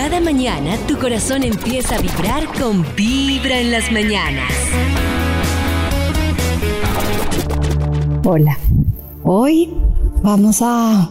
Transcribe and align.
Cada 0.00 0.20
mañana 0.20 0.76
tu 0.86 0.96
corazón 0.96 1.42
empieza 1.42 1.96
a 1.96 2.00
vibrar 2.00 2.46
con 2.56 2.86
Vibra 2.94 3.58
en 3.58 3.72
las 3.72 3.90
mañanas. 3.90 4.52
Hola, 8.24 8.56
hoy 9.24 9.74
vamos 10.22 10.60
a 10.62 11.10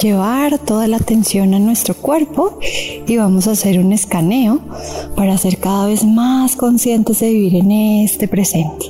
llevar 0.00 0.56
toda 0.60 0.86
la 0.86 0.98
atención 0.98 1.52
a 1.52 1.58
nuestro 1.58 1.94
cuerpo 1.94 2.60
y 3.08 3.16
vamos 3.16 3.48
a 3.48 3.50
hacer 3.50 3.80
un 3.80 3.92
escaneo 3.92 4.60
para 5.16 5.36
ser 5.36 5.58
cada 5.58 5.86
vez 5.86 6.04
más 6.04 6.54
conscientes 6.54 7.18
de 7.18 7.32
vivir 7.32 7.56
en 7.56 7.72
este 7.72 8.28
presente. 8.28 8.86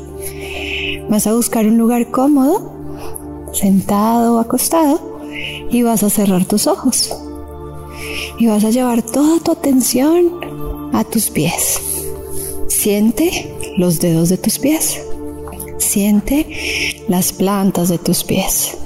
Vas 1.09 1.27
a 1.27 1.33
buscar 1.33 1.67
un 1.67 1.79
lugar 1.79 2.11
cómodo, 2.11 2.71
sentado 3.55 4.35
o 4.35 4.41
acostado, 4.41 5.01
y 5.71 5.83
vas 5.83 6.03
a 6.03 6.11
cerrar 6.11 6.45
tus 6.45 6.67
ojos. 6.67 7.26
Y 8.39 8.47
vas 8.47 8.65
a 8.65 8.71
llevar 8.71 9.03
toda 9.03 9.41
tu 9.41 9.53
atención 9.53 10.91
a 10.93 11.05
tus 11.05 11.31
pies. 11.31 11.81
Siente 12.69 13.55
los 13.77 14.01
dedos 14.01 14.29
de 14.29 14.37
tus 14.37 14.59
pies. 14.59 15.01
Siente 15.79 17.05
las 17.09 17.33
plantas 17.33 17.89
de 17.89 17.99
tus 17.99 18.25
pies. 18.25 18.77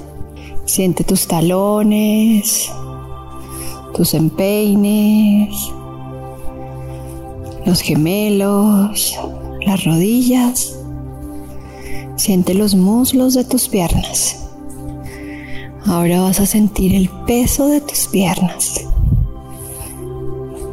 Siente 0.65 1.03
tus 1.03 1.27
talones, 1.27 2.71
tus 3.93 4.13
empeines, 4.13 5.53
los 7.65 7.81
gemelos, 7.81 9.19
las 9.65 9.83
rodillas. 9.83 10.77
Siente 12.15 12.53
los 12.53 12.75
muslos 12.75 13.33
de 13.33 13.43
tus 13.43 13.67
piernas. 13.67 14.37
Ahora 15.85 16.21
vas 16.21 16.39
a 16.39 16.45
sentir 16.45 16.95
el 16.95 17.09
peso 17.25 17.67
de 17.67 17.81
tus 17.81 18.07
piernas. 18.07 18.85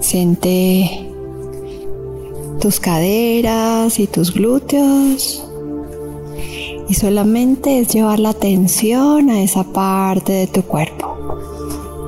Siente 0.09 1.07
tus 2.63 2.81
caderas 2.81 4.01
y 4.01 4.07
tus 4.07 4.33
glúteos. 4.33 5.45
Y 6.89 6.95
solamente 6.95 7.79
es 7.79 7.89
llevar 7.93 8.19
la 8.19 8.31
atención 8.31 9.29
a 9.29 9.43
esa 9.43 9.65
parte 9.65 10.33
de 10.33 10.47
tu 10.47 10.63
cuerpo. 10.63 11.15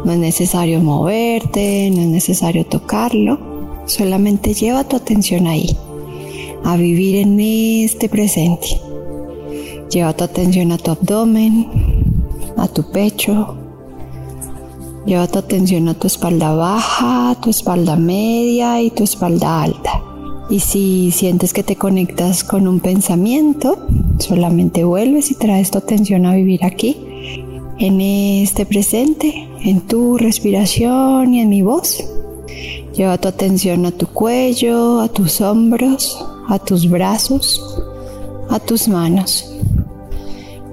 No 0.07 0.13
es 0.13 0.19
necesario 0.19 0.81
moverte, 0.81 1.91
no 1.91 2.01
es 2.01 2.07
necesario 2.07 2.65
tocarlo. 2.65 3.39
Solamente 3.85 4.55
lleva 4.55 4.85
tu 4.85 4.97
atención 4.97 5.47
ahí, 5.47 5.77
a 6.65 6.79
vivir 6.79 7.17
en 7.17 7.39
este 7.39 8.09
presente. 8.09 8.81
Lleva 9.91 10.15
tu 10.15 10.25
atención 10.25 10.73
a 10.73 10.79
tu 10.79 10.93
abdomen, 10.93 11.69
a 12.57 12.67
tu 12.67 12.91
pecho. 12.91 13.60
Lleva 15.07 15.27
tu 15.27 15.39
atención 15.39 15.89
a 15.89 15.95
tu 15.95 16.07
espalda 16.07 16.55
baja, 16.55 17.35
tu 17.41 17.49
espalda 17.49 17.97
media 17.97 18.83
y 18.83 18.91
tu 18.91 19.03
espalda 19.03 19.63
alta. 19.63 20.03
Y 20.51 20.61
si 20.61 21.11
sientes 21.11 21.55
que 21.55 21.63
te 21.63 21.77
conectas 21.77 22.45
con 22.45 22.69
un 22.69 22.81
pensamiento, 22.81 23.79
solamente 24.19 24.85
vuelves 24.85 25.31
y 25.31 25.37
traes 25.37 25.71
tu 25.71 25.79
atención 25.79 26.27
a 26.27 26.35
vivir 26.35 26.65
aquí, 26.65 26.97
en 27.79 28.01
este 28.01 28.67
presente, 28.67 29.49
en 29.63 29.81
tu 29.81 30.19
respiración 30.19 31.33
y 31.33 31.41
en 31.41 31.49
mi 31.49 31.63
voz. 31.63 32.05
Lleva 32.95 33.17
tu 33.17 33.29
atención 33.29 33.87
a 33.87 33.93
tu 33.93 34.07
cuello, 34.07 35.01
a 35.01 35.09
tus 35.09 35.41
hombros, 35.41 36.23
a 36.49 36.59
tus 36.59 36.91
brazos, 36.91 37.81
a 38.51 38.59
tus 38.59 38.87
manos. 38.87 39.51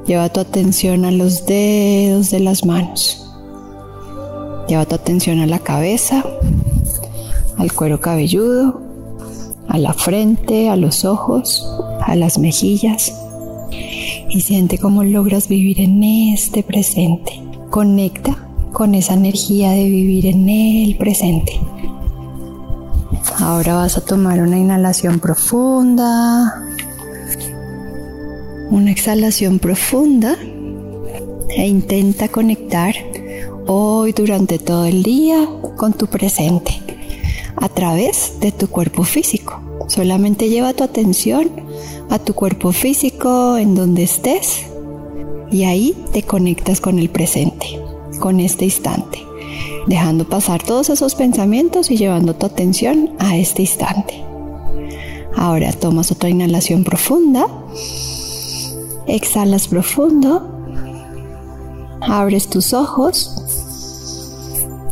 Lleva 0.06 0.28
tu 0.30 0.42
atención 0.42 1.06
a 1.06 1.12
los 1.12 1.46
dedos 1.46 2.32
de 2.32 2.42
las 2.42 2.66
manos. 2.66 3.27
Lleva 4.68 4.86
tu 4.86 4.96
atención 4.96 5.40
a 5.40 5.48
la 5.48 5.60
cabeza, 5.60 6.26
al 7.58 7.74
cuero 7.74 8.02
cabelludo, 8.02 8.82
a 9.68 9.78
la 9.78 9.94
frente, 9.94 10.70
a 10.70 10.76
los 10.76 11.06
ojos, 11.06 11.68
a 12.02 12.16
las 12.16 12.38
mejillas. 12.38 13.14
Y 14.30 14.42
siente 14.42 14.78
cómo 14.78 15.04
logras 15.04 15.48
vivir 15.48 15.80
en 15.80 16.04
este 16.04 16.64
presente. 16.64 17.42
Conecta 17.70 18.38
con 18.74 18.94
esa 18.94 19.14
energía 19.14 19.72
de 19.72 19.86
vivir 19.86 20.26
en 20.28 20.50
el 20.50 20.98
presente. 20.98 21.60
Ahora 23.40 23.76
vas 23.76 23.98
a 23.98 24.02
tomar 24.02 24.42
una 24.42 24.58
inhalación 24.58 25.20
profunda 25.20 26.68
una 28.70 28.92
exhalación 28.92 29.60
profunda 29.60 30.36
e 31.50 31.68
intenta 31.68 32.28
conectar 32.28 32.94
hoy 33.68 34.14
durante 34.14 34.60
todo 34.60 34.86
el 34.86 35.04
día 35.04 35.48
con 35.76 35.94
tu 35.94 36.08
presente 36.08 36.82
a 37.56 37.70
través 37.70 38.40
de 38.40 38.52
tu 38.52 38.68
cuerpo 38.68 39.04
físico. 39.04 39.62
Solamente 39.88 40.50
lleva 40.50 40.74
tu 40.74 40.84
atención 40.84 41.50
a 42.10 42.20
tu 42.20 42.34
cuerpo 42.34 42.72
físico 42.72 43.58
en 43.58 43.76
donde 43.76 44.04
estés 44.04 44.64
y 45.52 45.64
ahí 45.64 45.96
te 46.12 46.24
conectas 46.24 46.82
con 46.82 47.00
el 47.00 47.10
presente, 47.10 47.80
con 48.20 48.40
este 48.40 48.66
instante, 48.66 49.20
dejando 49.88 50.28
pasar 50.28 50.64
todos 50.64 50.90
esos 50.90 51.16
pensamientos 51.16 51.92
y 51.92 51.98
llevando 51.98 52.36
tu 52.36 52.46
atención 52.46 53.12
a 53.20 53.38
este 53.38 53.62
instante. 53.62 54.24
Ahora 55.36 55.72
tomas 55.72 56.12
otra 56.12 56.30
inhalación 56.30 56.84
profunda 56.84 57.48
Exhalas 59.08 59.70
profundo. 59.70 60.50
Abres 62.02 62.50
tus 62.50 62.74
ojos. 62.74 63.32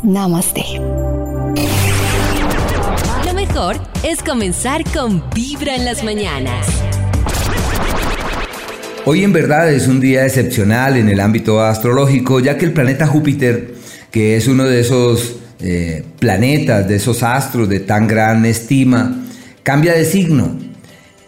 Namaste. 0.06 0.64
Lo 3.26 3.34
mejor 3.34 3.78
es 4.04 4.22
comenzar 4.24 4.84
con 4.94 5.24
Vibra 5.34 5.76
en 5.76 5.86
las 5.86 6.04
mañanas. 6.04 6.68
Hoy 9.06 9.24
en 9.24 9.34
verdad 9.34 9.72
es 9.72 9.88
un 9.88 10.00
día 10.00 10.26
excepcional 10.26 10.98
en 10.98 11.10
el 11.10 11.20
ámbito 11.20 11.62
astrológico, 11.62 12.40
ya 12.40 12.58
que 12.58 12.66
el 12.66 12.74
planeta 12.74 13.08
Júpiter, 13.08 13.74
que 14.12 14.38
es 14.38 14.48
uno 14.48 14.66
de 14.66 14.80
esos 14.80 15.38
eh, 15.60 16.04
planetas, 16.20 16.88
de 16.88 16.96
esos 16.96 17.24
astros 17.24 17.68
de 17.68 17.80
tan 17.80 18.08
gran 18.08 18.46
estima, 18.46 19.24
cambia 19.64 19.94
de 19.94 20.06
signo 20.06 20.66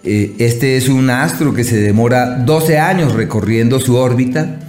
eh, 0.09 0.35
este 0.37 0.77
es 0.77 0.87
un 0.87 1.09
astro 1.09 1.53
que 1.53 1.65
se 1.65 1.81
demora 1.81 2.37
12 2.37 2.77
años 2.77 3.13
recorriendo 3.13 3.81
su 3.81 3.97
órbita 3.97 4.59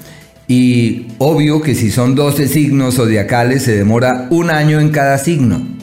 y 0.48 1.06
obvio 1.18 1.60
que 1.60 1.74
si 1.74 1.90
son 1.90 2.14
12 2.14 2.48
signos 2.48 2.96
zodiacales 2.96 3.62
se 3.62 3.76
demora 3.76 4.26
un 4.30 4.50
año 4.50 4.80
en 4.80 4.88
cada 4.88 5.18
signo. 5.18 5.78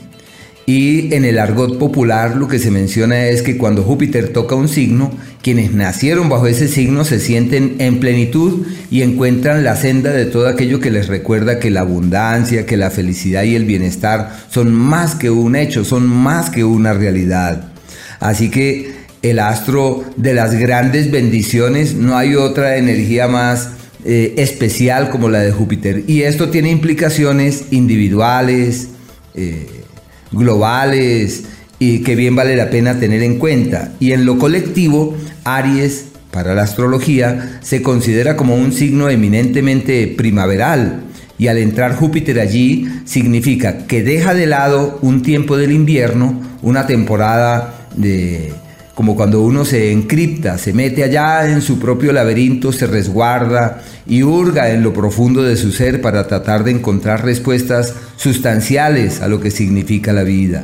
Y 0.67 1.13
en 1.13 1.25
el 1.25 1.37
argot 1.37 1.77
popular 1.77 2.35
lo 2.35 2.47
que 2.47 2.57
se 2.57 2.71
menciona 2.71 3.27
es 3.27 3.43
que 3.43 3.55
cuando 3.55 3.83
Júpiter 3.83 4.33
toca 4.33 4.55
un 4.55 4.67
signo, 4.67 5.11
quienes 5.43 5.71
nacieron 5.73 6.27
bajo 6.27 6.47
ese 6.47 6.67
signo 6.67 7.05
se 7.05 7.19
sienten 7.19 7.75
en 7.77 7.99
plenitud 7.99 8.65
y 8.89 9.03
encuentran 9.03 9.63
la 9.63 9.75
senda 9.75 10.11
de 10.11 10.25
todo 10.25 10.47
aquello 10.47 10.79
que 10.79 10.89
les 10.89 11.07
recuerda 11.07 11.59
que 11.59 11.69
la 11.69 11.81
abundancia, 11.81 12.65
que 12.65 12.77
la 12.77 12.89
felicidad 12.89 13.43
y 13.43 13.53
el 13.53 13.65
bienestar 13.65 14.35
son 14.49 14.73
más 14.73 15.13
que 15.13 15.29
un 15.29 15.55
hecho, 15.55 15.85
son 15.85 16.07
más 16.07 16.49
que 16.49 16.63
una 16.63 16.93
realidad. 16.93 17.71
Así 18.19 18.49
que 18.49 18.91
el 19.21 19.37
astro 19.37 20.03
de 20.17 20.33
las 20.33 20.55
grandes 20.55 21.11
bendiciones, 21.11 21.93
no 21.93 22.17
hay 22.17 22.33
otra 22.33 22.77
energía 22.77 23.27
más 23.27 23.69
eh, 24.07 24.35
especial 24.37 25.09
como 25.09 25.29
la 25.29 25.39
de 25.39 25.51
Júpiter. 25.51 26.03
Y 26.05 26.21
esto 26.21 26.49
tiene 26.49 26.69
implicaciones 26.69 27.65
individuales, 27.71 28.89
eh, 29.33 29.65
globales, 30.31 31.45
y 31.79 32.03
que 32.03 32.15
bien 32.15 32.35
vale 32.35 32.55
la 32.55 32.69
pena 32.69 32.99
tener 32.99 33.23
en 33.23 33.39
cuenta. 33.39 33.93
Y 33.99 34.11
en 34.11 34.25
lo 34.25 34.37
colectivo, 34.37 35.17
Aries, 35.43 36.05
para 36.29 36.53
la 36.53 36.61
astrología, 36.61 37.59
se 37.63 37.81
considera 37.81 38.37
como 38.37 38.55
un 38.55 38.73
signo 38.73 39.09
eminentemente 39.09 40.05
primaveral. 40.07 41.01
Y 41.39 41.47
al 41.47 41.57
entrar 41.57 41.95
Júpiter 41.95 42.39
allí 42.39 42.87
significa 43.05 43.87
que 43.87 44.03
deja 44.03 44.35
de 44.35 44.45
lado 44.45 44.99
un 45.01 45.23
tiempo 45.23 45.57
del 45.57 45.71
invierno, 45.71 46.43
una 46.61 46.85
temporada 46.85 47.87
de 47.95 48.53
como 48.95 49.17
cuando 49.17 49.41
uno 49.41 49.65
se 49.65 49.91
encripta, 49.91 50.57
se 50.57 50.71
mete 50.71 51.03
allá 51.03 51.51
en 51.51 51.61
su 51.61 51.79
propio 51.79 52.13
laberinto, 52.13 52.71
se 52.71 52.87
resguarda 52.87 53.83
y 54.07 54.23
hurga 54.23 54.71
en 54.71 54.83
lo 54.83 54.93
profundo 54.93 55.43
de 55.43 55.57
su 55.57 55.73
ser 55.73 56.01
para 56.01 56.27
tratar 56.27 56.63
de 56.63 56.71
encontrar 56.71 57.25
respuestas 57.25 57.93
sustanciales 58.15 59.21
a 59.21 59.27
lo 59.27 59.41
que 59.41 59.51
significa 59.51 60.13
la 60.13 60.23
vida. 60.23 60.63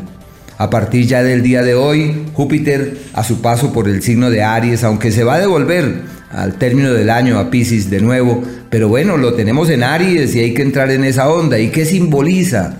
A 0.57 0.69
partir 0.69 1.07
ya 1.07 1.23
del 1.23 1.43
día 1.43 1.61
de 1.61 1.75
hoy, 1.75 2.23
Júpiter, 2.33 2.99
a 3.13 3.25
su 3.25 3.41
paso 3.41 3.73
por 3.73 3.89
el 3.89 4.01
signo 4.01 4.29
de 4.29 4.43
Aries, 4.43 4.85
aunque 4.85 5.11
se 5.11 5.25
va 5.25 5.35
a 5.35 5.39
devolver 5.39 6.03
al 6.31 6.53
término 6.53 6.93
del 6.93 7.09
año 7.09 7.37
a 7.37 7.51
Pisces 7.51 7.89
de 7.89 7.99
nuevo, 7.99 8.41
pero 8.69 8.87
bueno, 8.87 9.17
lo 9.17 9.33
tenemos 9.33 9.69
en 9.69 9.83
Aries 9.83 10.33
y 10.35 10.39
hay 10.39 10.53
que 10.53 10.61
entrar 10.61 10.89
en 10.91 11.03
esa 11.03 11.29
onda. 11.29 11.59
¿Y 11.59 11.69
qué 11.69 11.83
simboliza? 11.83 12.77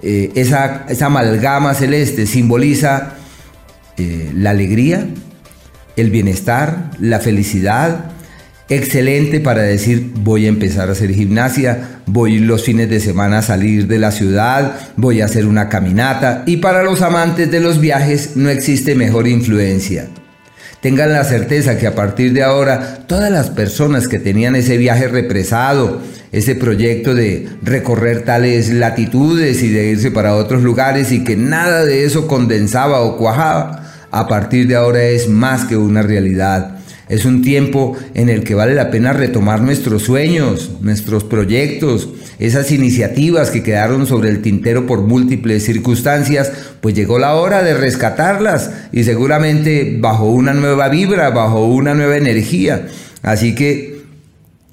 Eh, 0.00 0.30
esa, 0.36 0.84
esa 0.88 1.06
amalgama 1.06 1.74
celeste 1.74 2.26
simboliza 2.26 3.14
eh, 3.98 4.30
la 4.34 4.50
alegría, 4.50 5.06
el 5.96 6.10
bienestar, 6.10 6.90
la 6.98 7.20
felicidad, 7.20 8.12
excelente 8.68 9.40
para 9.40 9.62
decir 9.62 10.12
voy 10.14 10.46
a 10.46 10.48
empezar 10.48 10.88
a 10.88 10.92
hacer 10.92 11.12
gimnasia, 11.12 12.00
voy 12.06 12.38
los 12.38 12.64
fines 12.64 12.88
de 12.88 13.00
semana 13.00 13.38
a 13.38 13.42
salir 13.42 13.86
de 13.86 13.98
la 13.98 14.12
ciudad, 14.12 14.76
voy 14.96 15.20
a 15.20 15.26
hacer 15.26 15.46
una 15.46 15.68
caminata 15.68 16.42
y 16.46 16.58
para 16.58 16.82
los 16.82 17.02
amantes 17.02 17.50
de 17.50 17.60
los 17.60 17.80
viajes 17.80 18.36
no 18.36 18.48
existe 18.48 18.94
mejor 18.94 19.28
influencia. 19.28 20.08
Tengan 20.80 21.12
la 21.12 21.22
certeza 21.22 21.78
que 21.78 21.86
a 21.86 21.94
partir 21.94 22.32
de 22.32 22.42
ahora 22.42 23.04
todas 23.06 23.30
las 23.30 23.50
personas 23.50 24.08
que 24.08 24.18
tenían 24.18 24.56
ese 24.56 24.78
viaje 24.78 25.06
represado, 25.06 26.00
ese 26.32 26.56
proyecto 26.56 27.14
de 27.14 27.48
recorrer 27.62 28.24
tales 28.24 28.68
latitudes 28.70 29.62
y 29.62 29.68
de 29.68 29.90
irse 29.90 30.10
para 30.10 30.34
otros 30.34 30.62
lugares 30.62 31.12
y 31.12 31.22
que 31.22 31.36
nada 31.36 31.84
de 31.84 32.04
eso 32.04 32.26
condensaba 32.26 33.02
o 33.02 33.16
cuajaba, 33.16 33.81
a 34.12 34.28
partir 34.28 34.68
de 34.68 34.76
ahora 34.76 35.02
es 35.02 35.28
más 35.28 35.64
que 35.64 35.76
una 35.76 36.02
realidad 36.02 36.78
es 37.12 37.26
un 37.26 37.42
tiempo 37.42 37.94
en 38.14 38.30
el 38.30 38.42
que 38.42 38.54
vale 38.54 38.74
la 38.74 38.90
pena 38.90 39.12
retomar 39.12 39.60
nuestros 39.60 40.02
sueños, 40.02 40.70
nuestros 40.80 41.24
proyectos, 41.24 42.08
esas 42.38 42.70
iniciativas 42.72 43.50
que 43.50 43.62
quedaron 43.62 44.06
sobre 44.06 44.30
el 44.30 44.40
tintero 44.40 44.86
por 44.86 45.02
múltiples 45.02 45.62
circunstancias, 45.62 46.50
pues 46.80 46.94
llegó 46.94 47.18
la 47.18 47.34
hora 47.34 47.62
de 47.62 47.74
rescatarlas 47.74 48.70
y 48.92 49.04
seguramente 49.04 49.98
bajo 50.00 50.24
una 50.30 50.54
nueva 50.54 50.88
vibra, 50.88 51.28
bajo 51.28 51.66
una 51.66 51.92
nueva 51.92 52.16
energía. 52.16 52.86
Así 53.20 53.54
que 53.54 54.00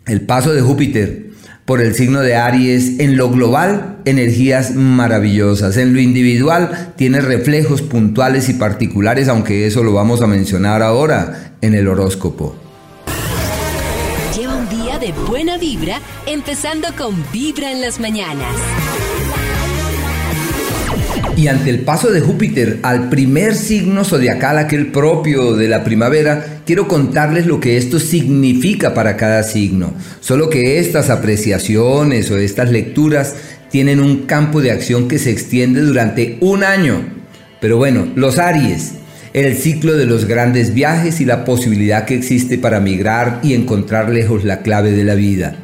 el 0.06 0.22
paso 0.22 0.54
de 0.54 0.62
Júpiter 0.62 1.29
por 1.70 1.82
el 1.82 1.94
signo 1.94 2.22
de 2.22 2.36
Aries, 2.36 3.00
en 3.00 3.16
lo 3.16 3.30
global, 3.30 3.98
energías 4.06 4.74
maravillosas. 4.74 5.78
En 5.78 5.94
lo 5.94 6.00
individual, 6.00 6.94
tiene 6.96 7.22
reflejos 7.22 7.84
puntuales 7.84 8.50
y 8.50 8.54
particulares, 8.54 9.28
aunque 9.28 9.68
eso 9.68 9.84
lo 9.84 9.94
vamos 9.94 10.24
a 10.24 10.26
mencionar 10.26 10.82
ahora 10.82 11.54
en 11.62 11.76
el 11.76 11.88
horóscopo. 11.88 12.56
Lleva 14.36 14.56
un 14.56 14.68
día 14.68 14.98
de 14.98 15.12
buena 15.28 15.60
vibra, 15.60 16.00
empezando 16.26 16.88
con 16.98 17.14
Vibra 17.32 17.72
en 17.72 17.82
las 17.82 18.00
mañanas. 18.00 18.56
Y 21.40 21.48
ante 21.48 21.70
el 21.70 21.80
paso 21.80 22.12
de 22.12 22.20
Júpiter 22.20 22.80
al 22.84 23.08
primer 23.08 23.56
signo 23.56 24.04
zodiacal, 24.04 24.58
aquel 24.58 24.88
propio 24.88 25.56
de 25.56 25.70
la 25.70 25.86
primavera, 25.86 26.60
quiero 26.66 26.90
contarles 26.90 27.46
lo 27.46 27.62
que 27.62 27.78
esto 27.78 27.98
significa 27.98 28.94
para 28.94 29.16
cada 29.16 29.44
signo. 29.44 29.94
Solo 30.20 30.50
que 30.50 30.80
estas 30.80 31.10
apreciaciones 31.10 32.30
o 32.30 32.38
estas 32.38 32.72
lecturas 32.72 33.36
tienen 33.72 34.02
un 34.02 34.26
campo 34.26 34.62
de 34.62 34.72
acción 34.72 35.08
que 35.08 35.18
se 35.18 35.32
extiende 35.32 35.80
durante 35.80 36.38
un 36.42 36.66
año. 36.66 37.06
Pero 37.62 37.78
bueno, 37.78 38.10
los 38.16 38.38
Aries, 38.38 38.96
el 39.32 39.56
ciclo 39.56 39.96
de 39.96 40.08
los 40.08 40.26
grandes 40.26 40.74
viajes 40.74 41.22
y 41.22 41.26
la 41.26 41.46
posibilidad 41.46 42.04
que 42.04 42.16
existe 42.16 42.58
para 42.58 42.82
migrar 42.82 43.40
y 43.44 43.54
encontrar 43.54 44.10
lejos 44.10 44.44
la 44.44 44.60
clave 44.60 44.92
de 44.92 45.06
la 45.06 45.16
vida. 45.16 45.56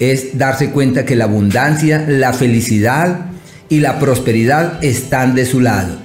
Es 0.00 0.38
darse 0.38 0.70
cuenta 0.70 1.04
que 1.04 1.14
la 1.14 1.26
abundancia, 1.26 2.04
la 2.08 2.32
felicidad, 2.32 3.30
y 3.68 3.80
la 3.80 3.98
prosperidad 3.98 4.82
están 4.84 5.34
de 5.34 5.46
su 5.46 5.60
lado. 5.60 5.96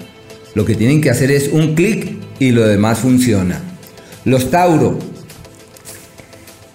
Lo 0.55 0.65
que 0.65 0.75
tienen 0.75 1.01
que 1.01 1.09
hacer 1.09 1.31
es 1.31 1.49
un 1.51 1.75
clic 1.75 2.17
y 2.39 2.51
lo 2.51 2.67
demás 2.67 2.99
funciona. 2.99 3.61
Los 4.25 4.51
Tauro. 4.51 4.99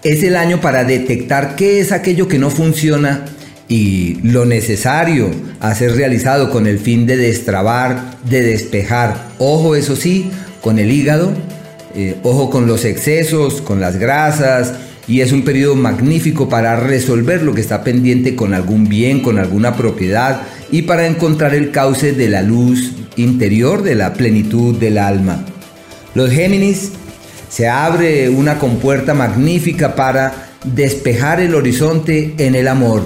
Es 0.03 0.23
el 0.23 0.35
año 0.35 0.61
para 0.61 0.83
detectar 0.83 1.55
qué 1.55 1.79
es 1.79 1.91
aquello 1.91 2.27
que 2.27 2.37
no 2.37 2.51
funciona 2.51 3.25
y 3.67 4.19
lo 4.21 4.45
necesario 4.45 5.31
a 5.59 5.73
ser 5.73 5.95
realizado 5.95 6.51
con 6.51 6.67
el 6.67 6.77
fin 6.77 7.07
de 7.07 7.17
destrabar, 7.17 8.19
de 8.29 8.41
despejar. 8.41 9.29
Ojo, 9.39 9.75
eso 9.75 9.95
sí, 9.95 10.29
con 10.61 10.77
el 10.77 10.91
hígado, 10.91 11.33
eh, 11.95 12.17
ojo 12.23 12.49
con 12.49 12.67
los 12.67 12.85
excesos, 12.85 13.61
con 13.61 13.79
las 13.81 13.97
grasas, 13.97 14.73
y 15.07 15.21
es 15.21 15.31
un 15.31 15.43
periodo 15.43 15.75
magnífico 15.75 16.49
para 16.49 16.75
resolver 16.75 17.43
lo 17.43 17.53
que 17.53 17.61
está 17.61 17.83
pendiente 17.83 18.35
con 18.35 18.53
algún 18.53 18.87
bien, 18.87 19.21
con 19.21 19.37
alguna 19.37 19.75
propiedad 19.75 20.41
y 20.75 20.81
para 20.81 21.07
encontrar 21.07 21.55
el 21.55 21.71
cauce 21.71 22.11
de 22.11 22.27
la 22.27 22.41
luz 22.41 22.91
interior, 23.15 23.81
de 23.81 23.95
la 23.95 24.11
plenitud 24.11 24.75
del 24.75 24.97
alma. 24.97 25.45
Los 26.15 26.31
Géminis 26.31 26.91
se 27.47 27.69
abre 27.69 28.27
una 28.27 28.59
compuerta 28.59 29.13
magnífica 29.13 29.95
para 29.95 30.49
despejar 30.65 31.39
el 31.39 31.55
horizonte 31.55 32.35
en 32.39 32.55
el 32.55 32.67
amor, 32.67 33.03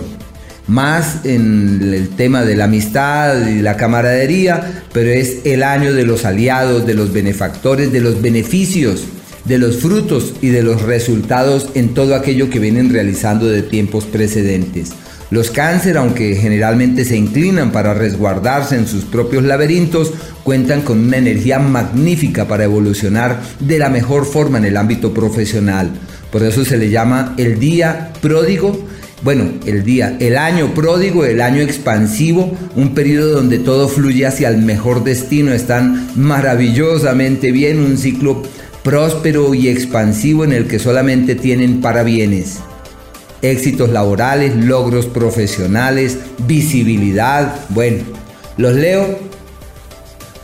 más 0.65 1.25
en 1.25 1.93
el 1.93 2.09
tema 2.09 2.43
de 2.43 2.55
la 2.55 2.63
amistad 2.63 3.47
y 3.47 3.61
la 3.61 3.77
camaradería, 3.77 4.85
pero 4.91 5.11
es 5.11 5.45
el 5.45 5.61
año 5.61 5.93
de 5.93 6.05
los 6.05 6.25
aliados, 6.25 6.87
de 6.87 6.95
los 6.95 7.13
benefactores, 7.13 7.91
de 7.91 8.01
los 8.01 8.19
beneficios 8.19 9.03
de 9.45 9.57
los 9.57 9.77
frutos 9.77 10.33
y 10.41 10.49
de 10.49 10.61
los 10.61 10.83
resultados 10.83 11.69
en 11.73 11.93
todo 11.93 12.15
aquello 12.15 12.49
que 12.49 12.59
vienen 12.59 12.91
realizando 12.91 13.47
de 13.47 13.63
tiempos 13.63 14.05
precedentes. 14.05 14.91
Los 15.31 15.51
cáncer, 15.51 15.97
aunque 15.97 16.35
generalmente 16.35 17.05
se 17.05 17.15
inclinan 17.15 17.71
para 17.71 17.93
resguardarse 17.93 18.75
en 18.75 18.87
sus 18.87 19.05
propios 19.05 19.43
laberintos, 19.43 20.13
cuentan 20.43 20.81
con 20.81 20.99
una 20.99 21.17
energía 21.17 21.59
magnífica 21.59 22.47
para 22.47 22.63
evolucionar 22.63 23.39
de 23.59 23.77
la 23.77 23.89
mejor 23.89 24.25
forma 24.25 24.57
en 24.57 24.65
el 24.65 24.77
ámbito 24.77 25.13
profesional. 25.13 25.91
Por 26.31 26.43
eso 26.43 26.65
se 26.65 26.77
le 26.77 26.89
llama 26.89 27.35
el 27.37 27.59
día 27.59 28.11
pródigo 28.21 28.87
bueno, 29.21 29.51
el 29.65 29.83
día, 29.83 30.15
el 30.21 30.37
año 30.37 30.73
pródigo, 30.73 31.25
el 31.25 31.41
año 31.41 31.61
expansivo, 31.61 32.57
un 32.75 32.93
periodo 32.95 33.33
donde 33.33 33.59
todo 33.59 33.89
fluye 33.89 34.25
hacia 34.25 34.47
el 34.47 34.59
mejor 34.59 35.03
destino, 35.03 35.51
están 35.51 36.09
maravillosamente 36.15 37.51
bien, 37.51 37.79
un 37.79 37.97
ciclo 37.97 38.43
próspero 38.81 39.53
y 39.53 39.67
expansivo 39.67 40.45
en 40.45 40.53
el 40.53 40.67
que 40.67 40.79
solamente 40.79 41.35
tienen 41.35 41.81
parabienes. 41.81 42.59
Éxitos 43.41 43.89
laborales, 43.89 44.55
logros 44.55 45.05
profesionales, 45.05 46.17
visibilidad. 46.45 47.55
Bueno, 47.69 48.03
los 48.57 48.73
leo. 48.73 49.29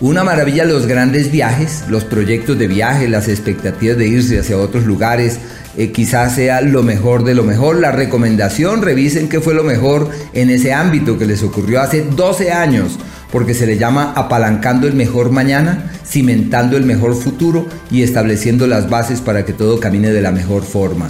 Una 0.01 0.25
maravilla 0.25 0.65
los 0.65 0.88
grandes 0.88 1.31
viajes, 1.31 1.86
los 1.88 2.03
proyectos 2.03 2.59
de 2.59 2.68
viaje, 2.68 3.07
las 3.07 3.30
expectativas 3.30 3.97
de 3.97 4.07
irse 4.07 4.39
hacia 4.39 4.57
otros 4.57 4.86
lugares, 4.86 5.39
eh, 5.77 5.92
quizás 5.92 6.36
sea 6.36 6.59
lo 6.59 6.83
mejor 6.83 7.24
de 7.24 7.33
lo 7.33 7.44
mejor. 7.44 7.80
La 7.80 7.92
recomendación, 7.92 8.81
revisen 8.81 9.30
qué 9.30 9.39
fue 9.39 9.53
lo 9.53 9.63
mejor 9.63 10.09
en 10.33 10.50
ese 10.50 10.74
ámbito 10.74 11.18
que 11.18 11.25
les 11.25 11.44
ocurrió 11.44 11.81
hace 11.81 12.01
12 12.01 12.51
años 12.51 13.00
porque 13.31 13.53
se 13.53 13.68
le 13.68 13.77
llama 13.77 14.13
apalancando 14.15 14.88
el 14.88 14.94
mejor 14.94 15.31
mañana, 15.31 15.91
cimentando 16.06 16.77
el 16.77 16.86
mejor 16.86 17.15
futuro 17.15 17.68
y 17.91 18.03
estableciendo 18.03 18.68
las 18.68 18.89
bases 18.89 19.19
para 19.19 19.44
que 19.44 19.53
todo 19.53 19.80
camine 19.80 20.12
de 20.12 20.21
la 20.21 20.31
mejor 20.31 20.63
forma. 20.63 21.09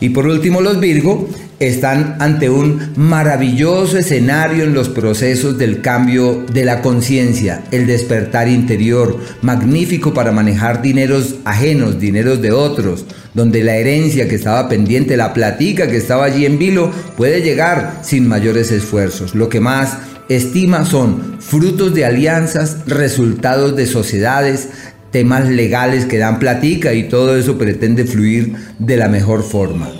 Y 0.00 0.10
por 0.10 0.26
último, 0.26 0.60
los 0.60 0.78
Virgo 0.78 1.28
están 1.58 2.16
ante 2.20 2.48
un 2.48 2.92
maravilloso 2.96 3.98
escenario 3.98 4.62
en 4.62 4.74
los 4.74 4.88
procesos 4.88 5.58
del 5.58 5.80
cambio 5.80 6.44
de 6.52 6.64
la 6.64 6.82
conciencia, 6.82 7.64
el 7.72 7.86
despertar 7.86 8.48
interior, 8.48 9.18
magnífico 9.42 10.14
para 10.14 10.30
manejar 10.30 10.82
dineros 10.82 11.36
ajenos, 11.44 11.98
dineros 11.98 12.40
de 12.40 12.52
otros, 12.52 13.06
donde 13.34 13.64
la 13.64 13.74
herencia 13.74 14.28
que 14.28 14.36
estaba 14.36 14.68
pendiente, 14.68 15.16
la 15.16 15.34
platica 15.34 15.88
que 15.88 15.96
estaba 15.96 16.26
allí 16.26 16.46
en 16.46 16.58
vilo, 16.58 16.92
puede 17.16 17.42
llegar 17.42 18.00
sin 18.02 18.28
mayores 18.28 18.70
esfuerzos. 18.70 19.34
Lo 19.34 19.48
que 19.48 19.58
más 19.58 19.98
estima 20.28 20.84
son 20.84 21.38
frutos 21.40 21.94
de 21.94 22.04
alianzas, 22.04 22.78
resultados 22.86 23.74
de 23.74 23.86
sociedades, 23.86 24.68
temas 25.10 25.48
legales 25.48 26.04
que 26.04 26.18
dan 26.18 26.38
platica 26.38 26.94
y 26.94 27.04
todo 27.04 27.36
eso 27.36 27.58
pretende 27.58 28.04
fluir 28.04 28.52
de 28.78 28.96
la 28.96 29.08
mejor 29.08 29.42
forma. 29.42 29.90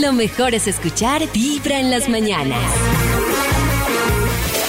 Lo 0.00 0.12
mejor 0.12 0.54
es 0.54 0.66
escuchar 0.66 1.22
Vibra 1.32 1.80
en 1.80 1.90
las 1.90 2.08
mañanas. 2.08 2.58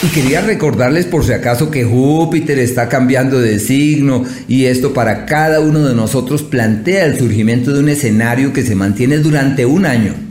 Y 0.02 0.08
quería 0.08 0.40
recordarles 0.40 1.06
por 1.06 1.26
si 1.26 1.34
acaso 1.34 1.70
que 1.70 1.84
Júpiter 1.84 2.58
está 2.58 2.88
cambiando 2.88 3.42
de 3.42 3.60
signo 3.60 4.24
y 4.48 4.66
esto 4.66 4.94
para 4.94 5.26
cada 5.26 5.60
uno 5.60 5.86
de 5.86 5.94
nosotros 5.94 6.42
plantea 6.42 7.06
el 7.06 7.20
surgimiento 7.20 7.74
de 7.74 7.80
un 7.80 7.90
escenario 7.90 8.54
que 8.54 8.64
se 8.64 8.76
mantiene 8.76 9.18
durante 9.18 9.66
un 9.66 9.86
año 9.86 10.29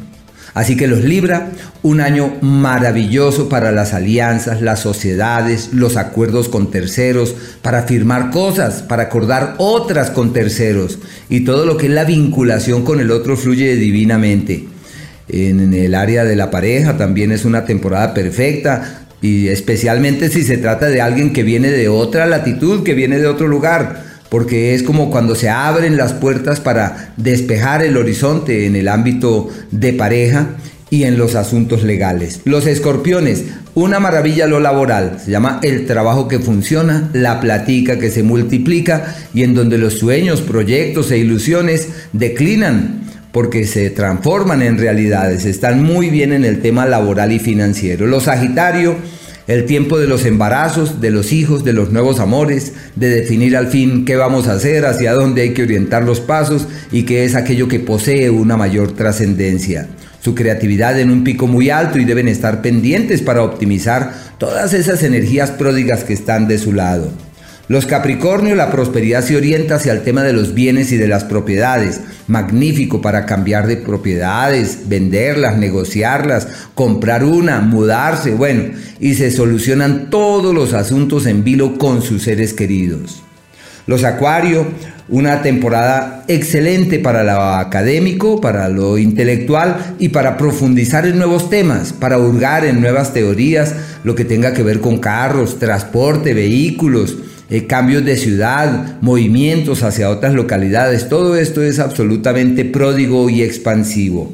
Así 0.59 0.77
que 0.77 0.88
los 0.88 1.05
Libra, 1.05 1.53
un 1.85 2.00
año 2.00 2.35
maravilloso 2.41 3.49
para 3.49 3.71
las 3.71 3.95
alianzas, 3.95 4.61
las 4.61 4.81
sociedades, 4.81 5.69
los 5.73 5.97
acuerdos 5.97 6.49
con 6.49 6.73
terceros, 6.73 7.37
para 7.62 7.85
firmar 7.85 8.33
cosas, 8.33 8.83
para 8.83 9.05
acordar 9.05 9.55
otras 9.59 10.11
con 10.11 10.33
terceros. 10.33 10.99
Y 11.29 11.45
todo 11.45 11.65
lo 11.65 11.77
que 11.77 11.87
es 11.87 11.93
la 11.93 12.03
vinculación 12.03 12.85
con 12.85 12.99
el 12.99 13.12
otro 13.12 13.37
fluye 13.37 13.77
divinamente. 13.77 14.65
En 15.29 15.73
el 15.73 15.95
área 15.95 16.25
de 16.25 16.35
la 16.35 16.50
pareja 16.50 16.97
también 16.97 17.31
es 17.31 17.45
una 17.45 17.65
temporada 17.65 18.12
perfecta 18.12 19.07
y 19.23 19.47
especialmente 19.47 20.29
si 20.29 20.43
se 20.43 20.59
trata 20.59 20.87
de 20.87 21.00
alguien 21.00 21.33
que 21.33 21.45
viene 21.45 21.71
de 21.71 21.88
otra 21.88 22.27
latitud, 22.27 22.83
que 22.83 22.95
viene 22.95 23.21
de 23.21 23.29
otro 23.29 23.47
lugar 23.47 24.08
porque 24.29 24.75
es 24.75 24.83
como 24.83 25.11
cuando 25.11 25.35
se 25.35 25.49
abren 25.49 25.97
las 25.97 26.13
puertas 26.13 26.61
para 26.61 27.13
despejar 27.17 27.83
el 27.83 27.97
horizonte 27.97 28.67
en 28.67 28.77
el 28.77 28.89
ámbito 28.89 29.49
de 29.71 29.93
pareja 29.93 30.57
y 30.91 31.05
en 31.05 31.19
los 31.19 31.35
asuntos 31.35 31.83
legales. 31.83 32.41
Los 32.45 32.67
escorpiones, 32.67 33.45
una 33.75 34.01
maravilla 34.01 34.47
lo 34.47 34.61
laboral, 34.61 35.19
se 35.25 35.31
llama 35.31 35.61
el 35.63 35.87
trabajo 35.87 36.29
que 36.29 36.39
funciona, 36.39 37.11
la 37.13 37.41
platica 37.41 37.99
que 37.99 38.11
se 38.11 38.23
multiplica 38.23 39.15
y 39.35 39.43
en 39.43 39.55
donde 39.55 39.79
los 39.79 39.95
sueños, 39.99 40.41
proyectos 40.41 41.11
e 41.11 41.19
ilusiones 41.19 41.89
declinan 42.13 43.03
porque 43.33 43.67
se 43.67 43.91
transforman 43.91 44.63
en 44.63 44.79
realidades, 44.79 45.45
están 45.45 45.83
muy 45.83 46.09
bien 46.09 46.33
en 46.33 46.45
el 46.45 46.61
tema 46.61 46.87
laboral 46.87 47.31
y 47.33 47.39
financiero. 47.39 48.07
Los 48.07 48.25
Sagitario, 48.25 48.97
el 49.49 49.64
tiempo 49.64 49.99
de 49.99 50.07
los 50.07 50.25
embarazos, 50.25 51.00
de 51.00 51.11
los 51.11 51.33
hijos, 51.33 51.64
de 51.64 51.73
los 51.73 51.90
nuevos 51.90 52.21
amores, 52.21 52.75
de 52.95 53.09
definir 53.09 53.57
al 53.57 53.69
fin 53.69 54.05
qué 54.05 54.14
vamos 54.14 54.47
a 54.47 54.52
hacer, 54.52 54.87
hacia 54.87 55.14
dónde 55.14 55.43
hay 55.43 55.55
que 55.55 55.62
orientar 55.62 56.05
los 56.05 56.21
pasos 56.21 56.69
y 56.93 57.02
qué 57.02 57.25
es 57.25 57.35
aquello 57.35 57.67
que 57.67 57.81
posee 57.81 58.31
una 58.31 58.57
mayor 58.57 58.93
trascendencia 58.93 59.88
su 60.21 60.35
creatividad 60.35 60.99
en 60.99 61.11
un 61.11 61.23
pico 61.23 61.47
muy 61.47 61.71
alto 61.71 61.99
y 61.99 62.05
deben 62.05 62.28
estar 62.28 62.61
pendientes 62.61 63.23
para 63.23 63.43
optimizar 63.43 64.12
todas 64.37 64.75
esas 64.75 65.02
energías 65.05 65.52
pródigas 65.52 66.02
que 66.05 66.12
están 66.12 66.49
de 66.49 66.59
su 66.59 66.73
lado. 66.73 67.12
Los 67.69 67.85
Capricornio, 67.85 68.55
la 68.55 68.71
prosperidad 68.71 69.23
se 69.23 69.37
orienta 69.37 69.75
hacia 69.75 69.93
el 69.93 70.01
tema 70.01 70.23
de 70.23 70.33
los 70.33 70.55
bienes 70.55 70.91
y 70.91 70.97
de 70.97 71.07
las 71.07 71.25
propiedades. 71.25 72.01
Magnífico 72.27 73.03
para 73.03 73.27
cambiar 73.27 73.67
de 73.67 73.77
propiedades, 73.77 74.89
venderlas, 74.89 75.59
negociarlas, 75.59 76.49
comprar 76.75 77.25
una, 77.25 77.61
mudarse, 77.61 78.31
bueno, 78.31 78.73
y 79.01 79.15
se 79.15 79.31
solucionan 79.31 80.09
todos 80.09 80.55
los 80.55 80.73
asuntos 80.73 81.27
en 81.27 81.45
vilo 81.45 81.77
con 81.77 82.01
sus 82.01 82.23
seres 82.23 82.55
queridos. 82.55 83.23
Los 83.87 84.03
Acuario, 84.05 84.67
una 85.11 85.43
temporada 85.43 86.25
excelente 86.27 86.99
para 86.99 87.23
lo 87.23 87.43
académico, 87.55 88.41
para 88.41 88.71
lo 88.71 88.97
intelectual 88.97 89.95
y 89.99 90.09
para 90.09 90.39
profundizar 90.39 91.07
en 91.07 91.19
nuevos 91.19 91.51
temas, 91.51 91.93
para 91.93 92.19
hurgar 92.19 92.65
en 92.65 92.81
nuevas 92.81 93.13
teorías, 93.13 93.75
lo 94.05 94.15
que 94.15 94.25
tenga 94.25 94.55
que 94.55 94.63
ver 94.63 94.81
con 94.81 94.99
carros, 94.99 95.59
transporte, 95.59 96.33
vehículos, 96.33 97.17
eh, 97.50 97.67
cambios 97.67 98.05
de 98.05 98.17
ciudad, 98.17 99.00
movimientos 99.00 99.83
hacia 99.83 100.11
otras 100.11 100.35
localidades. 100.35 101.09
Todo 101.09 101.37
esto 101.37 101.62
es 101.62 101.78
absolutamente 101.78 102.64
pródigo 102.64 103.31
y 103.31 103.43
expansivo. 103.43 104.33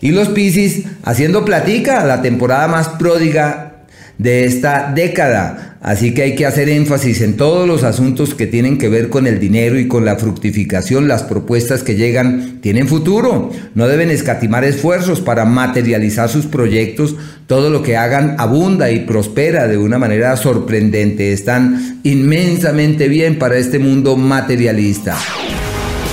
Y 0.00 0.12
los 0.12 0.28
Piscis 0.28 0.84
haciendo 1.02 1.44
platica, 1.44 2.04
la 2.04 2.22
temporada 2.22 2.68
más 2.68 2.88
pródiga 2.88 3.84
de 4.18 4.44
esta 4.44 4.92
década. 4.94 5.69
Así 5.80 6.12
que 6.12 6.22
hay 6.22 6.34
que 6.34 6.44
hacer 6.44 6.68
énfasis 6.68 7.22
en 7.22 7.38
todos 7.38 7.66
los 7.66 7.84
asuntos 7.84 8.34
que 8.34 8.46
tienen 8.46 8.76
que 8.76 8.90
ver 8.90 9.08
con 9.08 9.26
el 9.26 9.40
dinero 9.40 9.78
y 9.78 9.88
con 9.88 10.04
la 10.04 10.16
fructificación. 10.16 11.08
Las 11.08 11.22
propuestas 11.22 11.82
que 11.82 11.94
llegan 11.94 12.58
tienen 12.60 12.86
futuro. 12.86 13.50
No 13.74 13.88
deben 13.88 14.10
escatimar 14.10 14.62
esfuerzos 14.64 15.22
para 15.22 15.46
materializar 15.46 16.28
sus 16.28 16.44
proyectos. 16.44 17.16
Todo 17.46 17.70
lo 17.70 17.82
que 17.82 17.96
hagan 17.96 18.36
abunda 18.38 18.90
y 18.90 19.00
prospera 19.00 19.68
de 19.68 19.78
una 19.78 19.98
manera 19.98 20.36
sorprendente. 20.36 21.32
Están 21.32 22.00
inmensamente 22.02 23.08
bien 23.08 23.38
para 23.38 23.56
este 23.56 23.78
mundo 23.78 24.18
materialista. 24.18 25.16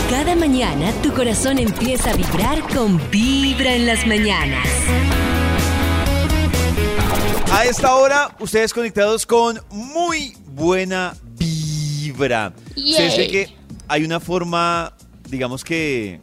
Cada 0.10 0.34
mañana 0.38 0.94
tu 1.04 1.12
corazón 1.12 1.60
empieza 1.60 2.12
a 2.12 2.16
vibrar 2.16 2.62
con 2.74 3.02
Vibra 3.12 3.76
en 3.76 3.86
las 3.86 4.08
mañanas. 4.08 4.66
A 7.52 7.66
esta 7.66 7.96
hora, 7.96 8.36
ustedes 8.40 8.74
conectados 8.74 9.26
con 9.26 9.60
muy 9.72 10.34
buena 10.48 11.16
vibra. 11.38 12.54
Ustedes 12.76 13.18
ven 13.18 13.32
que 13.32 13.56
hay 13.88 14.04
una 14.04 14.20
forma, 14.20 14.94
digamos 15.30 15.64
que 15.64 16.20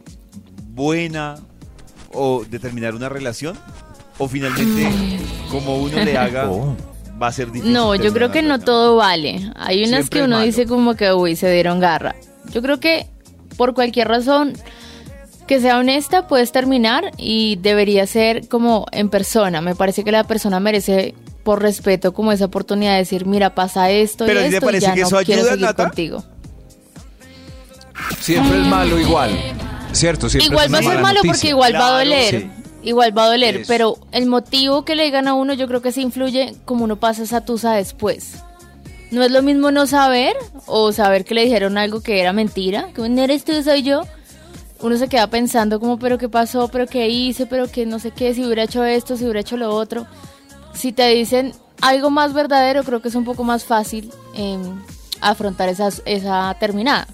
buena 0.69 1.35
o 2.13 2.45
de 2.45 2.59
terminar 2.59 2.95
una 2.95 3.09
relación 3.09 3.57
o 4.17 4.27
finalmente 4.27 5.19
como 5.51 5.77
uno 5.77 6.03
le 6.03 6.17
haga 6.17 6.49
Oh. 6.49 6.75
va 7.21 7.27
a 7.27 7.31
ser 7.31 7.47
difícil. 7.51 7.73
No, 7.73 7.95
yo 7.95 8.13
creo 8.13 8.31
que 8.31 8.41
no 8.41 8.59
todo 8.59 8.95
vale. 8.95 9.51
Hay 9.55 9.79
unas 9.79 9.89
Siempre 10.01 10.19
que 10.19 10.25
uno 10.25 10.35
malo. 10.37 10.45
dice 10.45 10.65
como 10.65 10.95
que, 10.95 11.11
uy, 11.13 11.35
se 11.35 11.51
dieron 11.51 11.79
garra. 11.79 12.15
Yo 12.51 12.61
creo 12.61 12.79
que 12.79 13.07
por 13.57 13.73
cualquier 13.73 14.07
razón 14.07 14.53
que 15.47 15.59
sea 15.61 15.77
honesta 15.77 16.27
puedes 16.27 16.51
terminar 16.51 17.11
y 17.17 17.57
debería 17.57 18.07
ser 18.07 18.47
como 18.47 18.85
en 18.91 19.09
persona. 19.09 19.61
Me 19.61 19.75
parece 19.75 20.03
que 20.03 20.11
la 20.11 20.23
persona 20.23 20.59
merece 20.59 21.13
por 21.43 21.61
respeto 21.61 22.13
como 22.13 22.31
esa 22.31 22.45
oportunidad 22.45 22.93
de 22.93 22.97
decir, 22.99 23.25
mira, 23.25 23.53
pasa 23.53 23.89
esto 23.91 24.25
Pero 24.25 24.39
y 24.41 24.43
¿a 24.43 24.45
ti 24.45 24.49
te 24.51 24.55
esto 24.57 24.65
y 24.65 24.67
parece 24.67 24.85
ya 24.87 24.93
que 24.95 25.01
no 25.01 25.07
eso 25.07 25.17
quiero 25.23 25.41
ayuda, 25.41 25.51
seguir 25.51 25.65
Nata? 25.67 25.83
contigo. 25.85 26.23
Siempre 28.19 28.59
es 28.61 28.67
malo 28.67 28.99
igual. 28.99 29.31
¿Cierto? 29.91 30.27
Siempre 30.29 30.47
Igual 30.51 30.65
es 30.65 30.73
va 30.73 30.77
una 30.79 30.87
a 30.87 30.91
ser 30.91 31.01
mala 31.01 31.01
malo 31.01 31.15
noticia. 31.23 31.33
porque 31.33 31.47
igual 31.49 31.73
va 31.73 31.77
a 31.77 31.81
Claro, 31.81 31.97
doler. 31.99 32.41
sí. 32.41 32.49
Igual 32.83 33.17
va 33.17 33.23
a 33.23 33.27
doler, 33.29 33.55
Eso. 33.57 33.65
pero 33.67 33.97
el 34.11 34.25
motivo 34.27 34.85
que 34.85 34.95
le 34.95 35.05
digan 35.05 35.27
a 35.27 35.33
uno 35.33 35.53
yo 35.53 35.67
creo 35.67 35.81
que 35.81 35.91
sí 35.91 36.01
influye 36.01 36.55
como 36.65 36.83
uno 36.83 36.97
pasa 36.97 37.23
esa 37.23 37.41
tusa 37.41 37.73
después. 37.73 38.35
No 39.11 39.23
es 39.23 39.31
lo 39.31 39.41
mismo 39.41 39.71
no 39.71 39.87
saber 39.87 40.35
o 40.67 40.91
saber 40.91 41.25
que 41.25 41.33
le 41.33 41.45
dijeron 41.45 41.77
algo 41.77 42.01
que 42.01 42.19
era 42.21 42.31
mentira, 42.33 42.89
que 42.93 43.07
no 43.07 43.21
eres 43.23 43.43
tú, 43.43 43.63
soy 43.63 43.81
yo. 43.83 44.03
Uno 44.85 44.97
se 44.99 45.07
queda 45.07 45.25
pensando 45.25 45.79
como, 45.79 45.97
pero 45.97 46.19
qué 46.19 46.29
pasó, 46.29 46.67
pero 46.67 46.85
qué 46.85 47.09
hice, 47.09 47.47
pero 47.47 47.67
que 47.67 47.87
no 47.87 47.97
sé 47.97 48.11
qué, 48.11 48.35
si 48.35 48.45
hubiera 48.45 48.61
hecho 48.65 48.83
esto, 48.85 49.17
si 49.17 49.23
hubiera 49.23 49.39
hecho 49.39 49.57
lo 49.57 49.71
otro. 49.73 50.05
Si 50.75 50.91
te 50.91 51.07
dicen 51.09 51.53
algo 51.81 52.11
más 52.11 52.35
verdadero, 52.35 52.83
creo 52.83 53.01
que 53.01 53.07
es 53.07 53.15
un 53.15 53.25
poco 53.25 53.43
más 53.43 53.65
fácil 53.65 54.11
em, 54.35 54.61
afrontar 55.21 55.69
esas, 55.69 56.03
esa 56.05 56.55
terminada. 56.59 57.07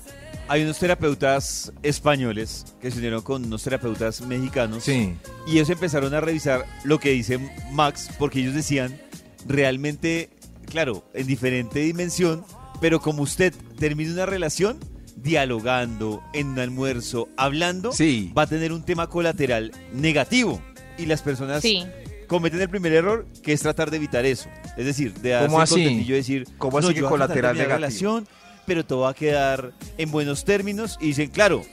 Hay 0.50 0.63
unos 0.63 0.80
terapeutas 0.80 1.72
españoles 1.82 2.66
que 2.82 2.92
se 2.92 2.98
unieron 2.98 3.22
con 3.22 3.46
unos 3.46 3.63
terapeutas 3.63 4.20
mexicanos 4.20 4.84
Sí. 4.84 5.16
y 5.48 5.51
ellos 5.54 5.70
empezaron 5.70 6.13
a 6.13 6.20
revisar 6.20 6.66
lo 6.84 7.00
que 7.00 7.12
dice 7.12 7.40
Max 7.72 8.10
porque 8.20 8.42
ellos 8.42 8.54
decían 8.54 9.00
realmente, 9.48 10.30
claro, 10.66 11.06
en 11.13 11.25
diferente 11.25 11.80
dimensión, 11.80 12.44
pero 12.82 13.00
como 13.00 13.24
usted 13.24 13.54
termina 13.80 14.12
una 14.12 14.25
relación 14.25 14.78
dialogando 15.18 16.22
en 16.34 16.48
un 16.50 16.60
almuerzo, 16.60 17.27
hablando, 17.38 17.91
Sí. 17.91 18.32
va 18.38 18.44
a 18.44 18.48
tener 18.48 18.72
un 18.72 18.84
tema 18.84 19.08
colateral 19.08 19.72
negativo 19.94 20.62
y 20.98 21.06
las 21.06 21.22
personas 21.22 21.62
Sí. 21.62 21.86
cometen 22.27 22.62
el 22.62 22.70
primer 22.70 22.94
error 22.94 23.25
que 23.44 23.53
es 23.53 23.62
tratar 23.62 23.91
de 23.91 23.98
evitar 23.98 24.25
eso. 24.25 24.50
Es 24.77 24.86
decir, 24.86 25.13
de 25.15 25.38
¿Cómo 25.46 25.60
hacer 25.62 25.75
así? 25.75 25.84
contentillo 25.84 26.13
y 26.15 26.18
decir, 26.18 26.48
¿Cómo 26.58 26.77
así 26.77 26.88
no, 26.88 26.94
que 26.94 27.00
yo 27.01 27.10
voy 27.10 27.15
a 27.15 27.18
tratar 27.27 27.36
de 27.36 27.41
colateral 27.41 27.58
negativo? 27.58 27.75
relación, 27.77 28.27
pero 28.65 28.86
todo 28.86 29.01
va 29.01 29.10
a 29.10 29.13
quedar 29.13 29.72
en 29.98 30.12
buenos 30.12 30.46
términos 30.46 30.98
y 31.01 31.08
dicen, 31.08 31.30
claro, 31.30 31.63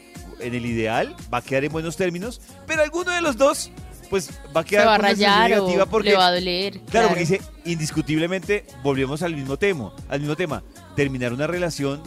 en 0.41 0.55
el 0.55 0.65
ideal 0.67 1.15
va 1.33 1.39
a 1.39 1.43
quedar 1.43 1.65
en 1.65 1.73
buenos 1.73 1.97
términos, 1.97 2.41
pero 2.67 2.83
alguno 2.83 3.11
de 3.13 3.21
los 3.21 3.37
dos 3.37 3.71
pues 4.09 4.31
va 4.57 4.63
a 4.63 4.65
quedar 4.65 4.87
va 4.87 4.95
a 4.95 4.99
rayar 4.99 5.51
negativa 5.51 5.85
porque 5.85 6.09
le 6.11 6.17
va 6.17 6.29
a 6.29 6.33
doler. 6.35 6.81
Claro, 6.91 7.09
porque 7.09 7.21
dice, 7.21 7.41
indiscutiblemente, 7.67 8.65
volvemos 8.83 9.23
al 9.23 9.35
mismo 9.37 9.57
tema, 9.59 9.93
al 10.09 10.21
mismo 10.21 10.35
tema. 10.35 10.63
Terminar 10.97 11.33
una 11.35 11.47
relación, 11.47 12.03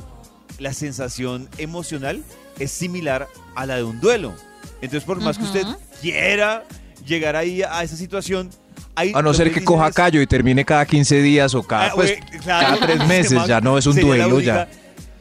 la 0.62 0.74
sensación 0.74 1.50
emocional 1.58 2.24
es 2.60 2.72
similar 2.72 3.28
a 3.56 3.66
la 3.66 3.76
de 3.78 3.84
un 3.84 4.00
duelo. 4.00 4.34
Entonces, 4.82 5.04
por 5.04 5.20
más 5.20 5.38
que 5.38 5.44
usted 5.44 5.64
quiera 6.02 6.64
llegar 7.06 7.36
ahí 7.36 7.62
a 7.64 7.84
esa 7.84 7.96
situación, 7.96 8.50
hay 8.96 9.12
A 9.16 9.22
no 9.22 9.34
ser 9.34 9.52
que 9.52 9.64
coja 9.64 9.88
es- 9.90 9.96
callo 9.96 10.22
y 10.22 10.28
termine 10.28 10.64
cada 10.66 10.86
15 10.86 11.22
días 11.22 11.54
o 11.56 11.64
cada, 11.64 11.88
Ah, 11.88 11.92
pues, 11.96 12.18
claro, 12.44 12.78
cada 12.78 12.86
tres 12.86 12.96
ese 13.00 13.06
meses, 13.08 13.34
man 13.34 13.48
ya 13.48 13.62
no 13.62 13.78
es 13.78 13.86
un 13.86 13.96
duelo 14.00 14.36
única. 14.36 14.68
ya. 14.70 14.70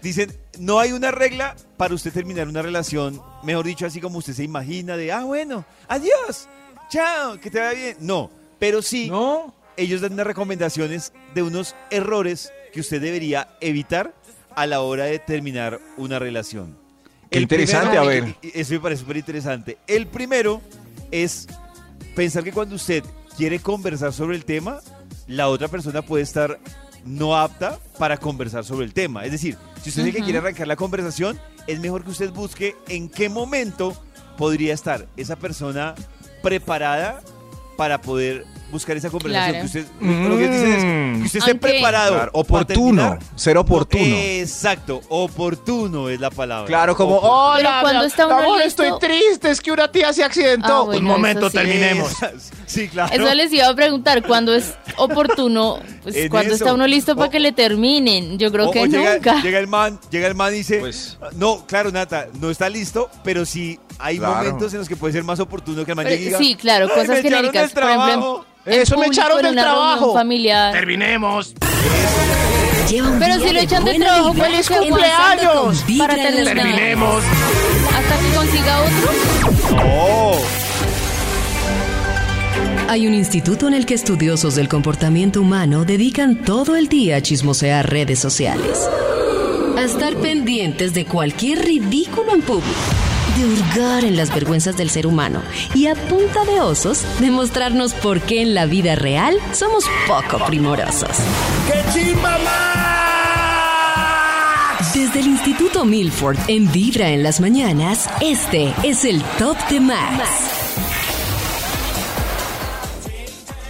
Dicen, 0.03 0.33
no 0.59 0.79
hay 0.79 0.93
una 0.93 1.11
regla 1.11 1.57
para 1.77 1.95
usted 1.95 2.13
terminar 2.13 2.49
una 2.49 2.63
relación, 2.63 3.21
mejor 3.43 3.65
dicho, 3.67 3.87
así 3.87 4.01
como 4.01 4.19
usted 4.19 4.33
se 4.35 4.45
imagina 4.45 4.97
de, 4.97 5.13
ah, 5.13 5.25
bueno, 5.25 5.65
adiós, 5.89 6.49
chao, 6.91 7.39
que 7.41 7.51
te 7.51 7.59
vaya 7.61 7.73
bien. 7.73 7.97
No, 8.01 8.31
pero 8.59 8.83
sí, 8.83 9.09
¿No? 9.09 9.55
ellos 9.77 10.01
dan 10.01 10.13
unas 10.15 10.27
recomendaciones 10.27 11.13
de 11.35 11.43
unos 11.43 11.75
errores 11.91 12.53
que 12.73 12.81
usted 12.81 13.01
debería 13.01 13.49
evitar 13.61 14.15
a 14.54 14.66
la 14.66 14.80
hora 14.80 15.04
de 15.04 15.19
terminar 15.19 15.80
una 15.97 16.19
relación. 16.19 16.76
Qué 17.30 17.40
interesante, 17.40 17.99
primero- 17.99 18.02
a 18.02 18.07
ver. 18.09 18.37
Eso 18.54 18.73
me 18.75 18.80
parece 18.80 19.00
súper 19.02 19.16
interesante. 19.19 19.78
El 19.87 20.07
primero 20.07 20.61
es 21.11 21.47
pensar 22.16 22.42
que 22.45 22.52
cuando 22.52 22.75
usted 22.75 23.04
quiere 23.37 23.61
conversar 23.61 24.12
sobre 24.12 24.37
el 24.37 24.45
tema, 24.45 24.80
la 25.28 25.49
otra 25.49 25.69
persona 25.69 26.02
puede 26.02 26.25
estar 26.25 26.59
no 27.04 27.37
apta 27.37 27.78
para 27.99 28.16
conversar 28.19 28.64
sobre 28.64 28.85
el 28.85 28.92
tema. 28.92 29.25
Es 29.25 29.33
decir, 29.33 29.57
si 29.83 29.88
usted 29.90 30.02
es 30.02 30.09
el 30.09 30.14
que 30.14 30.23
quiere 30.23 30.38
arrancar 30.38 30.66
la 30.66 30.76
conversación, 30.76 31.38
es 31.66 31.78
mejor 31.80 32.04
que 32.04 32.11
usted 32.11 32.30
busque 32.30 32.76
en 32.88 33.09
qué 33.09 33.28
momento 33.28 33.97
podría 34.37 34.75
estar 34.75 35.07
esa 35.16 35.37
persona 35.37 35.95
preparada 36.42 37.23
para 37.76 38.00
poder 38.00 38.45
buscar 38.71 38.97
esa 38.97 39.11
conversación. 39.11 39.53
Claro. 39.53 39.73
Que 39.73 39.79
usted, 39.81 40.29
lo 40.29 40.37
que 40.39 40.49
dicen 40.49 40.73
es 40.73 40.83
que 40.85 41.23
usted 41.27 41.39
esté 41.39 41.50
Aunque- 41.53 41.69
preparado. 41.69 42.12
Claro, 42.15 42.33
para 42.33 42.41
oportuno, 42.41 43.03
terminar. 43.03 43.19
ser 43.37 43.57
oportuno. 43.59 44.05
Exacto, 44.05 45.00
oportuno 45.09 46.09
es 46.09 46.21
la 46.21 46.31
palabra. 46.31 46.67
Claro, 46.67 46.97
como, 46.97 47.17
Oportuno. 47.17 47.33
hola, 47.53 47.61
Pero 47.71 47.81
cuando 47.83 48.00
mi 48.00 48.07
está 48.07 48.27
uno 48.27 48.39
amor, 48.39 48.65
listo- 48.65 48.83
estoy 48.83 48.99
triste, 49.09 49.50
es 49.50 49.61
que 49.61 49.73
una 49.73 49.91
tía 49.91 50.12
se 50.12 50.23
accidentó. 50.25 50.73
Ah, 50.75 50.81
bueno, 50.83 51.00
Un 51.00 51.07
momento, 51.07 51.47
eso 51.47 51.50
sí. 51.50 51.57
terminemos. 51.59 52.12
Sí, 52.71 52.87
claro. 52.89 53.12
Eso 53.12 53.35
les 53.35 53.53
iba 53.53 53.67
a 53.69 53.75
preguntar, 53.75 54.23
¿cuándo 54.25 54.55
es 54.55 54.75
oportuno? 54.97 55.81
Pues 56.05 56.15
En 56.15 56.29
cuando 56.29 56.55
eso. 56.55 56.65
está 56.65 56.73
uno 56.75 56.87
listo 56.87 57.17
para 57.17 57.27
O- 57.27 57.31
que 57.31 57.41
le 57.41 57.50
terminen. 57.50 58.39
Yo 58.39 58.53
creo 58.53 58.69
O- 58.69 58.71
que 58.71 58.83
o 58.83 58.87
llega, 58.87 59.15
nunca. 59.15 59.43
llega 59.43 59.59
el 59.59 59.67
man, 59.67 59.99
llega 60.11 60.29
el 60.29 60.37
man 60.37 60.55
y 60.55 60.59
dice, 60.59 60.79
Pues- 60.79 61.19
no, 61.35 61.67
claro, 61.67 61.91
Nata, 61.91 62.29
no 62.41 62.49
está 62.49 62.69
listo, 62.69 63.11
pero 63.25 63.45
si 63.45 63.81
hay 64.00 64.19
Claro. 64.19 64.35
momentos 64.37 64.73
en 64.73 64.78
los 64.80 64.88
que 64.88 64.97
puede 64.97 65.12
ser 65.12 65.25
más 65.25 65.38
oportuno 65.40 65.85
que 65.85 65.92
el 65.92 65.97
man 65.97 66.04
Pero- 66.04 66.14
llegue 66.16 66.23
y 66.23 66.26
diga, 66.28 66.38
sí, 66.38 66.54
claro, 66.57 66.87
"Ay, 66.87 66.90
cosas 66.92 67.09
me 67.09 67.19
echaron 67.19 67.30
genéricas. 67.38 67.62
del 67.62 67.71
Por 67.73 67.83
ejemplo, 67.83 68.04
en- 68.07 68.21
trabajo". 68.21 68.47
en 68.66 68.73
Eso 68.80 68.97
me 68.97 69.04
público, 69.04 69.12
echaron 69.23 69.38
en 69.38 69.45
del 69.45 69.52
una 69.52 69.62
reunión 69.64 69.87
trabajo. 69.88 70.14
familiar. 70.14 70.73
Terminemos. 70.73 71.54
Lleva 72.88 73.09
un 73.11 73.19
Pero 73.21 73.37
día 73.37 73.47
si 73.47 73.52
lo 73.54 73.59
de 73.61 73.64
echan 73.64 73.85
del 73.85 73.95
buena 73.97 74.07
trabajo, 74.07 74.33
vibra, 74.33 74.49
¿cuál 74.49 74.59
es 74.61 74.66
su 74.66 74.73
empezando 74.75 74.97
cumpleaños? 74.97 75.52
con 75.78 75.87
Vibra 75.87 76.07
Para 76.09 76.28
en 76.28 76.35
terminar. 76.35 76.57
Terminemos. 76.57 77.23
Hasta 77.97 78.19
que 78.19 78.35
consiga 78.35 78.80
otro. 78.80 79.83
Oh, 79.85 80.38
Hay 82.88 83.07
un 83.07 83.14
instituto 83.14 83.69
en 83.69 83.75
el 83.75 83.87
que 83.87 83.95
estudiosos 83.95 84.57
del 84.57 84.69
comportamiento 84.69 85.40
humano 85.40 85.85
dedican 85.85 86.42
todo 86.42 86.75
el 86.75 86.88
día 86.88 87.16
a 87.16 87.23
chismosear 87.23 87.88
redes 87.88 88.19
sociales. 88.19 88.88
A 89.78 89.83
estar 89.85 90.16
pendientes 90.16 90.92
de 90.92 91.04
cualquier 91.07 91.61
ridículo 91.64 92.35
en 92.35 92.42
público. 92.42 92.66
De 93.41 93.47
hurgar 93.47 94.05
en 94.05 94.19
las 94.19 94.35
vergüenzas 94.35 94.77
del 94.77 94.91
ser 94.91 95.07
humano. 95.07 95.41
Y 95.75 95.87
a 95.87 95.95
punta 95.95 96.45
de 96.45 96.61
osos, 96.61 97.03
demostrarnos 97.21 97.95
por 97.95 98.21
qué 98.21 98.43
en 98.43 98.53
la 98.53 98.67
vida 98.67 98.97
real 98.97 99.39
somos 99.53 99.87
poco 100.07 100.45
primorosos. 100.45 101.09
Desde 104.93 105.21
el 105.21 105.27
Instituto 105.27 105.87
Milford 105.87 106.37
en 106.49 106.71
Vibra 106.71 107.09
en 107.09 107.23
las 107.23 107.41
mañanas, 107.41 108.11
este 108.21 108.75
es 108.83 109.07
el 109.07 109.23
Top 109.39 109.57
de 109.71 109.81
Max. 109.81 110.29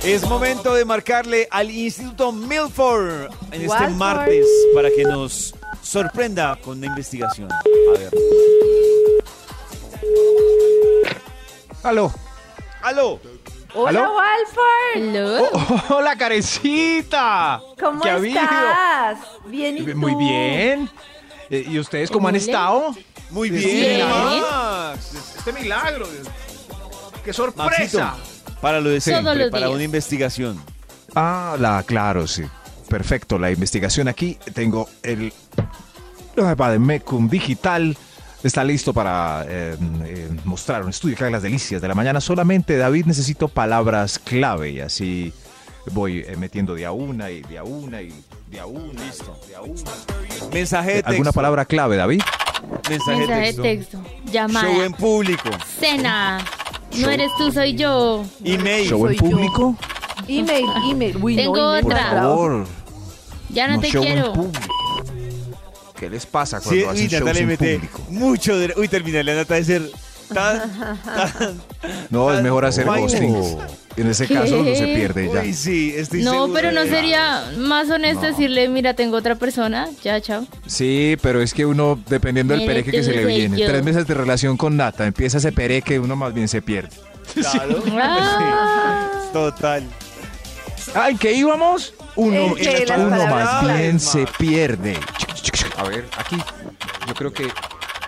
es 0.02 0.26
momento 0.26 0.74
de 0.74 0.84
marcarle 0.84 1.46
al 1.48 1.70
Instituto 1.70 2.32
Milford 2.32 3.30
en 3.52 3.62
este 3.62 3.68
Walford. 3.68 3.92
martes 3.92 4.46
para 4.74 4.90
que 4.90 5.04
nos 5.04 5.54
sorprenda 5.80 6.58
con 6.60 6.78
una 6.78 6.86
investigación. 6.88 7.52
A 7.52 7.98
ver. 7.98 8.10
Aló. 11.82 12.12
¡Aló! 12.82 13.20
Hola, 13.74 14.00
¿Aló? 14.00 14.14
Walford. 14.16 14.96
Hello. 14.96 15.48
Oh, 15.52 15.94
hola, 15.96 16.16
carecita. 16.16 17.60
¿Cómo 17.78 18.04
estás? 18.04 19.18
Bien, 19.46 19.78
¿y 19.78 19.94
Muy 19.94 20.14
bien. 20.16 20.90
Eh, 21.48 21.64
¿Y 21.68 21.78
ustedes 21.78 22.10
cómo 22.10 22.28
han 22.28 22.36
estado? 22.36 22.94
Muy 23.30 23.50
Bien. 23.50 24.02
Este 25.36 25.52
milagro. 25.52 26.06
¡Qué 27.24 27.30
Maxito, 27.30 27.34
sorpresa! 27.34 28.16
para 28.60 28.80
lo 28.80 28.90
de 28.90 29.00
siempre, 29.00 29.50
para 29.50 29.66
días. 29.66 29.74
una 29.74 29.84
investigación. 29.84 30.60
Ah, 31.14 31.56
la, 31.58 31.82
claro, 31.84 32.26
sí. 32.26 32.44
Perfecto, 32.88 33.38
la 33.38 33.50
investigación 33.50 34.08
aquí. 34.08 34.38
Tengo 34.52 34.88
el 35.02 35.32
de 36.34 36.78
Mecum 36.78 37.28
Digital. 37.28 37.96
Está 38.42 38.64
listo 38.64 38.94
para 38.94 39.44
eh, 39.46 39.76
eh, 40.04 40.28
mostrar 40.44 40.82
un 40.82 40.88
estudio 40.90 41.14
que 41.16 41.24
haga 41.24 41.32
las 41.32 41.42
delicias 41.42 41.82
de 41.82 41.88
la 41.88 41.94
mañana. 41.94 42.20
Solamente, 42.22 42.76
David, 42.78 43.04
necesito 43.06 43.48
palabras 43.48 44.18
clave 44.18 44.70
y 44.70 44.80
así 44.80 45.32
voy 45.92 46.20
eh, 46.26 46.36
metiendo 46.38 46.74
de 46.74 46.86
a 46.86 46.92
una 46.92 47.30
y 47.30 47.42
de 47.42 47.58
a 47.58 47.64
una 47.64 48.00
y 48.00 48.12
de 48.50 48.60
a 48.60 48.64
una. 48.66 49.04
Listo. 49.04 49.38
De 49.46 49.56
a 49.56 49.60
una. 49.60 49.82
Mensaje 50.52 50.88
de 50.88 50.94
texto. 50.96 51.10
¿Alguna 51.10 51.32
palabra 51.32 51.64
clave, 51.66 51.96
David? 51.96 52.22
Mensaje, 52.88 53.18
Mensaje 53.18 53.52
de 53.52 53.62
texto. 53.62 54.02
Llamada. 54.32 54.66
Show 54.72 54.82
en 54.82 54.92
público. 54.94 55.50
Cena. 55.78 56.38
No 56.98 57.10
eres 57.10 57.30
tú, 57.36 57.52
soy 57.52 57.74
yo. 57.74 58.24
Email. 58.42 58.88
¿Show 58.88 59.06
en 59.06 59.18
soy 59.18 59.30
yo. 59.30 59.36
público? 59.36 59.76
Email, 60.28 60.66
email. 60.90 61.16
Uy, 61.22 61.36
Tengo 61.36 61.56
no, 61.56 61.70
email, 61.76 61.82
Por 61.84 61.92
otra. 61.92 62.10
bravo. 62.12 62.34
favor. 62.36 62.66
Ya 63.50 63.68
no, 63.68 63.80
te 63.80 63.90
show 63.90 64.02
en 64.02 64.12
quiero. 64.12 64.32
público. 64.32 64.74
¿Qué 66.00 66.08
les 66.10 66.24
pasa 66.26 66.60
Sí, 66.60 66.64
cuando 66.64 66.80
uy, 66.80 66.88
hacen 66.96 67.08
shows 67.08 67.20
Natalia 67.20 67.42
en 67.42 67.46
mete 67.48 67.74
público? 67.74 68.06
mucho 68.08 68.58
de... 68.58 68.72
Uy, 68.76 68.88
terminé 68.88 69.22
la 69.22 69.34
nota 69.34 69.54
de 69.54 69.64
ser 69.64 69.82
tan... 70.32 70.58
tan 71.04 71.60
No, 72.08 72.32
es 72.32 72.42
mejor 72.42 72.64
hacer 72.64 72.86
Ay, 72.88 73.02
ghosting. 73.02 73.32
no. 73.32 73.80
En 73.96 74.06
ese 74.08 74.26
¿Qué? 74.26 74.34
caso 74.34 74.62
no 74.62 74.74
se 74.74 74.86
pierde 74.86 75.30
ya. 75.32 75.40
Uy, 75.42 75.52
sí, 75.52 75.92
estoy 75.94 76.22
No, 76.22 76.32
seguro 76.32 76.52
pero 76.54 76.72
no 76.72 76.84
sería 76.86 77.52
más 77.58 77.90
honesto 77.90 78.22
No. 78.22 78.28
decirle, 78.28 78.68
mira, 78.68 78.94
tengo 78.94 79.16
otra 79.18 79.34
persona. 79.34 79.88
Ya, 80.02 80.18
chao. 80.22 80.46
Sí, 80.66 81.16
pero 81.20 81.42
es 81.42 81.52
que 81.52 81.66
uno, 81.66 81.98
dependiendo 82.08 82.54
del 82.54 82.64
pereque 82.64 82.92
que 82.92 83.02
se 83.02 83.12
le 83.12 83.26
viene, 83.26 83.58
yo. 83.58 83.66
tres 83.66 83.84
meses 83.84 84.06
de 84.06 84.14
relación 84.14 84.56
con 84.56 84.76
Nata, 84.78 85.06
empieza 85.06 85.36
ese 85.38 85.52
pereque, 85.52 85.98
uno 85.98 86.16
más 86.16 86.32
bien 86.32 86.48
se 86.48 86.62
pierde. 86.62 86.90
Claro. 87.34 87.82
Ah. 88.00 89.10
Sí, 89.22 89.28
total. 89.34 89.82
Ah, 90.94 91.10
¿en 91.10 91.18
qué 91.18 91.32
íbamos? 91.34 91.92
Uno, 92.16 92.54
uno 92.54 93.26
más 93.26 93.76
bien 93.76 94.00
se 94.00 94.24
pierde. 94.38 94.96
A 95.80 95.84
ver, 95.84 96.06
aquí 96.18 96.36
yo 97.08 97.14
creo 97.14 97.32
que 97.32 97.48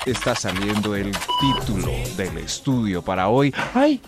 está 0.04 0.34
saliendo 0.34 0.94
el 0.94 1.10
título 1.40 1.90
del 2.18 2.36
estudio 2.36 3.00
para 3.00 3.28
hoy. 3.28 3.54
¡Ay! 3.72 3.98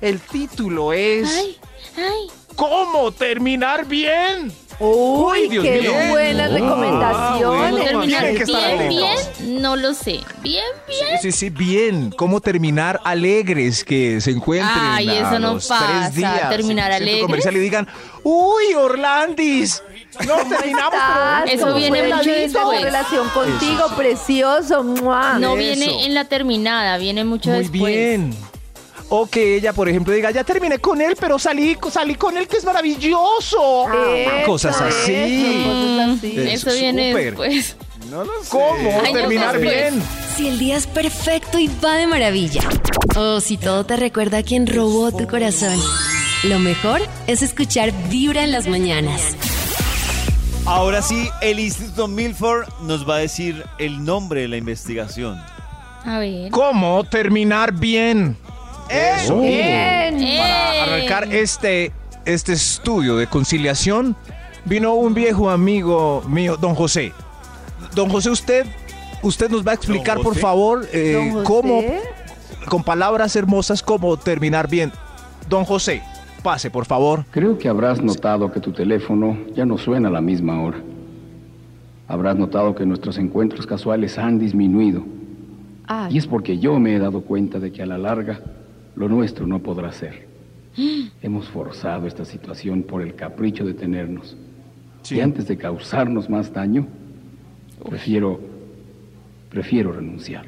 El 0.00 0.20
título 0.20 0.92
es 0.92 1.28
Ay, 1.28 1.58
ay. 1.96 2.30
¿Cómo 2.54 3.10
terminar 3.10 3.84
bien? 3.84 4.52
Uy, 4.78 5.48
Dios 5.48 5.64
qué 5.64 5.80
mío. 5.80 5.92
buenas 6.10 6.52
recomendaciones. 6.52 7.82
bueno, 7.82 8.00
que 8.00 8.42
estar 8.44 8.78
bien, 8.78 8.88
bien, 8.88 9.60
no 9.60 9.74
lo 9.74 9.92
sé. 9.92 10.20
Bien, 10.40 10.64
bien. 10.86 11.18
Sí, 11.20 11.32
sí, 11.32 11.32
sí, 11.32 11.50
bien. 11.50 12.10
¿Cómo 12.16 12.40
terminar 12.40 13.00
alegres 13.04 13.84
que 13.84 14.20
se 14.20 14.30
encuentren 14.30 14.70
Ay, 14.78 15.08
a 15.08 15.28
eso 15.28 15.38
no 15.40 15.54
los 15.54 15.66
pasa, 15.66 15.86
tres 16.04 16.14
días? 16.14 16.48
terminar 16.48 16.92
alegres. 16.92 17.22
comercial 17.22 17.56
y 17.56 17.58
digan, 17.58 17.88
uy, 18.22 18.74
Orlandis, 18.74 19.82
no 20.26 20.36
terminamos, 20.48 20.92
pero... 20.92 21.54
Eso 21.54 21.66
¿Cómo 21.66 21.76
viene 21.76 22.02
mucho 22.02 22.16
la 22.16 22.22
vida, 22.22 22.36
después. 22.36 22.80
la 22.80 22.84
relación 22.86 23.28
contigo, 23.30 23.84
Eso 23.86 23.96
precioso. 23.96 24.82
¡mua! 24.84 25.38
No 25.38 25.48
Eso. 25.48 25.56
viene 25.56 26.06
en 26.06 26.14
la 26.14 26.24
terminada, 26.26 26.96
viene 26.98 27.24
mucho 27.24 27.50
Muy 27.50 27.58
después. 27.60 27.82
bien. 27.94 28.34
O 29.12 29.26
que 29.26 29.56
ella, 29.56 29.72
por 29.72 29.88
ejemplo, 29.88 30.12
diga, 30.14 30.30
ya 30.30 30.44
terminé 30.44 30.78
con 30.78 31.00
él, 31.00 31.16
pero 31.18 31.36
salí, 31.38 31.76
salí 31.90 32.14
con 32.14 32.36
él 32.36 32.46
que 32.46 32.58
es 32.58 32.64
maravilloso. 32.64 33.86
Eso, 33.92 34.46
cosas 34.46 34.80
así. 34.80 35.12
eso, 35.12 35.68
cosas 35.68 36.18
así. 36.18 36.38
Eso 36.38 36.72
viene 36.72 37.12
después. 37.14 37.76
No 38.08 38.24
lo 38.24 38.30
sé. 38.42 38.48
¿Cómo 38.50 39.00
Años 39.00 39.12
terminar 39.12 39.58
después. 39.58 39.92
bien? 39.92 40.02
Si 40.36 40.46
el 40.48 40.58
día 40.60 40.76
es 40.76 40.86
perfecto 40.86 41.58
y 41.58 41.68
va 41.84 41.96
de 41.96 42.06
maravilla. 42.06 42.62
O 43.16 43.40
si 43.40 43.56
todo 43.56 43.84
te 43.84 43.96
recuerda 43.96 44.38
a 44.38 44.42
quien 44.44 44.66
robó 44.68 45.10
tu 45.10 45.26
corazón. 45.26 45.76
Lo 46.44 46.58
mejor 46.60 47.02
es 47.26 47.42
escuchar 47.42 47.92
Vibra 48.10 48.44
en 48.44 48.52
las 48.52 48.68
mañanas. 48.68 49.20
Ahora 50.70 51.02
sí, 51.02 51.28
el 51.40 51.58
Instituto 51.58 52.06
Milford 52.06 52.68
nos 52.82 53.06
va 53.06 53.16
a 53.16 53.18
decir 53.18 53.64
el 53.78 54.04
nombre 54.04 54.42
de 54.42 54.48
la 54.48 54.56
investigación. 54.56 55.36
A 56.04 56.20
ver. 56.20 56.48
¿Cómo 56.52 57.02
terminar 57.02 57.72
bien? 57.72 58.36
Eso. 58.88 59.40
Bien. 59.40 60.14
Para 60.38 60.76
¡Eh! 60.76 60.80
arrancar 60.80 61.34
este, 61.34 61.90
este 62.24 62.52
estudio 62.52 63.16
de 63.16 63.26
conciliación, 63.26 64.14
vino 64.64 64.94
un 64.94 65.12
viejo 65.12 65.50
amigo 65.50 66.22
mío, 66.28 66.56
don 66.56 66.76
José. 66.76 67.12
Don 67.96 68.08
José, 68.08 68.30
usted, 68.30 68.66
usted 69.22 69.50
nos 69.50 69.66
va 69.66 69.72
a 69.72 69.74
explicar, 69.74 70.20
por 70.20 70.36
favor, 70.38 70.88
eh, 70.92 71.34
cómo, 71.42 71.82
con 72.68 72.84
palabras 72.84 73.34
hermosas, 73.34 73.82
cómo 73.82 74.16
terminar 74.16 74.68
bien. 74.68 74.92
Don 75.48 75.64
José, 75.64 76.00
pase, 76.40 76.70
por 76.70 76.84
favor. 76.84 77.24
Creo 77.30 77.58
que 77.58 77.68
habrás 77.68 78.02
notado 78.02 78.50
que 78.50 78.60
tu 78.60 78.72
teléfono 78.72 79.36
ya 79.54 79.64
no 79.64 79.78
suena 79.78 80.08
a 80.08 80.12
la 80.12 80.20
misma 80.20 80.62
hora. 80.62 80.78
Habrás 82.08 82.36
notado 82.36 82.74
que 82.74 82.84
nuestros 82.84 83.18
encuentros 83.18 83.66
casuales 83.66 84.18
han 84.18 84.38
disminuido. 84.38 85.04
Ay, 85.86 86.14
Y 86.14 86.18
es 86.18 86.26
porque 86.26 86.58
yo 86.58 86.78
me 86.80 86.94
he 86.94 86.98
dado 86.98 87.20
cuenta 87.20 87.58
de 87.60 87.70
que 87.70 87.82
a 87.82 87.86
la 87.86 87.98
larga 87.98 88.40
lo 88.96 89.08
nuestro 89.08 89.46
no 89.46 89.60
podrá 89.60 89.92
ser. 89.92 90.28
Hemos 91.22 91.48
forzado 91.48 92.06
esta 92.06 92.24
situación 92.24 92.82
por 92.82 93.02
el 93.02 93.14
capricho 93.14 93.64
de 93.64 93.74
tenernos. 93.74 94.36
Y 95.08 95.20
antes 95.20 95.46
de 95.46 95.56
causarnos 95.56 96.28
más 96.28 96.52
daño, 96.52 96.86
prefiero, 97.88 98.40
prefiero 99.48 99.92
renunciar. 99.92 100.46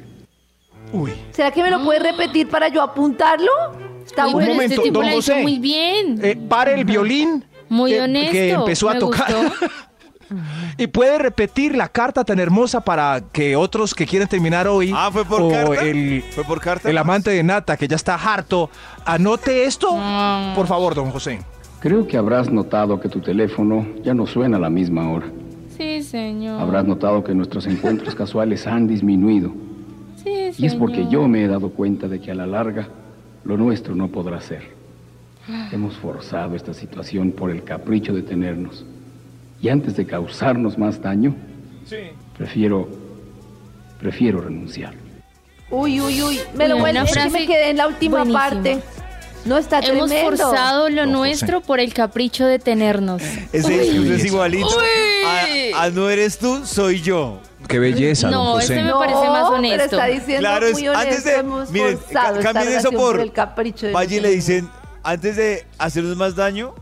Uy. 0.91 1.11
¿Será 1.31 1.51
que 1.51 1.63
me 1.63 1.71
lo 1.71 1.83
puedes 1.83 2.03
repetir 2.03 2.47
para 2.49 2.67
yo 2.67 2.81
apuntarlo? 2.81 3.51
Está 4.05 4.27
bueno. 4.27 4.53
momento, 4.53 4.73
este 4.75 4.83
tipo 4.85 4.99
don 5.01 5.11
José. 5.11 5.41
muy 5.41 5.59
bien. 5.59 6.19
Eh, 6.21 6.35
pare 6.49 6.73
el 6.75 6.85
violín. 6.85 7.43
Muy 7.69 7.91
que- 7.91 8.01
honesto. 8.01 8.31
Que 8.31 8.49
empezó 8.51 8.89
a 8.89 8.97
tocar. 8.99 9.27
gustó. 9.33 9.65
y 10.77 10.87
puede 10.87 11.17
repetir 11.17 11.75
la 11.75 11.87
carta 11.89 12.23
tan 12.23 12.39
hermosa 12.39 12.81
para 12.81 13.21
que 13.31 13.55
otros 13.55 13.93
que 13.93 14.05
quieren 14.05 14.27
terminar 14.27 14.67
hoy. 14.67 14.91
Ah, 14.95 15.09
¿fue 15.11 15.25
por 15.25 15.41
o 15.41 15.49
carta? 15.49 15.81
El, 15.83 16.23
¿Fue 16.31 16.43
por 16.43 16.59
carta? 16.59 16.89
el 16.89 16.97
amante 16.97 17.31
de 17.31 17.43
Nata, 17.43 17.77
que 17.77 17.87
ya 17.87 17.95
está 17.95 18.15
harto. 18.15 18.69
Anote 19.05 19.65
esto. 19.65 19.87
Por 20.55 20.67
favor, 20.67 20.95
don 20.95 21.09
José. 21.11 21.39
Creo 21.79 22.07
que 22.07 22.17
habrás 22.17 22.49
notado 22.49 22.99
que 22.99 23.09
tu 23.09 23.19
teléfono 23.19 23.85
ya 24.03 24.13
no 24.13 24.25
suena 24.25 24.57
a 24.57 24.59
la 24.59 24.69
misma 24.69 25.09
hora. 25.11 25.27
Sí, 25.77 26.01
señor. 26.03 26.61
Habrás 26.61 26.85
notado 26.85 27.23
que 27.23 27.33
nuestros 27.33 27.65
encuentros 27.65 28.15
casuales 28.15 28.65
han 28.67 28.87
disminuido. 28.87 29.51
Sí, 30.23 30.51
Y 30.57 30.65
es 30.65 30.75
porque 30.75 30.97
señor. 30.97 31.11
yo 31.11 31.27
me 31.27 31.43
he 31.43 31.47
dado 31.47 31.69
cuenta 31.71 32.07
de 32.07 32.21
que 32.21 32.31
a 32.31 32.35
la 32.35 32.45
larga 32.45 32.87
lo 33.45 33.57
nuestro 33.57 33.95
no 33.95 34.07
podrá 34.07 34.39
ser. 34.41 34.71
Hemos 35.71 35.97
forzado 35.97 36.55
esta 36.55 36.73
situación 36.73 37.31
por 37.31 37.51
el 37.51 37.63
capricho 37.63 38.13
de 38.13 38.21
tenernos. 38.21 38.85
Y 39.61 39.69
antes 39.69 39.95
de 39.97 40.05
causarnos 40.05 40.77
más 40.77 41.01
daño, 41.01 41.35
prefiero, 42.37 42.87
prefiero 43.99 44.41
renunciar. 44.41 44.93
Uy, 45.69 45.99
uy, 45.99 46.21
uy. 46.21 46.39
Me 46.55 46.67
lo 46.69 46.77
es 46.77 47.11
que 47.11 47.19
me 47.19 47.29
frase 47.29 47.45
quedé 47.47 47.69
en 47.71 47.77
la 47.77 47.87
última 47.87 48.17
buenísima. 48.23 48.39
parte. 48.49 48.79
No 49.45 49.57
está 49.57 49.79
Hemos 49.79 50.09
tremendo. 50.09 50.37
forzado 50.37 50.89
lo 50.89 51.01
Don 51.01 51.11
nuestro 51.11 51.59
por 51.61 51.81
el 51.81 51.93
capricho 51.93 52.45
de 52.45 52.59
tenernos. 52.59 53.21
Ese 53.51 53.89
es 54.15 54.25
igualito. 54.25 54.69
A, 55.75 55.83
a 55.83 55.89
no 55.89 56.09
eres 56.09 56.37
tú, 56.37 56.65
soy 56.65 57.01
yo. 57.01 57.39
Qué 57.67 57.79
belleza, 57.79 58.29
No, 58.29 58.51
don 58.51 58.61
ese 58.61 58.73
José. 58.73 58.83
me 58.83 58.89
No, 58.89 58.99
parece 58.99 59.19
más 59.29 59.43
honesto. 59.49 59.77
Pero 59.89 60.01
está 60.01 60.05
diciendo 60.05 60.39
Claro, 60.39 60.67
es 60.67 60.73
muy 60.73 60.87
honesto. 60.87 61.07
antes 61.09 61.23
de. 61.23 61.35
hemos 61.35 61.69
Miren, 61.71 61.97
forzado 61.97 62.33
ca- 62.33 62.39
esta 62.39 62.53
cambien 62.53 62.79
eso 62.79 62.91
por. 62.91 63.19
el 63.19 63.31
capricho 63.31 63.87
de 63.87 63.93
Vayan 63.93 64.11
y 64.13 64.15
los 64.17 64.23
le 64.23 64.35
dicen, 64.35 64.69
antes 65.03 65.35
de 65.35 65.65
hacernos 65.77 66.15
más 66.17 66.35
daño, 66.35 66.73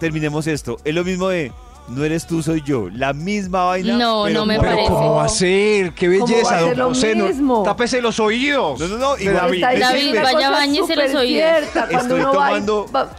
terminemos 0.00 0.46
esto. 0.46 0.76
Es 0.84 0.94
lo 0.94 1.04
mismo 1.04 1.28
de. 1.28 1.52
No 1.86 2.02
eres 2.02 2.26
tú, 2.26 2.42
soy 2.42 2.62
yo. 2.64 2.88
La 2.90 3.12
misma 3.12 3.64
vaina. 3.64 3.98
No, 3.98 4.22
pero 4.24 4.40
no 4.40 4.46
me 4.46 4.58
Pero 4.58 4.70
parece. 4.70 4.88
¿cómo 4.88 5.14
va 5.16 5.24
a 5.24 5.28
ser? 5.28 5.92
¡Qué 5.92 6.18
¿Cómo 6.18 6.26
belleza, 6.26 6.60
don 6.60 6.78
lo 6.78 6.88
José! 6.88 7.14
No- 7.14 7.26
mismo? 7.26 7.62
tápese 7.62 8.00
los 8.00 8.18
oídos. 8.20 8.80
No, 8.80 8.88
no, 8.88 8.96
no, 8.96 9.18
igual- 9.18 9.36
David. 9.36 9.62
David, 9.80 10.14
vaya, 10.14 10.32
cosa 10.32 10.50
báñese 10.50 10.96
los 10.96 11.14
oídos. 11.14 11.50
Estoy 11.90 12.22
tomando- 12.22 12.86
va- 12.90 13.10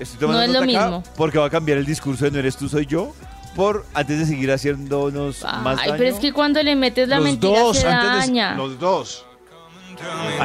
Estoy 0.00 0.18
tomando 0.20 0.40
No 0.40 0.42
es 0.42 0.52
lo 0.52 0.62
mismo. 0.62 1.02
Porque 1.16 1.38
va 1.38 1.46
a 1.46 1.50
cambiar 1.50 1.76
el 1.76 1.84
discurso 1.84 2.24
de 2.24 2.30
no 2.30 2.38
eres 2.38 2.56
tú, 2.56 2.66
soy 2.68 2.86
yo. 2.86 3.12
Por 3.54 3.84
antes 3.94 4.18
de 4.18 4.26
seguir 4.26 4.50
haciéndonos 4.52 5.42
más 5.62 5.78
Ay, 5.80 5.92
pero 5.96 6.04
es 6.04 6.16
que 6.16 6.32
cuando 6.32 6.62
le 6.62 6.76
metes 6.76 7.08
la 7.08 7.20
mentira 7.20 7.74
se 7.74 7.86
daña. 7.86 8.54
los 8.54 8.78
dos. 8.78 9.24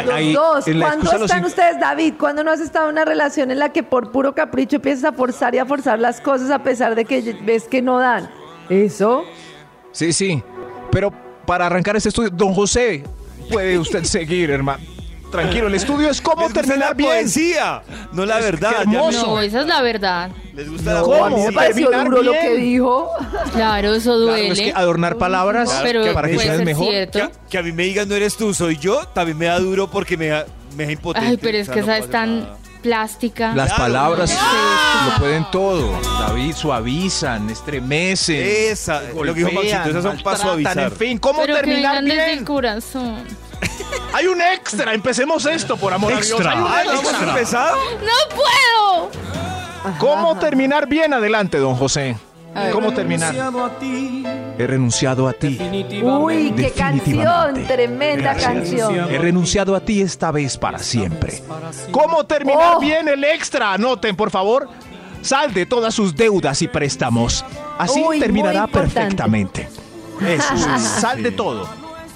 Los 0.05 0.33
dos. 0.33 0.65
¿Cuándo 0.65 1.11
los 1.13 1.21
están 1.23 1.45
ustedes, 1.45 1.79
David? 1.79 2.15
¿Cuándo 2.19 2.43
no 2.43 2.51
has 2.51 2.59
estado 2.59 2.87
en 2.87 2.93
una 2.93 3.05
relación 3.05 3.51
en 3.51 3.59
la 3.59 3.69
que 3.69 3.83
por 3.83 4.11
puro 4.11 4.33
capricho 4.33 4.77
empiezas 4.77 5.03
a 5.03 5.13
forzar 5.13 5.53
y 5.53 5.59
a 5.59 5.65
forzar 5.65 5.99
las 5.99 6.19
cosas 6.21 6.49
a 6.49 6.63
pesar 6.63 6.95
de 6.95 7.05
que 7.05 7.37
ves 7.43 7.65
que 7.65 7.81
no 7.81 7.99
dan? 7.99 8.29
¿Eso? 8.69 9.23
Sí, 9.91 10.11
sí. 10.11 10.41
Pero 10.91 11.13
para 11.45 11.67
arrancar 11.67 11.95
este 11.95 12.09
estudio, 12.09 12.29
don 12.31 12.53
José, 12.53 13.03
puede 13.51 13.77
usted 13.77 14.03
seguir, 14.05 14.49
hermano. 14.49 14.83
Tranquilo, 15.34 15.67
el 15.67 15.76
estudio 15.76 16.10
es 16.10 16.22
cómo 16.22 16.43
Les 16.43 16.54
gusta 16.54 16.62
terminar 16.62 16.89
la 16.89 16.93
bien. 16.93 17.10
poesía, 17.10 17.82
no 18.13 18.26
la 18.26 18.39
Es- 18.39 18.46
verdad. 18.46 18.74
hermoso. 18.82 19.28
No, 19.28 19.41
esa 19.41 19.62
es 19.62 19.67
la 19.67 19.82
verdad. 19.82 20.30
Les 20.54 20.69
gusta 20.69 20.93
la 20.93 21.02
¿Cómo? 21.02 21.26
A 21.26 21.30
mí 21.30 21.36
me 21.36 21.41
poesía. 21.41 21.60
pareció 21.60 21.89
terminar 21.89 22.10
duro 22.12 22.24
lo 22.24 22.32
bien. 22.32 22.43
que 22.43 22.56
dijo. 22.56 23.10
Claro, 23.54 23.93
eso 23.93 24.04
Claro, 24.12 24.19
duele. 24.19 24.48
es 24.52 24.60
que 24.62 24.74
adornar 24.76 25.17
palabras 25.17 25.80
pero 25.84 26.13
para 26.13 26.28
que 26.30 26.36
puede 26.36 26.48
ser 26.56 26.65
mejor. 26.65 26.86
cierto. 26.88 27.19
Que, 27.19 27.24
a- 27.26 27.32
que 27.50 27.58
a 27.58 27.63
mí 27.63 27.72
me 27.72 27.84
digan 27.84 28.08
no 28.08 28.15
eres 28.15 28.38
tú, 28.38 28.54
soy 28.54 28.78
yo, 28.78 29.06
también 29.08 29.38
me 29.38 29.46
da 29.46 29.60
duro 29.60 29.89
porque 29.89 30.15
me 30.17 30.28
da, 30.28 30.46
me 30.78 30.86
da 30.86 30.91
impotente. 30.91 31.28
Ay, 31.28 31.38
pero 31.38 31.58
es 31.58 31.67
O 31.69 31.74
sea, 31.74 31.74
que 31.74 31.80
no 31.82 31.86
esa 31.88 31.93
puedo 31.98 32.06
es 32.06 32.12
tan 32.12 32.39
nada. 32.41 32.58
plástica. 32.84 33.54
Las 33.56 33.74
Claro. 33.74 33.84
palabras 33.84 34.38
lo 35.08 35.19
pueden 35.19 35.46
todo. 35.52 36.00
David, 36.19 36.54
suavizan, 36.54 37.50
estremecen. 37.50 38.36
Esa, 38.72 39.02
lo 39.02 39.24
que 39.34 39.39
dijo 39.39 39.50
golpean, 39.52 39.80
Maxito, 39.80 39.89
esas 39.89 40.04
son 40.04 40.24
para 40.24 40.38
maltratan, 40.38 40.39
suavizar. 40.41 40.80
En 40.84 40.91
fin, 40.91 41.17
¿cómo 41.17 41.41
pero 41.41 41.56
que 41.56 41.60
terminar 41.62 41.96
vengan 41.96 42.06
desde 42.06 42.24
el 42.26 42.32
bien? 42.34 42.46
corazón. 42.46 43.24
Hay 44.13 44.28
un 44.28 44.41
extra, 44.41 44.93
empecemos 44.93 45.45
esto, 45.45 45.78
por 45.78 45.93
amor 45.93 46.13
a 46.13 46.21
Dios. 46.21 46.39
Hay 46.45 46.58
un 46.58 46.67
Ay, 46.67 46.86
¿no 46.88 46.93
hemos 46.93 47.06
extra. 47.06 47.30
empezado? 47.30 47.78
¡No 47.99 48.36
puedo! 48.36 49.12
¿Cómo 49.99 50.38
terminar 50.38 50.88
bien? 50.88 51.13
Adelante, 51.13 51.58
don 51.58 51.76
José. 51.76 52.15
¿Cómo 52.71 52.93
terminar? 52.93 53.34
He 54.60 54.67
renunciado 54.67 55.28
a 55.28 55.34
ti. 55.34 55.58
Uy, 56.04 56.54
qué 56.56 56.69
canción, 56.71 57.65
tremenda 57.67 58.36
canción. 58.36 59.12
He 59.12 59.17
renunciado 59.17 59.76
a 59.76 59.80
ti 59.80 60.02
esta 60.02 60.32
vez 60.32 60.58
para 60.58 60.78
siempre. 60.78 61.41
¿Cómo 61.91 62.23
terminar 62.26 62.76
Oh. 62.76 62.80
bien 62.80 63.08
el 63.08 63.23
extra? 63.23 63.73
Anoten, 63.73 64.15
por 64.15 64.30
favor. 64.30 64.69
Sal 65.23 65.54
de 65.54 65.65
todas 65.65 65.95
sus 65.95 66.15
deudas 66.15 66.62
y 66.62 66.67
préstamos. 66.67 67.43
Así 67.80 68.04
Uy, 68.06 68.19
terminará 68.19 68.67
perfectamente. 68.67 69.67
Eso, 70.21 70.54
sal 70.99 71.23
de 71.23 71.32
todo. 71.32 71.67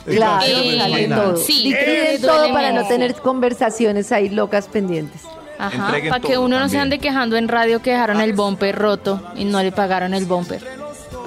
Claro, 0.08 0.44
Eh, 0.46 0.78
sale 0.80 1.08
todo. 1.08 1.38
sí, 1.38 1.64
Liquiden 1.64 2.22
todo 2.22 2.54
para 2.54 2.72
no 2.72 2.88
tener 2.88 3.14
conversaciones 3.16 4.12
ahí 4.12 4.30
locas 4.30 4.68
pendientes. 4.68 5.22
Ajá, 5.60 5.86
Entreguen 5.88 6.10
para 6.12 6.22
que 6.22 6.34
todo 6.34 6.46
uno 6.46 6.60
no 6.60 6.66
se 6.70 6.78
también. 6.78 6.82
ande 6.84 7.00
quejando 7.00 7.36
en 7.36 7.48
radio 7.48 7.82
que 7.82 7.92
dejaron 7.92 8.22
el 8.22 8.34
bumper 8.34 8.76
roto 8.76 9.22
y 9.36 9.44
no 9.46 9.62
le 9.64 9.72
pagaron 9.72 10.14
el 10.14 10.26
bumper. 10.26 10.62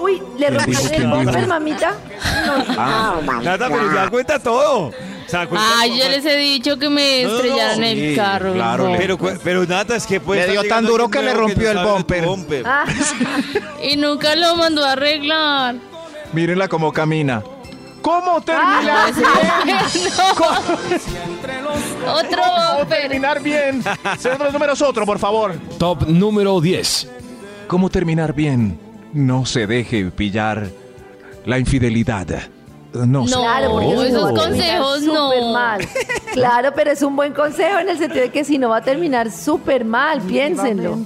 Uy, 0.01 0.23
¿le 0.39 0.47
¿Quién 0.49 0.55
dijo? 0.67 0.81
rompieron 0.81 0.85
el 0.85 0.91
¿Quién 0.91 1.11
dijo? 1.11 1.17
bumper, 1.25 1.47
mamita? 1.47 1.95
Nada, 3.43 3.69
pero 3.69 3.89
se 3.91 3.95
da 3.97 4.09
cuenta 4.11 4.39
todo. 4.39 4.91
Cuenta 5.31 5.59
Ay, 5.79 5.91
todo. 5.91 5.99
yo 6.01 6.09
les 6.09 6.25
he 6.27 6.37
dicho 6.37 6.77
que 6.79 6.89
me 6.89 7.23
No, 7.23 7.29
no, 7.29 7.35
no, 7.35 7.41
estrellaron 7.45 7.85
el 7.85 7.99
sí, 8.11 8.17
carro. 8.17 8.53
claro, 8.53 8.89
no. 8.89 8.97
Pero, 8.99 9.17
cu- 9.19 9.39
pero 9.45 9.65
Nata, 9.65 9.95
es 9.97 10.07
que 10.07 10.21
pues. 10.21 10.45
Le 10.47 10.53
dio 10.53 10.65
tan 10.65 10.85
duro 10.85 11.09
que 11.09 11.23
le 11.23 11.33
rompió 11.35 11.71
el 11.71 11.79
bumper. 11.79 12.65
Ah, 12.67 12.85
Y 13.83 13.97
nunca 13.97 14.35
lo 14.37 14.57
mandó 14.57 14.85
a 14.85 14.93
arreglar. 14.93 15.77
Mírenla 16.33 16.67
cómo 16.69 16.93
camina. 16.93 17.43
¿Cómo 18.03 18.41
terminar 18.41 19.13
No. 22.05 22.13
Otro 22.13 22.43
¿Cómo 22.43 22.79
bumper. 22.79 23.01
terminar 23.01 23.43
bien? 23.43 23.83
Señor 24.19 24.41
los 24.41 24.53
números, 24.53 24.83
otro, 24.83 25.05
por 25.07 25.19
favor. 25.19 25.55
Top 25.79 26.07
número 26.09 26.61
10. 26.61 27.09
¿Cómo 27.69 27.89
terminar 27.91 28.33
bien? 28.33 28.79
No 29.13 29.45
se 29.47 29.67
deje 29.67 30.07
pillar 30.07 30.69
la 31.45 31.59
infidelidad. 31.59 32.27
No, 32.93 33.27
se- 33.27 33.35
No, 33.37 33.43
claro, 33.43 33.71
porque 33.73 33.93
eso 33.93 34.05
esos 34.05 34.25
va 34.25 34.29
a 34.31 34.35
terminar 34.35 34.49
consejos 34.81 34.99
súper 35.05 35.43
no. 35.43 35.53
mal. 35.53 35.89
Claro, 36.33 36.73
pero 36.75 36.91
es 36.91 37.03
un 37.03 37.17
buen 37.17 37.33
consejo 37.33 37.79
en 37.79 37.89
el 37.89 37.99
sentido 37.99 38.23
de 38.23 38.31
que 38.31 38.45
si 38.45 38.59
no 38.59 38.69
va 38.71 38.79
a 38.79 38.83
terminar 38.83 39.31
súper 39.31 39.85
mal, 39.85 40.21
piénsenlo. 40.23 40.99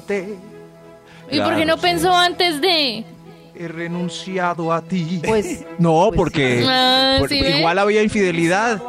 ¿Y 1.30 1.40
por 1.40 1.57
qué 1.57 1.64
no 1.66 1.76
pensó 1.78 2.14
antes 2.14 2.61
de? 2.61 3.04
He 3.56 3.68
renunciado 3.68 4.72
a 4.72 4.82
ti. 4.82 5.20
Pues, 5.24 5.64
No, 5.78 6.06
pues, 6.08 6.16
porque 6.16 6.64
Ah, 6.68 7.16
por- 7.20 7.28
¿sí 7.28 7.40
ve? 7.40 7.58
igual 7.58 7.78
había 7.78 8.02
infidelidad. 8.02 8.82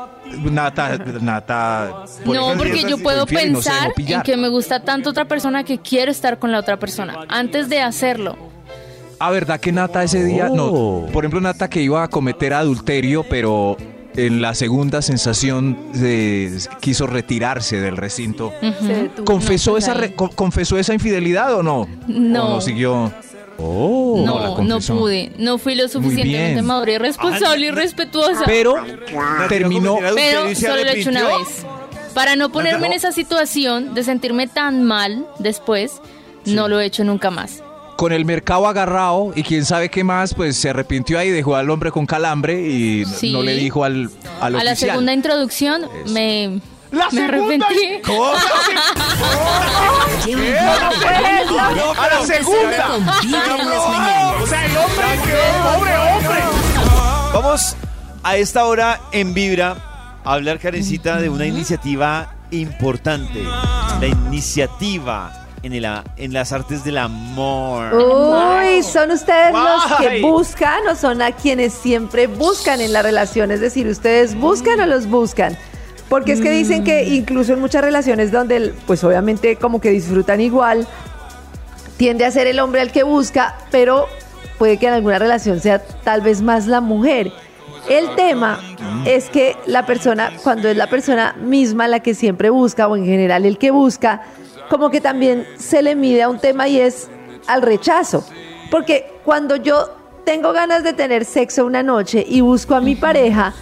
Nata, 0.44 0.98
Nata. 1.22 2.04
por 2.26 2.36
No, 2.36 2.54
porque 2.58 2.84
yo 2.90 2.98
puedo 2.98 3.22
infiel 3.24 3.50
y 3.50 3.52
no 3.52 3.60
pensar 3.60 3.92
en 3.96 4.22
que 4.24 4.36
me 4.38 4.50
gusta 4.50 4.80
tanto 4.80 5.12
otra 5.12 5.26
persona 5.26 5.64
que 5.64 5.78
quiero 5.80 6.12
estar 6.12 6.40
con 6.40 6.52
la 6.52 6.60
otra 6.60 6.78
persona 6.78 7.26
antes 7.30 7.70
de 7.70 7.80
hacerlo. 7.82 8.36
Ah, 9.20 9.30
¿verdad 9.30 9.60
que 9.60 9.72
Nata 9.72 10.04
ese 10.04 10.24
día? 10.24 10.48
Oh. 10.52 11.06
No. 11.06 11.12
Por 11.14 11.24
ejemplo, 11.24 11.40
Nata 11.42 11.70
que 11.70 11.82
iba 11.82 12.04
a 12.04 12.08
cometer 12.08 12.54
adulterio, 12.54 13.24
pero 13.30 13.78
en 14.16 14.42
la 14.42 14.56
segunda 14.56 15.02
sensación 15.04 15.78
eh, 15.96 16.58
quiso 16.80 17.06
retirarse 17.06 17.80
del 17.80 17.98
recinto. 17.98 18.52
¿Confesó, 19.26 19.74
pues 19.74 19.84
esa 19.84 19.94
re- 19.94 20.16
co- 20.16 20.30
¿Confesó 20.32 20.78
esa 20.80 20.94
infidelidad 20.94 21.54
o 21.56 21.62
no? 21.62 21.88
No. 22.08 22.46
¿O 22.48 22.50
no 22.56 22.62
siguió? 22.62 23.12
Oh. 23.58 24.22
no 24.26 24.40
la 24.40 24.64
No, 24.64 24.80
pude. 24.80 25.32
No 25.38 25.58
fui 25.58 25.76
lo 25.76 25.88
suficientemente 25.88 26.62
madura 26.62 26.94
y 26.94 26.98
responsable 26.98 27.68
y 27.68 27.72
respetuosa. 27.72 28.44
Pero 28.46 28.76
terminó. 29.50 29.96
¿cómo 29.96 30.08
Pero 30.16 30.56
solo 30.56 30.84
lo 30.84 30.90
he 30.90 31.00
hecho 31.00 31.10
una 31.10 31.26
vez. 31.28 31.66
Para 32.14 32.36
no 32.36 32.50
ponerme 32.52 32.88
en 32.88 32.94
esa 32.94 33.12
situación 33.12 33.94
de 33.94 34.04
sentirme 34.04 34.48
tan 34.48 34.84
mal 34.84 35.26
después, 35.40 36.02
no 36.46 36.68
lo 36.68 36.80
he 36.80 36.86
hecho 36.86 37.04
nunca 37.04 37.30
más. 37.32 37.62
con 37.98 38.12
el 38.12 38.26
mercado 38.26 38.68
agarrado 38.68 39.32
y 39.38 39.44
quién 39.44 39.64
sabe 39.64 39.88
qué 39.90 40.04
más, 40.04 40.34
pues 40.34 40.58
se 40.58 40.70
arrepintió 40.70 41.18
ahí, 41.18 41.30
dejó 41.30 41.56
al 41.56 41.70
hombre 41.70 41.92
con 41.92 42.06
calambre 42.06 42.62
y 42.62 43.06
Sí. 43.06 43.32
no 43.32 43.42
le 43.42 43.56
dijo 43.56 43.86
al, 43.86 44.10
al 44.42 44.56
A 44.58 44.64
la 44.66 44.76
segunda 44.76 45.14
introducción 45.14 45.84
me, 46.12 46.60
¡La 46.92 47.10
me 47.12 47.28
segunda! 47.28 47.68
arrepentí. 47.68 48.02
¿Cómo? 48.06 48.26
¡A 51.98 52.08
la 52.08 52.26
segunda! 52.26 52.96
O 54.42 54.48
sea, 54.48 54.66
el 54.66 54.78
hombre 54.78 55.06
quedó 55.26 55.78
pobre 55.78 55.98
hombre. 55.98 56.44
Vamos 57.34 57.76
a 58.24 58.36
esta 58.38 58.66
hora 58.66 59.00
en 59.12 59.34
Vibra 59.34 59.76
a 60.24 60.34
hablar, 60.34 60.60
Karencita, 60.60 61.18
de 61.18 61.30
una 61.30 61.46
iniciativa 61.46 62.34
importante. 62.52 63.44
La 63.44 64.08
iniciativa 64.08 65.46
en, 65.64 65.74
el, 65.74 65.86
en 66.18 66.34
las 66.34 66.52
artes 66.52 66.84
del 66.84 66.98
amor. 66.98 67.94
Uy, 67.94 68.84
¿son 68.84 69.12
ustedes 69.12 69.54
los 69.54 69.84
que 70.00 70.22
buscan 70.22 70.88
o 70.88 70.96
son 70.96 71.22
a 71.22 71.32
quienes 71.32 71.74
siempre 71.74 72.28
buscan 72.28 72.82
en 72.82 72.94
la 72.94 73.02
relación? 73.02 73.52
Es 73.52 73.62
decir, 73.62 73.88
¿ustedes 73.88 74.36
buscan 74.36 74.80
o 74.80 74.86
los 74.86 75.08
buscan? 75.08 75.58
Porque 76.16 76.32
es 76.32 76.40
que 76.40 76.50
dicen 76.50 76.86
que 76.86 77.04
incluso 77.04 77.52
en 77.52 77.60
muchas 77.60 77.84
relaciones 77.84 78.32
donde, 78.32 78.74
pues 78.88 79.04
obviamente 79.04 79.58
como 79.58 79.82
que 79.82 79.90
disfrutan 79.90 80.40
igual, 80.40 80.88
tiende 81.98 82.24
a 82.24 82.32
ser 82.32 82.48
el 82.48 82.62
hombre 82.62 82.80
al 82.80 82.94
que 82.94 83.04
busca, 83.04 83.58
pero 83.70 84.08
puede 84.58 84.78
que 84.78 84.88
en 84.88 84.94
alguna 84.94 85.20
relación 85.20 85.60
sea 85.60 85.80
tal 85.80 86.22
vez 86.22 86.42
más 86.42 86.68
la 86.68 86.80
mujer. 86.80 87.34
El 87.90 88.16
tema 88.16 88.62
es 89.06 89.30
que 89.30 89.58
la 89.66 89.86
persona, 89.86 90.32
cuando 90.42 90.70
es 90.70 90.78
la 90.78 90.90
persona 90.90 91.36
misma 91.38 91.86
la 91.90 92.00
que 92.00 92.14
siempre 92.14 92.50
busca, 92.50 92.88
o 92.88 92.96
en 92.96 93.04
general 93.04 93.46
el 93.46 93.58
que 93.58 93.72
busca, 93.72 94.22
como 94.70 94.92
que 94.92 95.02
también 95.02 95.46
se 95.58 95.82
le 95.82 95.98
mide 95.98 96.24
a 96.24 96.30
un 96.30 96.40
tema 96.40 96.70
y 96.70 96.80
es 96.80 97.10
al 97.46 97.62
rechazo. 97.62 98.26
Porque 98.72 99.12
cuando 99.26 99.58
yo 99.58 99.90
tengo 100.24 100.54
ganas 100.54 100.82
de 100.82 100.94
tener 100.94 101.26
sexo 101.26 101.66
una 101.66 101.84
noche 101.84 102.26
y 102.26 102.40
busco 102.40 102.74
a 102.74 102.80
mi 102.80 102.96
pareja, 102.96 103.54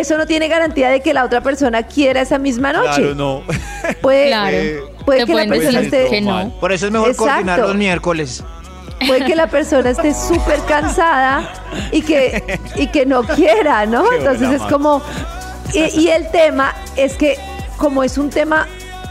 eso 0.00 0.16
no 0.18 0.26
tiene 0.26 0.48
garantía 0.48 0.88
de 0.90 1.00
que 1.00 1.14
la 1.14 1.24
otra 1.24 1.40
persona 1.40 1.82
quiera 1.84 2.20
esa 2.20 2.38
misma 2.38 2.72
noche. 2.72 2.96
Claro, 2.96 3.14
no. 3.14 3.42
Puede, 4.02 4.28
Claro. 4.28 4.56
puede 5.04 5.20
Te 5.20 5.26
que 5.26 5.34
la 5.34 5.46
persona 5.46 5.80
esté 5.80 6.08
que 6.08 6.20
no. 6.20 6.50
Por 6.60 6.72
eso 6.72 6.86
es 6.86 6.92
mejor 6.92 7.08
Exacto. 7.10 7.30
coordinar 7.32 7.58
los 7.60 7.74
miércoles. 7.76 8.42
puede 9.06 9.24
que 9.26 9.36
la 9.36 9.46
persona 9.48 9.90
esté 9.90 10.14
súper 10.28 10.60
cansada 10.66 11.52
y 11.92 12.02
que, 12.02 12.58
y 12.76 12.86
que 12.88 13.04
no 13.06 13.22
quiera, 13.24 13.84
¿no? 13.86 14.08
Qué 14.08 14.16
Entonces 14.16 14.50
es 14.52 14.62
como, 14.62 15.02
Y, 15.72 16.00
y 16.00 16.08
el 16.08 16.30
tema 16.30 16.74
es 16.96 17.14
que 17.14 17.36
como 17.76 18.02
es 18.04 18.16
un 18.18 18.30
tema 18.30 18.66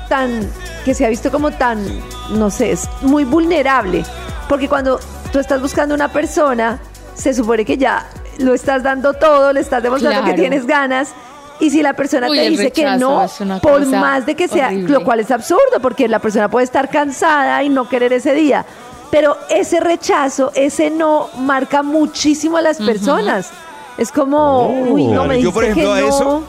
tan 0.10 0.50
que 0.86 0.94
se 0.94 1.06
ha 1.06 1.10
visto 1.10 1.32
como 1.32 1.52
tan, 1.52 1.86
no 2.32 2.50
sé, 2.50 2.72
es 2.72 2.90
muy 3.02 3.24
vulnerable, 3.24 4.04
porque 4.50 4.68
cuando 4.68 5.00
tú 5.32 5.40
estás 5.40 5.62
buscando 5.62 5.94
una 5.96 6.10
persona, 6.12 6.80
se 7.14 7.34
supone 7.34 7.64
que 7.64 7.78
ya 7.78 8.06
lo 8.40 8.54
estás 8.54 8.84
dando 8.84 9.14
todo, 9.14 9.54
le 9.54 9.60
estás 9.60 9.82
demostrando 9.84 10.24
que 10.26 10.34
tienes 10.34 10.66
ganas. 10.66 11.10
Y 11.60 11.70
si 11.70 11.82
la 11.82 11.94
persona 11.94 12.28
Uy, 12.30 12.38
te 12.38 12.50
dice 12.50 12.72
que 12.72 12.84
no, 12.98 13.26
por 13.62 13.86
más 13.86 14.26
de 14.26 14.36
que 14.36 14.48
sea, 14.48 14.68
horrible. 14.68 14.90
lo 14.94 15.04
cual 15.04 15.20
es 15.20 15.32
absurdo, 15.32 15.80
porque 15.82 16.08
la 16.08 16.20
persona 16.20 16.50
puede 16.50 16.66
estar 16.66 16.90
cansada 16.90 17.64
y 17.64 17.70
no 17.70 17.88
querer 17.88 18.12
ese 18.12 18.34
día. 18.34 18.66
Pero 19.12 19.38
ese 19.50 19.80
rechazo, 19.80 20.52
ese 20.56 20.90
no, 20.90 21.30
marca 21.38 21.84
muchísimo 21.84 22.58
a 22.58 22.62
las 22.64 22.78
personas. 22.80 23.52
Es 23.98 24.12
como, 24.12 24.68
uy, 24.70 25.06
no 25.06 25.26
me 25.26 25.36
Oh. 25.36 25.40
Yo, 25.40 25.52
por 25.54 25.64
dice 25.66 25.80
ejemplo, 25.80 25.94
que 25.94 26.00
a 26.00 26.02
no. 26.02 26.08
eso, 26.10 26.44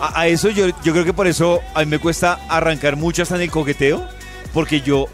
a, 0.00 0.20
a 0.20 0.26
eso 0.26 0.50
yo, 0.50 0.66
yo 0.84 0.92
creo 0.92 1.04
que 1.06 1.14
por 1.14 1.26
eso 1.26 1.60
a 1.74 1.80
mí 1.80 1.86
me 1.86 1.98
cuesta 1.98 2.38
arrancar 2.48 2.96
mucho 2.96 3.22
hasta 3.22 3.36
en 3.36 3.40
el 3.42 3.50
coqueteo, 3.50 4.02
porque 4.52 4.82
yo 4.82 5.06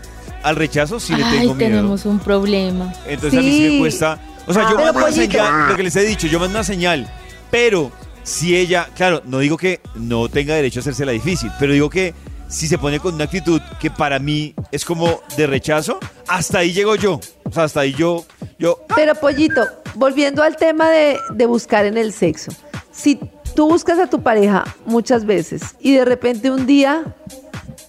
al 0.42 0.56
rechazo 0.56 0.98
sí 0.98 1.14
le 1.14 1.22
Ay, 1.24 1.38
tengo 1.38 1.54
miedo. 1.54 1.70
tenemos 1.70 2.04
un 2.04 2.18
problema. 2.18 2.92
Entonces 3.06 3.38
a 3.38 3.42
mí 3.42 3.52
Sí. 3.52 3.70
me 3.74 3.78
cuesta. 3.78 4.18
O 4.46 4.52
sea, 4.54 4.62
Ah, 4.66 4.70
yo 4.70 4.76
pero 4.76 4.86
mando 4.92 4.98
una 5.00 5.06
pollito. 5.08 5.32
señal, 5.32 5.68
lo 5.68 5.76
que 5.76 5.82
les 5.82 5.96
he 5.96 6.02
dicho, 6.02 6.26
yo 6.26 6.38
mando 6.40 6.54
una 6.58 6.64
señal. 6.64 7.10
Pero 7.50 7.90
si 8.22 8.56
ella, 8.56 8.88
claro, 8.96 9.22
no 9.24 9.38
digo 9.38 9.56
que 9.56 9.80
no 9.94 10.28
tenga 10.28 10.54
derecho 10.54 10.80
a 10.80 10.82
hacerse 10.82 11.04
la 11.04 11.12
difícil, 11.12 11.50
pero 11.58 11.72
digo 11.72 11.88
que 11.90 12.14
si 12.48 12.68
se 12.68 12.78
pone 12.78 13.00
con 13.00 13.14
una 13.14 13.24
actitud 13.24 13.60
que 13.80 13.90
para 13.90 14.18
mí 14.20 14.54
es 14.70 14.84
como 14.84 15.20
de 15.36 15.46
rechazo, 15.48 15.98
hasta 16.28 16.58
ahí 16.58 16.72
llego 16.72 16.94
yo. 16.94 17.20
O 17.44 17.52
sea, 17.52 17.64
hasta 17.64 17.80
ahí 17.80 17.92
yo, 17.92 18.24
yo, 18.58 18.84
Pero 18.94 19.14
Pollito, 19.16 19.64
volviendo 19.94 20.42
al 20.42 20.56
tema 20.56 20.88
de, 20.90 21.18
de 21.30 21.46
buscar 21.46 21.86
en 21.86 21.96
el 21.96 22.12
sexo. 22.12 22.52
Si 22.92 23.18
tú 23.56 23.68
buscas 23.68 23.98
a 23.98 24.06
tu 24.06 24.22
pareja 24.22 24.64
muchas 24.84 25.24
veces 25.26 25.62
y 25.80 25.94
de 25.94 26.04
repente 26.04 26.50
un 26.50 26.66
día 26.66 27.02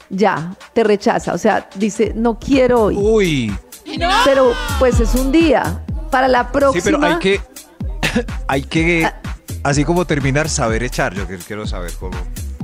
ya 0.09 0.55
te 0.73 0.83
rechaza, 0.83 1.33
o 1.33 1.37
sea, 1.37 1.69
dice, 1.75 2.13
no 2.15 2.39
quiero 2.39 2.81
hoy, 2.83 2.95
Uy, 2.97 3.57
pero 4.25 4.53
pues 4.79 4.99
es 4.99 5.13
un 5.15 5.31
día. 5.31 5.83
Para 6.09 6.27
la 6.27 6.43
sí, 6.43 6.49
próxima, 6.53 6.83
pero 6.83 7.03
hay 7.05 7.19
que, 7.19 7.41
hay 8.47 8.63
que, 8.63 9.11
así 9.63 9.83
como 9.83 10.05
terminar, 10.05 10.49
saber 10.49 10.83
echar. 10.83 11.13
Yo 11.13 11.27
que- 11.27 11.37
quiero 11.37 11.65
saber 11.67 11.91
cómo, 11.99 12.17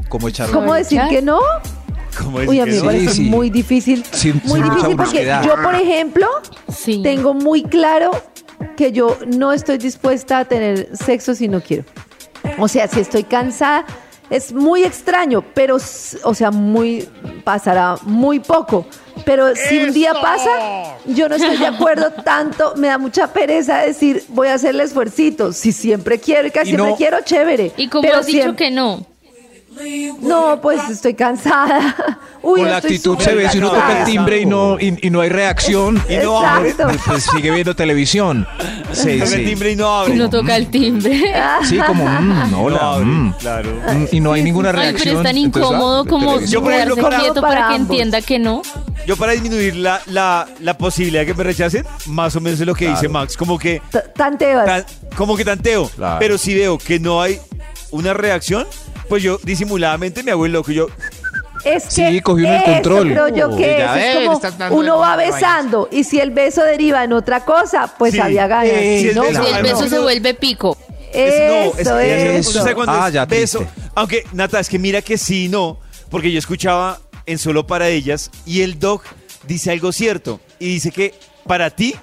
cómo 0.10 0.28
echar. 0.28 0.48
¿cómo 0.48 0.60
¿Cómo 0.62 0.74
decir 0.74 1.00
echar? 1.00 1.10
que 1.10 1.22
no? 1.22 1.40
Uy, 2.48 2.60
a 2.60 2.66
que 2.66 2.72
mí 2.72 2.78
me 2.78 2.84
parece 2.84 3.10
sí. 3.16 3.22
muy 3.24 3.50
difícil. 3.50 4.06
Sin- 4.12 4.40
muy 4.46 4.62
difícil 4.62 4.96
porque 4.96 5.26
yo, 5.46 5.56
por 5.62 5.74
ejemplo, 5.76 6.28
Sí. 6.72 7.02
tengo 7.02 7.34
muy 7.34 7.64
claro 7.64 8.12
que 8.78 8.92
yo 8.92 9.18
no 9.28 9.52
estoy 9.52 9.78
dispuesta 9.80 10.40
a 10.40 10.46
tener 10.46 10.90
sexo 10.96 11.34
si 11.36 11.48
no 11.48 11.62
quiero. 11.62 11.84
O 12.60 12.68
sea, 12.68 12.88
si 12.88 13.00
estoy 13.00 13.24
cansada, 13.24 13.86
es 14.30 14.52
muy 14.54 14.84
extraño, 14.84 15.44
pero, 15.54 15.78
s- 15.78 16.18
o 16.24 16.34
sea, 16.34 16.52
muy, 16.52 17.08
pasará 17.44 17.96
muy 18.04 18.40
poco. 18.40 18.86
Pero 19.26 19.56
si 19.56 19.78
un 19.80 19.94
día 19.94 20.14
pasa, 20.14 20.50
yo 21.06 21.30
no 21.30 21.36
estoy 21.36 21.58
de 21.58 21.68
acuerdo 21.68 22.12
tanto, 22.26 22.74
me 22.78 22.88
da 22.88 22.98
mucha 22.98 23.28
pereza 23.32 23.78
decir, 23.80 24.24
voy 24.30 24.48
a 24.48 24.56
hacer 24.56 24.72
el 24.72 24.82
esfuercito. 24.82 25.54
Si 25.54 25.72
siempre 25.72 26.20
quiero 26.20 26.48
y 26.48 26.52
casi 26.52 26.74
no- 26.74 26.86
siempre 26.86 26.98
quiero, 26.98 27.22
chévere. 27.24 27.72
¿Y 27.78 27.88
como 27.90 28.02
pero 28.02 28.18
has 28.20 28.26
dicho 28.26 28.40
siempre- 28.42 28.66
que 28.66 28.72
no? 28.72 29.06
No, 30.22 30.60
pues 30.62 30.90
estoy 30.90 31.14
cansada. 31.14 31.96
Uy, 32.42 32.60
Con 32.60 32.70
la 32.70 32.78
estoy 32.78 32.96
actitud 32.96 33.18
se 33.20 33.34
ve 33.36 33.50
si 33.50 33.58
uno 33.60 33.70
toca 33.72 34.00
el 34.00 34.06
timbre 34.06 34.42
y 34.42 34.46
no, 34.46 34.78
y, 34.80 34.98
y 35.08 35.10
no 35.10 35.22
hay 35.22 35.30
reacción. 35.30 36.02
Y 36.10 36.18
no 36.18 36.40
abre. 36.46 36.70
Exacto. 36.72 37.00
Pues 37.06 37.24
sigue 37.24 37.52
viendo 37.52 37.76
televisión. 37.76 38.48
Sí, 38.94 39.18
Toca 39.18 39.34
el 39.36 39.46
timbre 39.46 39.72
y 39.72 39.76
no 39.76 39.88
abre. 39.90 40.14
No 40.16 40.30
toca 40.30 40.56
el 40.56 40.68
timbre. 40.70 41.34
Sí, 41.64 41.78
como, 41.80 42.06
mm, 42.06 42.52
No 42.52 42.62
hola. 42.64 42.78
abre, 42.94 43.06
mm, 43.06 43.34
claro. 43.40 43.70
y 44.12 44.20
no 44.20 44.34
hay 44.34 44.44
ninguna 44.44 44.70
Ay, 44.70 44.76
reacción. 44.76 45.00
pero 45.04 45.18
es 45.18 45.24
tan 45.24 45.38
Entonces, 45.38 45.64
ah, 45.64 45.74
incómodo 45.74 46.06
como 46.06 46.26
televisión. 46.34 46.52
Yo, 46.52 46.64
por 46.64 46.74
ejemplo, 46.74 46.96
para- 47.04 47.20
quieto 47.20 47.42
para 47.42 47.54
para 47.56 47.70
que 47.70 47.76
entienda 47.76 48.22
que 48.22 48.38
no. 48.38 48.62
Yo 49.08 49.18
para 49.18 49.32
disminuir 49.32 49.76
la, 49.78 50.00
la, 50.08 50.48
la 50.60 50.78
posibilidad 50.78 51.22
de 51.22 51.26
que 51.26 51.34
me 51.34 51.44
rechacen, 51.44 51.86
más 52.06 52.36
o 52.36 52.40
menos 52.42 52.60
es 52.60 52.68
lo 52.68 52.76
que 52.76 52.88
dice 52.88 53.10
Max, 53.10 53.36
como 53.36 53.58
que 53.58 53.82
T- 53.92 54.00
Tanteas. 54.16 54.66
tan- 54.66 54.86
como 55.16 55.36
que 55.36 55.44
tanteo, 55.44 55.88
Claro. 55.90 56.18
pero 56.20 56.38
si 56.38 56.54
veo 56.54 56.78
que 56.78 57.00
no 57.00 57.20
hay 57.20 57.40
una 57.90 58.14
reacción, 58.14 58.68
pues 59.10 59.24
yo 59.24 59.40
disimuladamente 59.44 60.24
me 60.24 60.32
hago 60.32 60.46
el 60.46 60.54
loco 60.54 60.72
y 60.72 60.76
yo, 60.76 60.88
Es 61.64 61.84
Sí, 61.88 62.02
que 62.04 62.22
cogió 62.22 62.46
uno 62.46 62.56
el 62.56 62.62
eso 62.62 62.72
control. 62.74 63.10
creo 63.12 63.28
yo 63.30 63.56
que 63.56 63.78
es, 63.82 64.54
como 64.68 64.76
uno 64.78 64.98
va 64.98 65.16
besando 65.16 65.88
y 65.92 66.04
si 66.04 66.20
el 66.20 66.32
beso 66.32 66.62
deriva 66.64 67.04
en 67.06 67.14
otra 67.14 67.46
cosa, 67.46 67.94
pues 67.98 68.12
Sí. 68.14 68.20
había 68.20 68.48
ganas. 68.48 68.68
Eh, 68.74 68.98
Si 69.00 69.14
sí, 69.14 69.50
el 69.56 69.64
beso 69.64 69.88
se 69.88 70.00
vuelve 70.00 70.34
pico. 70.34 70.78
es, 71.14 71.34
no, 71.74 71.80
eso 71.80 72.00
es, 72.00 72.48
es. 72.48 72.48
uno 72.54 72.64
sabe 72.64 72.76
cuando 72.76 72.94
Ah, 72.94 73.08
es 73.08 73.14
ya, 73.14 73.26
beso. 73.26 73.60
triste. 73.60 73.82
Aunque, 73.96 74.24
Nata, 74.34 74.60
es 74.60 74.68
que 74.68 74.78
mira 74.80 75.02
que 75.02 75.18
sí, 75.18 75.48
no, 75.48 75.80
porque 76.10 76.32
yo 76.32 76.40
escuchaba 76.40 77.00
en 77.26 77.38
Solo 77.38 77.66
para 77.66 77.88
Ellas 77.88 78.30
y 78.46 78.62
el 78.62 78.78
doc 78.80 79.04
dice 79.48 79.72
algo 79.72 79.92
cierto 79.94 80.42
y 80.60 80.66
dice 80.68 80.92
que 80.92 81.14
para 81.48 81.70
ti 81.70 81.96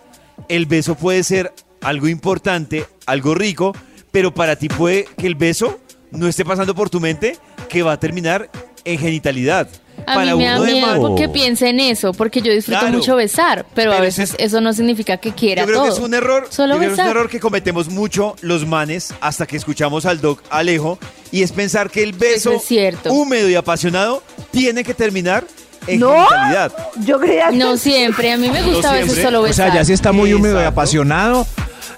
el 0.49 0.65
beso 0.67 0.95
puede 0.95 1.23
ser 1.23 1.53
algo 1.83 2.09
importante, 2.09 2.87
algo 3.05 3.35
rico, 3.35 3.75
pero 4.11 4.33
para 4.33 4.57
ti 4.57 4.69
puede 4.69 5.05
que 5.19 5.27
el 5.27 5.35
beso 5.35 5.81
no 6.11 6.27
esté 6.29 6.45
pasando 6.45 6.75
por 6.75 6.91
tu 6.91 7.01
mente 7.01 7.37
que 7.69 7.83
va 7.83 7.93
a 7.93 8.01
terminar 8.01 8.51
en 8.85 8.99
genitalidad. 8.99 9.69
A 10.07 10.15
para 10.15 10.33
mí 10.35 10.39
me 10.39 10.47
da 10.47 10.59
miedo 10.61 11.03
man- 11.11 11.15
que 11.15 11.29
piense 11.29 11.69
en 11.69 11.79
eso, 11.79 12.15
porque 12.15 12.41
yo 12.41 12.51
disfruto 12.51 12.81
Claro. 12.81 12.97
mucho 12.97 13.17
besar, 13.17 13.67
pero, 13.75 13.93
a 13.93 14.01
veces 14.01 14.31
es- 14.31 14.37
eso 14.47 14.61
no 14.63 14.73
significa 14.73 15.19
que 15.19 15.33
quiera 15.33 15.63
Yo 15.63 15.67
creo 15.67 15.79
todo. 15.81 15.89
que 15.89 15.93
es 15.95 15.99
un 16.01 16.15
error. 16.15 16.47
Solo 16.49 16.75
yo 16.75 16.79
creo 16.79 16.89
que 16.89 16.95
es 16.95 16.99
un 16.99 17.05
besar. 17.05 17.11
error 17.17 17.29
que 17.29 17.39
cometemos 17.39 17.89
mucho 17.91 18.35
los 18.41 18.67
manes 18.67 19.13
hasta 19.21 19.47
que 19.47 19.59
escuchamos 19.59 20.07
al 20.07 20.21
doc 20.23 20.43
Alejo 20.49 20.99
y 21.31 21.43
es 21.43 21.53
pensar 21.53 21.91
que 21.91 22.03
el 22.03 22.13
beso 22.15 22.51
Eso 22.51 22.53
es 22.61 22.65
cierto. 22.65 23.13
húmedo 23.13 23.49
y 23.51 23.55
apasionado 23.57 24.23
tiene 24.51 24.85
que 24.85 24.95
terminar 24.95 25.45
en 25.87 26.01
No, 26.01 26.15
genitalidad. 26.15 26.73
yo 27.05 27.21
creía 27.21 27.51
que 27.51 27.57
No 27.57 27.77
siempre, 27.77 28.33
a 28.33 28.39
mí 28.39 28.49
me 28.49 28.63
gusta 28.63 28.93
a 28.93 28.95
veces 28.95 29.21
solo 29.23 29.41
O 29.41 29.43
besar. 29.43 29.67
sea, 29.71 29.81
ya 29.81 29.85
sí 29.85 29.93
está 29.93 30.13
muy 30.13 30.33
húmedo 30.33 30.61
y 30.63 30.65
apasionado. 30.65 31.47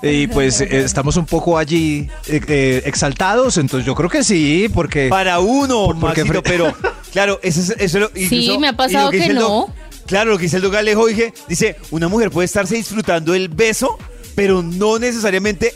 Y 0.03 0.27
pues 0.27 0.61
eh, 0.61 0.69
estamos 0.81 1.17
un 1.17 1.27
poco 1.27 1.57
allí 1.57 2.09
eh, 2.27 2.41
eh, 2.49 2.83
exaltados, 2.87 3.57
entonces 3.57 3.87
yo 3.87 3.95
creo 3.95 4.11
que 4.11 4.25
sí, 4.25 4.69
porque 4.75 5.09
Para 5.09 5.39
uno, 5.39 5.87
Por- 5.87 6.01
porque 6.01 6.25
Maxito, 6.25 6.43
pero 6.43 6.75
claro, 7.13 7.39
eso 7.43 7.61
es, 7.61 7.71
eso 7.79 7.99
lo- 8.01 8.09
Sí, 8.15 8.25
incluso- 8.25 8.61
me 8.61 8.69
ha 8.69 8.73
pasado 8.77 9.11
que 9.11 9.29
no. 9.33 9.73
claro, 10.07 10.33
lo 10.33 10.39
que 10.39 10.45
dice 10.45 10.57
el 10.57 10.63
doc 10.63 10.75
Alejo, 10.75 11.07
dije, 11.07 11.33
dice, 11.49 11.77
una 11.93 12.09
mujer 12.09 12.31
puede 12.31 12.47
estarse 12.47 12.75
disfrutando 12.75 13.33
el 13.35 13.49
beso, 13.49 13.97
pero 14.35 14.63
no 14.63 14.99
necesariamente 14.99 15.73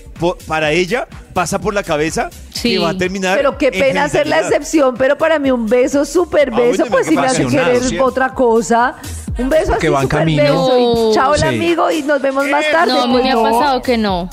para 0.46 0.72
ella 0.72 1.06
pasa 1.34 1.58
por 1.60 1.74
la 1.74 1.82
cabeza 1.82 2.30
Sí. 2.54 2.70
que 2.72 2.78
va 2.78 2.90
a 2.90 2.96
terminar 2.98 3.36
Pero 3.36 3.58
qué 3.58 3.66
en 3.66 3.72
pena 3.78 4.04
hacer 4.04 4.26
la 4.26 4.40
excepción, 4.40 4.94
pero 4.96 5.18
para 5.18 5.38
mí 5.38 5.50
un 5.50 5.66
beso, 5.66 6.04
súper 6.06 6.50
Ah, 6.52 6.56
beso, 6.56 6.68
bueno, 6.84 6.86
pues 6.90 7.06
me 7.06 7.10
si 7.12 7.16
me 7.18 7.26
hace 7.26 7.46
querer 7.46 7.84
sí. 7.84 7.98
otra 7.98 8.32
cosa. 8.32 8.96
Un 9.38 9.48
beso 9.50 9.74
así, 9.74 9.88
van 9.88 10.02
súper 10.02 10.18
camino. 10.20 10.42
beso 10.42 10.78
y 11.10 11.14
chao 11.14 11.34
el 11.34 11.40
Sí. 11.40 11.46
amigo 11.46 11.90
y 11.90 12.02
nos 12.02 12.22
vemos 12.22 12.46
más 12.46 12.64
tarde. 12.70 12.92
No, 12.92 13.02
a 13.02 13.06
mí 13.06 13.12
pues 13.12 13.24
me 13.24 13.30
ha 13.30 13.34
no. 13.34 13.42
pasado 13.42 13.82
que 13.82 13.98
no. 13.98 14.30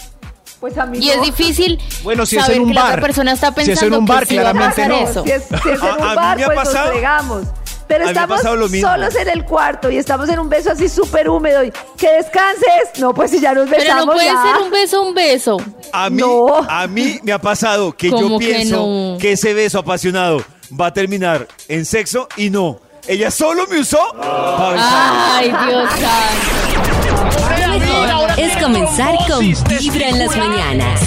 Pues 0.60 0.78
a 0.78 0.86
mí 0.86 0.98
Y 1.00 1.08
no. 1.08 1.14
es 1.14 1.22
difícil 1.24 1.78
Bueno, 2.04 2.26
si 2.26 2.38
es 2.38 2.42
saber 2.44 2.56
en 2.58 2.64
un 2.64 2.68
que 2.70 2.74
la 2.76 2.84
bar. 2.84 2.92
otra 2.94 3.02
persona 3.02 3.32
está 3.34 3.48
Si 3.48 3.54
es 3.54 3.58
en 3.60 3.66
pensando 3.74 4.00
un 4.00 4.06
bar, 4.06 4.26
que 4.26 4.40
a 4.40 4.42
claramente 4.42 4.88
no. 4.88 4.96
eso. 4.96 5.24
Si 5.26 5.32
es, 5.32 5.44
si 5.44 5.56
es 5.70 5.82
en 5.82 5.88
A- 5.88 5.90
a 5.92 5.96
un 5.96 6.10
mí 6.10 6.16
bar, 6.16 6.38
me 6.38 6.44
ha 6.44 6.48
pues 6.48 6.58
pasado- 6.58 6.86
nos 6.86 6.92
fregamos. 6.94 7.44
Pero 7.86 8.06
a 8.06 8.08
ha 8.08 8.12
estamos 8.12 8.42
solos 8.42 9.16
en 9.16 9.28
el 9.30 9.44
cuarto 9.44 9.92
y 9.92 9.98
estamos 9.98 10.30
en 10.30 10.40
un 10.40 10.48
beso 10.50 10.72
así 10.72 10.88
súper 10.88 11.30
húmedo 11.30 11.66
y 11.66 11.72
que 11.98 12.12
descanses. 12.14 12.98
No, 12.98 13.14
pues 13.14 13.30
si 13.32 13.42
ya 13.42 13.54
nos 13.54 13.70
Pero 13.70 13.82
besamos 13.82 14.06
no 14.06 14.14
puede 14.14 14.28
ya. 14.28 14.42
ser 14.42 14.62
un 14.64 14.72
beso, 14.72 15.02
un 15.04 15.14
beso. 15.14 15.58
A 15.92 16.10
mí, 16.10 16.22
No. 16.22 16.66
a 16.68 16.88
mí 16.88 17.20
me 17.24 17.34
ha 17.34 17.40
pasado 17.40 17.92
que 17.92 18.10
yo 18.10 18.16
¿Cómo 18.16 18.40
que 18.40 18.46
pienso 18.48 18.78
no? 18.78 19.18
que 19.20 19.34
ese 19.34 19.54
beso 19.54 19.80
apasionado 19.80 20.42
va 20.80 20.88
a 20.88 20.94
terminar 20.94 21.46
en 21.68 21.84
sexo 21.86 22.30
y 22.38 22.50
no. 22.50 22.80
Ella 23.06 23.30
solo 23.30 23.68
me 23.68 23.80
usó 23.80 24.00
para. 24.16 25.36
Ay, 25.38 25.50
Dios 25.68 25.90
santo. 25.92 27.68
Lo 27.68 27.80
mejor 27.80 28.40
es 28.40 28.58
comenzar 28.64 29.16
con 29.28 29.40
Vibra 29.40 30.08
en 30.08 30.20
las 30.20 30.38
mañanas. 30.38 31.02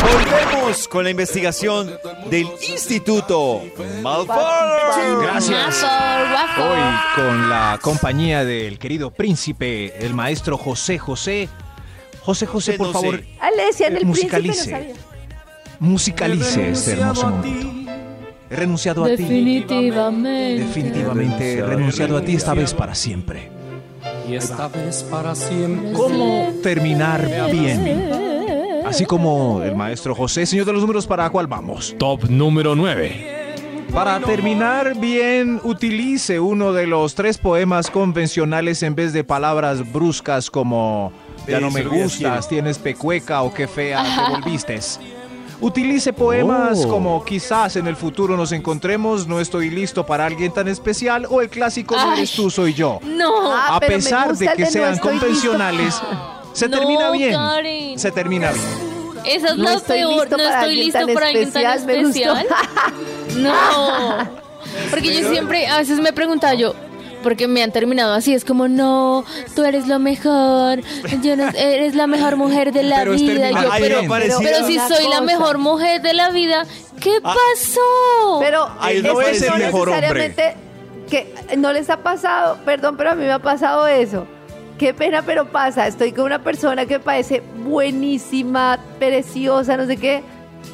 Volvemos 0.00 0.88
con 0.88 1.04
la 1.04 1.10
investigación 1.10 1.94
del 2.30 2.46
Instituto 2.66 3.62
Malfoy. 4.00 5.22
gracias. 5.22 5.84
Hoy 6.56 6.80
con 7.14 7.50
la 7.50 7.78
compañía 7.82 8.42
del 8.44 8.78
querido 8.78 9.10
príncipe, 9.10 10.02
el 10.04 10.14
maestro 10.14 10.56
José 10.56 10.98
José. 10.98 11.50
José 12.22 12.46
José, 12.46 12.72
por 12.74 12.92
favor, 12.92 13.16
sé. 13.18 13.28
Ah, 13.40 13.50
le 13.54 13.66
decían 13.66 13.96
el 13.96 14.02
príncipe, 14.02 14.38
no 14.38 14.46
musicalice. 14.48 14.94
musicalice 15.78 16.70
este 16.70 16.92
hermoso 16.92 17.28
momento. 17.28 17.77
He 18.50 18.56
renunciado 18.56 19.04
a 19.04 19.08
ti. 19.08 19.16
Definitivamente. 19.16 20.64
Definitivamente 20.64 21.58
he 21.58 21.62
renunciado 21.62 22.16
a 22.16 22.22
ti 22.22 22.34
esta 22.34 22.54
vez 22.54 22.72
para 22.72 22.94
siempre. 22.94 23.50
Y 24.28 24.34
esta 24.34 24.68
vez 24.68 25.02
para 25.04 25.34
siempre. 25.34 25.92
¿Cómo 25.92 26.52
terminar 26.62 27.28
bien? 27.50 28.10
Así 28.86 29.04
como 29.04 29.62
el 29.62 29.74
maestro 29.74 30.14
José, 30.14 30.46
señor 30.46 30.64
de 30.64 30.72
los 30.72 30.80
números, 30.80 31.06
¿para 31.06 31.28
cuál 31.28 31.46
vamos? 31.46 31.94
Top 31.98 32.24
número 32.30 32.74
9. 32.74 33.36
Para 33.92 34.20
terminar 34.20 34.98
bien, 34.98 35.60
utilice 35.64 36.40
uno 36.40 36.72
de 36.72 36.86
los 36.86 37.14
tres 37.14 37.38
poemas 37.38 37.90
convencionales 37.90 38.82
en 38.82 38.94
vez 38.94 39.12
de 39.12 39.24
palabras 39.24 39.90
bruscas 39.92 40.50
como 40.50 41.12
ya 41.46 41.60
no 41.60 41.70
me 41.70 41.82
gustas, 41.82 42.48
tienes 42.48 42.78
pecueca 42.78 43.42
o 43.42 43.52
qué 43.52 43.66
fea 43.66 44.02
te 44.02 44.30
volvistes. 44.42 45.00
Utilice 45.60 46.12
poemas 46.12 46.84
Oh. 46.84 46.88
como 46.88 47.24
quizás 47.24 47.74
en 47.76 47.86
el 47.88 47.96
futuro 47.96 48.36
nos 48.36 48.52
encontremos, 48.52 49.26
no 49.26 49.40
estoy 49.40 49.70
listo 49.70 50.06
para 50.06 50.24
alguien 50.26 50.52
tan 50.52 50.68
especial 50.68 51.26
o 51.28 51.40
el 51.40 51.48
clásico 51.48 51.96
no 51.96 52.12
eres 52.14 52.32
tú, 52.32 52.48
soy 52.50 52.74
yo. 52.74 53.00
No. 53.02 53.50
Ah, 53.52 53.76
a 53.76 53.80
pesar 53.80 54.36
de 54.36 54.46
que 54.56 54.64
de 54.64 54.70
sean 54.70 54.98
convencionales, 54.98 56.00
se 56.52 56.68
No, 56.68 56.78
termina 56.78 57.10
bien. 57.10 57.98
Se 57.98 58.12
termina 58.12 58.52
bien. 58.52 58.64
Esa 59.24 59.48
es 59.48 59.56
No 59.56 59.64
la 59.64 59.74
estoy 59.74 59.98
peor. 59.98 60.12
listo 60.12 60.36
no 60.36 60.44
para 60.44 60.48
estoy 60.54 60.68
alguien 60.68 60.84
listo 60.86 60.98
tan 61.06 61.14
para 61.14 61.26
alguien 61.26 61.52
tan 61.52 61.78
especial. 61.78 62.46
No. 63.36 64.38
Porque 64.90 65.14
yo 65.22 65.28
siempre, 65.30 65.66
a 65.66 65.78
veces 65.78 65.98
me 66.00 66.12
preguntaba 66.12 66.54
yo, 66.54 66.74
porque 67.22 67.48
me 67.48 67.62
han 67.62 67.72
terminado 67.72 68.12
así, 68.14 68.32
es 68.34 68.44
como, 68.44 68.68
no, 68.68 69.24
tú 69.54 69.64
eres 69.64 69.86
lo 69.88 69.98
mejor, 69.98 70.80
yo 71.22 71.36
no- 71.36 71.48
eres 71.56 71.94
la 71.94 72.06
mejor 72.06 72.36
mujer 72.36 72.72
de 72.72 72.82
la 72.82 72.98
Pero 72.98 73.12
vida. 73.12 73.50
Yo, 73.50 73.72
Ay, 73.72 73.82
pero, 73.82 74.02
no 74.02 74.08
parecía- 74.08 74.36
pero 74.42 74.66
si 74.66 74.78
soy 74.78 75.08
la 75.08 75.20
mejor 75.20 75.58
mujer 75.58 76.00
de 76.02 76.12
la 76.14 76.30
vida, 76.30 76.64
¿qué 77.00 77.18
Ah. 77.24 77.34
pasó? 77.34 78.38
Pero 78.40 78.68
Ay, 78.80 79.02
no 79.02 79.20
es 79.20 79.42
el 79.42 79.48
no 79.50 79.56
mejor 79.56 79.88
hombre. 79.88 80.00
necesariamente 80.08 80.56
que 81.10 81.34
no 81.56 81.72
les 81.72 81.88
ha 81.90 81.98
pasado, 82.02 82.58
perdón, 82.64 82.96
pero 82.96 83.10
a 83.10 83.14
mí 83.14 83.24
me 83.24 83.32
ha 83.32 83.38
pasado 83.38 83.86
eso. 83.86 84.26
Qué 84.78 84.94
pena, 84.94 85.22
pero 85.22 85.48
pasa. 85.50 85.86
Estoy 85.88 86.12
con 86.12 86.26
una 86.26 86.42
persona 86.44 86.86
que 86.86 87.00
parece 87.00 87.42
buenísima, 87.64 88.78
preciosa, 89.00 89.76
no 89.76 89.86
sé 89.86 89.96
qué, 89.96 90.22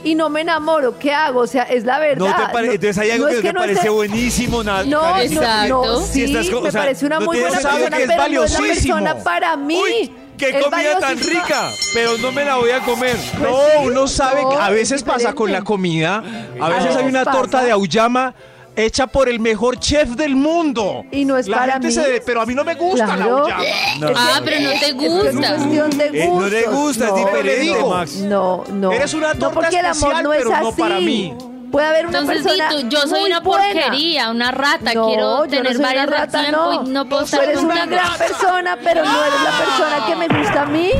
y 0.02 0.14
no 0.14 0.28
me 0.28 0.42
enamoro. 0.42 0.98
¿Qué 0.98 1.12
hago? 1.12 1.40
O 1.40 1.46
sea, 1.46 1.62
es 1.64 1.84
la 1.84 1.98
verdad. 1.98 2.26
No 2.26 2.34
te 2.36 2.52
pare- 2.52 2.66
No- 2.68 2.72
Entonces 2.74 2.98
hay 2.98 3.10
algo 3.12 3.24
no 3.26 3.30
que, 3.30 3.36
es 3.36 3.42
te 3.42 3.52
no 3.52 3.60
parece 3.60 3.88
buenísimo, 3.88 4.62
nada. 4.62 4.84
No, 4.84 5.10
no, 5.14 5.20
Exacto. 5.20 5.82
no, 5.84 6.00
Si 6.02 6.24
estás 6.24 6.48
con- 6.50 6.62
me 6.62 6.68
o 6.68 6.72
sea, 6.72 6.80
parece 6.82 7.06
una 7.06 7.18
no 7.20 7.26
muy 7.26 7.38
buena 7.40 7.52
persona, 7.58 7.90
que 7.96 8.02
es 8.02 8.08
pero 8.08 8.28
no 8.28 8.44
es 8.44 8.52
la 8.52 8.58
persona 8.60 9.16
para 9.24 9.56
mí. 9.56 9.78
Uy, 9.80 10.12
qué 10.36 10.50
Es 10.50 10.64
comida 10.64 10.98
tan 10.98 11.18
rica, 11.18 11.70
pero 11.94 12.18
no 12.18 12.32
me 12.32 12.44
la 12.44 12.56
voy 12.56 12.70
a 12.70 12.80
comer. 12.80 13.16
Pues 13.38 13.50
No, 13.50 13.56
sí, 13.56 13.86
uno 13.88 14.06
sabe, 14.08 14.42
no, 14.42 14.50
que 14.50 14.56
a 14.56 14.68
es 14.68 14.74
veces 14.74 15.02
pasa 15.02 15.32
con 15.32 15.50
la 15.52 15.62
comida, 15.62 16.16
a 16.60 16.68
veces 16.68 16.84
veces 16.84 16.96
hay 16.96 17.06
una 17.08 17.24
pasa. 17.24 17.36
torta 17.38 17.62
de 17.62 17.70
auyama 17.70 18.34
hecha 18.76 19.06
por 19.06 19.28
el 19.28 19.40
mejor 19.40 19.78
chef 19.78 20.10
del 20.10 20.34
mundo. 20.36 21.04
Y 21.10 21.24
no 21.24 21.36
es 21.36 21.46
la 21.48 21.56
para 21.58 21.72
gente 21.74 21.88
mí. 21.88 21.92
se 21.94 22.22
pero 22.24 22.40
a 22.42 22.46
mí 22.46 22.54
no 22.54 22.64
me 22.64 22.74
gusta 22.74 23.06
la 23.06 23.16
Claro. 23.16 23.38
auyama. 23.44 23.64
No. 24.00 24.08
ah, 24.16 24.40
pero 24.44 24.60
no 24.60 24.70
te 24.70 24.74
Es 24.76 24.80
que 24.80 25.06
es 25.06 25.12
gusta. 25.34 25.48
cuestión 25.56 25.90
de 25.98 26.06
Eh, 26.06 26.28
no 26.28 26.48
le 26.48 26.62
gustos. 26.62 26.74
gusta, 26.74 27.04
es 27.06 27.10
No, 27.10 27.16
diferente, 27.16 27.60
digo. 27.60 27.90
Max. 27.90 28.12
No, 28.16 28.64
no. 28.70 28.92
Eres 28.92 29.14
una 29.14 29.34
No, 29.34 29.38
torta 29.40 29.54
porque 29.54 29.78
el 29.78 29.86
amor 29.86 29.94
especial, 29.94 30.22
no 30.24 30.32
es 30.32 30.38
pero 30.42 30.54
así. 30.54 30.64
no 30.64 30.72
para 30.72 31.00
mí. 31.00 31.34
Puede 31.72 31.86
haber 31.88 32.06
una 32.06 32.18
Entonces, 32.20 32.44
persona 32.44 32.68
di 32.68 32.82
tú, 32.82 32.88
yo 32.88 33.00
soy 33.00 33.20
muy 33.20 33.30
una 33.30 33.40
buena. 33.40 33.64
porquería, 33.82 34.30
una 34.30 34.50
rata, 34.52 34.94
No, 34.94 35.06
quiero 35.08 35.22
yo 35.22 35.38
no 35.40 35.48
tener 35.48 35.66
soy 35.72 35.76
una 35.80 35.88
varias 35.88 36.06
rata, 36.06 36.22
ratas 36.42 36.52
no. 36.52 36.84
y 36.84 36.88
no 36.90 37.08
puedo 37.08 37.22
Tú 37.22 37.24
estar 37.24 37.44
eres 37.44 37.58
una 37.58 37.86
gran 37.86 38.16
persona, 38.16 38.78
pero 38.84 39.04
no 39.04 39.24
eres 39.24 39.40
la 39.42 39.58
persona 39.58 40.06
que 40.06 40.14
me 40.16 40.28
gusta 40.38 40.62
a 40.62 40.66
mí. 40.66 40.90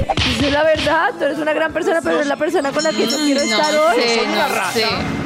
Es 0.42 0.50
la 0.52 0.62
verdad. 0.64 1.10
Tú 1.16 1.24
eres 1.26 1.38
una 1.38 1.52
gran 1.52 1.72
persona, 1.72 2.00
pero 2.02 2.16
eres 2.16 2.26
la 2.26 2.36
persona 2.36 2.72
con 2.72 2.82
la 2.82 2.90
que 2.90 3.06
yo 3.06 3.16
quiero 3.18 3.40
No 3.44 3.46
estar 3.52 3.72
hoy. 3.76 4.00
sé, 4.02 4.20
no 4.26 4.72
sé. 4.72 5.23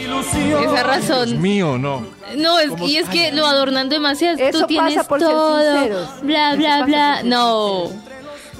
Esa 0.00 0.38
Dios 0.38 0.82
razón. 0.82 1.40
mío, 1.40 1.78
no. 1.78 2.04
No, 2.36 2.58
es, 2.58 2.70
y 2.82 2.96
es 2.96 3.08
que 3.08 3.32
lo 3.32 3.46
adornan 3.46 3.88
demasiado. 3.88 4.36
Eso 4.38 4.60
Tú 4.60 4.66
tienes 4.66 4.94
pasa 4.96 5.08
por 5.08 5.20
ser 5.20 5.28
todo. 5.28 5.72
sinceros. 5.72 6.08
Bla, 6.22 6.48
Eso 6.50 6.58
bla, 6.58 6.68
pasa 6.70 6.86
bla. 6.86 7.08
por 7.12 7.16
ser 7.20 7.26
No. 7.26 8.06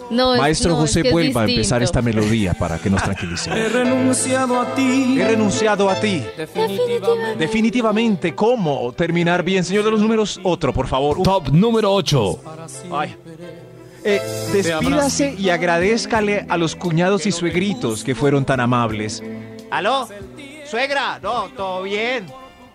No, 0.09 0.35
es- 0.35 0.40
Maestro 0.40 0.70
no, 0.70 0.77
es 0.77 0.81
José, 0.90 1.03
que 1.03 1.09
es 1.09 1.12
vuelva 1.12 1.40
a 1.40 1.44
empezar 1.44 1.81
distinto. 1.81 1.85
esta 1.85 2.01
melodía 2.03 2.55
para 2.55 2.79
que 2.79 2.88
nos 2.88 3.03
tranquilicemos. 3.03 3.59
He 3.59 3.68
renunciado 3.68 4.61
a 4.61 4.75
ti. 4.77 5.16
He 5.20 5.25
renunciado 5.27 5.90
a 5.90 5.96
ti. 5.96 6.22
Definitivamente. 6.37 7.37
Definitivamente, 7.38 8.35
¿cómo 8.35 8.92
terminar 8.92 9.42
bien? 9.42 9.64
Señor 9.64 9.83
de 9.85 9.90
los 9.90 10.01
números, 10.01 10.38
otro, 10.44 10.72
por 10.72 10.87
favor. 10.87 11.22
Top 11.25 11.49
número 11.49 11.92
8. 11.92 12.38
Ay. 12.92 13.16
Eh, 14.05 14.20
despídase 14.53 15.35
y 15.37 15.49
agradezcale 15.51 16.46
a 16.49 16.57
los 16.57 16.77
cuñados 16.77 17.27
y 17.27 17.33
suegritos 17.33 18.05
que 18.05 18.14
fueron 18.14 18.44
tan 18.44 18.61
amables. 18.61 19.20
¿Aló? 19.72 20.09
Suegra, 20.68 21.18
no, 21.22 21.48
todo 21.57 21.83
bien. 21.83 22.26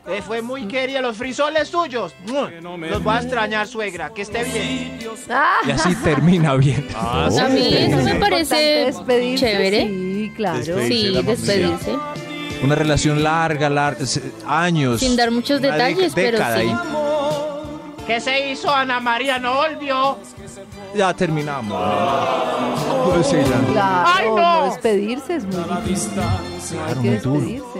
Eh, 0.07 0.21
fue 0.25 0.41
muy 0.41 0.67
querida 0.67 0.99
los 1.01 1.15
frisoles 1.15 1.69
tuyos. 1.69 2.15
Los 2.25 3.03
voy 3.03 3.13
a 3.13 3.19
extrañar, 3.19 3.67
suegra. 3.67 4.11
Que 4.11 4.23
esté 4.23 4.43
bien. 4.43 4.99
Ah, 5.29 5.57
Y 5.67 5.71
así 5.71 5.93
termina 5.95 6.55
bien. 6.55 6.87
A 6.95 7.29
mí 7.49 7.75
eso 7.75 7.97
me 7.97 8.15
parece 8.15 8.91
chévere. 9.35 9.87
Sí, 9.87 10.33
claro. 10.35 10.57
Despedirse. 10.57 10.87
Sí, 10.87 11.23
despedirse. 11.23 11.95
Una 12.63 12.75
relación 12.75 13.23
larga, 13.23 13.69
larga, 13.69 14.05
años. 14.47 14.99
Sin 14.99 15.15
dar 15.15 15.29
muchos 15.31 15.61
detalles, 15.61 16.13
pero 16.15 16.37
sí. 16.37 16.43
ahí. 16.43 16.75
¿Qué 18.07 18.19
se 18.19 18.51
hizo, 18.51 18.73
Ana 18.73 18.99
María? 18.99 19.37
¿No 19.37 19.55
volvió? 19.55 20.17
Ya 20.95 21.13
terminamos. 21.13 21.77
Pues 23.05 23.27
sí, 23.27 23.37
ya. 23.37 23.71
Claro, 23.71 24.09
¡Ay, 24.13 24.27
no! 24.29 24.65
despedirse 24.65 25.35
es 25.35 25.45
muy 25.45 25.55
difícil. 25.85 26.19
Hay 26.85 26.93
que 26.93 26.99
muy 26.99 27.17
duro. 27.17 27.39
despedirse. 27.41 27.79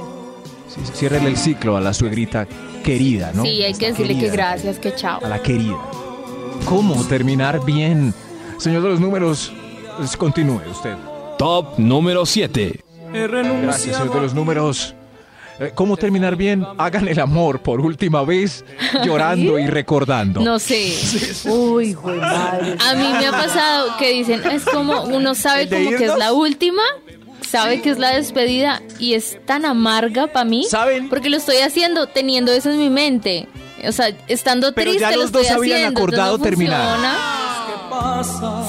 Sí, 0.67 0.81
ciérrele 0.93 1.27
el 1.29 1.37
ciclo 1.37 1.75
a 1.75 1.81
la 1.81 1.93
suegrita 1.93 2.47
querida, 2.83 3.31
¿no? 3.33 3.43
Sí, 3.43 3.61
hay 3.63 3.73
que 3.73 3.87
decirle 3.87 4.13
que 4.13 4.19
Querida. 4.21 4.33
gracias, 4.33 4.79
que 4.79 4.95
chao. 4.95 5.19
A 5.23 5.27
la 5.27 5.41
querida. 5.41 5.77
¿Cómo 6.65 7.03
terminar 7.05 7.63
bien? 7.65 8.13
Señor 8.57 8.83
de 8.83 8.89
los 8.89 8.99
números, 8.99 9.51
pues, 9.97 10.15
continúe 10.15 10.61
usted. 10.69 10.95
Top 11.37 11.77
número 11.77 12.25
7. 12.25 12.79
He 13.13 13.27
Gracias, 13.27 13.97
señor 13.97 14.13
de 14.13 14.21
los 14.21 14.33
números. 14.33 14.95
Eh, 15.61 15.71
¿Cómo 15.75 15.95
terminar 15.95 16.35
bien? 16.35 16.65
Hagan 16.79 17.07
el 17.07 17.19
amor 17.19 17.61
por 17.61 17.81
última 17.81 18.23
vez, 18.23 18.65
llorando 19.05 19.59
y 19.59 19.67
recordando. 19.67 20.41
No 20.41 20.57
sé. 20.57 20.91
Uy, 21.45 21.95
madre. 22.03 22.77
A 22.79 22.95
mí 22.95 23.07
me 23.19 23.27
ha 23.27 23.31
pasado 23.31 23.95
que 23.99 24.09
dicen, 24.09 24.41
es 24.49 24.65
como 24.65 25.03
uno 25.03 25.35
sabe 25.35 25.63
¿El 25.63 25.69
de 25.69 25.75
como 25.85 25.97
que 25.97 26.05
es 26.05 26.17
la 26.17 26.33
última, 26.33 26.81
sabe 27.47 27.79
que 27.79 27.91
es 27.91 27.99
la 27.99 28.15
despedida 28.15 28.81
y 28.97 29.13
es 29.13 29.37
tan 29.45 29.65
amarga 29.65 30.25
para 30.33 30.45
mí. 30.45 30.63
¿Saben? 30.63 31.09
Porque 31.09 31.29
lo 31.29 31.37
estoy 31.37 31.57
haciendo 31.57 32.07
teniendo 32.07 32.51
eso 32.51 32.71
en 32.71 32.79
mi 32.79 32.89
mente. 32.89 33.47
O 33.87 33.91
sea, 33.91 34.11
estando 34.27 34.73
Pero 34.73 34.89
triste 34.89 35.09
ya 35.09 35.15
lo 35.15 35.21
los 35.21 35.31
dos 35.31 35.43
estoy 35.43 35.57
habían 35.57 35.77
haciendo, 35.77 35.99
acordado 35.99 36.37
no 36.39 36.43
terminar. 36.43 36.97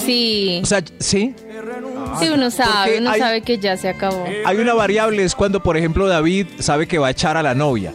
Sí, 0.04 0.60
O 0.62 0.66
sea, 0.66 0.82
sí. 0.98 1.34
Sí 2.18 2.28
uno 2.28 2.50
sabe, 2.50 2.98
uno 2.98 3.10
hay- 3.10 3.20
sabe 3.20 3.42
que 3.42 3.58
ya 3.58 3.76
se 3.76 3.88
acabó. 3.88 4.24
Hay 4.44 4.56
una 4.58 4.74
variable, 4.74 5.24
es 5.24 5.34
cuando, 5.34 5.62
por 5.62 5.76
ejemplo, 5.76 6.06
David 6.08 6.46
sabe 6.58 6.86
que 6.86 6.98
va 6.98 7.08
a 7.08 7.10
echar 7.10 7.36
a 7.36 7.42
la 7.42 7.54
novia. 7.54 7.92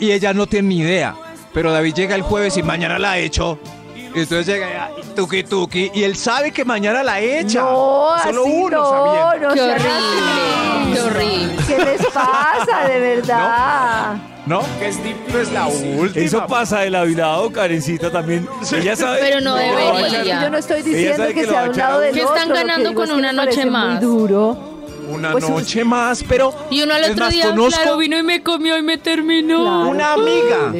Y 0.00 0.10
ella 0.12 0.32
no 0.34 0.46
tiene 0.46 0.68
ni 0.68 0.78
idea. 0.78 1.14
Pero 1.54 1.72
David 1.72 1.94
llega 1.94 2.14
el 2.14 2.22
jueves 2.22 2.56
y 2.56 2.62
mañana 2.62 2.98
la 2.98 3.18
echo. 3.18 3.58
Y 3.94 4.20
entonces 4.20 4.46
llega 4.46 4.90
y 4.98 5.14
tuki 5.14 5.42
tuki. 5.44 5.90
Y 5.94 6.02
él 6.04 6.16
sabe 6.16 6.50
que 6.50 6.64
mañana 6.64 7.02
la 7.02 7.20
echa. 7.20 7.60
No, 7.60 8.10
Solo 8.22 8.42
así 8.44 8.52
uno 8.52 8.76
no, 8.78 8.90
sabiendo. 8.90 9.48
no 9.48 9.54
Qué 9.54 9.62
horrible, 9.62 10.94
qué 10.94 11.00
horrible. 11.00 11.56
¿Qué 11.66 11.78
les 11.84 12.06
pasa, 12.06 12.88
de 12.88 13.00
verdad? 13.00 14.14
¿No? 14.14 14.35
No 14.46 14.62
es 14.80 15.52
la 15.52 15.66
última. 15.66 16.24
Eso 16.24 16.46
pasa 16.46 16.80
de 16.80 16.90
lado 16.90 17.50
Karencita 17.52 18.10
también. 18.10 18.48
Ella 18.72 18.94
sabe. 18.96 19.18
Pero 19.20 19.40
no 19.40 19.56
que 19.56 19.62
debería. 19.64 20.42
Yo 20.42 20.50
no 20.50 20.58
estoy 20.58 20.82
diciendo 20.82 21.26
que 21.28 21.34
que 21.34 21.46
sea 21.46 21.64
de 21.64 21.70
un 21.70 21.76
lado 21.76 21.98
a 21.98 22.00
del 22.00 22.14
¿Qué 22.14 22.22
otro. 22.24 22.36
están 22.36 22.52
que 22.52 22.58
ganando 22.58 22.94
con 22.94 23.04
es 23.04 23.10
que 23.10 23.16
una 23.16 23.32
noche 23.32 23.66
más? 23.66 24.02
Muy 24.02 24.10
duro. 24.10 24.76
Una 25.08 25.32
Pues, 25.32 25.48
noche 25.48 25.84
más, 25.84 26.24
pero. 26.28 26.52
Y 26.70 26.82
uno 26.82 26.94
al 26.94 27.04
es 27.04 27.10
otro 27.10 27.24
más, 27.26 27.34
día, 27.34 27.50
conozco 27.50 27.80
claro, 27.82 27.96
vino 27.98 28.18
y 28.18 28.22
me 28.22 28.42
comió 28.42 28.78
y 28.78 28.82
me 28.82 28.98
terminó. 28.98 29.62
Claro, 29.62 29.88
Una 29.88 30.12
amiga. 30.12 30.72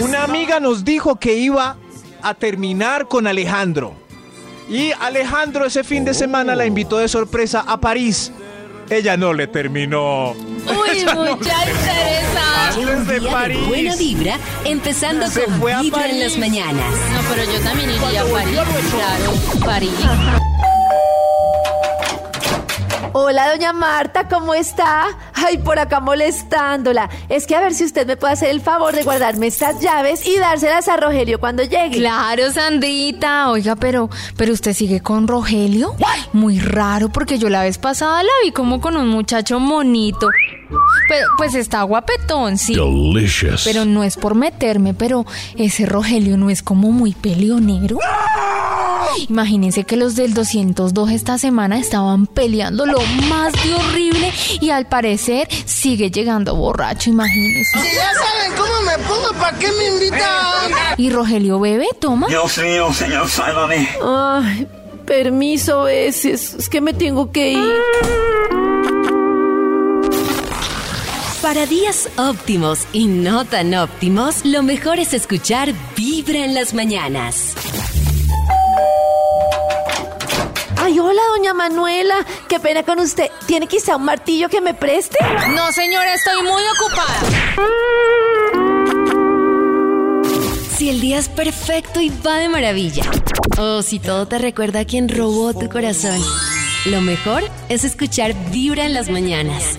Una 0.00 0.22
amiga 0.24 0.60
nos 0.60 0.84
dijo 0.84 1.16
que 1.16 1.34
iba 1.34 1.76
a 2.22 2.34
terminar 2.34 3.08
con 3.08 3.26
Alejandro. 3.26 3.94
Y 4.68 4.92
Alejandro 4.92 5.66
ese 5.66 5.84
fin 5.84 6.04
de 6.04 6.14
semana 6.14 6.54
la 6.54 6.64
invitó 6.66 6.98
de 6.98 7.08
sorpresa 7.08 7.64
a 7.66 7.78
París. 7.80 8.32
Ella 8.90 9.16
no 9.16 9.32
le 9.32 9.46
terminó. 9.46 10.32
Uy, 10.32 11.04
mucha 11.04 11.70
interesa. 11.70 12.76
Lleva 12.76 12.92
un 12.96 13.06
de 13.06 13.14
día 13.20 13.28
de 13.28 13.32
París. 13.32 13.68
buena 13.68 13.96
vibra, 13.96 14.38
empezando 14.64 15.26
Se 15.28 15.44
con 15.44 15.54
fue 15.60 15.72
a 15.72 15.80
Vibra 15.80 16.04
en 16.04 16.10
París. 16.10 16.22
las 16.24 16.38
mañanas. 16.38 16.94
No, 17.14 17.20
pero 17.34 17.44
yo 17.52 17.60
también 17.60 17.90
iría 17.90 18.22
a 18.22 18.24
París. 18.26 18.58
Claro, 18.94 19.64
París. 19.64 20.41
Hola, 23.32 23.50
doña 23.50 23.72
Marta, 23.72 24.28
¿cómo 24.28 24.52
está? 24.52 25.06
Ay, 25.32 25.56
por 25.56 25.78
acá 25.78 26.00
molestándola. 26.00 27.08
Es 27.30 27.46
que 27.46 27.56
a 27.56 27.62
ver 27.62 27.72
si 27.72 27.82
usted 27.82 28.06
me 28.06 28.18
puede 28.18 28.34
hacer 28.34 28.50
el 28.50 28.60
favor 28.60 28.94
de 28.94 29.04
guardarme 29.04 29.46
estas 29.46 29.80
llaves 29.80 30.26
y 30.26 30.36
dárselas 30.36 30.86
a 30.88 30.98
Rogelio 30.98 31.40
cuando 31.40 31.62
llegue. 31.62 31.96
Claro, 31.96 32.52
Sandrita. 32.52 33.48
Oiga, 33.48 33.74
pero, 33.74 34.10
pero 34.36 34.52
usted 34.52 34.74
sigue 34.74 35.00
con 35.00 35.26
Rogelio. 35.26 35.96
Muy 36.34 36.60
raro, 36.60 37.08
porque 37.08 37.38
yo 37.38 37.48
la 37.48 37.62
vez 37.62 37.78
pasada 37.78 38.22
la 38.22 38.32
vi 38.44 38.52
como 38.52 38.82
con 38.82 38.98
un 38.98 39.08
muchacho 39.08 39.58
monito. 39.58 40.28
Pero, 41.08 41.26
pues 41.38 41.54
está 41.54 41.84
guapetón, 41.84 42.58
sí. 42.58 42.74
Delicious. 42.74 43.64
Pero 43.64 43.86
no 43.86 44.04
es 44.04 44.18
por 44.18 44.34
meterme, 44.34 44.92
pero 44.92 45.24
ese 45.56 45.86
Rogelio 45.86 46.36
no 46.36 46.50
es 46.50 46.62
como 46.62 46.92
muy 46.92 47.12
peleonero. 47.12 47.96
Imagínense 49.28 49.84
que 49.84 49.96
los 49.96 50.16
del 50.16 50.34
202 50.34 51.10
esta 51.10 51.38
semana 51.38 51.78
estaban 51.78 52.26
peleando 52.26 52.86
lo 52.86 53.00
más 53.28 53.52
de 53.52 53.74
horrible 53.74 54.32
y 54.60 54.70
al 54.70 54.86
parecer 54.86 55.48
sigue 55.64 56.10
llegando 56.10 56.54
borracho, 56.54 57.10
imagínense. 57.10 57.78
Ya 57.78 58.12
saben 58.14 58.52
cómo 58.56 58.80
me 58.82 58.98
pongo, 59.04 59.32
¿para 59.38 59.58
qué 59.58 59.68
me 59.72 59.88
invitan? 59.88 60.72
Y 60.96 61.10
Rogelio 61.10 61.60
bebe, 61.60 61.88
toma. 61.98 62.28
Dios 62.28 62.58
mío, 62.58 62.92
señor, 62.92 63.28
sálvame. 63.28 63.88
Ay, 64.04 64.66
permiso, 65.06 65.82
veces. 65.82 66.54
Es 66.54 66.68
que 66.68 66.80
me 66.80 66.92
tengo 66.92 67.30
que 67.30 67.52
ir. 67.52 67.72
Para 71.42 71.66
días 71.66 72.08
óptimos 72.16 72.86
y 72.92 73.08
no 73.08 73.44
tan 73.44 73.74
óptimos, 73.74 74.44
lo 74.44 74.62
mejor 74.62 74.98
es 74.98 75.12
escuchar 75.12 75.74
Vibra 75.96 76.44
en 76.44 76.54
las 76.54 76.72
mañanas. 76.72 77.54
Ay, 80.92 80.98
hola, 80.98 81.22
doña 81.34 81.54
Manuela. 81.54 82.16
Qué 82.50 82.60
pena 82.60 82.82
con 82.82 83.00
usted. 83.00 83.30
¿Tiene 83.46 83.66
quizá 83.66 83.96
un 83.96 84.04
martillo 84.04 84.50
que 84.50 84.60
me 84.60 84.74
preste? 84.74 85.16
No, 85.54 85.72
señora, 85.72 86.12
estoy 86.12 86.42
muy 86.42 86.62
ocupada. 86.76 87.18
Si 90.76 90.90
el 90.90 91.00
día 91.00 91.18
es 91.18 91.30
perfecto 91.30 91.98
y 91.98 92.10
va 92.10 92.36
de 92.36 92.50
maravilla. 92.50 93.04
O 93.58 93.80
si 93.80 94.00
todo 94.00 94.28
te 94.28 94.36
recuerda 94.36 94.80
a 94.80 94.84
quien 94.84 95.08
robó 95.08 95.54
tu 95.54 95.70
corazón. 95.70 96.20
Lo 96.84 97.00
mejor 97.00 97.42
es 97.70 97.84
escuchar 97.84 98.34
Vibra 98.50 98.84
en 98.84 98.92
las 98.92 99.08
mañanas. 99.08 99.78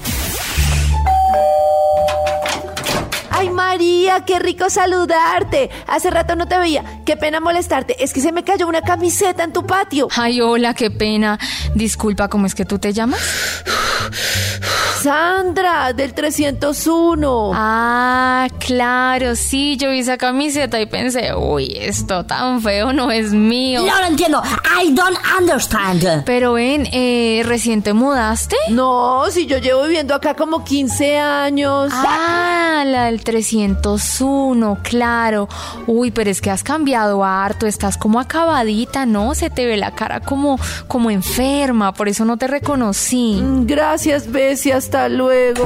Ay, 3.43 3.49
María, 3.49 4.23
qué 4.25 4.39
rico 4.39 4.69
saludarte. 4.69 5.69
Hace 5.87 6.09
rato 6.09 6.33
no 6.37 6.47
te 6.47 6.57
veía. 6.57 7.01
Qué 7.05 7.17
pena 7.17 7.41
molestarte. 7.41 8.01
Es 8.01 8.13
que 8.13 8.21
se 8.21 8.31
me 8.31 8.45
cayó 8.45 8.69
una 8.69 8.81
camiseta 8.81 9.43
en 9.43 9.51
tu 9.51 9.67
patio. 9.67 10.07
Ay, 10.15 10.39
hola, 10.39 10.73
qué 10.73 10.89
pena. 10.89 11.37
Disculpa, 11.75 12.29
¿cómo 12.29 12.45
es 12.45 12.55
que 12.55 12.63
tú 12.63 12.79
te 12.79 12.93
llamas? 12.93 13.19
Sandra, 15.03 15.91
del 15.91 16.13
301. 16.13 17.51
Ah, 17.53 18.47
claro, 18.57 19.35
sí, 19.35 19.75
yo 19.75 19.89
vi 19.89 19.99
esa 19.99 20.15
camiseta 20.17 20.79
y 20.79 20.85
pensé, 20.85 21.35
uy, 21.35 21.75
esto 21.77 22.25
tan 22.25 22.61
feo 22.61 22.93
no 22.93 23.11
es 23.11 23.33
mío. 23.33 23.81
No 23.85 23.99
lo 23.99 24.05
entiendo. 24.07 24.41
I 24.81 24.91
don't 24.93 25.17
understand. 25.37 26.23
Pero 26.25 26.53
ven, 26.53 26.87
eh, 26.93 27.41
¿recién 27.45 27.81
te 27.81 27.91
mudaste? 27.91 28.55
No, 28.69 29.25
si 29.29 29.45
yo 29.45 29.57
llevo 29.57 29.83
viviendo 29.83 30.15
acá 30.15 30.35
como 30.35 30.63
15 30.63 31.17
años. 31.19 31.91
Ah, 31.93 32.83
la 32.87 33.05
del 33.07 33.25
301, 33.25 34.77
claro. 34.83 35.49
Uy, 35.85 36.11
pero 36.11 36.29
es 36.29 36.39
que 36.39 36.49
has 36.49 36.63
cambiado 36.63 37.25
harto, 37.25 37.67
estás 37.67 37.97
como 37.97 38.21
acabadita, 38.21 39.05
¿no? 39.05 39.35
Se 39.35 39.49
te 39.49 39.65
ve 39.65 39.75
la 39.75 39.91
cara 39.91 40.21
como, 40.21 40.57
como 40.87 41.11
enferma, 41.11 41.93
por 41.93 42.07
eso 42.07 42.23
no 42.23 42.37
te 42.37 42.47
reconocí. 42.47 43.41
Mm, 43.41 43.65
Gracias, 43.65 44.31
Bessie. 44.31 44.71
Hasta 44.71 44.92
luego. 45.09 45.63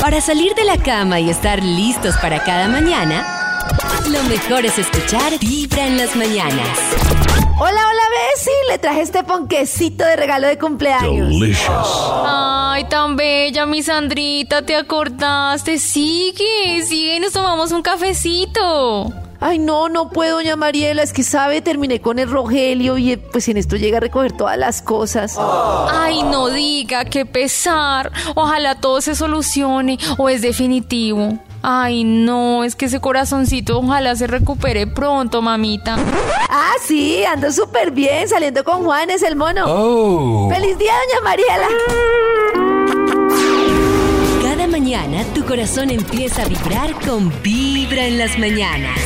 Para 0.00 0.20
salir 0.20 0.54
de 0.54 0.64
la 0.64 0.76
cama 0.76 1.18
y 1.20 1.30
estar 1.30 1.62
listos 1.62 2.16
para 2.18 2.42
cada 2.44 2.68
mañana, 2.68 3.24
lo 4.10 4.22
mejor 4.24 4.64
es 4.66 4.78
escuchar 4.78 5.38
Vibra 5.40 5.86
en 5.86 5.96
las 5.96 6.14
mañanas. 6.14 6.78
Hola, 7.58 7.80
hola, 7.80 8.02
Bessie. 8.10 8.52
Le 8.70 8.78
traje 8.78 9.00
este 9.00 9.24
ponquecito 9.24 10.04
de 10.04 10.16
regalo 10.16 10.46
de 10.46 10.58
cumpleaños. 10.58 11.34
Ay, 12.26 12.84
tan 12.84 13.16
bella, 13.16 13.64
mi 13.64 13.82
Sandrita, 13.82 14.62
te 14.62 14.76
acordaste. 14.76 15.78
Sigue, 15.78 16.82
sigue 16.84 17.16
y 17.16 17.20
nos 17.20 17.32
tomamos 17.32 17.72
un 17.72 17.80
cafecito. 17.82 19.25
Ay, 19.40 19.58
no, 19.58 19.88
no 19.88 20.08
puedo, 20.10 20.36
doña 20.36 20.56
Mariela. 20.56 21.02
Es 21.02 21.12
que 21.12 21.22
sabe, 21.22 21.60
terminé 21.60 22.00
con 22.00 22.18
el 22.18 22.30
Rogelio 22.30 22.98
y 22.98 23.12
eh, 23.12 23.18
pues 23.18 23.48
en 23.48 23.56
esto 23.56 23.76
llega 23.76 23.98
a 23.98 24.00
recoger 24.00 24.32
todas 24.32 24.58
las 24.58 24.82
cosas. 24.82 25.36
Ay, 25.38 26.22
no 26.22 26.48
diga, 26.48 27.04
qué 27.04 27.26
pesar. 27.26 28.12
Ojalá 28.34 28.80
todo 28.80 29.00
se 29.00 29.14
solucione 29.14 29.98
o 30.18 30.28
es 30.28 30.42
definitivo. 30.42 31.38
Ay, 31.62 32.04
no, 32.04 32.62
es 32.62 32.76
que 32.76 32.84
ese 32.84 33.00
corazoncito 33.00 33.78
ojalá 33.78 34.14
se 34.14 34.26
recupere 34.28 34.86
pronto, 34.86 35.42
mamita. 35.42 35.96
Ah, 36.48 36.74
sí, 36.84 37.24
ando 37.24 37.50
súper 37.50 37.90
bien 37.90 38.28
saliendo 38.28 38.62
con 38.62 38.84
Juan, 38.84 39.10
es 39.10 39.22
el 39.22 39.34
mono. 39.34 39.64
Oh. 39.66 40.48
¡Feliz 40.48 40.78
día, 40.78 40.92
doña 40.92 41.20
Mariela! 41.24 41.68
Cada 44.42 44.66
mañana 44.68 45.24
corazón 45.46 45.90
empieza 45.90 46.42
a 46.42 46.46
vibrar 46.46 46.92
con 47.06 47.32
Vibra 47.40 48.04
en 48.06 48.18
las 48.18 48.36
mañanas. 48.36 48.98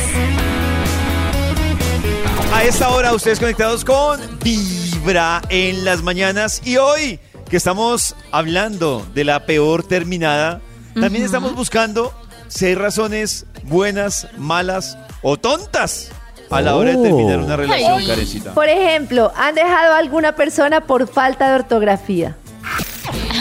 A 2.51 2.63
esta 2.63 2.89
hora 2.89 3.13
ustedes 3.13 3.39
conectados 3.39 3.85
con 3.85 4.19
Vibra 4.43 5.41
en 5.49 5.85
las 5.85 6.01
mañanas 6.01 6.61
y 6.65 6.77
hoy 6.77 7.19
que 7.47 7.57
estamos 7.57 8.15
hablando 8.31 9.05
de 9.13 9.23
la 9.23 9.45
peor 9.45 9.83
terminada, 9.83 10.61
también 10.99 11.23
estamos 11.23 11.55
buscando 11.55 12.11
hay 12.59 12.75
razones 12.75 13.45
buenas, 13.63 14.27
malas 14.37 14.97
o 15.21 15.37
tontas 15.37 16.09
a 16.49 16.59
la 16.59 16.75
hora 16.75 16.91
de 16.91 16.97
terminar 16.97 17.39
una 17.39 17.55
relación, 17.55 17.99
Ay. 17.99 18.07
carecita. 18.07 18.53
Por 18.53 18.67
ejemplo, 18.67 19.31
¿han 19.35 19.55
dejado 19.55 19.93
a 19.93 19.97
alguna 19.99 20.35
persona 20.35 20.81
por 20.81 21.07
falta 21.07 21.49
de 21.49 21.55
ortografía? 21.55 22.35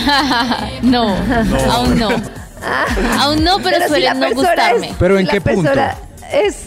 no, 0.83 1.17
aún 1.71 1.99
no. 1.99 2.40
Aún 3.19 3.43
no, 3.45 3.59
pero, 3.59 3.83
si 3.83 3.89
suele 3.89 4.07
la 4.07 4.15
no 4.15 4.31
gustarme. 4.35 4.89
es- 4.91 4.97
¿Pero 4.99 5.19
en 5.19 5.27
qué 5.27 5.41
punto? 5.41 5.71
Es, 6.33 6.67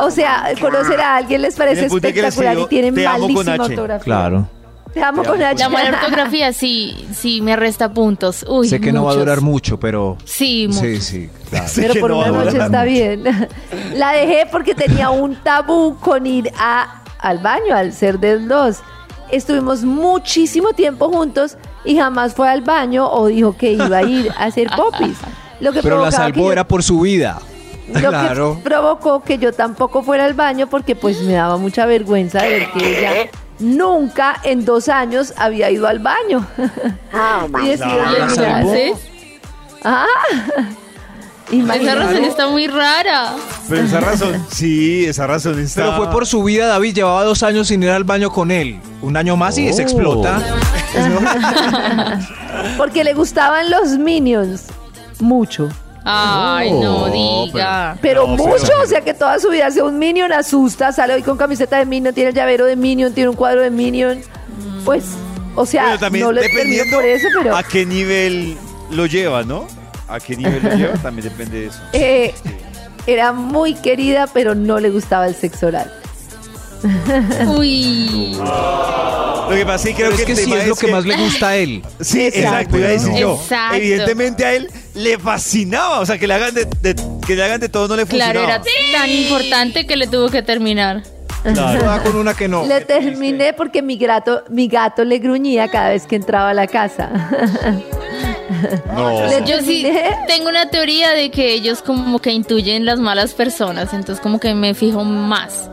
o 0.00 0.10
sea, 0.10 0.52
conocer 0.60 1.00
a 1.00 1.16
alguien 1.16 1.42
les 1.42 1.54
parece 1.56 1.86
espectacular 1.86 2.58
y 2.58 2.66
tienen 2.66 2.94
"Te 2.94 3.04
malísima 3.04 3.52
H". 3.54 3.62
ortografía. 3.62 4.04
Claro. 4.04 4.48
Te 4.92 5.02
amo 5.02 5.24
con 5.24 5.42
H. 5.42 5.58
La 5.58 5.68
mala 5.68 5.90
ortografía 5.98 6.52
sí, 6.52 7.08
sí 7.12 7.40
me 7.40 7.56
resta 7.56 7.92
puntos. 7.92 8.44
Uy, 8.48 8.68
sé 8.68 8.80
que 8.80 8.92
no 8.92 9.04
va 9.04 9.12
a 9.12 9.16
durar 9.16 9.40
mucho, 9.40 9.78
pero. 9.80 10.16
Sí, 10.24 10.68
Sí, 10.72 11.00
sí, 11.00 11.30
claro. 11.50 11.66
Sé 11.68 11.82
Pero 11.82 12.00
por 12.00 12.10
no 12.10 12.18
una 12.18 12.28
noche 12.28 12.50
está 12.58 12.68
mucho. 12.68 12.84
bien. 12.84 13.24
La 13.96 14.12
dejé 14.12 14.46
porque 14.50 14.74
tenía 14.74 15.10
un 15.10 15.34
tabú 15.36 15.96
con 15.98 16.26
ir 16.28 16.52
a, 16.56 17.02
al 17.18 17.38
baño, 17.38 17.74
al 17.74 17.92
ser 17.92 18.20
del 18.20 18.46
dos. 18.46 18.78
Estuvimos 19.32 19.82
muchísimo 19.82 20.72
tiempo 20.74 21.08
juntos 21.10 21.56
y 21.84 21.96
jamás 21.96 22.34
fue 22.34 22.48
al 22.48 22.62
baño 22.62 23.10
o 23.10 23.26
dijo 23.26 23.56
que 23.56 23.72
iba 23.72 23.96
a 23.98 24.02
ir 24.02 24.30
a 24.36 24.44
hacer 24.44 24.68
popis. 24.76 25.16
Lo 25.60 25.72
que 25.72 25.82
Pero 25.82 26.02
la 26.04 26.10
salvó 26.10 26.46
yo- 26.46 26.52
era 26.52 26.64
por 26.66 26.82
su 26.82 27.00
vida. 27.00 27.40
Lo 27.92 28.08
Claro. 28.08 28.56
que 28.56 28.62
provocó 28.62 29.22
que 29.22 29.38
yo 29.38 29.52
tampoco 29.52 30.02
fuera 30.02 30.24
al 30.24 30.34
baño 30.34 30.66
porque 30.68 30.96
pues 30.96 31.20
me 31.22 31.34
daba 31.34 31.56
mucha 31.58 31.84
vergüenza 31.86 32.42
de 32.42 32.48
ver 32.48 32.70
que 32.72 32.98
ella 32.98 33.30
nunca 33.60 34.36
en 34.42 34.64
dos 34.64 34.88
años 34.88 35.34
había 35.36 35.70
ido 35.70 35.86
al 35.86 35.98
baño. 35.98 36.46
y 37.62 37.66
decidí 37.68 37.90
God. 37.90 38.18
La 38.18 38.28
salvó. 38.30 38.74
¿Sí? 38.74 38.92
Ah, 39.84 40.06
Esa 41.52 41.94
razón 41.94 42.24
está 42.24 42.48
muy 42.48 42.66
rara. 42.66 43.34
Pero 43.68 43.82
esa 43.82 44.00
razón, 44.00 44.46
sí, 44.50 45.04
esa 45.04 45.26
razón 45.26 45.58
está... 45.58 45.82
Pero 45.82 45.96
fue 45.96 46.10
por 46.10 46.26
su 46.26 46.42
vida, 46.42 46.66
David. 46.66 46.94
Llevaba 46.94 47.22
dos 47.24 47.42
años 47.42 47.68
sin 47.68 47.82
ir 47.82 47.90
al 47.90 48.04
baño 48.04 48.30
con 48.30 48.50
él. 48.50 48.80
Un 49.02 49.16
año 49.16 49.36
más 49.36 49.56
y 49.58 49.70
se 49.72 49.82
Oh. 49.82 49.84
explota. 49.84 50.40
Porque 52.76 53.04
le 53.04 53.14
gustaban 53.14 53.70
los 53.70 53.98
minions. 53.98 54.64
Mucho. 55.20 55.68
Ay, 56.04 56.70
no 56.72 57.06
diga. 57.10 57.96
Pero 58.02 58.26
No, 58.26 58.36
mucho, 58.36 58.62
pero- 58.66 58.82
o 58.82 58.86
sea 58.86 59.00
que 59.00 59.14
toda 59.14 59.38
su 59.38 59.48
vida 59.50 59.70
sea 59.70 59.84
un 59.84 59.98
minion 59.98 60.32
asusta, 60.32 60.92
sale 60.92 61.14
hoy 61.14 61.22
con 61.22 61.36
camiseta 61.38 61.78
de 61.78 61.86
minion, 61.86 62.12
tiene 62.14 62.30
el 62.30 62.34
llavero 62.36 62.66
de 62.66 62.76
minion, 62.76 63.12
tiene 63.14 63.30
un 63.30 63.36
cuadro 63.36 63.62
de 63.62 63.70
minion. 63.70 64.20
Pues, 64.84 65.04
o 65.54 65.64
sea, 65.64 65.84
Bueno, 65.84 65.98
también 65.98 66.24
no 66.26 66.32
le 66.32 66.42
termino 66.42 66.58
dependiendo 66.60 66.96
por 66.96 67.04
eso, 67.06 67.28
pero 67.38 67.56
a 67.56 67.62
qué 67.62 67.86
nivel 67.86 68.56
lo 68.90 69.06
lleva, 69.06 69.44
¿no? 69.44 69.66
A 70.14 70.20
qué 70.20 70.36
nivel 70.36 70.62
lo 70.62 70.74
lleva 70.76 70.94
también 70.94 71.28
depende 71.28 71.60
de 71.60 71.66
eso. 71.66 71.78
eh, 71.92 72.32
era 73.06 73.32
muy 73.32 73.74
querida, 73.74 74.26
pero 74.32 74.54
no 74.54 74.78
le 74.78 74.90
gustaba 74.90 75.26
el 75.26 75.34
sexo 75.34 75.66
oral. 75.66 75.92
Uy. 77.58 78.36
Lo 78.36 79.54
que 79.54 79.66
pasa 79.66 79.88
es 79.88 79.94
que 79.96 80.02
creo 80.02 80.16
que, 80.16 80.24
que 80.24 80.32
el 80.32 80.38
sí 80.38 80.44
tema 80.44 80.62
es 80.62 80.68
lo 80.68 80.76
que 80.76 80.86
más 80.86 81.04
le 81.04 81.16
gusta 81.16 81.48
a 81.48 81.56
él. 81.56 81.82
Sí, 82.00 82.26
Exacto. 82.26 82.48
exacto, 82.48 82.78
iba 82.78 82.86
a 82.86 82.90
decir 82.90 83.14
yo. 83.14 83.38
Exacto. 83.40 83.76
Evidentemente 83.76 84.44
a 84.44 84.54
él 84.54 84.70
le 84.94 85.18
fascinaba, 85.18 86.00
o 86.00 86.06
sea, 86.06 86.18
que 86.18 86.26
le 86.26 86.34
hagan 86.34 86.54
de, 86.54 86.64
de- 86.80 86.96
que 87.26 87.34
le 87.36 87.42
hagan 87.42 87.60
de 87.60 87.68
todo 87.68 87.88
no 87.88 87.96
le 87.96 88.06
funcionaba. 88.06 88.32
Claro, 88.32 88.64
era 88.64 88.98
tan 88.98 89.10
importante 89.10 89.86
que 89.86 89.96
le 89.96 90.06
tuvo 90.06 90.28
que 90.28 90.42
terminar. 90.42 91.02
Claro. 91.42 92.02
Con 92.02 92.16
una 92.16 92.34
que 92.34 92.48
no. 92.48 92.64
Le 92.64 92.80
terminé 92.82 93.52
porque 93.52 93.82
mi 93.82 93.98
gato, 93.98 94.44
mi 94.48 94.66
gato 94.68 95.04
le 95.04 95.18
gruñía 95.18 95.68
cada 95.68 95.90
vez 95.90 96.06
que 96.06 96.16
entraba 96.16 96.50
a 96.50 96.54
la 96.54 96.66
casa. 96.66 97.10
No. 98.94 99.44
Yo 99.46 99.60
sí 99.60 99.86
tengo 100.26 100.48
una 100.48 100.68
teoría 100.70 101.10
de 101.12 101.30
que 101.30 101.52
ellos 101.54 101.82
como 101.82 102.18
que 102.18 102.30
intuyen 102.32 102.84
las 102.84 102.98
malas 102.98 103.32
personas, 103.34 103.92
entonces 103.94 104.20
como 104.22 104.38
que 104.40 104.54
me 104.54 104.74
fijo 104.74 105.04
más. 105.04 105.70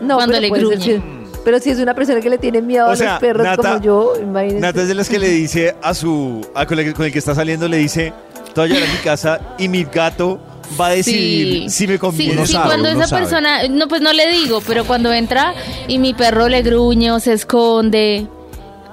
No, 0.00 0.16
Cuando 0.16 0.40
le 0.40 0.48
puede 0.48 0.66
ser 0.66 0.78
gruñe. 0.78 0.94
que- 0.96 1.22
pero 1.44 1.58
si 1.60 1.70
es 1.70 1.78
una 1.78 1.94
persona 1.94 2.20
que 2.20 2.30
le 2.30 2.38
tiene 2.38 2.62
miedo 2.62 2.86
O 2.86 2.90
a 2.90 2.96
los 2.96 3.18
perros 3.20 3.44
Nata- 3.44 3.56
como 3.74 3.82
yo, 3.82 4.12
imagínese. 4.20 4.60
Nata 4.60 4.82
es 4.82 4.88
de 4.88 4.94
las 4.94 5.08
que 5.08 5.18
le 5.18 5.28
dice 5.28 5.74
a 5.82 5.92
su. 5.94 6.46
a 6.54 6.66
con, 6.66 6.78
el, 6.78 6.94
con 6.94 7.04
el 7.06 7.12
que 7.12 7.18
está 7.18 7.34
saliendo, 7.34 7.68
le 7.68 7.78
dice: 7.78 8.12
Te 8.54 8.60
voy 8.60 8.70
a 8.70 8.74
llevar 8.74 8.88
a 8.88 8.92
mi 8.92 8.98
casa 8.98 9.40
y 9.58 9.68
mi 9.68 9.84
gato 9.84 10.40
va 10.80 10.86
a 10.88 10.90
decidir 10.90 11.70
si 11.70 11.86
me 11.86 11.98
conviene. 11.98 12.32
Sí, 12.32 12.38
Uno 12.38 12.46
sí, 12.46 12.52
sabe, 12.54 12.66
cuando 12.66 12.90
uno 12.90 12.98
esa 13.00 13.08
sabe. 13.08 13.22
persona, 13.22 13.68
no, 13.68 13.88
pues 13.88 14.00
no 14.00 14.12
le 14.12 14.28
digo, 14.30 14.60
pero 14.66 14.84
cuando 14.84 15.12
entra 15.12 15.54
y 15.88 15.98
mi 15.98 16.14
perro 16.14 16.48
le 16.48 16.62
gruñe 16.62 17.10
o 17.12 17.20
se 17.20 17.32
esconde, 17.32 18.26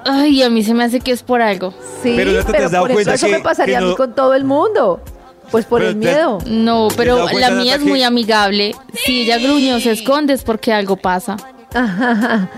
ay, 0.06 0.44
a 0.44 0.50
mí 0.50 0.64
se 0.64 0.74
me 0.74 0.84
hace 0.84 1.00
que 1.00 1.12
es 1.12 1.24
por 1.24 1.42
algo. 1.42 1.72
Sí, 2.04 2.14
Pero 2.16 2.32
pero, 2.32 2.34
Nata, 2.34 2.52
¿te 2.52 2.64
has 2.66 2.72
dado 2.72 2.84
por 2.84 2.92
eso, 2.92 2.96
cuenta 2.98 3.14
eso 3.16 3.26
que- 3.28 3.32
me 3.34 3.40
pasaría 3.40 3.78
a 3.78 3.82
mí 3.82 3.88
no- 3.90 3.96
con 3.96 4.14
todo 4.16 4.34
el 4.34 4.44
mundo. 4.46 5.02
Pues 5.52 5.66
por 5.66 5.80
Pero 5.80 5.90
el 5.92 5.96
miedo. 5.98 6.38
No, 6.46 6.88
¿Te 6.90 6.94
has 6.94 6.98
pero 6.98 7.28
la 7.40 7.50
mía 7.52 7.76
es 7.76 7.82
muy 7.82 8.04
amigable. 8.04 8.76
Si 8.94 9.22
ella 9.24 9.40
gruñe 9.40 9.74
o 9.74 9.80
se 9.80 9.92
esconde 9.92 10.34
es 10.34 10.44
porque 10.44 10.72
algo 10.72 10.96
pasa. 10.96 11.38
Ajá. 11.74 12.50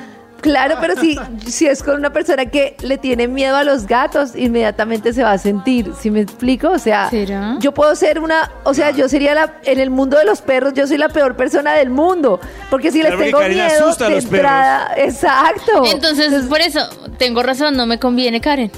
Claro, 0.41 0.75
pero 0.81 0.95
si, 0.99 1.17
si 1.45 1.67
es 1.67 1.83
con 1.83 1.95
una 1.95 2.11
persona 2.11 2.47
que 2.47 2.75
le 2.81 2.97
tiene 2.97 3.27
miedo 3.27 3.55
a 3.55 3.63
los 3.63 3.85
gatos, 3.87 4.35
inmediatamente 4.35 5.13
se 5.13 5.23
va 5.23 5.33
a 5.33 5.37
sentir. 5.37 5.93
¿Sí 5.99 6.09
me 6.11 6.21
explico? 6.21 6.69
O 6.69 6.79
sea, 6.79 7.09
¿Será? 7.09 7.55
yo 7.59 7.73
puedo 7.73 7.95
ser 7.95 8.19
una, 8.19 8.51
o 8.63 8.73
sea, 8.73 8.91
yo 8.91 9.07
sería 9.07 9.33
la, 9.35 9.55
en 9.63 9.79
el 9.79 9.89
mundo 9.89 10.17
de 10.17 10.25
los 10.25 10.41
perros, 10.41 10.73
yo 10.73 10.87
soy 10.87 10.97
la 10.97 11.09
peor 11.09 11.35
persona 11.35 11.73
del 11.73 11.89
mundo. 11.91 12.39
Porque 12.69 12.91
si 12.91 12.99
Claro, 13.01 13.17
les 13.17 13.25
tengo 13.27 13.39
Karen 13.39 13.55
miedo 13.57 13.85
asusta 13.85 14.07
a 14.07 14.09
los 14.09 14.25
perros. 14.25 14.39
entrada, 14.39 14.91
exacto. 14.97 15.83
Entonces, 15.85 16.45
por 16.45 16.59
eso, 16.61 16.81
tengo 17.17 17.43
razón, 17.43 17.77
no 17.77 17.85
me 17.85 17.99
conviene, 17.99 18.41
Karen. 18.41 18.71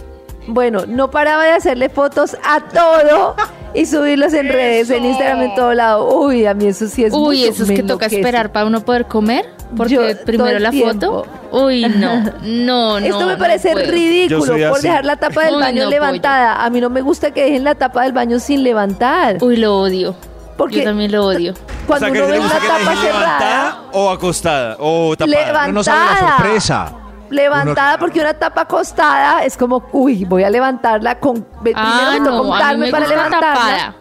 Bueno, 0.47 0.86
no 0.88 1.09
paraba 1.09 1.45
de 1.45 1.51
hacerle 1.51 1.88
fotos 1.89 2.36
a 2.43 2.59
todo 2.59 3.36
y 3.74 3.86
subirlos 3.86 4.34
en 4.34 4.49
redes, 4.49 4.89
en 4.89 5.05
Instagram, 5.05 5.41
en 5.41 5.55
todo 5.55 5.74
lado. 5.74 6.07
Uy, 6.19 6.45
a 6.45 6.53
mí 6.53 6.67
eso 6.67 6.88
sí 6.88 7.03
es 7.03 7.13
Uy, 7.13 7.39
mucho, 7.39 7.51
eso 7.51 7.63
es 7.63 7.69
me 7.69 7.76
que 7.76 7.82
toca 7.84 8.05
enloquece. 8.05 8.15
esperar 8.17 8.51
para 8.51 8.65
uno 8.65 8.82
poder 8.86 9.05
comer. 9.05 9.45
Porque 9.76 9.93
Yo, 9.95 10.01
primero 10.26 10.59
la 10.59 10.69
tiempo. 10.69 11.24
foto. 11.24 11.28
Uy, 11.51 11.82
no, 11.82 12.21
no, 12.43 12.99
no. 12.99 13.05
Esto 13.05 13.26
me 13.26 13.34
no 13.34 13.38
parece 13.39 13.74
ridículo 13.74 14.55
por 14.69 14.78
así. 14.78 14.88
dejar 14.88 15.05
la 15.05 15.15
tapa 15.15 15.45
del 15.45 15.55
Uy, 15.55 15.61
baño 15.61 15.84
no, 15.86 15.89
levantada. 15.89 16.63
A 16.63 16.69
mí 16.69 16.80
no 16.80 16.89
me 16.89 17.01
gusta 17.01 17.32
que 17.32 17.43
dejen 17.43 17.63
la 17.63 17.76
tapa 17.76 18.03
del 18.03 18.11
baño 18.13 18.39
sin 18.39 18.63
levantar. 18.63 19.38
Uy, 19.41 19.57
lo 19.57 19.80
odio. 19.80 20.15
Porque 20.57 20.78
Yo 20.78 20.84
también 20.84 21.11
lo 21.11 21.26
odio. 21.26 21.53
cuando 21.88 22.05
o 22.05 22.09
sea, 22.09 22.13
que 22.13 22.21
uno 22.21 22.32
ve 22.32 22.39
la 22.39 22.49
tapa 22.49 22.95
cerrada, 22.95 23.03
levantada 23.03 23.82
o 23.91 24.09
acostada 24.11 24.76
o 24.80 25.15
tapada. 25.15 25.32
Levantada. 25.32 25.61
Pero 25.63 25.74
no 25.74 25.84
sabe 25.84 25.99
la 26.05 26.38
sorpresa. 26.38 26.93
Levantada 27.34 27.97
porque 27.97 28.19
una 28.19 28.34
tapa 28.34 28.61
acostada 28.61 29.43
es 29.43 29.57
como, 29.57 29.84
uy, 29.91 30.25
voy 30.25 30.43
a 30.43 30.49
levantarla 30.49 31.19
con... 31.19 31.43
Primero 31.61 31.81
Ah, 31.86 32.09
me 32.13 32.19
no, 32.19 32.41
untarme 32.43 32.86
me 32.86 32.91
para 32.91 33.07
levantarla. 33.07 33.53
tapada. 33.53 33.95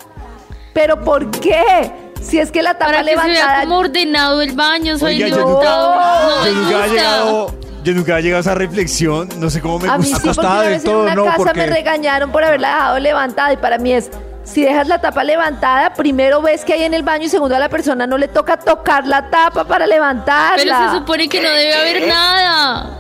Pero 0.73 1.01
¿por 1.03 1.31
qué? 1.31 1.93
Si 2.21 2.39
es 2.39 2.51
que 2.53 2.63
la 2.63 2.75
tapa 2.75 2.87
Para 2.93 3.03
que 3.05 3.11
se 3.11 3.17
vea 3.17 3.27
levantada... 3.27 3.61
como 3.63 3.79
ordenado 3.79 4.41
el 4.43 4.53
baño, 4.53 4.97
soy 4.99 5.15
Oiga, 5.23 5.29
yo. 5.29 5.37
No, 5.39 5.49
nunca- 5.49 6.45
Yo 6.45 6.53
nunca 6.55 6.87
he 6.87 6.89
llegado, 6.91 7.55
yo 7.83 7.95
nunca 7.95 8.19
he 8.19 8.23
llegado 8.23 8.39
a 8.39 8.41
esa 8.43 8.55
reflexión, 8.55 9.29
no 9.39 9.51
sé 9.51 9.61
cómo 9.61 9.79
me 9.81 9.89
A 9.89 9.99
mí 9.99 10.05
gusta. 10.05 10.17
sí, 10.19 10.23
porque 10.23 10.31
Acostada 10.41 10.63
del 10.63 10.71
vez 10.75 10.85
en 10.85 10.91
todo, 10.91 11.03
una 11.03 11.15
no, 11.17 11.25
casa 11.25 11.37
porque- 11.39 11.59
me 11.61 11.67
regañaron 11.67 12.31
por 12.31 12.45
haberla 12.45 12.69
dejado 12.69 12.99
levantada 13.01 13.53
y 13.53 13.57
para 13.57 13.79
mí 13.79 13.93
es, 13.93 14.09
si 14.45 14.63
dejas 14.63 14.87
la 14.89 15.01
tapa 15.01 15.25
levantada, 15.25 15.93
primero 15.95 16.41
ves 16.43 16.65
que 16.65 16.73
hay 16.75 16.85
en 16.85 16.95
el 16.95 17.03
baño 17.03 17.25
y 17.27 17.29
segundo 17.29 17.55
a 17.57 17.59
la 17.59 17.69
persona 17.69 18.07
no 18.07 18.17
le 18.19 18.29
toca 18.29 18.57
tocar 18.57 19.07
la 19.07 19.29
tapa 19.29 19.65
para 19.65 19.87
levantarla. 19.87 20.57
Pero 20.57 20.91
se 20.93 20.99
supone 20.99 21.29
que 21.29 21.41
no 21.43 21.49
debe 21.49 21.75
haber 21.75 22.07
nada. 22.09 22.99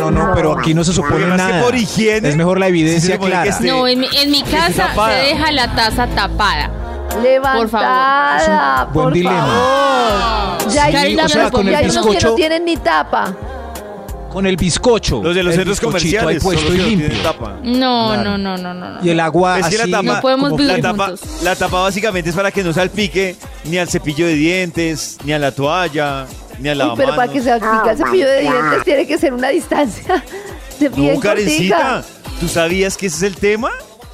No, 0.00 0.10
no, 0.10 0.32
pero 0.34 0.58
aquí 0.58 0.72
no 0.74 0.84
se 0.84 0.92
supone 0.92 1.16
Además 1.24 1.46
que 1.46 1.52
nada. 1.52 1.62
por 1.64 1.74
higiene, 1.74 2.28
es 2.28 2.36
mejor 2.36 2.60
la 2.60 2.68
evidencia 2.68 3.14
supone 3.14 3.30
que 3.32 3.36
clara. 3.42 3.50
esté- 3.50 3.66
No, 3.68 3.88
en 3.88 4.00
mi, 4.00 4.06
en 4.16 4.30
mi 4.30 4.42
casa 4.42 4.66
se 4.70 4.74
tapada. 4.82 5.14
deja 5.16 5.52
la 5.52 5.74
taza 5.74 6.06
tapada. 6.08 6.70
Levantada, 7.22 8.38
Es 8.38 8.48
un 8.88 8.92
buen 8.92 9.04
por 9.04 9.12
dilema. 9.12 9.46
favor. 10.58 10.72
Ya 10.72 10.84
hay, 10.84 11.10
Sí, 11.10 11.16
ya 11.16 11.24
o 11.24 11.28
sea, 11.28 11.50
con 11.50 11.66
el 11.66 11.72
ya 11.72 11.78
hay 11.78 11.84
unos 11.90 12.06
que 12.06 12.12
bizcocho- 12.12 12.28
no 12.30 12.34
tienen 12.34 12.64
ni 12.64 12.76
tapa. 12.76 13.34
Con 14.32 14.46
el 14.46 14.56
bizcocho. 14.56 15.22
Los 15.22 15.34
de 15.34 15.42
los 15.42 15.54
el 15.54 15.60
centros 15.60 15.80
bizcochito 15.80 16.18
comerciales 16.20 16.44
ahí 16.44 16.56
que 16.56 16.78
no 16.78 16.84
limpio. 16.86 17.06
tienen 17.08 17.22
tapa. 17.22 17.56
No, 17.62 18.08
Claro. 18.12 18.22
no, 18.22 18.38
no, 18.38 18.56
no, 18.58 18.74
no. 18.74 18.90
no. 18.90 19.04
Y 19.04 19.08
el 19.10 19.20
agua 19.20 19.60
Es 19.60 19.66
que 19.68 19.78
la 19.78 19.82
así 19.84 19.90
tapa, 19.92 20.02
No 20.14 20.20
podemos 20.20 20.50
como 20.50 20.56
vivir 20.58 20.76
la 20.76 20.82
tapa, 20.90 21.06
juntos. 21.06 21.28
la 21.42 21.56
tapa 21.56 21.80
básicamente 21.80 22.30
es 22.30 22.36
para 22.36 22.50
que 22.50 22.62
no 22.62 22.72
salpique 22.74 23.36
ni 23.64 23.78
al 23.78 23.88
cepillo 23.88 24.26
de 24.26 24.34
dientes, 24.34 25.16
ni 25.24 25.32
a 25.32 25.38
la 25.38 25.52
toalla, 25.52 26.26
ni 26.58 26.68
al 26.68 26.80
Uy, 26.82 26.92
pero 26.96 27.14
para 27.16 27.32
que 27.32 27.40
se 27.40 27.50
aplique 27.52 27.90
el 27.90 27.96
cepillo 27.96 28.26
de 28.28 28.40
dientes 28.40 28.84
tiene 28.84 29.06
que 29.06 29.18
ser 29.18 29.32
una 29.34 29.48
distancia 29.48 30.24
de 30.80 30.88
bien 30.88 31.14
No, 31.14 31.20
Karencita. 31.20 32.04
¿tú 32.40 32.48
sabías 32.48 32.96
que 32.96 33.06
ese 33.06 33.16
es 33.16 33.22
el 33.22 33.36
tema? 33.36 33.70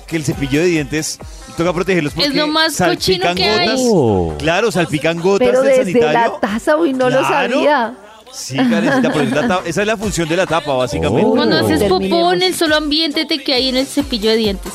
Que 0.07 0.16
el 0.16 0.24
cepillo 0.24 0.61
de 0.61 0.66
dientes 0.66 1.18
toca 1.57 1.72
protegerlos 1.72 2.12
porque 2.14 2.28
Es 2.28 2.34
lo 2.34 2.47
más 2.47 2.74
salpican 2.74 3.34
que 3.36 3.45
hay. 3.45 3.66
gotas. 3.68 3.80
Oh. 3.84 4.34
Claro, 4.38 4.70
salpican 4.72 5.20
gotas 5.20 5.49
Pero 5.49 5.62
del 5.62 5.76
desde 5.78 5.93
sanitario. 6.01 6.32
la 6.34 6.40
taza, 6.40 6.76
uy, 6.76 6.93
no 6.93 7.09
lo 7.11 7.18
Claro. 7.20 7.55
sabía. 7.55 7.95
Sí, 8.32 8.57
Karencita, 8.57 9.11
pero 9.12 9.20
es 9.24 9.30
la 9.32 9.47
tapa- 9.49 9.62
esa 9.68 9.80
es 9.82 9.86
la 9.86 9.97
función 9.99 10.26
de 10.28 10.36
la 10.38 10.47
tapa, 10.47 10.72
básicamente. 10.74 11.26
Oh. 11.26 11.34
Cuando 11.34 11.57
haces 11.59 11.82
popó 11.84 12.32
en 12.32 12.43
el 12.43 12.55
solo 12.55 12.76
ambiente 12.76 13.26
te 13.26 13.43
que 13.45 13.53
hay 13.55 13.68
en 13.68 13.76
el 13.76 13.86
cepillo 13.86 14.30
de 14.30 14.36
dientes. 14.36 14.72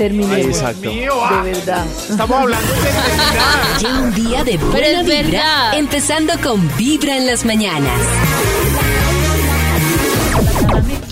Terminemos. 0.00 0.34
Ay, 0.34 0.44
exacto. 0.46 0.88
De 0.88 1.50
verdad. 1.52 1.84
Estamos 2.08 2.30
hablando 2.38 2.72
de. 2.72 3.80
Lleva 3.80 4.00
un 4.00 4.14
día 4.14 4.44
de 4.44 4.52
Pero 4.58 4.70
buena 4.70 5.00
es 5.00 5.04
vibra, 5.06 5.22
verdad. 5.22 5.78
empezando 5.78 6.32
con 6.42 6.76
Vibra 6.78 7.18
en 7.18 7.26
las 7.26 7.44
mañanas. 7.44 7.92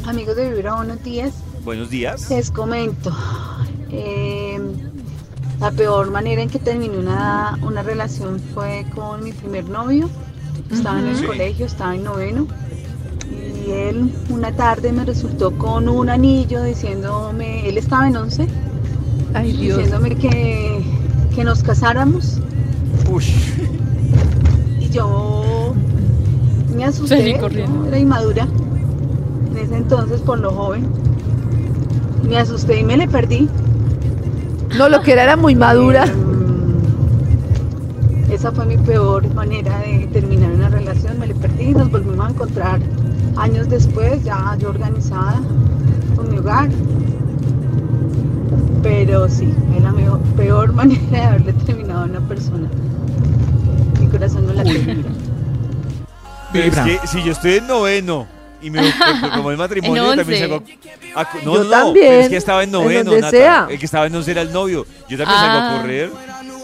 Amigos 0.06 0.36
de 0.36 0.50
Vibra, 0.54 0.76
buenos 0.76 1.02
días. 1.02 1.32
Buenos 1.66 1.90
días. 1.90 2.30
Les 2.30 2.50
comento. 2.50 3.14
eh, 3.90 4.58
la 5.60 5.70
peor 5.70 6.10
manera 6.10 6.40
en 6.40 6.48
que 6.48 6.58
terminé 6.58 6.96
una, 6.96 7.58
una 7.60 7.82
relación 7.82 8.40
fue 8.54 8.86
con 8.94 9.22
mi 9.22 9.32
primer 9.32 9.68
novio. 9.68 10.08
Estaba 10.72 10.98
en 10.98 11.08
el 11.08 11.16
Sí. 11.16 11.24
colegio, 11.26 11.66
estaba 11.66 11.94
en 11.94 12.04
noveno. 12.04 12.46
Y 13.66 13.70
él 13.70 14.10
una 14.30 14.50
tarde 14.52 14.92
me 14.92 15.04
resultó 15.04 15.50
con 15.58 15.90
un 15.90 16.08
anillo 16.08 16.62
diciéndome, 16.62 17.68
él 17.68 17.76
estaba 17.76 18.08
en 18.08 18.16
once, 18.16 18.46
Ay, 19.34 19.52
Dios. 19.52 19.78
diciéndome 19.78 20.16
que, 20.16 20.82
que 21.34 21.44
nos 21.44 21.62
casáramos. 21.62 22.40
Ush. 23.10 23.30
Y 24.80 24.88
yo 24.90 25.74
me 26.74 26.84
asusté, 26.84 27.36
corriendo. 27.38 27.86
era 27.88 27.98
inmadura 27.98 28.46
en 29.50 29.56
ese 29.58 29.76
entonces 29.76 30.20
por 30.20 30.38
lo 30.38 30.50
joven. 30.52 30.86
Me 32.28 32.38
asusté 32.38 32.80
y 32.80 32.84
me 32.84 32.96
le 32.96 33.08
perdí. 33.08 33.48
No, 34.76 34.88
lo 34.88 35.00
que 35.02 35.12
era 35.12 35.22
era 35.24 35.36
muy 35.36 35.54
madura. 35.54 36.06
Mm, 36.06 36.82
Esa 38.32 38.52
fue 38.52 38.66
mi 38.66 38.76
peor 38.76 39.32
manera 39.34 39.78
de 39.80 40.06
terminar 40.12 40.52
una 40.52 40.68
relación. 40.68 41.18
Me 41.18 41.26
le 41.26 41.34
perdí, 41.34 41.72
nos 41.72 41.90
volvimos 41.90 42.26
a 42.26 42.30
encontrar 42.30 42.80
años 43.36 43.68
después, 43.68 44.22
ya 44.24 44.56
yo 44.58 44.68
organizada 44.70 45.40
con 46.16 46.30
mi 46.30 46.38
hogar. 46.38 46.68
Pero 48.82 49.28
sí, 49.28 49.52
es 49.76 49.82
la 49.82 49.92
mejor- 49.92 50.20
peor 50.36 50.72
manera 50.80 51.00
de 51.10 51.18
haberle 51.20 51.52
terminado 51.52 52.00
a 52.02 52.04
una 52.04 52.20
persona. 52.20 52.68
Mi 54.00 54.06
corazón 54.06 54.46
no 54.46 54.52
la 54.52 54.62
tiene. 54.64 55.04
Es 56.54 56.76
que 56.78 57.00
si 57.06 57.22
yo 57.22 57.32
estoy 57.32 57.54
en 57.56 57.66
noveno 57.66 58.26
y 58.62 58.70
me, 58.70 58.80
como 59.36 59.50
el 59.50 59.56
matrimonio 59.56 60.04
En 60.04 60.10
yo 60.10 60.16
también 60.16 60.40
salgo 60.40 60.62
a, 61.14 61.20
a- 61.20 61.28
no, 61.44 61.54
Yo 61.54 61.64
no, 61.64 61.70
también, 61.70 62.06
pero 62.08 62.20
es 62.22 62.28
que 62.28 62.36
estaba 62.36 62.62
en 62.62 62.68
en 62.68 62.72
noveno, 62.72 63.04
donde 63.04 63.20
Nata. 63.20 63.30
sea. 63.36 63.66
El 63.70 63.78
que 63.78 63.84
estaba 63.84 64.06
en 64.06 64.14
once 64.14 64.30
era 64.30 64.42
el 64.42 64.52
novio. 64.52 64.86
Yo 65.08 65.18
también 65.18 65.38
salgo 65.38 65.58
a 65.58 65.74
Ah. 65.76 65.80
correr. 65.80 66.10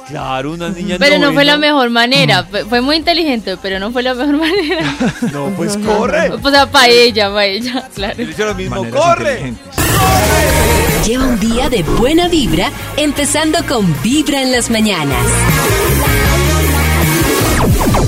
Claro, 0.09 0.53
una 0.53 0.69
niña 0.69 0.95
en 0.97 1.01
Pero 1.01 1.19
no 1.19 1.33
fue 1.33 1.45
la 1.47 1.55
noveno. 1.57 1.75
mejor 1.75 1.91
manera. 1.91 2.45
Fue 2.45 2.65
fue 2.67 2.81
muy 2.83 2.97
inteligente, 2.97 3.57
pero 3.61 3.79
no 3.79 3.91
fue 3.91 4.03
la 4.03 4.15
mejor 4.15 4.37
manera. 4.39 4.95
No, 5.33 5.47
pues 5.57 5.77
corre. 5.79 6.31
O 6.31 6.51
sea, 6.51 6.71
para 6.71 6.89
ella, 6.89 7.29
para 7.29 7.47
ella, 7.47 7.89
claro. 7.95 8.15
Yo 8.19 8.25
le 8.25 8.31
hice 8.31 8.45
lo 8.45 8.55
mismo, 8.55 8.77
Maneras 8.85 9.03
corre. 9.03 9.33
inteligentes. 9.49 10.84
Lleva 11.07 11.27
un 11.27 11.39
día 11.39 11.69
de 11.69 11.83
buena 11.83 12.29
vibra, 12.29 12.71
empezando 12.97 13.59
con 13.69 13.95
Vibra 14.03 14.43
en 14.43 14.53
las 14.53 14.71
mañanas. 14.71 15.19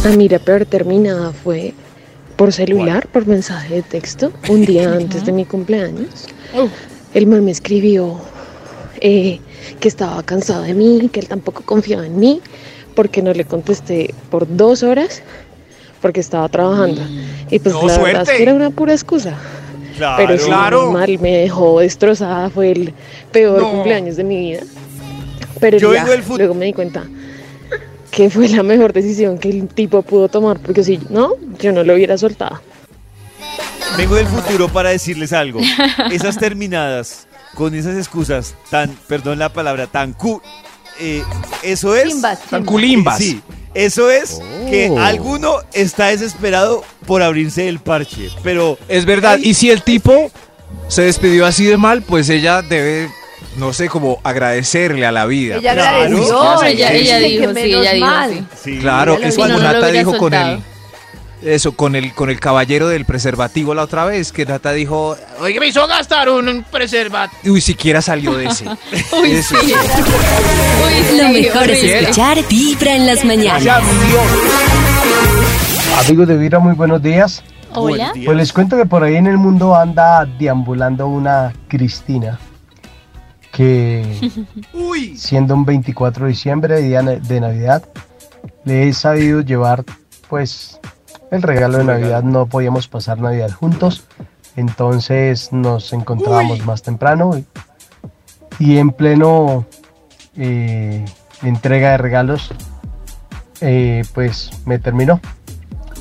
A 0.04 0.08
mí 0.16 0.28
la 0.28 0.38
peor 0.38 0.64
terminada 0.64 1.32
fue 1.32 1.74
por 2.36 2.52
celular, 2.52 3.06
por 3.08 3.26
mensaje 3.26 3.74
de 3.76 3.82
texto, 3.82 4.32
un 4.48 4.64
día 4.64 4.92
antes 4.98 5.26
de 5.26 5.32
mi 5.32 5.44
cumpleaños. 5.44 6.26
El 7.12 7.26
man 7.26 7.44
me 7.44 7.50
escribió 7.50 8.18
eh, 9.00 9.40
que 9.78 9.88
estaba 9.88 10.22
cansado 10.22 10.62
de 10.62 10.74
mí, 10.74 11.10
que 11.12 11.20
él 11.20 11.28
tampoco 11.28 11.62
confiaba 11.64 12.06
en 12.06 12.18
mí, 12.18 12.40
porque 12.94 13.20
no 13.20 13.32
le 13.34 13.44
contesté 13.44 14.14
por 14.30 14.46
dos 14.56 14.82
horas, 14.82 15.22
porque 16.00 16.20
estaba 16.20 16.48
trabajando. 16.48 17.02
Y 17.50 17.58
pues 17.58 17.74
No, 17.74 17.86
la 17.86 17.98
verdad 17.98 18.22
es 18.22 18.26
suerte. 18.28 18.36
que 18.36 18.42
era 18.42 18.54
una 18.54 18.70
pura 18.70 18.92
excusa. 18.94 19.34
Claro. 19.96 20.24
Pero 20.26 20.38
sí, 20.38 20.46
Claro. 20.46 20.92
mal, 20.92 21.18
me 21.20 21.36
dejó 21.38 21.80
destrozada, 21.80 22.50
fue 22.50 22.72
el 22.72 22.94
peor 23.32 23.60
No. 23.62 23.70
cumpleaños 23.70 24.16
de 24.16 24.24
mi 24.24 24.38
vida. 24.50 24.60
Pero 25.60 25.78
Yo 25.78 25.92
ya, 25.94 26.00
vengo 26.04 26.12
del 26.12 26.22
fut- 26.24 26.38
luego 26.38 26.54
me 26.54 26.66
di 26.66 26.72
cuenta 26.72 27.04
que 28.10 28.30
fue 28.30 28.48
la 28.48 28.62
mejor 28.62 28.92
decisión 28.92 29.38
que 29.38 29.48
el 29.50 29.68
tipo 29.68 30.02
pudo 30.02 30.28
tomar, 30.28 30.58
porque 30.58 30.84
si 30.84 30.98
no, 31.10 31.32
yo 31.58 31.72
no 31.72 31.82
lo 31.82 31.94
hubiera 31.94 32.16
soltado. 32.18 32.60
Vengo 33.96 34.14
del 34.16 34.26
futuro 34.26 34.68
para 34.68 34.90
decirles 34.90 35.32
algo. 35.32 35.60
Esas 36.12 36.38
terminadas 36.38 37.26
con 37.54 37.74
esas 37.74 37.96
excusas 37.96 38.54
tan, 38.70 38.90
perdón 39.08 39.38
la 39.38 39.48
palabra, 39.50 39.86
tan 39.86 40.12
cu... 40.12 40.42
eh, 41.00 41.22
eso 41.62 41.94
es... 41.96 42.08
Chimbas, 42.08 42.40
Tan 42.50 42.64
culimbas. 42.64 43.18
Sí, 43.18 43.40
eso 43.76 44.10
es 44.10 44.40
que 44.70 44.88
Oh. 44.90 44.98
alguno 44.98 45.58
está 45.72 46.06
desesperado 46.06 46.82
por 47.06 47.22
abrirse 47.22 47.68
el 47.68 47.78
parche, 47.78 48.30
pero... 48.42 48.78
Es 48.88 49.04
verdad. 49.04 49.38
Y 49.40 49.54
si 49.54 49.70
el 49.70 49.82
tipo 49.82 50.30
se 50.88 51.02
despidió 51.02 51.46
así 51.46 51.64
de 51.64 51.76
mal, 51.76 52.02
pues 52.02 52.28
ella 52.28 52.62
debe, 52.62 53.08
no 53.56 53.72
sé, 53.72 53.88
como 53.88 54.20
agradecerle 54.24 55.06
a 55.06 55.12
la 55.12 55.26
vida. 55.26 55.56
Ella 55.56 55.74
Claro. 55.74 55.96
agradeció. 55.98 56.40
Uy, 56.60 56.66
ella- 56.68 56.92
ella 56.92 57.18
dice 57.18 57.28
dijo, 57.40 57.54
que 57.54 57.62
sí, 57.62 57.72
ella 57.74 57.92
dijo, 57.92 58.06
mal. 58.06 58.30
sí. 58.30 58.44
Sí. 58.72 58.78
Claro, 58.78 59.18
es 59.22 59.34
Si 59.34 59.40
no, 59.40 59.58
Nata 59.58 59.86
dijo 59.88 60.16
con 60.18 60.34
el 60.34 60.40
soltado. 60.40 60.75
Eso, 61.46 61.72
con 61.72 61.94
el 61.96 62.12
con 62.12 62.28
el 62.30 62.40
caballero 62.40 62.88
del 62.88 63.04
preservativo 63.04 63.74
la 63.74 63.82
otra 63.82 64.04
vez, 64.04 64.32
que 64.32 64.44
Nata 64.44 64.72
dijo, 64.72 65.16
Oye, 65.40 65.58
me 65.60 65.68
hizo 65.68 65.86
gastar 65.86 66.28
un 66.28 66.64
preservativo. 66.70 67.54
uy, 67.54 67.60
siquiera 67.60 68.02
salió 68.02 68.34
de 68.34 68.46
ese. 68.46 68.64
Uy, 69.22 69.30
Eso 69.32 69.56
sí. 69.60 69.68
sí. 69.68 69.74
Uy, 69.74 71.18
Lo 71.18 71.26
sí, 71.28 71.32
mejor 71.32 71.70
es 71.70 71.78
horrible. 71.78 72.00
escuchar 72.00 72.38
Vibra 72.48 72.94
en 72.96 73.06
las 73.06 73.24
mañanas. 73.24 73.82
Amigos 76.04 76.28
de 76.28 76.36
Vibra, 76.36 76.58
muy 76.58 76.74
buenos 76.74 77.02
días. 77.02 77.42
Hola. 77.74 78.12
Pues 78.24 78.36
les 78.36 78.52
cuento 78.52 78.76
que 78.76 78.86
por 78.86 79.02
ahí 79.02 79.16
en 79.16 79.26
el 79.26 79.36
mundo 79.38 79.74
anda 79.74 80.24
deambulando 80.24 81.06
una 81.08 81.52
Cristina 81.68 82.38
que 83.52 84.04
siendo 85.16 85.54
un 85.54 85.64
24 85.64 86.24
de 86.24 86.30
diciembre, 86.32 86.80
día 86.82 87.02
de 87.02 87.40
Navidad, 87.40 87.82
le 88.64 88.88
he 88.88 88.92
sabido 88.92 89.40
llevar 89.40 89.84
pues 90.28 90.78
el 91.30 91.42
regalo 91.42 91.78
de 91.78 91.84
Navidad. 91.84 92.22
No 92.22 92.46
podíamos 92.46 92.88
pasar 92.88 93.18
Navidad 93.18 93.50
juntos, 93.50 94.04
entonces 94.56 95.52
nos 95.52 95.92
encontrábamos 95.92 96.64
más 96.64 96.82
temprano 96.82 97.32
y, 97.38 97.46
y 98.58 98.78
en 98.78 98.90
pleno 98.90 99.66
eh, 100.36 101.04
entrega 101.42 101.92
de 101.92 101.98
regalos, 101.98 102.50
eh, 103.60 104.04
pues 104.14 104.50
me 104.64 104.78
terminó. 104.78 105.20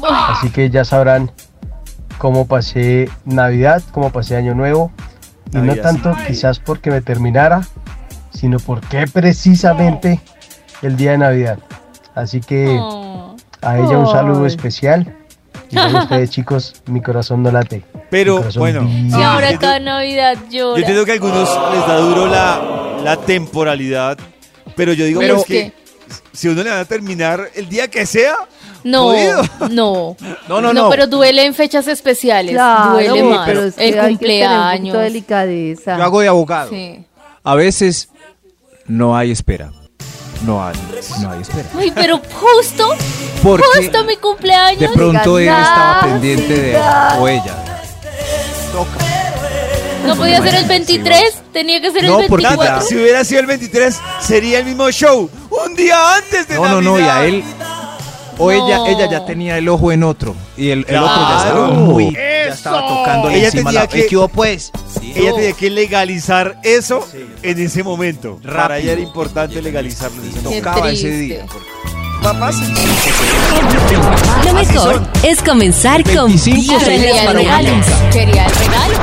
Así 0.07 0.49
que 0.49 0.69
ya 0.69 0.85
sabrán 0.85 1.31
cómo 2.17 2.47
pasé 2.47 3.09
Navidad, 3.23 3.81
cómo 3.91 4.11
pasé 4.11 4.35
Año 4.35 4.55
Nuevo. 4.55 4.91
Y 5.53 5.57
no 5.57 5.75
tanto 5.77 6.13
sí. 6.15 6.21
quizás 6.27 6.59
porque 6.59 6.91
me 6.91 7.01
terminara, 7.01 7.61
sino 8.33 8.57
porque 8.59 9.07
precisamente 9.07 10.19
el 10.81 10.97
día 10.97 11.11
de 11.11 11.17
Navidad. 11.19 11.59
Así 12.13 12.41
que 12.41 12.77
a 13.65 13.77
ella 13.77 13.97
un 13.97 14.07
saludo 14.07 14.41
Ay. 14.41 14.47
especial. 14.47 15.17
Y 15.71 15.77
a 15.77 15.87
ustedes 15.87 16.29
chicos, 16.29 16.75
mi 16.85 17.01
corazón 17.01 17.41
no 17.43 17.51
late. 17.51 17.83
Pero, 18.09 18.43
bueno. 18.55 18.87
Y 18.89 19.11
ahora 19.21 19.57
cada 19.57 19.79
Navidad 19.79 20.37
Yo 20.49 20.69
llora. 20.75 20.79
entiendo 20.79 21.05
que 21.05 21.11
a 21.11 21.13
algunos 21.15 21.49
les 21.73 21.87
da 21.87 21.97
duro 21.97 22.27
la, 22.27 22.99
la 23.03 23.17
temporalidad, 23.17 24.17
pero 24.75 24.93
yo 24.93 25.05
digo 25.05 25.19
Pero- 25.21 25.35
pues, 25.35 25.45
que 25.47 25.73
si 26.33 26.47
uno 26.49 26.61
le 26.63 26.69
van 26.69 26.79
a 26.79 26.85
terminar 26.85 27.49
el 27.55 27.67
día 27.67 27.87
que 27.87 28.05
sea, 28.05 28.35
No, 28.83 29.11
no. 29.71 30.15
No, 30.47 30.61
no, 30.61 30.71
no. 30.73 30.89
pero 30.91 31.07
duele 31.07 31.45
en 31.45 31.55
fechas 31.55 31.87
especiales. 31.87 32.53
Claro, 32.53 32.91
duele 32.93 33.23
más. 33.23 33.47
pero 33.47 33.63
es 33.63 33.75
que 33.75 33.89
el 33.89 33.99
hay 33.99 34.09
cumpleaños. 34.09 34.95
de 34.95 35.03
delicadeza. 35.03 35.97
Yo 35.97 36.03
hago 36.03 36.19
de 36.21 36.27
abogado. 36.27 36.69
Sí. 36.69 37.03
A 37.43 37.55
veces 37.55 38.09
no 38.85 39.17
hay 39.17 39.31
espera. 39.31 39.71
No 40.43 40.63
hay, 40.65 40.75
no 41.21 41.31
hay 41.31 41.41
espera. 41.41 41.69
Ay, 41.77 41.91
pero 41.95 42.19
justo, 42.33 42.89
Porque 43.41 43.63
justo 43.77 44.03
mi 44.03 44.15
cumpleaños. 44.17 44.79
De 44.79 44.89
pronto 44.89 45.39
él 45.39 45.47
estaba 45.47 46.01
pendiente 46.01 46.53
de 46.53 46.77
o 47.19 47.27
ella. 47.27 47.55
No 50.05 50.15
podía 50.15 50.41
ser 50.41 50.55
el 50.55 50.65
23, 50.65 51.41
tenía 51.51 51.81
que 51.81 51.91
ser 51.91 52.03
No, 52.03 52.19
el 52.19 52.27
porque 52.27 52.45
24. 52.45 52.81
ya- 52.81 52.85
si 52.87 52.95
hubiera 52.95 53.23
sido 53.23 53.41
el 53.41 53.47
23, 53.47 53.97
sería 54.19 54.59
el 54.59 54.65
mismo 54.65 54.89
show, 54.91 55.29
un 55.49 55.75
día 55.75 56.15
antes 56.17 56.47
de 56.47 56.55
No, 56.55 56.67
no, 56.67 56.81
no, 56.81 56.99
y 56.99 57.01
Navidad. 57.01 57.17
a 57.17 57.25
él 57.25 57.43
o 58.37 58.51
ella, 58.51 58.81
ella 58.87 59.09
ya 59.09 59.25
tenía 59.25 59.57
el 59.57 59.67
ojo 59.67 59.91
en 59.91 60.03
otro 60.03 60.35
y 60.57 60.69
el, 60.69 60.85
el 60.87 60.97
otro 60.97 61.15
ya 61.29 61.37
estaba 61.37 61.67
muy, 61.69 62.13
ya 62.13 62.53
estaba 62.53 62.87
tocándole 62.87 63.37
Ella 63.37 63.45
encima 63.47 63.69
tenía 63.71 63.81
la 63.81 63.87
que- 63.87 64.05
¿Qué 64.05 64.17
hubo, 64.17 64.27
pues. 64.27 64.71
Ella 65.13 65.33
tenía 65.35 65.53
que 65.53 65.69
legalizar 65.69 66.59
eso 66.63 67.07
en 67.43 67.59
ese 67.59 67.83
momento. 67.83 68.39
Para 68.43 68.79
ella 68.79 68.93
era 68.93 69.01
importante 69.01 69.61
legalizarlo 69.61 70.21
en 70.21 70.29
ese 70.29 70.41
momento. 70.41 70.69
Tocaba 70.69 70.91
ese 70.91 71.11
día. 71.11 71.45
Papás. 72.23 72.55
Lo 74.45 74.53
mejor 74.53 75.01
es 75.23 75.41
comenzar 75.43 76.03
con 76.03 76.27
25 76.27 76.79
Vibra 76.79 76.93
en 76.93 77.01
Quería 77.01 77.13
las 77.13 77.25
el 77.25 77.33
regalo. 77.37 77.69
mañanas. 77.69 77.87
Quería 78.11 78.45
el 78.45 78.55
regalo. 78.55 78.93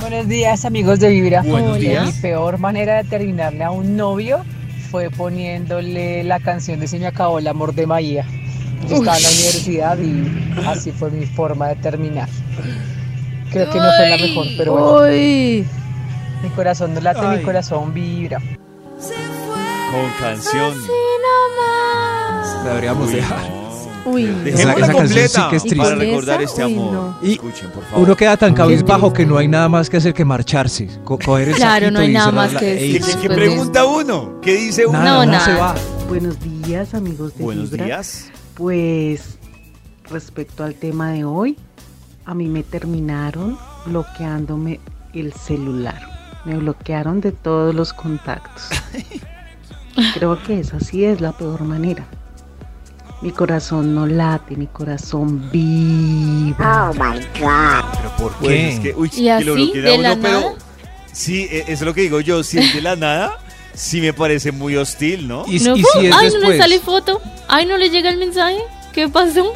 Buenos 0.00 0.28
días 0.28 0.64
amigos 0.64 1.00
de 1.00 1.08
Vibra. 1.08 1.42
Buenos 1.42 1.70
Hola. 1.72 1.78
días. 1.78 2.06
Mi 2.14 2.20
peor 2.22 2.58
manera 2.58 3.02
de 3.02 3.08
terminarle 3.08 3.64
a 3.64 3.70
un 3.70 3.96
novio 3.96 4.44
fue 4.90 5.10
poniéndole 5.10 6.24
la 6.24 6.40
canción 6.40 6.80
de 6.80 6.88
Se 6.88 6.98
me 6.98 7.06
acabó 7.06 7.38
el 7.38 7.46
amor 7.48 7.74
de 7.74 7.86
Maía. 7.86 8.24
Yo 8.88 8.96
estaba 8.96 9.16
en 9.16 9.22
la 9.24 9.28
universidad 9.30 9.98
y 9.98 10.66
así 10.66 10.92
fue 10.92 11.10
mi 11.10 11.26
forma 11.26 11.68
de 11.68 11.76
terminar. 11.76 12.28
Creo 13.50 13.70
que 13.70 13.78
no 13.78 13.84
fue 13.96 14.08
la 14.10 14.16
mejor, 14.18 14.46
pero 14.56 14.72
bueno. 14.72 15.08
Uy. 15.12 15.66
Mi 16.42 16.48
corazón 16.50 16.94
no 16.94 17.00
late, 17.00 17.20
Ay. 17.22 17.38
mi 17.38 17.44
corazón 17.44 17.92
vibra. 17.94 18.38
Con 18.38 20.10
canción. 20.20 20.74
La 22.64 22.68
deberíamos 22.70 23.08
Uy, 23.08 23.14
dejar. 23.14 23.38
no. 23.50 24.10
Uy. 24.10 24.24
Esa- 24.46 24.72
esa 24.72 24.92
canción 24.92 25.28
sí 25.28 25.40
que 25.50 25.56
es 25.56 25.62
triste. 25.62 25.76
para 25.76 25.88
¿Y 25.90 25.92
con 25.92 25.98
recordar 26.00 26.42
este 26.42 26.64
Uy, 26.64 26.72
amor. 26.74 26.92
no. 26.92 27.18
Y 27.22 27.32
Escuchen, 27.32 27.70
por 27.70 27.84
favor. 27.84 28.04
Uno 28.04 28.16
queda 28.16 28.36
tan 28.36 28.54
cabizbajo 28.54 29.12
que 29.12 29.26
no 29.26 29.36
hay 29.38 29.48
nada 29.48 29.68
más 29.68 29.90
que 29.90 29.96
hacer 29.98 30.14
que 30.14 30.24
marcharse, 30.24 30.88
co- 31.04 31.18
coger 31.18 31.48
el 31.50 31.54
Claro, 31.56 31.90
no 31.90 32.00
hay 32.00 32.10
y 32.10 32.12
nada 32.12 32.30
más 32.32 32.52
la- 32.52 32.60
que 32.60 32.66
decir. 32.66 32.90
¿Qué, 32.90 32.96
irse. 32.98 33.12
qué- 33.14 33.20
qué 33.22 33.26
Pues 33.28 33.38
pregunta 33.38 33.84
uno? 33.86 34.40
¿Qué 34.40 34.54
dice 34.54 34.86
uno? 34.86 34.98
Nada, 34.98 35.18
No, 35.18 35.26
no 35.26 35.32
nada. 35.32 35.44
se 35.44 35.54
va. 35.54 35.74
Buenos 36.08 36.36
días, 36.40 36.94
amigos 36.94 37.36
de 37.36 37.44
Buenos 37.44 37.70
Vibra. 37.70 37.84
días. 37.86 38.30
Pues 38.54 39.38
respecto 40.10 40.64
al 40.64 40.74
tema 40.74 41.10
de 41.12 41.24
hoy, 41.24 41.56
a 42.28 42.34
mí 42.34 42.46
me 42.46 42.62
terminaron 42.62 43.58
bloqueándome 43.86 44.80
el 45.14 45.32
celular. 45.32 45.98
Me 46.44 46.56
bloquearon 46.58 47.22
de 47.22 47.32
todos 47.32 47.74
los 47.74 47.94
contactos. 47.94 48.64
Creo 50.14 50.40
que 50.42 50.60
esa 50.60 50.78
sí 50.78 51.06
es 51.06 51.22
la 51.22 51.32
peor 51.32 51.62
manera. 51.62 52.04
Mi 53.22 53.30
corazón 53.30 53.94
no 53.94 54.06
late, 54.06 54.56
mi 54.56 54.66
corazón 54.66 55.48
vibra. 55.50 56.90
Oh 56.90 56.94
my 56.94 57.18
God. 57.40 57.84
¿Pero 57.96 58.16
por 58.18 58.32
Pues 58.34 58.50
qué? 58.50 58.68
es 58.68 58.80
que, 58.80 58.94
uy, 58.94 59.10
¿Y 59.14 59.22
que 59.24 59.32
así, 59.32 59.44
lo 59.44 59.54
bloqueen 59.54 59.86
a 59.86 59.88
de 59.88 59.94
uno, 59.98 60.02
la 60.02 60.16
pero 60.16 60.40
nada? 60.40 60.52
sí, 61.10 61.48
e- 61.50 61.60
eso 61.62 61.72
es 61.72 61.80
lo 61.80 61.94
que 61.94 62.02
digo 62.02 62.20
yo, 62.20 62.44
si 62.44 62.58
es 62.58 62.74
de 62.74 62.82
la 62.82 62.94
nada, 62.94 63.38
sí 63.72 64.02
me 64.02 64.12
parece 64.12 64.52
muy 64.52 64.76
hostil, 64.76 65.26
¿no? 65.26 65.44
Y, 65.48 65.60
No, 65.60 65.76
y 65.78 65.82
si 65.82 66.06
es 66.08 66.14
Ay, 66.14 66.28
no 66.30 66.46
le 66.46 66.58
sale 66.58 66.78
foto. 66.78 67.22
Ay, 67.48 67.64
no 67.64 67.78
le 67.78 67.88
llega 67.88 68.10
el 68.10 68.18
mensaje. 68.18 68.58
¿Qué 68.92 69.08
pasó? 69.08 69.50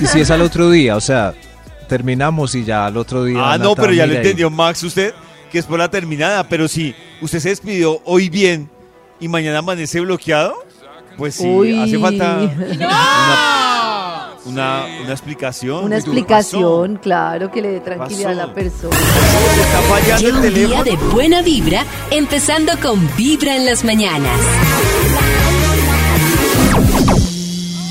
y 0.00 0.06
si 0.06 0.20
es 0.20 0.30
al 0.30 0.42
otro 0.42 0.70
día, 0.70 0.96
o 0.96 1.00
sea, 1.00 1.34
terminamos 1.88 2.54
y 2.54 2.64
ya 2.64 2.86
al 2.86 2.96
otro 2.96 3.24
día. 3.24 3.52
Ah, 3.52 3.58
no, 3.58 3.74
pero 3.74 3.92
ya 3.92 4.06
lo 4.06 4.14
entendió 4.14 4.50
Max 4.50 4.82
usted, 4.84 5.12
que 5.50 5.58
es 5.58 5.66
por 5.66 5.78
la 5.78 5.90
terminada, 5.90 6.48
pero 6.48 6.68
si 6.68 6.94
usted 7.20 7.40
se 7.40 7.48
despidió 7.48 8.00
hoy 8.04 8.28
bien 8.28 8.70
y 9.18 9.26
mañana 9.26 9.58
amanece 9.58 10.00
bloqueado, 10.00 10.54
pues 11.16 11.34
sí, 11.34 11.46
Uy. 11.48 11.76
hace 11.76 11.98
falta 11.98 12.38
una, 12.78 14.30
una, 14.44 14.86
una 15.02 15.12
explicación. 15.12 15.84
Una 15.84 15.96
Uy, 15.96 16.02
¿qué 16.02 16.10
explicación, 16.10 16.96
claro, 17.02 17.50
que 17.50 17.60
le 17.60 17.70
dé 17.70 17.80
tranquilidad 17.80 18.32
a 18.32 18.34
la 18.34 18.54
persona. 18.54 18.94
Está 18.94 19.80
fallando 19.88 20.26
Lleva 20.26 20.46
el 20.46 20.54
un 20.54 20.70
día 20.70 20.84
de 20.84 20.96
buena 21.12 21.42
vibra, 21.42 21.84
empezando 22.10 22.72
con 22.80 23.08
Vibra 23.16 23.56
en 23.56 23.66
las 23.66 23.84
mañanas. 23.84 24.38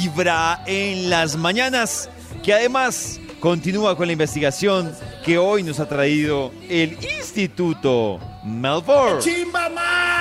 Vibra 0.01 0.63
en 0.65 1.09
las 1.09 1.35
mañanas, 1.35 2.09
que 2.43 2.53
además 2.53 3.19
continúa 3.47 3.95
con 3.95 4.07
la 4.07 4.11
investigación 4.11 4.93
que 5.23 5.37
hoy 5.37 5.63
nos 5.63 5.79
ha 5.79 5.87
traído 5.87 6.51
el 6.67 6.97
Instituto 7.17 8.19
Melbourne. 8.43 9.21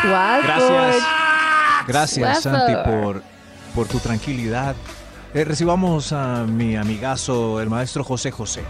Gracias. 0.04 1.04
Gracias. 1.88 2.42
Santi, 2.44 2.72
por, 2.88 3.24
por 3.74 3.88
tu 3.88 3.98
tranquilidad. 3.98 4.76
Eh, 5.34 5.42
recibamos 5.42 6.12
a 6.12 6.44
mi 6.44 6.76
amigazo, 6.76 7.60
el 7.60 7.68
maestro 7.68 8.04
José 8.04 8.30
José. 8.30 8.62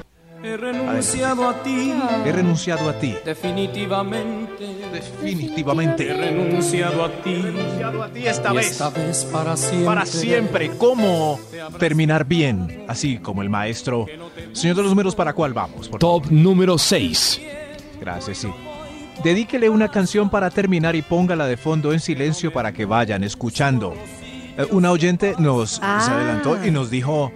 He 0.42 0.56
renunciado 0.56 1.50
a 1.50 1.62
ti. 1.62 1.92
He 2.24 2.32
renunciado 2.32 2.88
a 2.88 2.94
ti. 2.94 3.14
Definitivamente. 3.26 4.45
Definitivamente. 4.92 6.10
He 6.10 6.14
renunciado 6.14 7.04
a 7.04 7.10
ti. 7.22 7.42
a 7.82 8.08
ti 8.08 8.26
esta 8.26 8.52
vez. 8.52 8.70
esta 8.72 8.90
vez 8.90 9.24
para 9.32 9.56
siempre. 9.56 9.84
Para 9.86 10.06
siempre. 10.06 10.70
¿Cómo 10.78 11.38
terminar 11.78 12.24
bien? 12.26 12.84
Así 12.88 13.18
como 13.18 13.42
el 13.42 13.50
maestro. 13.50 14.06
Señor 14.52 14.76
de 14.76 14.82
los 14.82 14.90
números, 14.92 15.14
¿para 15.14 15.32
cuál 15.32 15.52
vamos? 15.52 15.88
Por 15.88 16.00
Top 16.00 16.26
número 16.30 16.78
6. 16.78 17.40
Gracias, 18.00 18.38
sí. 18.38 18.48
Dedíquele 19.22 19.68
una 19.70 19.88
canción 19.88 20.28
para 20.28 20.50
terminar 20.50 20.94
y 20.94 21.02
póngala 21.02 21.46
de 21.46 21.56
fondo 21.56 21.92
en 21.92 22.00
silencio 22.00 22.52
para 22.52 22.72
que 22.72 22.84
vayan 22.84 23.24
escuchando. 23.24 23.94
Eh, 24.58 24.66
una 24.70 24.90
oyente 24.90 25.34
nos 25.38 25.72
se 25.72 25.80
Ah. 25.82 26.06
adelantó 26.06 26.64
y 26.64 26.70
nos 26.70 26.90
dijo 26.90 27.32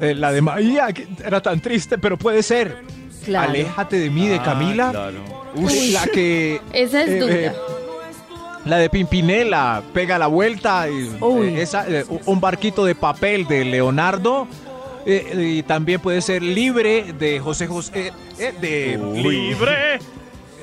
eh, 0.00 0.14
la 0.14 0.32
de 0.32 0.40
Maía, 0.40 0.92
que 0.92 1.06
era 1.24 1.40
tan 1.42 1.60
triste, 1.60 1.98
pero 1.98 2.16
puede 2.16 2.42
ser. 2.42 2.76
Claro. 3.24 3.50
Aléjate 3.50 3.98
de 3.98 4.10
mí, 4.10 4.26
de 4.28 4.36
Ah, 4.36 4.42
Camila. 4.42 4.90
claro. 4.90 5.18
Uy, 5.54 5.90
la 5.90 6.06
que. 6.06 6.60
Esa 6.72 7.02
es 7.02 7.08
eh, 7.10 7.18
dura. 7.18 7.34
eh, 7.34 7.52
la 8.64 8.78
de 8.78 8.90
Pimpinela, 8.90 9.82
pega 9.94 10.18
la 10.18 10.26
vuelta. 10.26 10.88
Y, 10.88 11.16
Uy. 11.20 11.48
eh, 11.48 11.62
esa, 11.62 11.88
eh, 11.88 12.04
un 12.26 12.40
barquito 12.40 12.84
de 12.84 12.94
papel 12.94 13.46
de 13.46 13.64
Leonardo. 13.64 14.46
eh, 15.06 15.56
y 15.58 15.62
también 15.62 16.00
puede 16.00 16.20
ser 16.20 16.42
Libre 16.42 17.12
de 17.18 17.40
José 17.40 17.66
José. 17.66 18.12
eh, 18.38 18.52
de 18.60 18.98
Uy. 18.98 19.22
Libre. 19.22 19.98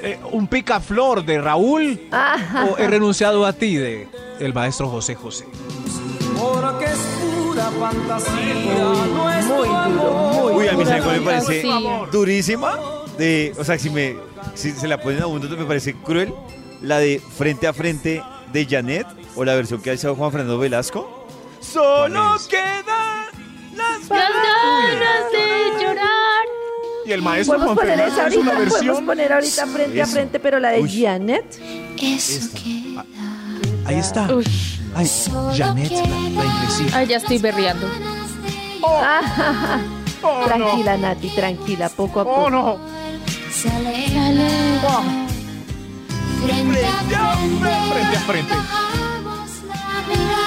eh, 0.03 0.19
un 0.31 0.47
picaflor 0.47 1.25
de 1.25 1.39
Raúl. 1.41 1.99
Ah. 2.11 2.67
O 2.69 2.77
he 2.77 2.85
renunciado 2.87 3.45
a 3.45 3.53
ti 3.53 3.75
de 3.75 4.07
el 4.39 4.53
maestro 4.53 4.87
José 4.89 5.15
José. 5.15 5.45
Es 7.57 7.63
pura 7.63 7.89
fantasía. 7.89 8.53
nuestro 9.13 9.55
Muy 9.55 9.67
duro, 9.67 10.51
muy 10.51 10.53
Uy, 10.53 10.67
a 10.67 10.73
mí 10.73 10.85
¿sabe 10.85 11.01
cuál 11.01 11.19
me 11.19 11.25
parece 11.25 11.63
durísima. 12.11 12.77
De, 13.17 13.53
o 13.57 13.63
sea, 13.63 13.79
si, 13.79 13.89
me, 13.89 14.15
si 14.55 14.71
se 14.71 14.87
la 14.87 14.99
ponen 14.99 15.21
a 15.21 15.27
uno, 15.27 15.47
me 15.49 15.65
parece 15.65 15.93
cruel. 15.93 16.33
La 16.81 16.99
de 16.99 17.21
Frente 17.37 17.67
a 17.67 17.73
Frente 17.73 18.21
de 18.51 18.65
Janet 18.65 19.07
o 19.35 19.43
la 19.45 19.55
versión 19.55 19.81
que 19.81 19.89
ha 19.89 19.93
hecho 19.93 20.13
Juan 20.15 20.31
Fernando 20.31 20.57
Velasco. 20.57 21.27
Solo 21.61 22.35
quedan 22.49 23.25
las 23.75 24.07
ganas 24.09 25.31
de 25.31 25.81
llorar. 25.83 26.45
Y 27.05 27.11
el 27.11 27.21
maestro 27.21 27.57
Juan 27.59 27.77
Fernando 27.77 28.03
esa 28.03 28.27
hizo 28.29 28.39
una 28.41 28.51
ahorita, 28.51 28.69
podemos 28.69 28.73
versión. 28.73 29.05
poner 29.05 29.33
ahorita 29.33 29.67
frente 29.67 29.99
a 30.01 30.03
Eso. 30.03 30.11
frente, 30.13 30.39
pero 30.39 30.59
la 30.59 30.69
de 30.71 30.81
Uy. 30.81 31.01
Janet. 31.03 31.59
Ahí 33.85 33.99
está. 33.99 34.27
Ay, 34.95 35.09
Janet, 35.55 35.91
la, 35.91 35.99
la 35.99 36.45
inglesita. 36.45 36.97
Ay, 36.97 37.07
ya 37.07 37.17
estoy 37.17 37.37
berreando. 37.37 37.87
Ah, 38.83 39.79
tranquila, 40.45 40.97
Nati, 40.97 41.29
tranquila, 41.29 41.89
poco 41.89 42.21
a 42.21 42.23
poco. 42.23 42.41
Oh, 42.45 42.49
no. 42.49 42.77
Frente 47.91 48.17
a 48.17 48.19
frente. 48.21 48.53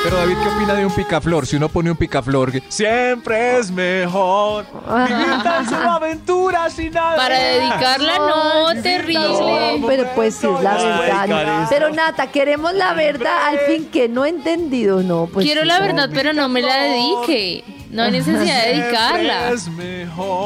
Pero 0.09 0.21
David, 0.21 0.37
¿qué 0.43 0.49
opina 0.49 0.73
de 0.75 0.87
un 0.87 0.93
picaflor? 0.95 1.47
Si 1.47 1.57
uno 1.57 1.69
pone 1.69 1.91
un 1.91 1.97
picaflor, 1.99 2.51
siempre 2.71 3.59
es 3.59 3.71
mejor 3.71 4.65
vivir 5.07 5.43
tan 5.43 5.69
solo 5.69 5.91
aventuras 5.91 6.73
sin 6.73 6.95
nada. 6.95 7.15
Para 7.15 7.39
dedicarla, 7.39 8.17
no, 8.17 8.83
terrible. 8.83 9.83
Pero 9.87 10.09
pues 10.15 10.35
sí, 10.35 10.47
es 10.47 10.63
la 10.63 10.77
verdad. 10.77 11.67
Pero 11.69 11.91
Nata, 11.91 12.29
queremos 12.29 12.73
la 12.73 12.95
verdad 12.95 13.49
al 13.49 13.59
fin 13.59 13.85
que 13.91 14.09
no 14.09 14.25
he 14.25 14.31
entendido, 14.31 15.03
no. 15.03 15.27
Pues 15.27 15.45
Quiero 15.45 15.61
sí, 15.61 15.69
la 15.69 15.79
verdad, 15.79 16.09
pero 16.11 16.33
no 16.33 16.49
me 16.49 16.63
la 16.63 16.85
dedique. 16.85 17.65
No 17.91 18.05
hay 18.05 18.13
necesidad 18.13 18.65
de 18.65 18.77
dedicarla. 18.79 19.53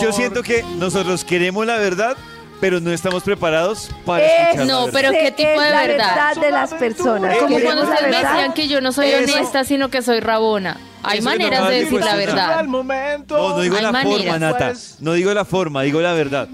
Yo 0.00 0.12
siento 0.12 0.42
que 0.42 0.64
nosotros 0.76 1.24
queremos 1.24 1.64
la 1.66 1.76
verdad, 1.76 2.16
pero 2.62 2.78
no 2.78 2.92
estamos 2.92 3.24
preparados 3.24 3.90
para 4.06 4.24
escuchar 4.24 4.56
la 4.58 4.64
No, 4.72 4.84
verdad. 4.86 4.92
pero 5.00 5.10
¿qué 5.10 5.32
tipo 5.32 5.60
de 5.60 5.70
la 5.70 5.82
verdad? 5.84 6.36
de 6.36 6.50
las 6.52 6.72
personas. 6.74 7.36
Como 7.38 7.56
Queremos 7.56 7.62
cuando 7.74 7.82
ustedes 7.92 8.02
me 8.12 8.16
decían 8.24 8.52
que 8.54 8.68
yo 8.68 8.80
no 8.80 8.92
soy 8.92 9.08
Eso. 9.08 9.34
honesta, 9.34 9.64
sino 9.64 9.88
que 9.88 10.00
soy 10.00 10.20
rabona. 10.20 10.76
Hay 11.02 11.18
Eso 11.18 11.28
maneras 11.28 11.68
de 11.68 11.74
decir 11.74 11.90
pues, 11.90 12.04
la 12.04 12.14
verdad. 12.14 12.62
No, 12.62 12.84
no 12.84 13.60
digo 13.60 13.76
Hay 13.76 13.82
la 13.82 13.92
forma. 13.92 14.38
Nata. 14.38 14.72
No 15.00 15.12
digo 15.14 15.34
la 15.34 15.44
forma, 15.44 15.82
digo 15.82 16.00
la 16.00 16.12
verdad. 16.12 16.46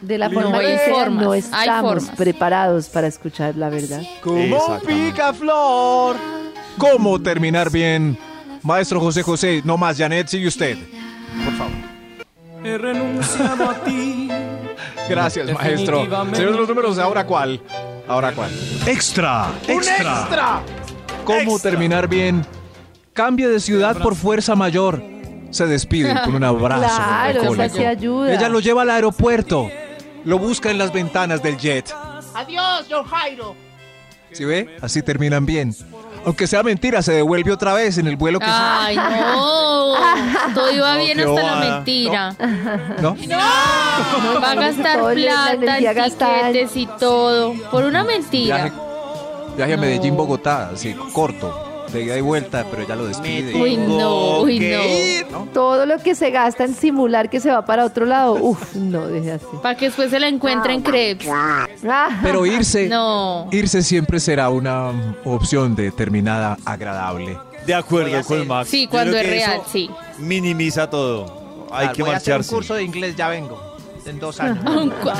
De 0.00 0.16
la 0.16 0.30
No, 0.30 0.40
forma 0.40 0.58
hay 0.60 0.66
que 0.66 0.78
sea, 0.78 0.94
formas, 0.94 1.24
no 1.24 1.32
hay 1.32 1.40
estamos 1.40 2.02
formas. 2.04 2.16
preparados 2.16 2.88
para 2.88 3.06
escuchar 3.08 3.54
la 3.56 3.68
verdad. 3.68 4.00
Como 4.22 4.56
un 4.64 4.80
picaflor. 4.80 6.16
¿Cómo 6.78 7.20
terminar 7.20 7.70
bien? 7.70 8.16
Maestro 8.62 8.98
José 8.98 9.22
José, 9.22 9.60
no 9.62 9.76
más, 9.76 9.98
Janet, 9.98 10.28
sigue 10.28 10.48
usted. 10.48 10.78
Por 11.44 11.52
favor. 11.54 11.72
He 12.64 12.78
renunciado 12.78 13.68
a 13.70 13.74
ti. 13.84 14.27
Gracias, 15.08 15.52
maestro. 15.52 16.04
Señor 16.32 16.52
de 16.52 16.58
los 16.58 16.68
números, 16.68 16.98
¿ahora 16.98 17.24
cuál? 17.26 17.60
¿Ahora 18.06 18.32
cuál? 18.32 18.50
Extra, 18.86 19.48
¡Un 19.68 19.76
extra! 19.76 20.62
¿Cómo 21.24 21.58
terminar 21.58 22.08
bien? 22.08 22.44
Cambie 23.12 23.48
de 23.48 23.60
ciudad 23.60 23.96
por 23.98 24.14
fuerza 24.14 24.54
mayor. 24.54 25.02
Se 25.50 25.66
despide 25.66 26.14
con 26.24 26.34
un 26.34 26.44
abrazo. 26.44 26.82
Claro, 26.96 27.54
esa 27.54 27.68
sí 27.68 27.84
ayuda. 27.84 28.32
Ella 28.32 28.48
lo 28.48 28.60
lleva 28.60 28.82
al 28.82 28.90
aeropuerto. 28.90 29.68
Lo 30.24 30.38
busca 30.38 30.70
en 30.70 30.78
las 30.78 30.92
ventanas 30.92 31.42
del 31.42 31.56
jet. 31.58 31.92
Adiós, 32.34 32.86
John 32.90 33.04
Jairo. 33.04 33.54
¿Sí 34.32 34.44
ve? 34.44 34.76
Así 34.80 35.02
terminan 35.02 35.46
bien. 35.46 35.74
Aunque 36.24 36.46
sea 36.46 36.62
mentira, 36.62 37.00
se 37.02 37.12
devuelve 37.12 37.52
otra 37.52 37.72
vez 37.74 37.96
en 37.98 38.06
el 38.06 38.16
vuelo 38.16 38.38
que 38.38 38.46
Ay, 38.48 38.96
no. 38.96 39.94
Todo 40.54 40.70
iba 40.72 40.94
No, 40.94 40.98
bien 40.98 41.20
hasta 41.20 41.42
la 41.42 41.56
mentira. 41.56 42.34
¿No? 43.00 43.16
Va 44.42 44.50
a 44.50 44.54
gastar 44.54 44.98
Todo 44.98 45.14
la 45.14 45.56
plata 45.58 46.04
tiquetes 46.04 46.76
y 46.76 46.86
todo. 46.98 47.54
Por 47.70 47.84
una 47.84 48.02
Viaje, 48.04 48.18
mentira. 48.20 48.72
viaje 49.56 49.72
a 49.72 49.76
No. 49.76 49.82
Medellín, 49.82 50.16
Bogotá, 50.16 50.70
así 50.74 50.94
corto. 51.12 51.64
De 51.92 52.02
ida 52.02 52.16
y 52.18 52.20
vuelta, 52.20 52.66
pero 52.70 52.86
ya 52.86 52.94
lo 52.96 53.06
despide. 53.06 53.54
Uy, 53.54 53.76
no, 53.76 54.40
uy, 54.40 54.60
no. 55.30 55.48
Todo 55.54 55.86
lo 55.86 55.98
que 55.98 56.14
se 56.14 56.30
gasta 56.30 56.64
en 56.64 56.74
simular 56.74 57.30
que 57.30 57.40
se 57.40 57.50
va 57.50 57.64
para 57.64 57.84
otro 57.84 58.04
lado, 58.04 58.34
uff, 58.34 58.74
no, 58.74 59.06
deje 59.06 59.32
así. 59.32 59.46
Para 59.62 59.74
que 59.76 59.86
después 59.86 60.10
se 60.10 60.20
la 60.20 60.28
encuentre 60.28 60.74
en 60.74 60.82
crepes. 60.82 61.28
Ah, 61.30 61.66
Pero 62.22 62.44
irse, 62.46 62.88
No. 62.88 63.48
irse 63.52 63.82
siempre 63.82 64.20
será 64.20 64.50
una 64.50 64.90
um, 64.90 65.14
opción 65.24 65.74
determinada 65.74 66.56
agradable. 66.64 67.38
De 67.66 67.74
acuerdo 67.74 68.22
con 68.24 68.46
Max. 68.46 68.68
Sí, 68.70 68.86
cuando 68.86 69.16
es 69.16 69.26
real, 69.26 69.60
sí. 69.70 69.90
Minimiza 70.18 70.88
todo. 70.88 71.66
Hay 71.70 71.80
Claro, 71.88 71.92
que 71.94 72.02
voy 72.02 72.12
a 72.12 72.16
hacer 72.16 72.32
un 72.32 72.38
marcharse. 72.38 72.54
curso 72.54 72.74
de 72.74 72.82
inglés, 72.84 73.14
ya 73.16 73.28
vengo. 73.28 73.60
En 74.06 74.18
dos 74.18 74.40
años. 74.40 74.58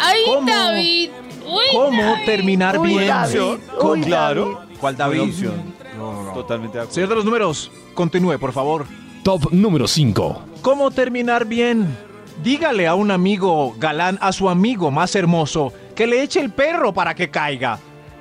Ay, 0.02 0.20
¿Cómo? 0.26 0.46
David. 0.50 1.10
Uy, 1.46 1.60
¿Cómo 1.72 2.02
David. 2.02 2.24
terminar 2.26 2.78
Uy, 2.78 2.88
bien? 2.88 3.08
David, 3.08 3.40
uy, 3.82 4.00
claro. 4.02 4.60
¿Cuál 4.80 4.96
Buena 4.96 5.77
Opción. 6.08 6.34
Totalmente 6.34 6.78
de 6.78 6.82
acuerdo. 6.82 6.94
Señor 6.94 7.08
de 7.08 7.14
los 7.16 7.24
números, 7.24 7.70
continúe, 7.94 8.38
por 8.38 8.52
favor. 8.52 8.86
Top 9.22 9.52
número 9.52 9.86
5. 9.88 10.42
¿Cómo 10.62 10.90
terminar 10.90 11.44
bien? 11.44 11.96
Dígale 12.42 12.86
a 12.86 12.94
un 12.94 13.10
amigo 13.10 13.74
galán, 13.78 14.18
a 14.20 14.32
su 14.32 14.48
amigo 14.48 14.90
más 14.90 15.14
hermoso, 15.16 15.72
que 15.94 16.06
le 16.06 16.22
eche 16.22 16.40
el 16.40 16.50
perro 16.50 16.92
para 16.92 17.14
que 17.14 17.28
caiga. 17.30 17.78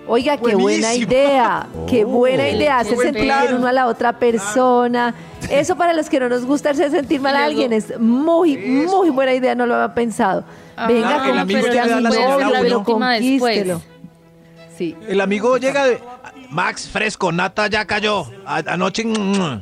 Oiga, 0.09 0.37
qué 0.37 0.55
buena 0.55 0.93
idea, 0.95 1.67
qué 1.87 2.05
buena 2.05 2.49
idea, 2.49 2.79
hace 2.79 2.95
sentir 2.95 3.23
bien 3.23 3.55
uno 3.57 3.67
a 3.67 3.73
la 3.73 3.87
otra 3.87 4.17
persona. 4.17 5.13
Eso 5.51 5.75
para 5.75 5.93
los 5.93 6.09
que 6.09 6.19
no 6.19 6.29
nos 6.29 6.45
gusta 6.45 6.69
hacer 6.71 6.89
sentir 6.91 7.19
mal 7.21 7.35
a 7.35 7.43
alguien 7.45 7.73
es 7.73 7.99
muy, 7.99 8.57
muy 8.57 9.09
buena 9.09 9.33
idea, 9.33 9.53
no 9.53 9.65
lo 9.65 9.75
había 9.75 9.93
pensado. 9.93 10.45
Ajá, 10.75 10.87
Venga, 10.87 11.15
el 11.15 11.29
como, 11.29 11.39
amigo 11.41 11.59
pero 11.61 11.73
llega 11.73 11.87
la 11.87 11.97
a 11.97 12.01
la 12.01 12.09
puede 12.09 12.21
señal 12.21 12.39
ser 12.39 12.49
la 12.51 12.57
a 12.57 12.61
uno. 12.61 12.77
víctima 12.79 13.13
después. 13.13 13.39
conquístelo. 13.65 13.81
Sí. 14.77 14.95
El 15.07 15.21
amigo 15.21 15.57
llega 15.57 15.85
de... 15.85 15.99
Max, 16.49 16.89
fresco, 16.91 17.31
Nata 17.31 17.67
ya 17.67 17.85
cayó. 17.85 18.25
A- 18.45 18.63
anoche... 18.67 19.03
mm, 19.05 19.61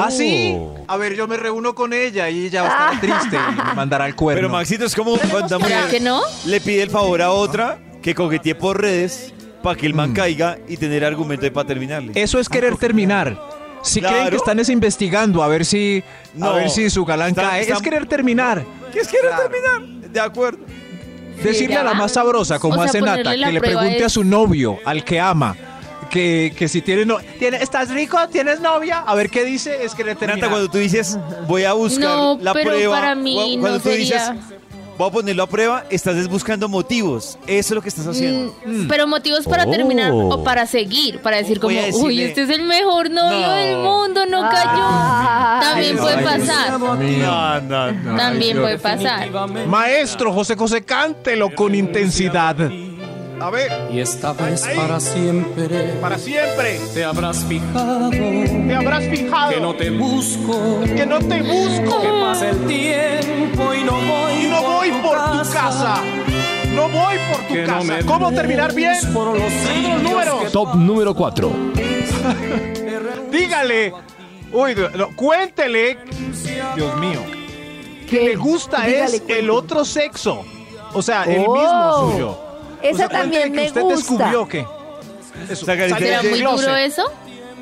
¿Ah, 0.00 0.10
sí? 0.10 0.56
A 0.88 0.96
ver, 0.96 1.14
yo 1.14 1.28
me 1.28 1.36
reúno 1.36 1.74
con 1.74 1.92
ella 1.92 2.28
y 2.28 2.46
ella 2.46 2.62
va 2.62 2.68
a 2.90 2.92
estar 2.94 3.00
triste 3.00 3.36
y 3.36 3.56
me 3.68 3.74
mandará 3.74 4.06
el 4.06 4.14
cuerno. 4.16 4.38
Pero 4.40 4.48
Maxito 4.48 4.84
es 4.84 4.94
como 4.94 5.16
cuando 5.16 5.56
una 5.58 5.66
¿Será 5.66 5.80
mujer 5.82 5.90
que 5.90 6.00
no? 6.00 6.20
le 6.46 6.60
pide 6.60 6.82
el 6.82 6.90
favor 6.90 7.22
a 7.22 7.30
otra 7.30 7.78
que 8.02 8.14
coquetee 8.14 8.54
por 8.56 8.80
redes 8.80 9.32
para 9.62 9.76
que 9.76 9.86
el 9.86 9.94
Mm. 9.94 9.96
man 9.96 10.12
caiga 10.12 10.58
y 10.68 10.76
tener 10.76 11.04
argumento 11.04 11.50
para 11.52 11.66
terminarle. 11.68 12.12
Eso 12.14 12.38
es 12.40 12.48
querer 12.48 12.76
terminar. 12.76 13.40
Si 13.82 14.00
Claro. 14.00 14.16
creen 14.16 14.30
que 14.30 14.36
están 14.36 14.58
es 14.58 14.68
investigando 14.68 15.42
a 15.42 15.48
ver 15.48 15.64
si 15.64 16.02
No. 16.34 16.46
a 16.50 16.52
ver 16.54 16.68
si 16.70 16.90
su 16.90 17.04
galán 17.04 17.30
Está- 17.30 17.42
cae, 17.50 17.62
está- 17.62 17.74
es 17.74 17.82
querer 17.82 18.06
terminar. 18.06 18.64
¿Qué 18.92 18.98
es 19.00 19.08
querer 19.08 19.30
terminar? 19.36 20.10
De 20.10 20.20
acuerdo. 20.20 20.58
Decirle 21.42 21.76
a 21.76 21.84
la 21.84 21.94
más 21.94 22.12
sabrosa, 22.12 22.58
como 22.58 22.74
O 22.74 22.76
sea, 22.78 22.84
hace 22.86 23.00
Nata, 23.00 23.30
que 23.32 23.36
le 23.52 23.60
pregunte 23.60 24.04
a 24.04 24.08
su 24.10 24.24
novio, 24.24 24.78
al 24.84 25.04
que 25.04 25.18
ama, 25.20 25.56
que, 26.10 26.52
que 26.56 26.68
si 26.68 26.82
tiene, 26.82 27.04
no, 27.06 27.18
tiene 27.38 27.58
¿estás 27.58 27.88
rico? 27.90 28.18
¿Tienes 28.30 28.60
novia? 28.60 28.98
A 29.06 29.14
ver 29.14 29.30
qué 29.30 29.44
dice, 29.44 29.84
es 29.84 29.94
querer 29.94 30.16
terminar. 30.16 30.38
Nata, 30.40 30.50
cuando 30.50 30.70
tú 30.70 30.78
dices, 30.78 31.18
voy 31.46 31.64
a 31.64 31.72
buscar 31.72 32.08
No, 32.16 32.38
la 32.40 32.52
pero 32.52 32.70
prueba. 32.70 32.94
para 33.00 33.14
mí 33.14 33.34
cu- 33.54 33.60
cuando 33.60 33.78
no 33.78 33.82
tú 33.82 33.88
dices, 33.90 34.20
sería- 34.22 34.36
voy 34.98 35.08
a 35.08 35.12
ponerlo 35.12 35.42
a 35.44 35.46
prueba, 35.46 35.84
estás 35.88 36.16
es 36.16 36.28
buscando 36.28 36.68
motivos. 36.68 37.38
Eso 37.46 37.68
es 37.68 37.70
lo 37.70 37.80
que 37.80 37.88
estás 37.88 38.06
haciendo. 38.06 38.54
Mm, 38.66 38.86
Pero 38.86 39.06
motivos 39.06 39.46
para 39.46 39.64
Oh. 39.64 39.70
terminar 39.70 40.10
o 40.12 40.44
para 40.44 40.66
seguir, 40.66 41.20
para 41.20 41.38
decir 41.38 41.58
como, 41.58 41.72
Voy 41.74 41.82
a 41.82 41.86
decirle- 41.86 42.06
uy, 42.06 42.20
este 42.22 42.42
es 42.42 42.50
el 42.50 42.64
mejor 42.64 43.08
novio 43.10 43.40
No. 43.46 43.52
del 43.52 43.76
mundo, 43.78 44.26
no 44.26 44.44
Ay, 44.44 44.56
cayó. 44.56 45.60
También 45.70 45.96
puede 45.96 46.16
ay, 46.16 46.24
pasar. 46.24 46.70
No, 46.78 47.60
no, 47.60 47.92
no. 47.92 48.16
También 48.16 48.52
Dios. 48.56 48.62
puede 48.62 48.78
pasar. 48.78 49.30
Maestro 49.66 50.32
José 50.34 50.54
José, 50.56 50.82
cántelo 50.82 51.54
con 51.54 51.74
intensidad. 51.74 52.56
A 53.40 53.48
ver, 53.50 53.72
Y 53.90 54.00
esta 54.00 54.32
vez 54.34 54.62
para 54.76 55.00
siempre 55.00 55.94
para 56.00 56.18
siempre. 56.18 56.78
te 56.92 57.04
habrás 57.04 57.44
fijado 57.44 58.10
Te 58.10 58.74
habrás 58.74 59.04
fijado 59.04 59.50
que 59.52 59.60
no 59.60 59.74
te 59.74 59.90
busco, 59.90 60.80
que 60.84 61.06
no 61.06 61.18
te 61.20 61.40
busco 61.42 62.00
que 62.02 62.08
pasa 62.20 62.50
el 62.50 62.66
tiempo 62.66 63.74
y 63.74 63.82
no 63.84 63.92
voy, 63.92 64.44
y 64.44 64.48
no 64.48 64.62
voy 64.62 64.90
por 65.02 65.16
tu 65.32 65.52
casa. 65.52 65.96
No 66.74 66.82
voy 66.88 67.16
por 67.32 67.46
tu 67.48 67.54
que 67.54 67.62
no 67.62 67.66
casa. 67.78 67.84
me 67.84 68.04
¿Cómo 68.04 68.30
terminar 68.32 68.74
bien? 68.74 68.94
por 69.14 69.38
los 69.38 69.52
números. 70.02 70.52
Top 70.52 70.74
número 70.74 71.14
4. 71.14 71.50
Dígale. 73.30 73.92
Uy, 74.52 74.74
no, 74.96 75.16
cuéntele. 75.16 75.98
Dios 76.76 76.96
mío. 76.98 77.20
Que 78.08 78.20
le 78.20 78.36
gusta 78.36 78.82
Dígale, 78.84 79.16
es 79.16 79.22
el 79.28 79.48
otro 79.50 79.84
sexo. 79.84 80.44
O 80.92 81.00
sea, 81.02 81.24
el 81.24 81.44
Oh, 81.46 81.54
mismo 81.54 82.10
suyo. 82.12 82.38
Esa 82.82 82.92
O 82.92 82.96
sea, 82.96 83.08
cuéntele 83.08 83.42
también 83.44 83.52
me 83.52 83.66
usted 83.66 83.80
gusta. 83.82 83.96
descubrió 84.14 84.48
que. 84.48 84.66
Eso, 85.50 85.64
¿Será 85.66 86.22
muy 86.22 86.40
duro 86.40 86.76
eso? 86.76 87.02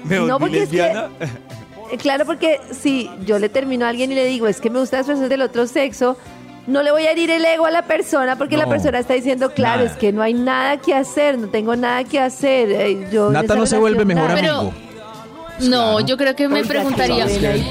Me 0.05 0.19
No, 0.21 0.39
porque 0.39 0.63
es 0.65 0.69
que-. 0.71 0.79
Eh, 1.91 1.97
Claro, 1.97 2.27
porque 2.27 2.61
si 2.71 3.11
yo 3.25 3.39
le 3.39 3.49
termino 3.49 3.87
a 3.87 3.89
alguien 3.89 4.13
y 4.13 4.15
le 4.15 4.27
digo, 4.27 4.47
es 4.47 4.61
que 4.61 4.69
me 4.69 4.79
gustan 4.79 4.99
las 5.01 5.07
personas 5.07 5.31
del 5.31 5.41
otro 5.41 5.67
sexo, 5.67 6.19
no 6.67 6.83
le 6.83 6.91
voy 6.91 7.05
a 7.07 7.13
herir 7.13 7.31
el 7.31 7.43
ego 7.47 7.65
a 7.65 7.71
la 7.71 7.81
persona 7.87 8.37
porque 8.37 8.59
la 8.59 8.67
persona 8.67 8.99
está 8.99 9.15
diciendo, 9.15 9.53
claro, 9.55 9.85
nada. 9.85 9.91
es 9.93 9.97
que 9.97 10.13
no 10.13 10.21
hay 10.21 10.35
nada 10.35 10.77
que 10.77 10.93
hacer, 10.95 11.39
no 11.39 11.49
tengo 11.49 11.75
nada 11.77 12.05
que 12.05 12.21
hacer. 12.21 12.71
eh, 12.73 13.09
Yo 13.11 13.31
Nata 13.31 13.55
no 13.55 13.65
se 13.65 13.79
vuelve 13.79 14.05
mejor 14.05 14.29
nada. 14.35 14.39
amigo. 14.59 14.75
No, 15.61 16.01
yo 16.01 16.17
creo 16.17 16.37
que 16.37 16.49
me 16.49 16.57
Oiga, 16.61 16.69
preguntaría, 16.69 17.27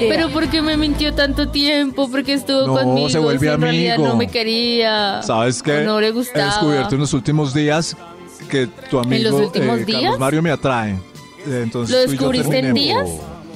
pero 0.08 0.28
¿por 0.30 0.48
qué 0.48 0.60
me 0.62 0.76
mintió 0.76 1.14
tanto 1.14 1.48
tiempo? 1.48 2.10
¿Por 2.10 2.22
qué 2.24 2.34
estuvo 2.34 2.66
No, 2.66 2.74
conmigo? 2.74 3.08
se 3.08 3.18
vuelve 3.18 3.46
si 3.48 3.52
en 3.54 3.60
realidad 3.60 3.94
amigo. 3.94 4.08
no 4.10 4.16
me 4.16 4.28
quería. 4.28 5.22
¿Sabes 5.22 5.62
qué? 5.62 5.82
No 5.82 6.00
le 6.00 6.08
He 6.08 6.10
gustaba. 6.10 6.46
descubierto 6.46 6.94
en 6.94 7.00
los 7.00 7.12
últimos 7.14 7.54
días 7.54 7.96
que 8.50 8.66
tu 8.90 8.98
amigo 8.98 9.30
los 9.30 9.40
últimos 9.46 9.78
eh, 9.80 9.84
días? 9.84 10.00
Carlos 10.02 10.18
Mario 10.20 10.42
me 10.42 10.50
atrae. 10.50 10.98
Entonces 11.46 11.94
¿Lo 11.96 12.10
descubriste 12.10 12.58
en 12.58 12.74
días? 12.74 13.08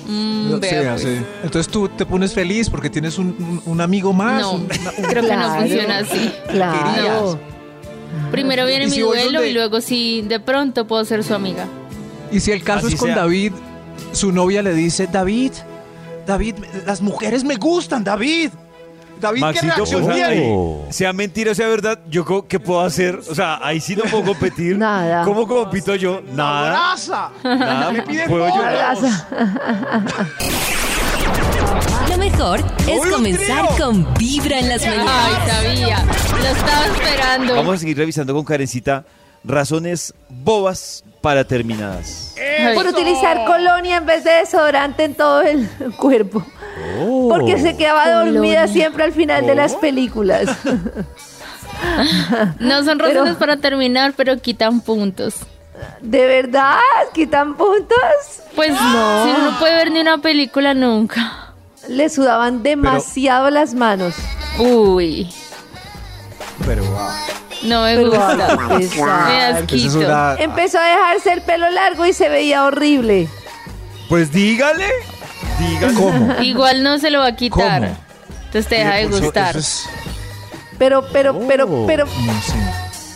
Mm, 0.08 0.52
Sí, 0.54 0.58
pues. 0.60 0.86
así. 0.88 1.18
Entonces 1.44 1.70
tú 1.70 1.88
te 1.88 2.04
pones 2.06 2.32
feliz 2.32 2.68
porque 2.70 2.88
tienes 2.90 3.18
un, 3.18 3.28
un- 3.38 3.62
un 3.66 3.80
amigo 3.80 4.12
más. 4.12 4.40
No, 4.42 4.52
un- 4.52 4.62
una- 4.62 5.08
creo 5.08 5.22
que 5.24 5.36
no 5.36 5.54
funciona 5.56 5.98
así. 5.98 6.32
Claro. 6.50 7.38
Primero 8.30 8.66
viene 8.66 8.84
¿Y 8.84 8.88
mi 8.88 8.94
si 8.94 9.00
duelo 9.00 9.44
y 9.44 9.52
luego 9.52 9.80
sí, 9.80 10.22
de 10.26 10.40
pronto 10.40 10.86
puedo 10.86 11.04
ser 11.04 11.22
su 11.22 11.34
amiga. 11.34 11.66
Y 12.30 12.40
si 12.40 12.50
el 12.50 12.62
caso 12.62 12.86
Así 12.86 12.94
es 12.94 13.00
con 13.00 13.08
sea. 13.10 13.16
David, 13.16 13.52
su 14.12 14.32
novia 14.32 14.62
le 14.62 14.74
dice, 14.74 15.08
David, 15.10 15.52
David, 16.26 16.56
las 16.86 17.00
mujeres 17.02 17.44
me 17.44 17.56
gustan, 17.56 18.04
David. 18.04 18.50
David, 19.20 19.44
¿qué 19.52 19.60
reacción 19.60 20.02
pues, 20.04 20.16
tiene? 20.16 20.80
sea 20.90 21.12
mentira 21.12 21.52
o 21.52 21.54
sea 21.54 21.68
verdad, 21.68 22.00
yo 22.08 22.46
qué 22.48 22.58
puedo 22.58 22.80
hacer, 22.80 23.20
o 23.30 23.34
sea, 23.34 23.60
ahí 23.62 23.80
sí 23.80 23.94
no 23.94 24.02
puedo 24.04 24.24
competir. 24.24 24.76
Nada. 24.78 25.24
¿Cómo 25.24 25.46
compito 25.46 25.94
yo? 25.94 26.20
Nada. 26.34 26.90
¡Abraza! 26.90 27.30
Nada. 27.44 27.92
Le 27.92 28.02
pide 28.02 28.26
¿Puedo 28.26 28.48
yo? 28.48 28.62
Lo 32.10 32.18
mejor 32.18 32.60
es 32.80 32.86
¡Uy, 32.88 33.08
un 33.08 33.10
comenzar 33.10 33.68
trío! 33.68 33.86
con 33.86 34.14
Vibra 34.14 34.58
en 34.58 34.68
las 34.68 34.82
Ay, 34.82 34.98
mañanas. 34.98 35.48
sabía. 35.48 36.04
Lo 36.38 36.46
estaba 36.48 36.86
esperando. 36.86 37.54
Vamos 37.54 37.74
a 37.76 37.78
seguir 37.78 37.96
revisando 37.96 38.34
con 38.34 38.44
Karencita 38.44 39.04
razones 39.44 40.14
bobas 40.28 41.04
para 41.22 41.44
terminadas. 41.44 42.34
Por 42.74 42.86
utilizar 42.88 43.44
colonia 43.46 43.96
en 43.96 44.06
vez 44.06 44.24
de 44.24 44.32
desodorante 44.32 45.04
en 45.04 45.14
todo 45.14 45.40
el 45.42 45.68
cuerpo. 45.96 46.44
Porque 47.28 47.58
se 47.58 47.76
quedaba 47.76 48.10
dormida 48.10 48.62
Colonia. 48.62 48.68
siempre 48.68 49.04
al 49.04 49.12
final 49.12 49.46
de 49.46 49.54
las 49.54 49.74
películas. 49.76 50.48
No 52.60 52.84
son 52.84 52.98
Pero- 52.98 53.08
razones 53.08 53.36
para 53.36 53.56
terminar, 53.56 54.12
pero 54.16 54.36
quitan 54.38 54.80
puntos. 54.82 55.34
¿De 56.00 56.26
verdad? 56.26 56.76
¿Quitan 57.12 57.56
puntos? 57.56 57.98
Pues 58.54 58.70
no. 58.70 59.24
Si 59.24 59.30
uno 59.30 59.50
no 59.50 59.58
puede 59.58 59.74
ver 59.74 59.90
ni 59.90 60.00
una 60.00 60.18
película 60.18 60.74
nunca. 60.74 61.54
Le 61.88 62.08
sudaban 62.08 62.62
demasiado 62.62 63.50
las 63.50 63.74
manos. 63.74 64.14
Uy, 64.60 65.28
Pero 66.64 66.84
ah, 66.96 67.18
no 67.64 67.82
me 67.82 67.96
Pero 67.96 68.10
gusta. 68.10 68.56
Me 68.68 68.84
es 68.84 69.56
asquito. 69.56 69.98
una... 70.00 70.34
Empezó 70.38 70.78
a 70.78 70.84
dejarse 70.84 71.32
el 71.32 71.42
pelo 71.42 71.70
largo 71.70 72.06
y 72.06 72.12
se 72.12 72.28
veía 72.28 72.64
horrible. 72.64 73.28
Pues 74.08 74.32
dígale, 74.32 74.86
dígale. 75.58 75.94
¿Cómo? 75.94 76.40
Igual 76.42 76.82
no 76.82 76.98
se 76.98 77.10
lo 77.10 77.20
va 77.20 77.26
a 77.28 77.36
quitar. 77.36 77.80
¿Cómo? 77.82 77.96
Entonces 78.46 78.66
te 78.68 78.74
deja 78.76 78.94
de 78.96 79.02
Eso- 79.04 79.20
gustar. 79.20 79.50
eso 79.50 79.58
es- 79.60 79.88
Pero, 80.78 81.04
pero, 81.12 81.38
pero, 81.46 81.66
Oh, 81.70 81.86
pero, 81.86 82.04
no 82.06 82.32
sé. 82.42 82.54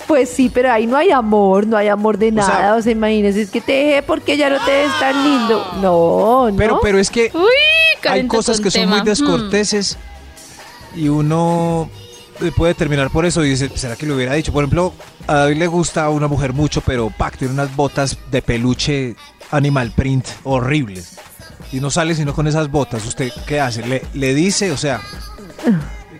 pues 0.06 0.30
sí, 0.30 0.48
pero 0.52 0.72
ahí 0.72 0.86
no 0.86 0.96
hay 0.96 1.10
amor, 1.10 1.66
no 1.66 1.76
hay 1.76 1.88
amor 1.88 2.16
de 2.16 2.30
sea- 2.32 2.36
nada. 2.46 2.76
O 2.76 2.82
sea, 2.82 2.92
imagínese, 2.92 3.42
es 3.42 3.50
que 3.50 3.60
te 3.60 3.72
dejé 3.72 4.02
porque 4.02 4.36
ya 4.36 4.48
no 4.48 4.64
te 4.64 4.70
ves 4.70 4.90
tan 5.00 5.24
lindo. 5.24 5.66
No, 5.82 6.48
no. 6.50 6.56
Pero, 6.56 6.80
pero 6.80 6.98
es 6.98 7.10
que 7.10 7.30
Uy, 7.34 8.08
hay 8.08 8.26
cosas 8.26 8.60
que 8.60 8.70
son 8.70 8.88
muy 8.88 9.00
descorteses 9.02 9.98
y 10.94 11.08
uno 11.08 11.90
puede 12.56 12.74
terminar 12.74 13.10
por 13.10 13.26
eso 13.26 13.44
y 13.44 13.50
dice, 13.50 13.70
¿será 13.74 13.96
que 13.96 14.06
lo 14.06 14.14
hubiera 14.14 14.34
dicho? 14.34 14.52
Por 14.52 14.64
ejemplo, 14.64 14.94
a 15.26 15.34
David 15.34 15.56
le 15.56 15.66
gusta 15.66 16.08
una 16.10 16.28
mujer 16.28 16.52
mucho, 16.52 16.80
pero 16.80 17.10
pac, 17.10 17.36
tiene 17.36 17.54
unas 17.54 17.74
botas 17.74 18.18
de 18.30 18.42
peluche 18.42 19.16
animal 19.50 19.92
print 19.92 20.26
horribles. 20.44 21.18
Y 21.72 21.80
no 21.80 21.90
sale 21.90 22.14
sino 22.14 22.34
con 22.34 22.46
esas 22.46 22.70
botas. 22.70 23.04
¿Usted 23.06 23.32
qué 23.46 23.60
hace? 23.60 23.86
¿Le, 23.86 24.02
le 24.14 24.34
dice, 24.34 24.70
o 24.70 24.76
sea, 24.76 25.00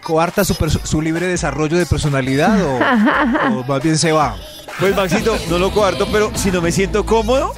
coarta 0.03 0.45
su, 0.45 0.55
su 0.85 1.03
libre 1.03 1.27
desarrollo 1.27 1.77
de 1.77 1.87
personalidad 1.87 2.61
o, 2.62 3.59
o 3.61 3.64
más 3.64 3.83
bien 3.83 3.99
se 3.99 4.12
va? 4.12 4.37
Pues 4.79 4.95
Maxito, 4.95 5.39
no 5.49 5.59
lo 5.59 5.73
cuarto, 5.73 6.07
pero 6.12 6.31
si 6.35 6.51
no 6.51 6.61
me 6.61 6.71
siento 6.71 7.07
cómodo, 7.07 7.55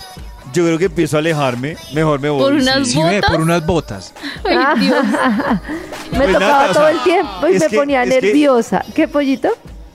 yo 0.53 0.65
creo 0.65 0.79
que 0.79 0.85
empiezo 0.87 1.17
a 1.17 1.21
alejarme. 1.21 1.77
Mejor 1.93 2.21
me 2.21 2.29
voy. 2.31 2.41
¿Por 2.41 2.53
sí. 2.63 2.69
unas 2.69 2.95
ve 2.95 3.03
botas? 3.17 3.31
por 3.31 3.41
unas 3.41 3.67
botas. 3.67 4.15
Ay, 4.45 4.81
Dios. 4.81 5.05
me 6.13 6.19
Pues 6.19 6.33
tocaba 6.33 6.39
nada, 6.39 6.71
o 6.71 6.73
todo 6.75 6.83
sea, 6.87 6.91
el 6.91 7.03
tiempo 7.03 7.49
y 7.49 7.55
es 7.55 7.61
me 7.61 7.69
que- 7.69 7.77
ponía 7.77 8.03
es 8.05 8.15
que- 8.15 8.21
nerviosa. 8.23 8.85
¿Qué 8.95 9.09
pollito? 9.09 9.49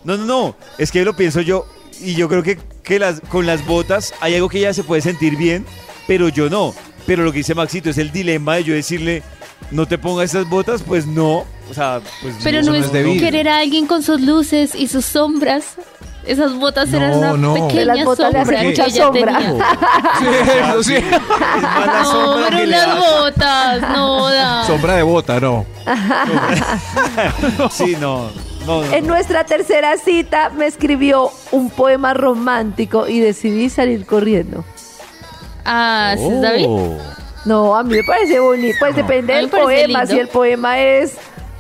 No, 0.04 0.18
no, 0.18 0.26
no. 0.26 0.56
Es 0.78 0.92
que 0.92 1.04
lo 1.06 1.16
pienso 1.16 1.42
yo. 1.42 1.66
Y 2.02 2.16
yo 2.16 2.28
creo 2.28 2.44
que, 2.44 2.58
que 2.84 3.00
las, 3.00 3.22
con 3.22 3.46
las 3.46 3.66
botas 3.66 4.14
hay 4.20 4.36
algo 4.36 4.50
que 4.50 4.60
ella 4.60 4.74
se 4.74 4.84
puede 4.84 5.02
sentir 5.02 5.38
bien, 5.38 5.66
pero 6.08 6.28
yo 6.30 6.50
no. 6.50 6.74
Pero 7.06 7.24
lo 7.24 7.32
que 7.32 7.40
dice 7.40 7.56
Maxito 7.56 7.90
es 7.90 7.98
el 7.98 8.12
dilema 8.12 8.56
de 8.56 8.64
yo 8.66 8.74
decirle, 8.74 9.24
no 9.72 9.86
te 9.88 9.98
pongas 9.98 10.32
esas 10.32 10.50
botas, 10.50 10.82
pues 10.84 11.06
no. 11.06 11.46
O 11.70 11.74
sea, 11.74 12.02
pues 12.22 12.36
Pero 12.44 12.62
no 12.62 12.72
no 12.72 12.76
es 12.76 12.86
es 12.86 12.92
debido. 12.92 13.24
querer 13.24 13.48
a 13.48 13.60
alguien 13.60 13.88
con 13.88 14.04
sus 14.04 14.20
luces 14.22 14.76
y 14.76 14.88
sus 14.88 15.06
sombras. 15.06 15.76
Esas 16.26 16.54
botas 16.54 16.90
No, 16.90 16.98
eran 16.98 17.18
una 17.18 17.34
no. 17.34 17.54
pequeña 17.54 17.96
Las 17.96 18.06
botas 18.06 18.32
le 18.34 18.40
sombra 18.40 18.58
hacen 18.60 18.60
que 18.62 18.70
mucha 18.70 18.86
ella 18.86 19.04
sombra. 19.06 19.38
tenía. 19.38 19.66
Sí, 20.20 20.26
eso 20.60 20.84
sí. 20.84 20.96
No, 21.86 22.06
sombra 22.06 22.46
pero 22.50 22.58
que 22.60 22.68
le 22.68 22.78
botas, 23.20 23.82
no 23.82 24.30
da. 24.30 24.64
Sombra 24.66 24.96
de 24.96 25.04
bota, 25.04 25.40
no. 25.40 25.66
Sí, 27.72 27.96
no. 28.00 28.30
no, 28.66 28.84
no, 28.84 28.94
En 28.94 29.06
nuestra 29.08 29.44
tercera 29.46 29.98
cita 29.98 30.50
me 30.50 30.66
escribió 30.68 31.32
un 31.52 31.70
poema 31.70 32.14
romántico 32.14 33.08
y 33.08 33.20
decidí 33.20 33.70
salir 33.70 34.06
corriendo. 34.06 34.64
Ah, 35.66 36.16
¿sí 36.18 36.24
David? 36.42 36.68
No, 37.46 37.76
a 37.76 37.84
mí 37.84 37.96
me 37.98 38.04
parece 38.06 38.40
bonito. 38.40 38.76
Pues 38.80 38.96
depende 38.96 39.34
del 39.34 39.50
poema. 39.50 40.00
lindo. 40.00 40.14
Si 40.14 40.20
el 40.20 40.28
poema 40.30 40.80
es 40.80 41.14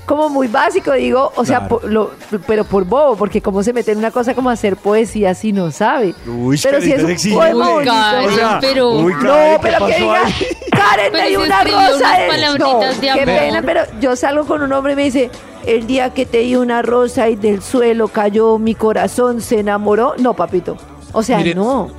como 0.05 0.29
muy 0.29 0.47
básico, 0.47 0.91
digo, 0.93 1.31
o 1.35 1.45
sea, 1.45 1.59
Claro. 1.59 1.79
por- 1.79 1.89
lo- 1.91 2.11
pero 2.45 2.63
por 2.65 2.83
bobo, 2.85 3.15
porque 3.15 3.41
cómo 3.41 3.63
se 3.63 3.73
mete 3.73 3.91
en 3.91 3.97
una 3.99 4.11
cosa 4.11 4.33
como 4.33 4.49
hacer 4.49 4.75
poesía 4.77 5.33
si 5.35 5.51
no 5.53 5.71
sabe. 5.71 6.13
Uy, 6.27 6.59
pero 6.61 6.81
si 6.81 6.91
es 6.91 7.03
un 7.03 7.11
exige. 7.11 7.35
poema 7.35 7.67
Uy, 7.67 7.73
bonito. 7.73 7.91
Karen, 7.93 8.29
O 8.29 8.35
sea, 8.35 8.57
pero... 8.61 8.91
uy, 8.91 9.13
Karen, 9.13 9.27
No, 9.27 9.33
¿qué 9.33 9.59
pero 9.61 9.85
que 9.87 9.95
diga, 9.99 10.25
ahí? 10.25 10.33
Karen, 10.71 11.15
hay 11.15 11.35
una 11.35 11.63
rosa. 11.63 12.11
palabritas 12.27 12.59
no, 12.59 12.79
de 12.79 12.99
qué 13.01 13.11
amor. 13.11 13.25
pena, 13.25 13.61
pero 13.65 13.81
yo 14.01 14.15
salgo 14.15 14.45
con 14.45 14.61
un 14.61 14.71
hombre 14.73 14.93
y 14.93 14.95
me 14.95 15.03
dice, 15.03 15.29
el 15.65 15.87
día 15.87 16.13
que 16.13 16.25
te 16.25 16.39
di 16.39 16.55
una 16.55 16.81
rosa 16.81 17.29
y 17.29 17.35
del 17.35 17.61
suelo 17.61 18.07
cayó 18.09 18.57
mi 18.59 18.75
corazón, 18.75 19.39
se 19.41 19.59
enamoró. 19.59 20.13
No, 20.17 20.33
papito. 20.33 20.75
O 21.15 21.21
sea, 21.21 21.37
Miren, 21.37 21.57
no. 21.57 21.91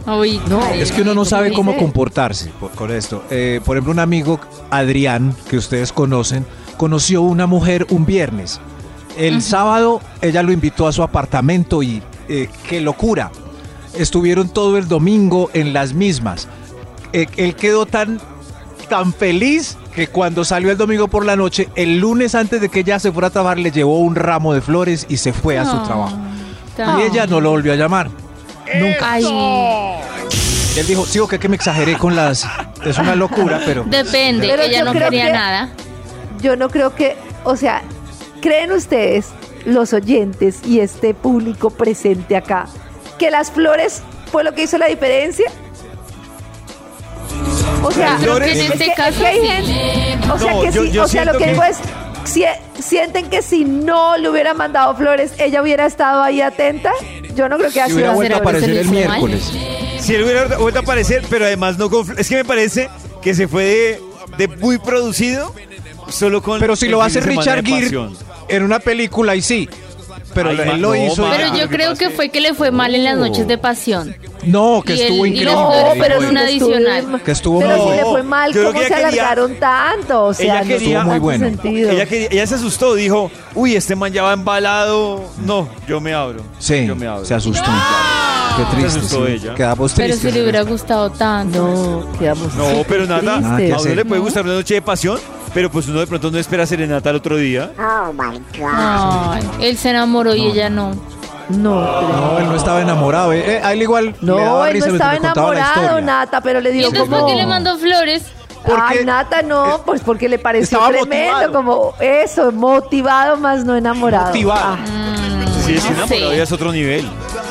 Es 0.74 0.90
que 0.90 1.02
uno 1.02 1.14
no 1.14 1.24
sabe 1.24 1.52
cómo 1.52 1.76
comportarse 1.76 2.50
por- 2.58 2.72
con 2.72 2.90
esto. 2.90 3.22
Eh, 3.30 3.60
por 3.64 3.76
ejemplo, 3.76 3.92
un 3.92 4.00
amigo, 4.00 4.40
Adrián, 4.70 5.34
que 5.48 5.56
ustedes 5.56 5.92
conocen, 5.92 6.44
conoció 6.76 7.22
una 7.22 7.46
mujer 7.46 7.86
un 7.90 8.04
viernes. 8.06 8.60
El 9.16 9.42
sábado 9.42 10.00
ella 10.22 10.42
lo 10.42 10.50
invitó 10.52 10.86
a 10.88 10.92
su 10.92 11.02
apartamento 11.02 11.82
y 11.82 12.02
eh, 12.28 12.48
qué 12.68 12.80
locura. 12.80 13.30
Estuvieron 13.96 14.48
todo 14.48 14.76
el 14.76 14.88
domingo 14.88 15.50
en 15.54 15.72
las 15.72 15.92
mismas. 15.94 16.48
Eh, 17.12 17.26
él 17.36 17.54
quedó 17.54 17.86
tan, 17.86 18.20
tan 18.88 19.12
feliz 19.14 19.76
que 19.94 20.08
cuando 20.08 20.44
salió 20.44 20.72
el 20.72 20.76
domingo 20.76 21.06
por 21.06 21.24
la 21.24 21.36
noche, 21.36 21.68
el 21.76 21.98
lunes 22.00 22.34
antes 22.34 22.60
de 22.60 22.68
que 22.68 22.80
ella 22.80 22.98
se 22.98 23.12
fuera 23.12 23.28
a 23.28 23.30
trabajar, 23.30 23.58
le 23.58 23.70
llevó 23.70 24.00
un 24.00 24.16
ramo 24.16 24.52
de 24.52 24.60
flores 24.60 25.06
y 25.08 25.18
se 25.18 25.32
fue 25.32 25.58
a 25.58 25.64
su 25.64 25.78
trabajo. 25.84 26.16
tan- 26.76 26.98
Y 26.98 27.02
ella 27.04 27.26
no 27.28 27.40
lo 27.40 27.50
volvió 27.50 27.72
a 27.72 27.76
llamar. 27.76 28.10
Nunca. 28.80 29.20
Y 29.20 30.78
él 30.80 30.86
dijo, 30.88 31.06
sí, 31.06 31.20
o 31.20 31.28
que, 31.28 31.38
que 31.38 31.48
me 31.48 31.54
exageré 31.54 31.96
con 31.96 32.16
las... 32.16 32.44
Es 32.84 32.98
una 32.98 33.14
locura, 33.14 33.60
pero... 33.64 33.84
depende, 33.84 34.48
Pero 34.48 34.62
ella 34.62 34.82
no 34.82 34.92
quería 34.92 35.26
que- 35.26 35.32
nada. 35.32 35.68
Yo 36.44 36.56
no 36.56 36.68
creo 36.68 36.94
que, 36.94 37.16
o 37.44 37.56
sea, 37.56 37.80
¿creen 38.42 38.70
ustedes, 38.70 39.28
los 39.64 39.94
oyentes 39.94 40.58
y 40.66 40.80
este 40.80 41.14
público 41.14 41.70
presente 41.70 42.36
acá, 42.36 42.66
que 43.18 43.30
las 43.30 43.50
flores 43.50 44.02
fue 44.30 44.44
lo 44.44 44.52
que 44.52 44.64
hizo 44.64 44.76
la 44.76 44.88
diferencia? 44.88 45.46
O 47.82 47.90
sea, 47.90 48.18
que 48.18 48.24
en 48.30 48.42
es 48.42 48.70
este 48.72 48.84
que- 48.84 48.92
caso 48.94 49.08
es 49.10 49.16
que 49.16 49.26
hay 49.26 49.40
sí. 49.40 49.46
gente- 49.72 50.30
o 50.30 50.38
sea, 50.38 50.52
No, 50.52 50.60
que 50.60 50.72
yo- 50.72 50.82
sí, 50.84 50.90
yo 50.90 51.04
o 51.04 51.08
sea, 51.08 51.24
lo 51.24 51.32
que 51.32 51.38
que- 51.44 51.50
digo 51.52 51.62
es, 51.62 51.78
si- 52.24 52.44
sienten 52.78 53.30
que 53.30 53.40
si 53.40 53.64
no 53.64 54.18
le 54.18 54.28
hubiera 54.28 54.52
mandado 54.52 54.94
flores, 54.96 55.32
ella 55.38 55.62
hubiera 55.62 55.86
estado 55.86 56.22
ahí 56.22 56.42
atenta. 56.42 56.92
Yo 57.34 57.48
no 57.48 57.56
creo 57.56 57.68
que 57.68 57.74
Si 57.74 57.80
así 57.80 57.92
hubiera 57.94 58.08
va 58.08 58.12
a 58.12 58.16
vuelto 58.16 58.34
a 58.36 58.38
aparecer 58.40 58.70
el 58.70 58.84
mal. 58.84 58.94
miércoles. 58.94 59.50
Si 59.98 60.14
él 60.14 60.24
hubiera 60.24 60.58
vuelto 60.58 60.80
a 60.80 60.82
aparecer, 60.82 61.24
pero 61.30 61.46
además 61.46 61.78
no 61.78 61.88
con... 61.88 62.18
Es 62.18 62.28
que 62.28 62.36
me 62.36 62.44
parece 62.44 62.90
que 63.22 63.32
se 63.34 63.48
fue 63.48 63.64
de, 63.64 64.00
de 64.36 64.48
muy 64.56 64.76
producido 64.76 65.54
solo 66.08 66.42
con... 66.42 66.60
Pero 66.60 66.76
si 66.76 66.88
lo 66.88 67.02
hace 67.02 67.20
Richard 67.20 67.64
Gere 67.64 68.08
en 68.48 68.62
una 68.62 68.78
película 68.78 69.34
y 69.34 69.42
sí. 69.42 69.68
Pero 70.32 70.50
Ay, 70.50 70.58
él 70.62 70.80
lo 70.80 70.88
no, 70.88 70.94
hizo. 70.96 71.28
Pero 71.30 71.54
yo 71.56 71.68
creo 71.68 71.94
que 71.94 72.06
es- 72.06 72.14
fue 72.14 72.28
que 72.28 72.40
le 72.40 72.54
fue 72.54 72.72
mal 72.72 72.92
en 72.94 73.04
las 73.04 73.16
noches 73.16 73.46
de 73.46 73.56
pasión. 73.56 74.16
No, 74.44 74.82
que 74.84 74.94
Y 74.96 75.00
estuvo 75.02 75.26
increíble. 75.26 75.52
No, 75.52 75.70
pero 75.98 76.20
si 76.20 76.26
una 76.26 76.40
adicional. 76.40 77.22
Que 77.24 77.30
estuvo 77.30 77.60
pero 77.60 77.76
muy 77.76 77.90
si 77.92 77.96
le 77.98 78.02
fue 78.04 78.22
mal, 78.24 78.52
¿cómo 78.52 78.72
que 78.72 78.78
se 78.80 78.86
ella 78.86 78.96
quería- 78.96 79.06
alargaron 79.08 79.54
tanto? 79.60 80.24
O 80.24 80.34
sea, 80.34 80.44
Ella 80.44 80.60
no 80.62 80.68
quería- 80.68 80.96
Estuvo 80.98 81.10
muy 81.12 81.18
bueno. 81.20 81.46
sentido. 81.46 81.90
Ella, 81.90 82.06
quería- 82.06 82.28
ella 82.32 82.46
se 82.48 82.54
asustó, 82.56 82.94
dijo, 82.96 83.30
uy, 83.54 83.76
este 83.76 83.94
man 83.94 84.12
ya 84.12 84.24
va 84.24 84.32
embalado. 84.32 85.22
No, 85.44 85.68
yo 85.86 86.00
me 86.00 86.12
abro. 86.14 86.40
Sí, 86.58 86.84
yo 86.84 86.96
me 86.96 87.06
abro. 87.06 87.24
se 87.24 87.34
asustó. 87.34 87.70
Qué 88.56 88.62
Se 88.64 88.70
triste. 88.76 88.98
asustó 88.98 89.26
sí. 89.26 89.32
ella. 89.32 89.54
Quedamos 89.54 89.92
Pero 89.94 90.14
si 90.16 90.30
le 90.32 90.42
hubiera 90.42 90.62
gustado 90.62 91.10
tanto. 91.10 91.58
No, 92.12 92.18
quedamos 92.18 92.54
No, 92.54 92.66
pero 92.88 93.06
nada, 93.06 93.36
a 93.36 93.76
hacer. 93.76 93.96
le 93.96 94.04
puede 94.04 94.20
gustar 94.20 94.44
una 94.44 94.54
noche 94.54 94.74
de 94.74 94.82
pasión, 94.82 95.18
pero 95.54 95.70
pues 95.70 95.88
uno 95.88 96.00
de 96.00 96.06
pronto 96.06 96.30
no 96.30 96.38
espera 96.38 96.66
serenata 96.66 97.10
al 97.10 97.16
otro 97.16 97.36
día. 97.36 97.70
Ay, 97.78 99.42
él 99.60 99.76
se 99.76 99.90
enamoró 99.90 100.34
y 100.34 100.46
ella 100.46 100.68
no. 100.68 100.92
No, 101.48 101.80
No, 101.80 102.38
él 102.38 102.46
no 102.46 102.56
estaba 102.56 102.80
enamorado. 102.80 103.32
eh, 103.32 103.56
eh, 103.56 103.60
a 103.62 103.72
él 103.74 103.82
igual. 103.82 104.06
le 104.06 104.14
No, 104.22 104.36
daba 104.36 104.68
él 104.68 104.74
risa 104.74 104.86
no 104.86 104.92
mientras 104.92 105.12
estaba 105.12 105.12
le 105.12 105.20
contaba 105.20 105.46
la 105.54 105.60
enamorado, 105.60 105.84
historia. 105.98 106.06
Nata, 106.06 106.40
pero 106.40 106.60
le 106.60 106.70
Y 106.70 106.72
dio 106.72 106.86
entonces, 106.88 107.08
como... 107.08 107.20
¿por 107.20 107.30
qué 107.30 107.36
le 107.36 107.46
mandó 107.46 107.76
flores? 107.78 108.22
Ay, 108.66 109.04
Nata, 109.04 109.42
no, 109.42 109.82
pues 109.84 110.00
porque 110.00 110.26
le 110.28 110.38
pareció 110.38 110.78
estaba 110.78 110.88
tremendo, 110.88 111.32
motivado. 111.34 111.52
como 111.52 111.94
eso, 112.00 112.50
motivado 112.50 113.36
más 113.36 113.62
no 113.64 113.76
enamorado. 113.76 114.26
Motivado. 114.28 114.76
Ah, 114.80 115.44
Sí, 115.66 115.74
es 115.76 115.82
que 115.84 115.88
Sí. 115.88 115.94
enamorado 115.94 116.34
ya 116.34 116.42
es 116.42 116.52
otro 116.52 116.72
nivel. 116.72 117.06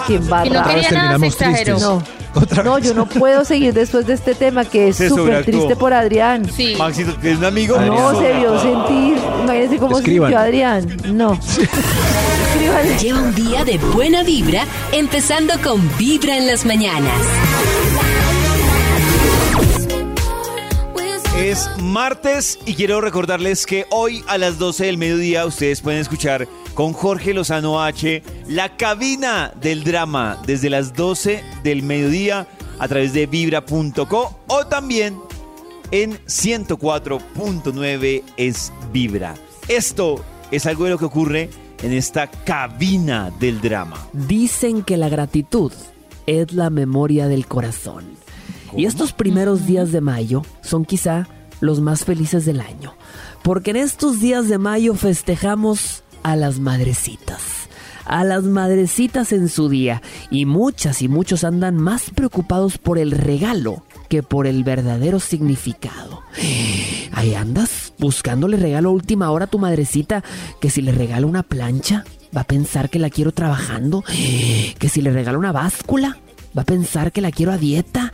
qué 0.08 0.14
Y 0.16 0.20
no 0.20 0.44
quería 0.44 0.62
nada, 0.62 0.74
se 0.82 0.90
terminamos 0.90 1.28
exageró. 1.34 1.78
tristes. 1.78 1.82
No, 1.84 2.04
no, 2.64 2.80
yo 2.80 2.94
no 2.94 3.08
puedo 3.08 3.46
seguir 3.46 3.74
después 3.74 4.06
de 4.08 4.14
este 4.14 4.36
tema 4.36 4.66
que 4.66 4.90
es 4.90 4.98
Se 4.98 5.10
súper 5.10 5.46
triste 5.46 5.76
por 5.76 5.94
Adrián. 5.94 6.50
Sí. 6.52 6.76
Maxito, 6.78 7.14
¿tienes 7.16 7.40
un 7.40 7.46
amigo? 7.46 7.80
No, 7.80 8.20
se 8.20 8.34
vio 8.34 8.60
sentir. 8.60 9.18
Imagínense 9.44 9.78
cómo 9.78 9.98
Escriban. 9.98 10.30
sintió 10.30 10.40
Adrián. 10.40 10.98
No. 11.14 11.40
Lleva 13.00 13.22
un 13.22 13.36
día 13.36 13.64
de 13.66 13.78
buena 13.78 14.24
vibra, 14.24 14.66
empezando 14.92 15.54
con 15.64 15.82
Vibra 15.98 16.38
en 16.38 16.48
las 16.48 16.66
mañanas. 16.66 17.14
Es 21.38 21.70
martes 21.80 22.60
y 22.66 22.76
quiero 22.76 23.02
recordarles 23.02 23.66
que 23.66 23.86
hoy 23.90 24.24
a 24.28 24.38
las 24.38 24.58
12 24.60 24.86
del 24.86 24.98
mediodía 24.98 25.46
ustedes 25.46 25.82
pueden 25.82 26.00
escuchar 26.00 26.48
con 26.74 26.94
Jorge 26.94 27.34
Lozano 27.34 27.82
H 27.82 28.24
la 28.48 28.76
cabina 28.76 29.54
del 29.62 29.84
drama 29.84 30.42
desde 30.46 30.70
las 30.70 30.94
12 30.94 31.44
del 31.64 31.84
mediodía 31.84 32.48
a 32.80 32.88
través 32.88 33.14
de 33.14 33.28
vibra.co 33.28 34.40
o 34.48 34.66
también 34.68 35.18
en 35.92 36.14
104.9 36.26 38.24
es 38.38 38.74
Vibra. 38.92 39.36
Esto 39.68 40.24
es 40.52 40.66
algo 40.66 40.86
de 40.86 40.90
lo 40.90 40.98
que 40.98 41.06
ocurre 41.06 41.50
en 41.84 41.94
esta 41.94 42.28
cabina 42.28 43.32
del 43.40 43.62
drama. 43.62 44.08
Dicen 44.14 44.84
que 44.84 44.98
la 44.98 45.10
gratitud 45.10 45.72
es 46.26 46.54
la 46.54 46.70
memoria 46.70 47.28
del 47.28 47.46
corazón. 47.46 48.06
Y 48.76 48.86
estos 48.86 49.14
primeros 49.14 49.68
días 49.68 49.92
de 49.92 50.02
mayo 50.02 50.42
son 50.62 50.84
quizá 50.86 51.28
los 51.60 51.80
más 51.80 52.06
felices 52.06 52.46
del 52.46 52.60
año. 52.62 52.96
Porque 53.44 53.72
en 53.72 53.78
estos 53.78 54.20
días 54.20 54.48
de 54.48 54.58
mayo 54.58 54.96
festejamos 54.96 56.03
a 56.24 56.36
las 56.36 56.60
madrecitas. 56.60 57.42
A 58.06 58.24
las 58.24 58.44
madrecitas 58.44 59.32
en 59.32 59.50
su 59.50 59.70
día. 59.70 60.02
Y 60.30 60.46
muchas 60.46 61.02
y 61.02 61.08
muchos 61.08 61.44
andan 61.44 61.76
más 61.78 62.10
preocupados 62.10 62.78
por 62.78 62.98
el 62.98 63.12
regalo 63.12 63.84
que 64.10 64.24
por 64.24 64.48
el 64.48 64.64
verdadero 64.64 65.20
significado. 65.20 66.22
Ahí 67.14 67.36
andas 67.36 67.94
buscándole 67.98 68.58
regalo 68.58 68.90
a 68.90 68.94
última 68.94 69.32
hora 69.32 69.46
a 69.46 69.50
tu 69.50 69.60
madrecita 69.60 70.24
que 70.60 70.70
si 70.70 70.82
le 70.82 70.92
regala 70.92 71.26
una 71.26 71.44
plancha 71.44 72.04
va 72.36 72.42
a 72.42 72.46
pensar 72.46 72.90
que 72.90 73.00
la 73.00 73.10
quiero 73.10 73.32
trabajando, 73.32 74.04
que 74.04 74.90
si 74.90 75.02
le 75.02 75.12
regala 75.12 75.38
una 75.38 75.52
báscula 75.52 76.18
va 76.58 76.64
a 76.64 76.66
pensar 76.66 77.12
que 77.12 77.22
la 77.22 77.32
quiero 77.32 77.52
a 77.52 77.58
dieta, 77.58 78.12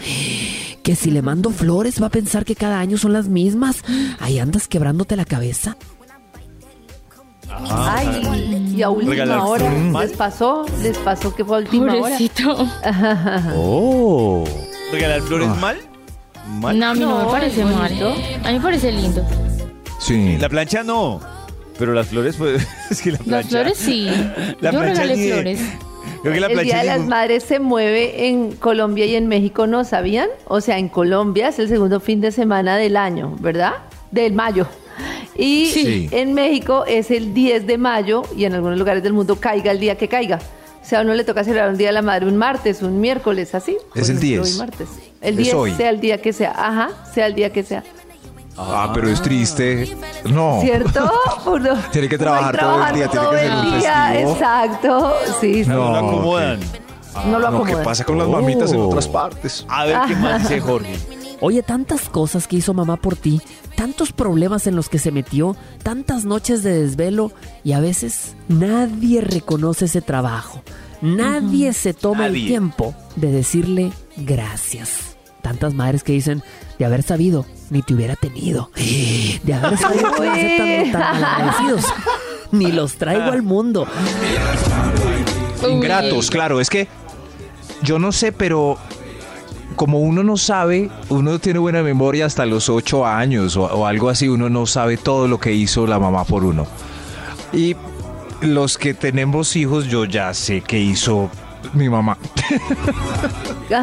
que 0.84 0.96
si 0.96 1.12
le 1.12 1.22
mando 1.22 1.52
flores 1.52 2.02
va 2.02 2.08
a 2.08 2.12
pensar 2.12 2.46
que 2.46 2.56
cada 2.56 2.80
año 2.80 2.98
son 2.98 3.14
las 3.14 3.28
mismas. 3.28 3.84
Ahí 4.20 4.40
andas 4.40 4.68
quebrándote 4.68 5.16
la 5.16 5.26
cabeza. 5.26 5.78
Ay, 7.52 8.72
y 8.76 8.82
a 8.82 8.90
última 8.90 9.12
Regalar 9.12 9.40
hora 9.40 9.72
les 10.02 10.12
pasó, 10.14 10.66
les 10.82 10.98
pasó 11.00 11.36
que 11.36 11.44
fue 11.44 11.58
a 11.58 11.60
última 11.62 11.94
Pobrecito. 11.94 12.54
hora. 12.56 13.44
Oh. 13.56 14.44
¿Regalar 14.92 15.22
flores 15.22 15.48
Ah. 15.52 15.56
mal? 15.60 15.78
¿Mal? 16.48 16.80
No, 16.80 16.86
a 16.88 16.94
mí 16.94 17.00
no, 17.02 17.20
No, 17.20 17.26
me 17.26 17.32
parece 17.32 17.62
es 17.62 17.68
mal. 17.68 17.92
A 18.44 18.48
mí 18.48 18.54
me 18.54 18.60
parece 18.62 18.92
lindo. 18.92 19.24
Sí. 20.00 20.38
La 20.40 20.50
plancha 20.50 20.84
no. 20.84 21.20
Pero 21.78 21.94
las 21.94 22.08
flores, 22.08 22.36
pues, 22.38 22.68
es 22.90 23.02
que 23.02 23.12
la 23.12 23.18
plancha. 23.20 23.38
Las 23.38 23.48
flores 23.48 23.78
sí. 23.78 24.10
La 24.62 24.72
Yo 24.72 24.82
regalé 24.82 25.16
ni 25.18 25.28
flores. 25.32 25.62
Creo 26.22 26.34
que 26.34 26.40
la 26.42 26.48
El 26.48 26.64
Día 26.64 26.80
de 26.80 26.84
las 26.86 27.02
Madres 27.02 27.44
se 27.44 27.60
mueve 27.60 28.28
en 28.28 28.52
Colombia 28.54 29.06
y 29.06 29.16
en 29.16 29.28
México, 29.28 29.68
¿no 29.68 29.84
sabían? 29.86 30.28
O 30.48 30.60
sea, 30.60 30.78
en 30.78 30.90
Colombia 30.90 31.48
es 31.50 31.60
el 31.60 31.70
segundo 31.70 32.00
fin 32.02 32.20
de 32.20 32.32
semana 32.34 32.76
del 32.78 32.98
año, 32.98 33.36
¿verdad? 33.40 33.74
Del 34.12 34.34
mayo. 34.34 34.68
Y 35.36 35.68
Sí. 35.68 36.10
en 36.12 36.34
México 36.34 36.84
es 36.86 37.12
el 37.12 37.34
10 37.34 37.66
de 37.68 37.78
mayo 37.78 38.24
y 38.36 38.46
en 38.46 38.54
algunos 38.54 38.78
lugares 38.78 39.02
del 39.04 39.14
mundo 39.14 39.38
caiga 39.40 39.72
el 39.72 39.80
día 39.80 39.98
que 39.98 40.08
caiga. 40.08 40.40
O 40.82 40.86
sea, 40.90 41.00
a 41.00 41.02
uno 41.04 41.14
le 41.14 41.24
toca 41.24 41.44
celebrar 41.44 41.70
un 41.70 41.78
Día 41.78 41.88
de 41.90 41.94
la 41.94 42.02
Madre 42.02 42.26
un 42.26 42.36
martes, 42.38 42.82
un 42.82 43.00
miércoles, 43.00 43.54
así. 43.54 43.78
Es 43.96 44.10
el 44.10 44.18
ejemplo, 44.18 44.44
10. 44.44 44.52
hoy 44.54 44.58
martes. 44.58 44.90
El 45.22 45.32
Es 45.38 45.38
10, 45.44 45.54
hoy. 45.54 45.74
sea 45.76 45.90
el 45.90 46.00
día 46.00 46.20
que 46.22 46.34
sea. 46.34 46.52
Ajá, 46.52 46.90
sea 47.14 47.28
el 47.28 47.36
día 47.36 47.52
que 47.52 47.64
sea. 47.64 47.84
Ah, 48.58 48.92
pero 48.94 49.08
es 49.10 49.22
triste. 49.22 49.96
No. 50.26 50.60
¿Cierto? 50.62 51.12
Uno- 51.46 51.76
Tiene 51.92 52.10
que 52.10 52.16
hay 52.16 52.20
trabajar 52.20 52.58
todo 52.60 52.88
el 52.88 52.94
día, 52.96 53.08
tiene 53.08 53.26
todo 53.26 53.32
que 53.32 53.38
ser 53.40 53.52
el 53.52 53.58
un 53.58 53.80
día. 53.80 54.20
Exacto. 54.22 55.14
Sí, 55.40 55.64
sí. 55.64 55.70
No, 55.70 55.76
lo 55.76 55.92
No, 56.02 56.08
acomodan. 56.10 56.60
No 57.28 57.40
lo 57.40 57.52
No, 57.52 57.58
¿qué 57.64 57.64
acomodan. 57.64 57.84
pasa 57.84 58.04
con 58.04 58.18
las 58.18 58.28
mamitas 58.28 58.72
en 58.74 58.80
otras 58.82 59.08
partes? 59.08 59.66
A 59.70 59.86
ver 59.86 59.98
qué 60.08 60.16
más 60.16 60.42
dice 60.42 60.60
Jorge. 60.60 60.96
Oye, 61.42 61.64
tantas 61.64 62.10
cosas 62.10 62.48
que 62.48 62.58
hizo 62.58 62.74
mamá 62.74 62.98
por 62.98 63.16
ti, 63.16 63.42
tantos 63.80 64.12
problemas 64.12 64.68
en 64.68 64.76
los 64.76 64.90
que 64.90 65.00
se 65.00 65.10
metió, 65.10 65.56
tantas 65.84 66.26
noches 66.26 66.64
de 66.64 66.84
desvelo 66.84 67.32
y 67.64 67.72
a 67.72 67.80
veces 67.80 68.36
nadie 68.50 69.22
reconoce 69.22 69.86
ese 69.86 70.02
trabajo. 70.02 70.62
Nadie 71.02 71.72
se 71.72 71.94
toma 71.94 72.28
el 72.28 72.34
tiempo 72.34 72.94
de 73.16 73.32
decirle 73.32 73.94
gracias. 74.18 75.16
Tantas 75.42 75.74
madres 75.76 76.04
que 76.04 76.12
dicen, 76.12 76.44
de 76.78 76.84
haber 76.84 77.04
sabido, 77.04 77.46
ni 77.70 77.82
te 77.82 77.94
hubiera 77.94 78.18
tenido. 78.18 78.70
De 79.44 79.54
haber 79.54 79.78
sabido 79.78 80.12
que 80.12 80.24
ser 80.24 80.58
tan, 80.92 80.92
tan 80.92 81.22
malagradecidos, 81.22 81.86
Ni 82.52 82.74
los 82.74 82.96
traigo 82.98 83.32
al 83.32 83.44
mundo. 83.44 83.88
Ingratos, 85.66 86.30
claro, 86.30 86.60
es 86.60 86.70
que 86.70 86.90
yo 87.82 87.98
no 87.98 88.12
sé, 88.12 88.34
pero 88.34 88.78
como 89.80 90.00
uno 90.00 90.24
no 90.24 90.36
sabe, 90.36 90.90
uno 91.08 91.40
tiene 91.40 91.58
buena 91.60 91.82
memoria 91.84 92.26
hasta 92.26 92.46
los 92.46 92.68
ocho 92.68 93.06
años 93.06 93.56
o, 93.56 93.64
o 93.64 93.86
algo 93.86 94.10
así, 94.10 94.28
uno 94.28 94.50
no 94.50 94.66
sabe 94.66 94.98
todo 94.98 95.26
lo 95.30 95.40
que 95.40 95.54
hizo 95.54 95.88
la 95.88 95.98
mamá 96.00 96.26
por 96.26 96.44
uno. 96.44 96.68
Y 97.54 97.78
los 98.42 98.78
que 98.78 98.94
tenemos 98.94 99.56
hijos, 99.56 99.86
yo 99.88 100.04
ya 100.04 100.34
sé 100.34 100.60
qué 100.68 100.80
hizo 100.80 101.30
mi 101.74 101.88
mamá. 101.88 102.18
No, 103.70 103.78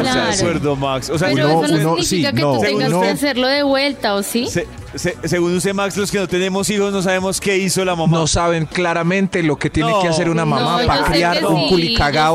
Claro. 0.00 0.12
de 0.12 0.34
acuerdo, 0.38 0.76
Max. 0.76 1.10
O 1.10 1.18
sea, 1.18 1.28
Pero 1.34 1.48
uno- 1.58 1.64
eso 1.66 1.76
no 1.78 1.92
uno- 1.94 2.02
significa 2.02 2.30
sí, 2.30 2.36
que 2.36 2.40
no, 2.42 2.52
tú 2.54 2.60
tengas 2.60 2.88
uno- 2.90 3.00
que 3.00 3.08
hacerlo 3.08 3.46
de 3.48 3.62
vuelta, 3.64 4.14
¿o 4.14 4.22
sí? 4.22 4.46
se- 4.46 4.68
se- 4.94 5.16
según 5.24 5.54
usted, 5.56 5.74
Max, 5.74 5.96
los 5.96 6.10
que 6.10 6.18
no 6.18 6.28
tenemos 6.28 6.68
hijos 6.70 6.92
no 6.92 7.02
sabemos 7.02 7.40
qué 7.40 7.56
hizo 7.58 7.84
la 7.84 7.94
mamá. 7.96 8.16
No 8.18 8.26
saben 8.26 8.66
claramente 8.66 9.42
lo 9.42 9.56
que 9.56 9.68
tiene 9.70 9.90
No. 9.90 10.00
que 10.00 10.08
hacer 10.08 10.28
una 10.30 10.44
mamá 10.44 10.80
para 10.86 11.04
criar 11.04 11.44
un 11.44 11.68
sí, 11.68 11.70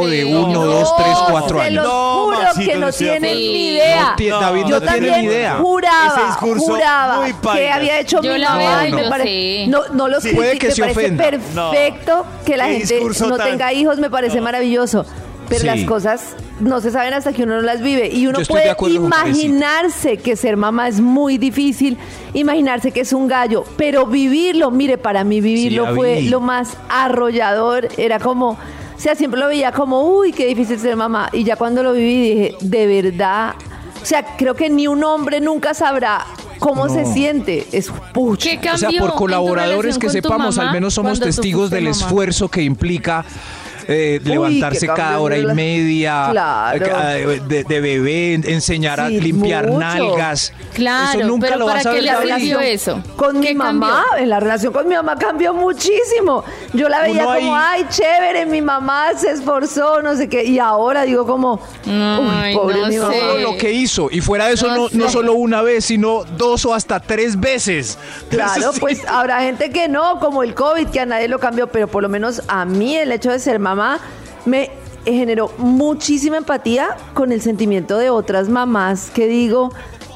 de 0.06 0.26
uno, 0.26 0.48
No, 0.54 0.66
dos, 0.66 0.96
tres, 0.98 1.18
cuatro 1.30 1.58
se 1.60 1.66
años. 1.68 1.84
los 1.84 1.94
No, 1.94 2.24
juro 2.26 2.38
Maxito, 2.42 2.72
que 2.72 2.78
no 2.78 2.92
tienen 2.92 3.38
ni 3.38 3.68
idea. 3.74 4.02
No 4.10 4.16
tiene- 4.16 4.38
David 4.40 4.62
no 4.64 4.70
Yo 4.70 4.82
tiene 4.82 4.92
también 4.96 5.22
ni 5.22 5.26
idea. 5.28 5.54
Ese 5.54 5.62
juraba, 5.62 6.26
discurso 6.28 6.66
juraba 6.66 7.18
muy 7.22 7.34
que 7.34 7.72
había 7.72 8.00
hecho 8.00 8.22
Yo 8.22 8.34
mi 8.34 8.40
la 8.40 8.50
mamá 8.50 8.60
veo 8.82 8.86
y 8.88 8.92
me 8.94 9.10
pare-. 9.10 9.68
No, 9.68 9.82
no 9.94 10.08
los 10.08 10.24
Sí. 10.24 10.30
Puede 10.36 10.52
critico, 10.52 10.68
que 10.70 10.76
se 10.76 10.82
me 10.82 10.94
parece 10.94 11.06
ofenda. 11.16 11.24
perfecto 11.72 12.26
que 12.46 12.58
la 12.58 12.66
gente 12.68 13.00
no 13.28 13.38
tan- 13.38 13.50
tenga 13.52 13.74
hijos, 13.74 13.98
me 14.00 14.10
parece 14.10 14.42
maravilloso. 14.42 15.06
Pero 15.50 15.62
Sí. 15.62 15.68
las 15.68 15.84
cosas 15.84 16.22
no 16.62 16.82
se 16.82 16.92
saben 16.92 17.14
hasta 17.14 17.34
que 17.34 17.44
uno 17.44 17.56
no 17.56 17.62
las 17.62 17.82
vive. 17.82 18.08
Y 18.08 18.28
uno 18.28 18.40
puede 18.48 18.76
imaginarse 18.90 20.18
que 20.18 20.36
ser 20.36 20.58
mamá 20.58 20.88
es 20.88 21.00
muy 21.00 21.38
difícil, 21.38 21.98
imaginarse 22.34 22.92
que 22.92 23.02
es 23.02 23.14
un 23.14 23.28
gallo, 23.28 23.64
pero 23.78 24.06
vivirlo, 24.06 24.72
mire, 24.72 24.98
para 24.98 25.24
mí 25.24 25.42
vivirlo 25.42 25.88
Sí, 25.88 25.96
fue 25.96 26.22
lo 26.24 26.40
más 26.40 26.78
arrollador. 26.90 27.88
Era 27.98 28.20
como, 28.20 28.52
o 28.52 28.58
sea, 28.98 29.16
siempre 29.16 29.40
lo 29.40 29.48
veía 29.48 29.72
como, 29.72 30.04
uy, 30.04 30.32
qué 30.32 30.46
difícil 30.48 30.80
ser 30.80 30.96
mamá. 30.96 31.30
Y 31.34 31.44
ya 31.44 31.56
cuando 31.56 31.84
lo 31.84 31.94
viví 31.94 32.30
dije, 32.30 32.56
de 32.62 33.02
verdad, 33.02 33.56
o 34.02 34.06
sea, 34.06 34.24
creo 34.38 34.56
que 34.56 34.70
ni 34.70 34.88
un 34.88 35.04
hombre 35.04 35.42
nunca 35.42 35.74
sabrá 35.74 36.26
cómo 36.60 36.88
se 36.90 37.06
siente. 37.06 37.68
Es 37.72 37.92
pucha. 38.14 38.50
¿Qué 38.50 38.56
cambió 38.60 38.88
O 38.88 38.92
sea, 38.92 39.00
por 39.00 39.14
colaboradores 39.16 39.98
que 39.98 40.10
sepamos, 40.10 40.58
mamá 40.58 40.70
al 40.70 40.74
menos 40.74 40.94
somos 40.94 41.20
testigos 41.20 41.70
del 41.70 41.86
mamá? 41.86 41.96
esfuerzo 41.96 42.50
que 42.50 42.62
implica 42.62 43.26
eh, 43.88 44.20
Uy, 44.24 44.30
levantarse 44.30 44.88
cada 44.88 45.20
hora 45.20 45.38
y 45.38 45.46
media, 45.48 46.28
Claro. 46.32 46.86
eh, 46.86 47.42
de, 47.48 47.64
de 47.64 47.82
bebé, 47.82 48.34
en- 48.36 48.50
enseñar 48.50 49.00
a 49.00 49.10
limpiar 49.10 49.68
mucho. 49.68 49.80
nalgas. 49.80 50.54
Claro, 50.74 51.20
eso 51.20 51.28
nunca 51.28 51.48
pero 51.48 51.60
lo 51.60 51.66
¿para 51.66 51.78
vas 51.80 51.86
a 51.86 51.90
qué 51.92 51.96
ver 52.02 52.26
le 52.26 52.36
vida. 52.38 52.64
eso? 52.66 53.04
Con 53.18 53.40
mi 53.40 53.48
¿Qué 53.48 53.56
mamá, 53.56 54.04
cambió? 54.10 54.24
en 54.24 54.30
la 54.30 54.40
relación 54.40 54.72
con 54.74 54.88
mi 54.88 54.96
mamá 54.96 55.16
cambió 55.18 55.54
muchísimo. 55.54 56.44
Yo 56.74 56.88
la 56.90 57.02
veía 57.02 57.24
Uno 57.28 57.36
como, 57.36 57.56
ahí- 57.56 57.82
ay, 57.82 57.86
chévere, 57.90 58.46
mi 58.46 58.62
mamá 58.62 59.10
se 59.18 59.32
esforzó, 59.32 60.02
no 60.02 60.16
sé 60.16 60.30
qué. 60.30 60.44
Y 60.46 60.60
ahora 60.60 61.04
digo 61.04 61.26
como, 61.26 61.60
Ay, 61.86 62.54
uy, 62.54 62.60
pobre 62.60 62.82
no 62.82 62.88
mi 62.88 62.98
mamá. 62.98 63.14
sé. 63.14 63.42
Lo 63.42 63.58
que 63.58 63.72
hizo. 63.72 64.10
Y 64.12 64.22
fuera 64.22 64.48
de 64.48 64.54
eso, 64.54 64.68
No 64.68 64.88
no, 64.92 65.10
solo 65.10 65.34
una 65.34 65.62
vez, 65.62 65.86
sino 65.86 66.24
dos 66.38 66.66
o 66.66 66.74
hasta 66.74 67.00
tres 67.00 67.40
veces. 67.40 67.98
Claro, 68.30 68.72
sí. 68.74 68.80
pues 68.80 69.06
habrá 69.08 69.42
gente 69.42 69.70
que 69.72 69.88
no, 69.88 70.20
como 70.20 70.44
el 70.44 70.54
COVID, 70.54 70.88
que 70.88 71.00
a 71.02 71.06
nadie 71.06 71.28
lo 71.28 71.40
cambió, 71.40 71.68
pero 71.68 71.88
por 71.88 72.02
lo 72.04 72.10
menos 72.10 72.42
a 72.48 72.66
mí 72.66 72.96
el 72.96 73.12
hecho 73.12 73.32
de 73.32 73.40
ser 73.40 73.60
mamá 73.60 73.71
me 74.46 74.72
generó 75.06 75.52
muchísima 75.58 76.38
empatía 76.38 76.98
con 77.14 77.32
el 77.32 77.42
sentimiento 77.42 77.98
de 77.98 78.10
otras 78.10 78.50
mamás 78.50 79.10
que 79.10 79.28
digo, 79.28 79.74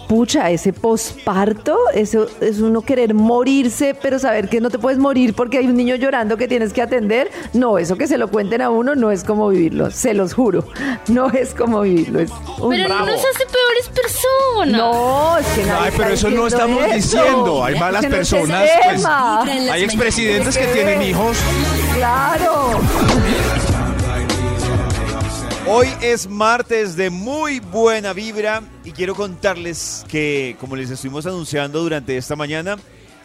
pucha, 0.07 0.49
ese 0.51 0.71
posparto, 0.73 1.77
eso 1.93 2.27
es 2.41 2.59
uno 2.59 2.81
querer 2.81 3.13
morirse, 3.13 3.95
pero 3.99 4.19
saber 4.19 4.49
que 4.49 4.61
no 4.61 4.69
te 4.69 4.79
puedes 4.79 4.99
morir 4.99 5.33
porque 5.33 5.57
hay 5.57 5.65
un 5.67 5.75
niño 5.75 5.95
llorando 5.95 6.37
que 6.37 6.47
tienes 6.47 6.73
que 6.73 6.81
atender. 6.81 7.31
No, 7.53 7.77
eso 7.77 7.97
que 7.97 8.07
se 8.07 8.17
lo 8.17 8.27
cuenten 8.29 8.61
a 8.61 8.69
uno 8.69 8.95
no 8.95 9.11
es 9.11 9.23
como 9.23 9.49
vivirlo, 9.49 9.91
se 9.91 10.13
los 10.13 10.33
juro. 10.33 10.65
No 11.07 11.29
es 11.29 11.53
como 11.53 11.81
vivirlo. 11.81 12.19
Es 12.19 12.31
un 12.59 12.69
Pero 12.69 12.87
no 12.87 12.99
nos 13.05 13.19
hace 13.19 13.45
peores 13.45 13.89
personas. 13.93 14.77
No, 14.79 15.37
es 15.37 15.45
que 15.47 15.65
nadie 15.65 15.81
Ay, 15.85 15.91
pero 15.97 16.13
está 16.13 16.27
eso 16.27 16.29
no 16.29 16.47
estamos 16.47 16.83
eso. 16.85 16.95
diciendo. 17.17 17.63
Hay 17.63 17.73
Es 17.75 17.79
malas 17.79 18.01
que 18.01 18.09
personas. 18.09 18.69
pues, 18.83 19.05
hay 19.71 19.83
expresidentes 19.83 20.57
que 20.57 20.65
tienen 20.67 21.01
hijos. 21.01 21.37
Claro. 21.95 22.79
Hoy 25.67 25.87
es 26.01 26.29
martes 26.29 26.95
de 26.95 27.09
muy 27.09 27.59
buena 27.59 28.13
vibra 28.13 28.61
y 28.83 28.91
quiero 28.91 29.15
contarles 29.15 30.05
que, 30.07 30.55
como 30.59 30.75
les 30.75 30.89
estuvimos 30.91 31.25
anunciando 31.25 31.81
durante 31.81 32.15
esta 32.17 32.35
mañana, 32.35 32.77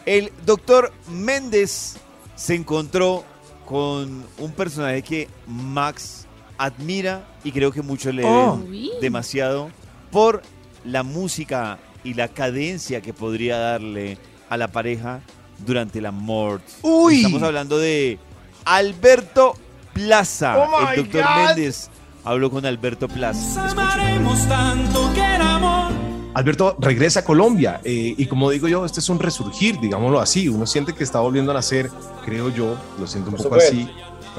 el 0.06 0.32
doctor 0.46 0.90
Méndez 1.10 1.96
se 2.36 2.54
encontró 2.54 3.24
con 3.66 4.24
un 4.38 4.52
personaje 4.52 5.02
que 5.02 5.28
Max 5.46 6.26
admira 6.56 7.26
y 7.44 7.52
creo 7.52 7.72
que 7.72 7.82
muchos 7.82 8.14
le 8.14 8.24
Oh. 8.24 8.56
ven 8.58 8.88
demasiado 9.02 9.70
por 10.10 10.42
la 10.84 11.02
música 11.02 11.78
y 12.04 12.14
la 12.14 12.28
cadencia 12.28 13.02
que 13.02 13.12
podría 13.12 13.58
darle 13.58 14.16
a 14.48 14.56
la 14.56 14.68
pareja 14.68 15.20
durante 15.58 15.98
el 15.98 16.06
amor. 16.06 16.62
Uy. 16.80 17.16
Estamos 17.18 17.42
hablando 17.42 17.78
de 17.78 18.18
Alberto 18.64 19.54
Plaza. 19.92 20.56
Oh 20.58 20.88
el 20.88 20.96
doctor 21.02 21.22
God. 21.22 21.46
Méndez 21.46 21.90
habló 22.24 22.50
con 22.50 22.64
Alberto 22.66 23.08
Plaza. 23.08 23.70
Amaremos 23.70 24.46
tanto 24.48 25.10
que 25.14 25.34
el 25.36 25.42
amor. 25.42 25.92
Alberto 26.34 26.76
regresa 26.78 27.20
a 27.20 27.24
Colombia 27.24 27.80
eh, 27.84 28.14
y 28.16 28.26
como 28.26 28.50
digo 28.50 28.68
yo, 28.68 28.84
este 28.84 29.00
es 29.00 29.08
un 29.08 29.18
resurgir, 29.18 29.80
digámoslo 29.80 30.20
así. 30.20 30.48
Uno 30.48 30.66
siente 30.66 30.92
que 30.92 31.02
está 31.04 31.20
volviendo 31.20 31.50
a 31.50 31.54
nacer, 31.54 31.90
creo 32.24 32.50
yo, 32.50 32.76
lo 32.98 33.06
siento 33.06 33.30
un 33.30 33.36
Por 33.36 33.44
poco 33.48 33.60
supuesto. 33.60 33.90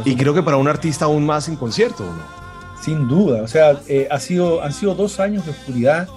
así. 0.04 0.10
Y 0.10 0.16
creo 0.16 0.34
que 0.34 0.42
para 0.42 0.58
un 0.58 0.68
artista 0.68 1.06
aún 1.06 1.26
más 1.26 1.50
en 1.50 1.58
concierto, 1.58 2.04
¿no? 2.04 2.42
Sin 2.82 3.08
duda, 3.08 3.44
o 3.44 3.48
sea, 3.48 3.80
eh, 3.88 4.08
ha 4.10 4.20
sido, 4.20 4.64
han 4.64 4.74
sido 4.74 4.96
dos 4.96 5.20
años 5.20 5.46
de 5.46 5.52
oscuridad, 5.52 6.08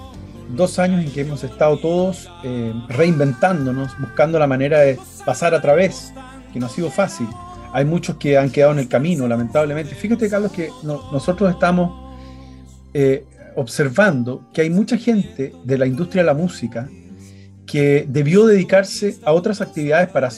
dos 0.50 0.78
años 0.78 1.04
en 1.04 1.12
que 1.12 1.20
hemos 1.22 1.44
estado 1.44 1.76
todos 1.78 2.30
eh, 2.42 2.72
reinventándonos, 2.88 3.98
buscando 3.98 4.38
la 4.38 4.46
manera 4.46 4.78
de 4.78 4.98
pasar 5.26 5.54
a 5.54 5.60
través, 5.60 6.14
que 6.52 6.60
no 6.60 6.66
ha 6.66 6.68
sido 6.70 6.90
fácil. 6.90 7.28
Hay 7.74 7.84
muchos 7.84 8.16
que 8.16 8.38
han 8.38 8.50
quedado 8.50 8.72
en 8.72 8.78
el 8.78 8.88
camino, 8.88 9.26
lamentablemente. 9.26 9.94
Fíjate, 9.96 10.30
Carlos, 10.30 10.52
que 10.52 10.70
no- 10.84 11.10
nosotros 11.12 11.50
estamos 11.50 12.14
eh, 12.94 13.24
observando 13.56 14.48
que 14.52 14.60
hay 14.62 14.70
mucha 14.70 14.96
gente 14.96 15.52
de 15.64 15.76
la 15.78 15.84
industria 15.86 16.22
de 16.22 16.26
la 16.26 16.34
música 16.34 16.88
que 17.66 18.06
debió 18.08 18.46
dedicarse 18.46 19.16
a 19.24 19.32
otras 19.32 19.60
actividades 19.60 20.08
para 20.08 20.28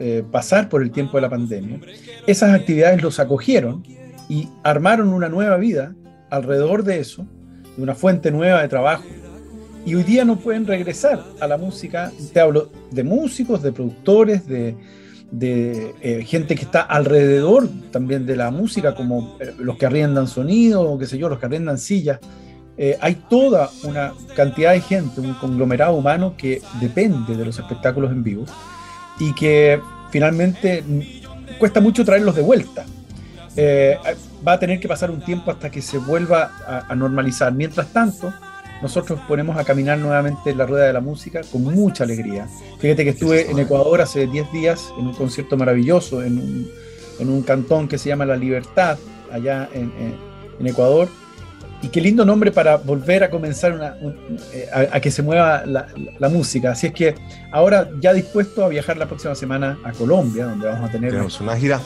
eh, 0.00 0.24
pasar 0.32 0.68
por 0.68 0.82
el 0.82 0.90
tiempo 0.90 1.16
de 1.16 1.22
la 1.22 1.30
pandemia. 1.30 1.78
Esas 2.26 2.52
actividades 2.52 3.00
los 3.02 3.20
acogieron 3.20 3.84
y 4.28 4.48
armaron 4.64 5.12
una 5.12 5.28
nueva 5.28 5.56
vida 5.58 5.94
alrededor 6.30 6.82
de 6.82 6.98
eso, 6.98 7.24
de 7.76 7.82
una 7.84 7.94
fuente 7.94 8.32
nueva 8.32 8.62
de 8.62 8.68
trabajo. 8.68 9.04
Y 9.86 9.94
hoy 9.94 10.02
día 10.02 10.24
no 10.24 10.36
pueden 10.36 10.66
regresar 10.66 11.22
a 11.40 11.46
la 11.46 11.56
música. 11.58 12.10
Te 12.32 12.40
hablo 12.40 12.72
de 12.90 13.04
músicos, 13.04 13.62
de 13.62 13.70
productores, 13.70 14.46
de, 14.48 14.74
de, 15.30 15.94
eh, 16.00 16.24
gente 16.24 16.54
que 16.54 16.62
está 16.62 16.80
alrededor 16.82 17.68
también 17.90 18.26
de 18.26 18.36
la 18.36 18.50
música, 18.50 18.94
como 18.94 19.36
eh, 19.40 19.54
los 19.58 19.76
que 19.76 19.86
arriendan 19.86 20.28
sonido, 20.28 20.96
qué 20.98 21.06
sé 21.06 21.18
yo, 21.18 21.28
los 21.28 21.38
que 21.38 21.46
arriendan 21.46 21.78
sillas. 21.78 22.20
Eh, 22.76 22.98
hay 23.00 23.14
toda 23.28 23.70
una 23.84 24.12
cantidad 24.34 24.72
de 24.72 24.80
gente, 24.80 25.20
un 25.20 25.34
conglomerado 25.34 25.94
humano 25.94 26.34
que 26.36 26.60
depende 26.80 27.36
de 27.36 27.44
los 27.44 27.58
espectáculos 27.58 28.10
en 28.10 28.22
vivo 28.22 28.44
y 29.20 29.32
que 29.34 29.80
finalmente 30.10 30.82
cuesta 31.58 31.80
mucho 31.80 32.04
traerlos 32.04 32.34
de 32.34 32.42
vuelta. 32.42 32.84
Va 34.46 34.52
a 34.52 34.58
tener 34.58 34.80
que 34.80 34.88
pasar 34.88 35.10
un 35.10 35.20
tiempo 35.20 35.50
hasta 35.52 35.70
que 35.70 35.80
se 35.80 35.98
vuelva 35.98 36.84
a 36.88 36.94
normalizar. 36.96 37.52
Mientras 37.52 37.92
tanto, 37.92 38.34
nosotros 38.84 39.18
ponemos 39.26 39.56
a 39.56 39.64
caminar 39.64 39.96
nuevamente 39.98 40.54
la 40.54 40.66
rueda 40.66 40.84
de 40.86 40.92
la 40.92 41.00
música 41.00 41.40
con 41.50 41.62
mucha 41.64 42.04
alegría. 42.04 42.46
Fíjate 42.78 43.02
que 43.02 43.10
estuve 43.10 43.50
en 43.50 43.58
Ecuador 43.58 44.02
hace 44.02 44.26
10 44.26 44.52
días 44.52 44.92
en 44.98 45.06
un 45.06 45.14
concierto 45.14 45.56
maravilloso 45.56 46.22
en 46.22 46.38
un, 46.38 46.70
en 47.18 47.28
un 47.30 47.42
cantón 47.42 47.88
que 47.88 47.96
se 47.96 48.10
llama 48.10 48.26
La 48.26 48.36
Libertad, 48.36 48.98
allá 49.32 49.68
en, 49.72 49.84
en- 49.98 50.16
en 50.60 50.66
Ecuador. 50.66 51.08
Y 51.80 51.88
qué 51.88 52.00
lindo 52.00 52.24
nombre 52.26 52.50
para 52.52 52.76
volver 52.76 53.24
a 53.24 53.30
comenzar 53.30 53.72
una- 53.72 53.96
un- 54.02 54.38
eh, 54.52 54.68
a, 54.72 54.96
a 54.96 55.00
que 55.00 55.10
se 55.10 55.22
mueva 55.22 55.64
la, 55.64 55.86
la- 55.96 56.12
la 56.18 56.28
música. 56.28 56.72
Así 56.72 56.86
es 56.88 56.92
que 56.92 57.14
ahora 57.52 57.88
ya 58.00 58.12
dispuesto 58.12 58.64
a 58.64 58.68
viajar 58.68 58.96
la 58.98 59.06
próxima 59.06 59.34
semana 59.34 59.78
a 59.82 59.92
Colombia, 59.92 60.44
donde 60.44 60.66
vamos 60.68 60.88
a 60.88 60.92
tener 60.92 61.10
Tenemos 61.10 61.40
una 61.40 61.56
gira, 61.56 61.80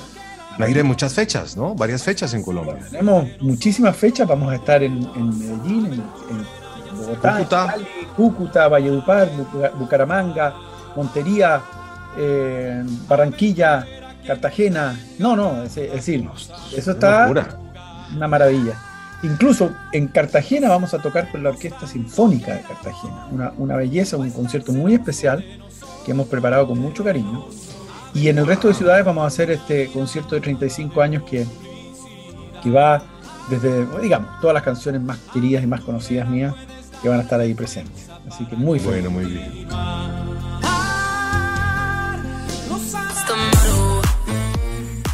una 0.57 0.67
gira 0.67 0.79
de 0.79 0.83
muchas 0.85 1.15
fechas, 1.15 1.57
¿no? 1.57 1.75
Varias 1.77 2.03
fechas 2.03 2.35
en 2.35 2.43
Colombia. 2.43 2.79
Tenemos 2.91 3.29
muchísimas 3.41 3.97
fechas, 3.97 4.27
vamos 4.27 4.51
a 4.53 4.57
estar 4.57 4.83
en, 4.83 4.95
en 5.15 5.39
Medellín, 5.39 5.87
en, 5.87 5.93
en 5.93 6.47
Bogotá, 6.99 7.33
Cúcuta. 7.39 7.67
Cali, 7.67 7.87
Cúcuta, 8.17 8.69
Valledupar, 8.69 9.29
Buca- 9.37 9.71
Bucaramanga, 9.79 10.55
Montería, 10.97 11.61
eh, 12.17 12.83
Barranquilla, 13.09 13.87
Cartagena. 14.27 14.99
No, 15.19 15.37
no, 15.37 15.63
es, 15.63 15.77
es 15.77 15.93
decir, 15.93 16.29
eso 16.77 16.91
está 16.93 17.27
una 18.15 18.29
maravilla. 18.29 18.75
Incluso 19.23 19.73
en 19.93 20.09
Cartagena 20.09 20.69
vamos 20.69 20.95
a 20.95 20.99
tocar 21.03 21.31
con 21.31 21.43
la 21.43 21.51
Orquesta 21.51 21.87
Sinfónica 21.87 22.55
de 22.55 22.63
Cartagena, 22.63 23.27
una, 23.33 23.53
una 23.57 23.77
belleza, 23.77 24.17
un 24.17 24.31
concierto 24.31 24.73
muy 24.73 24.95
especial 24.95 25.45
que 26.05 26.13
hemos 26.13 26.29
preparado 26.29 26.69
con 26.69 26.79
mucho 26.79 27.03
cariño. 27.03 27.45
Y 28.15 28.29
en 28.29 28.39
el 28.39 28.47
resto 28.47 28.69
de 28.69 28.75
ciudades 28.75 29.05
vamos 29.05 29.25
a 29.25 29.27
hacer 29.27 29.51
este 29.51 29.89
concierto 29.93 30.35
de 30.37 30.41
35 30.41 31.03
años 31.03 31.25
que, 31.25 31.45
que 32.63 32.71
va 32.71 33.03
desde, 33.51 33.87
digamos, 34.01 34.41
todas 34.41 34.55
las 34.55 34.63
canciones 34.63 35.03
más 35.03 35.19
queridas 35.33 35.63
y 35.63 35.67
más 35.67 35.81
conocidas 35.83 36.29
mías 36.29 36.55
que 37.03 37.09
van 37.09 37.21
a 37.21 37.23
estar 37.23 37.41
ahí 37.41 37.55
presentes. 37.55 38.09
Así 38.29 38.45
que 38.47 38.57
muy 38.57 38.79
feliz. 38.79 39.03
Bueno, 39.03 39.11
muy 39.11 39.25
bien. 39.25 39.69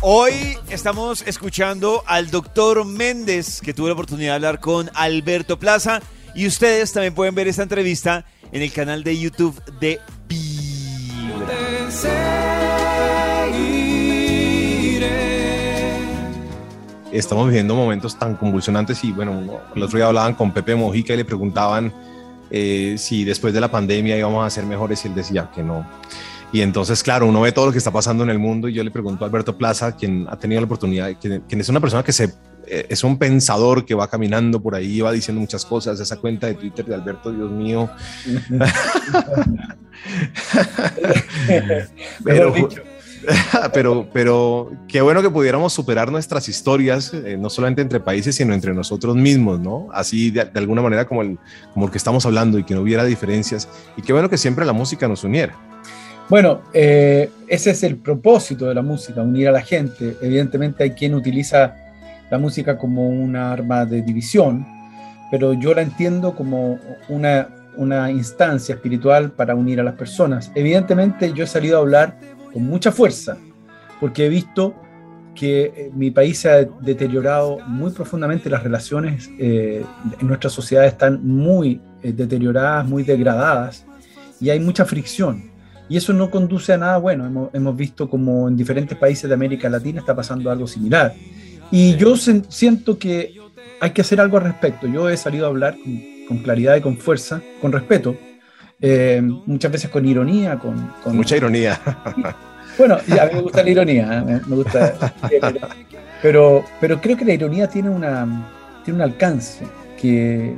Hoy 0.01 0.59
estamos 0.68 1.22
escuchando 1.26 2.03
al 2.07 2.30
doctor 2.30 2.85
Méndez, 2.85 3.61
que 3.62 3.72
tuvo 3.72 3.87
la 3.87 3.95
oportunidad 3.95 4.32
de 4.32 4.35
hablar 4.35 4.61
con 4.61 4.91
Alberto 4.95 5.59
Plaza. 5.59 6.03
Y 6.35 6.47
ustedes 6.47 6.93
también 6.93 7.14
pueden 7.14 7.35
ver 7.35 7.49
esta 7.49 7.62
entrevista 7.62 8.26
en 8.53 8.62
el 8.62 8.72
canal 8.72 9.03
de 9.03 9.18
YouTube 9.18 9.62
de 9.80 10.01
Vibra. 10.28 11.49
Estamos 17.15 17.47
viviendo 17.47 17.75
momentos 17.77 18.19
tan 18.19 18.35
convulsionantes 18.35 19.05
y 19.05 19.12
bueno, 19.12 19.33
uno- 19.33 19.61
el 19.75 19.83
otro 19.83 19.97
día 19.99 20.07
hablaban 20.09 20.35
con 20.35 20.53
Pepe 20.53 20.75
Mojica 20.75 21.15
y 21.15 21.17
le 21.17 21.25
preguntaban 21.25 21.93
eh, 22.51 22.97
si 22.99 23.25
después 23.25 23.55
de 23.55 23.61
la 23.61 23.71
pandemia 23.71 24.19
íbamos 24.19 24.45
a 24.47 24.51
ser 24.51 24.65
mejores 24.67 25.05
y 25.05 25.09
él 25.09 25.15
decía 25.15 25.49
que 25.55 25.62
no. 25.62 25.87
Y 26.53 26.61
entonces, 26.61 27.03
claro, 27.03 27.27
uno 27.27 27.41
ve 27.41 27.53
todo 27.53 27.67
lo 27.67 27.73
que 27.73 27.79
está 27.79 27.91
pasando 27.91 28.23
en 28.25 28.31
el 28.31 28.39
mundo 28.39 28.69
y 28.69 28.75
yo 28.75 28.85
le 28.85 28.91
pregunto 28.91 29.25
a 29.25 29.29
Alberto 29.29 29.57
Plaza, 29.57 29.97
quien 29.97 30.27
ha 30.29 30.37
tenido 30.39 30.61
la 30.61 30.67
oportunidad, 30.67 31.11
quien, 31.21 31.41
quien 31.49 31.61
es 31.61 31.69
una 31.69 31.81
persona 31.81 32.03
que 32.05 32.12
se, 32.12 32.33
eh, 32.67 32.87
es 32.89 33.03
un 33.03 33.19
pensador 33.19 33.85
que 33.85 33.95
va 33.95 34.09
caminando 34.09 34.61
por 34.61 34.75
ahí, 34.75 35.01
va 35.01 35.11
diciendo 35.11 35.41
muchas 35.41 35.65
cosas, 35.65 35.99
esa 36.01 36.17
cuenta 36.17 36.47
de 36.49 36.55
Twitter 36.55 36.85
de 36.85 36.95
Alberto, 36.95 37.33
Dios 37.33 37.51
mío. 37.51 37.91
pero, 42.25 42.55
pero, 43.72 44.09
pero 44.12 44.72
qué 44.89 45.01
bueno 45.01 45.22
que 45.22 45.30
pudiéramos 45.30 45.72
superar 45.72 46.11
nuestras 46.11 46.49
historias, 46.49 47.13
eh, 47.14 47.37
no 47.38 47.51
solamente 47.51 47.83
entre 47.83 48.01
países, 48.01 48.37
sino 48.37 48.55
entre 48.55 48.75
nosotros 48.75 49.17
mismos, 49.17 49.61
¿no? 49.61 49.88
Así 49.92 50.30
de, 50.30 50.51
alguna 50.55 50.83
manera 50.83 51.07
como 51.07 51.22
el, 51.22 51.38
como 51.72 51.91
que 51.91 51.99
estamos 51.99 52.25
hablando 52.26 52.59
y 52.59 52.64
que 52.64 52.75
no 52.75 52.80
hubiera 52.80 53.05
diferencias. 53.05 53.68
Y 53.96 54.03
qué 54.03 54.13
bueno 54.13 54.29
que 54.29 54.38
siempre 54.38 54.64
la 54.64 54.72
música 54.72 55.09
nos 55.09 55.25
uniera. 55.25 55.55
Bueno, 56.29 56.63
eh, 56.72 57.30
ese 57.49 57.72
es 57.72 57.83
el 57.83 57.96
propósito 57.96 58.67
de 58.67 58.75
la 58.75 58.83
música, 58.83 59.22
unir 59.22 59.49
a 59.49 59.53
la 59.53 59.61
gente. 59.61 60.17
Evidentemente 60.22 60.84
hay 60.84 60.91
quien 60.92 61.14
utiliza 61.14 61.76
la 62.30 62.38
música 62.38 62.79
como 62.79 63.09
un 63.09 63.37
arma 63.37 63.84
de 63.84 64.01
división, 64.01 64.67
pero 65.30 65.53
yo 65.53 65.75
la 65.75 65.83
entiendo 65.83 66.34
como 66.34 66.79
una, 67.09 67.49
una 67.76 68.11
instancia 68.11 68.75
espiritual 68.75 69.33
para 69.33 69.55
unir 69.55 69.80
a 69.80 69.83
las 69.83 69.95
personas. 69.95 70.51
Evidentemente 70.55 71.33
yo 71.34 71.45
he 71.45 71.46
salido 71.46 71.76
a 71.76 71.80
hablar 71.80 72.17
con 72.55 72.64
mucha 72.64 72.91
fuerza, 72.91 73.37
porque 74.01 74.25
he 74.25 74.29
visto 74.31 74.75
que 75.35 75.64
eh, 75.64 75.91
mi 75.95 76.11
país 76.11 76.39
se 76.39 76.49
ha 76.49 76.64
deteriorado 76.64 77.59
muy 77.67 77.91
profundamente, 77.91 78.49
las 78.49 78.63
relaciones 78.63 79.29
eh, 79.39 79.85
en 80.18 80.26
nuestra 80.26 80.49
sociedad 80.49 80.87
están 80.87 81.26
muy 81.26 81.83
eh, 82.03 82.13
deterioradas, 82.13 82.87
muy 82.87 83.03
degradadas, 83.03 83.85
y 84.41 84.49
hay 84.49 84.61
mucha 84.61 84.87
fricción. 84.87 85.51
Y 85.89 85.99
eso 85.99 86.14
no 86.14 86.31
conduce 86.31 86.72
a 86.72 86.79
nada 86.79 86.97
bueno. 86.97 87.26
Hemos, 87.26 87.51
hemos 87.53 87.76
visto 87.76 88.09
como 88.09 88.49
en 88.49 88.57
diferentes 88.57 88.97
países 88.97 89.29
de 89.29 89.35
América 89.35 89.68
Latina 89.68 90.01
está 90.01 90.17
pasando 90.17 90.51
algo 90.51 90.67
similar. 90.67 91.13
Y 91.71 91.97
yo 91.97 92.17
siento 92.17 92.99
que 92.99 93.35
hay 93.81 93.91
que 93.91 94.01
hacer 94.01 94.18
algo 94.18 94.39
al 94.39 94.45
respecto. 94.45 94.87
Yo 94.87 95.11
he 95.11 95.17
salido 95.18 95.45
a 95.45 95.49
hablar 95.49 95.75
con 95.75 96.14
con 96.26 96.39
claridad 96.39 96.76
y 96.76 96.81
con 96.81 96.97
fuerza, 96.97 97.43
con 97.61 97.72
respeto, 97.72 98.17
eh, 98.80 99.21
muchas 99.46 99.71
veces 99.72 99.91
con 99.91 100.07
ironía, 100.07 100.59
con, 100.59 100.91
con- 101.03 101.17
Mucha 101.17 101.37
ironía. 101.37 101.80
Bueno, 102.76 102.96
y 103.07 103.13
a 103.17 103.26
mí 103.26 103.34
me 103.34 103.41
gusta 103.42 103.63
la 103.63 103.71
ironía, 103.71 104.18
¿eh? 104.18 104.22
me, 104.22 104.41
me 104.49 104.57
gusta. 104.57 104.95
Pero, 106.21 106.64
pero 106.80 107.01
creo 107.01 107.17
que 107.17 107.25
la 107.25 107.34
ironía 107.34 107.68
tiene, 107.68 107.88
una, 107.88 108.26
tiene 108.84 108.96
un 108.99 109.03
alcance 109.03 109.64
que, 110.01 110.57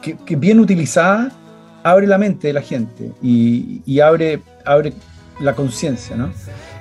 que, 0.00 0.16
que 0.24 0.36
bien 0.36 0.58
utilizada 0.60 1.30
abre 1.82 2.06
la 2.06 2.16
mente 2.16 2.46
de 2.46 2.54
la 2.54 2.62
gente 2.62 3.10
y, 3.20 3.82
y 3.84 4.00
abre, 4.00 4.40
abre 4.64 4.94
la 5.40 5.54
conciencia, 5.54 6.16
¿no? 6.16 6.30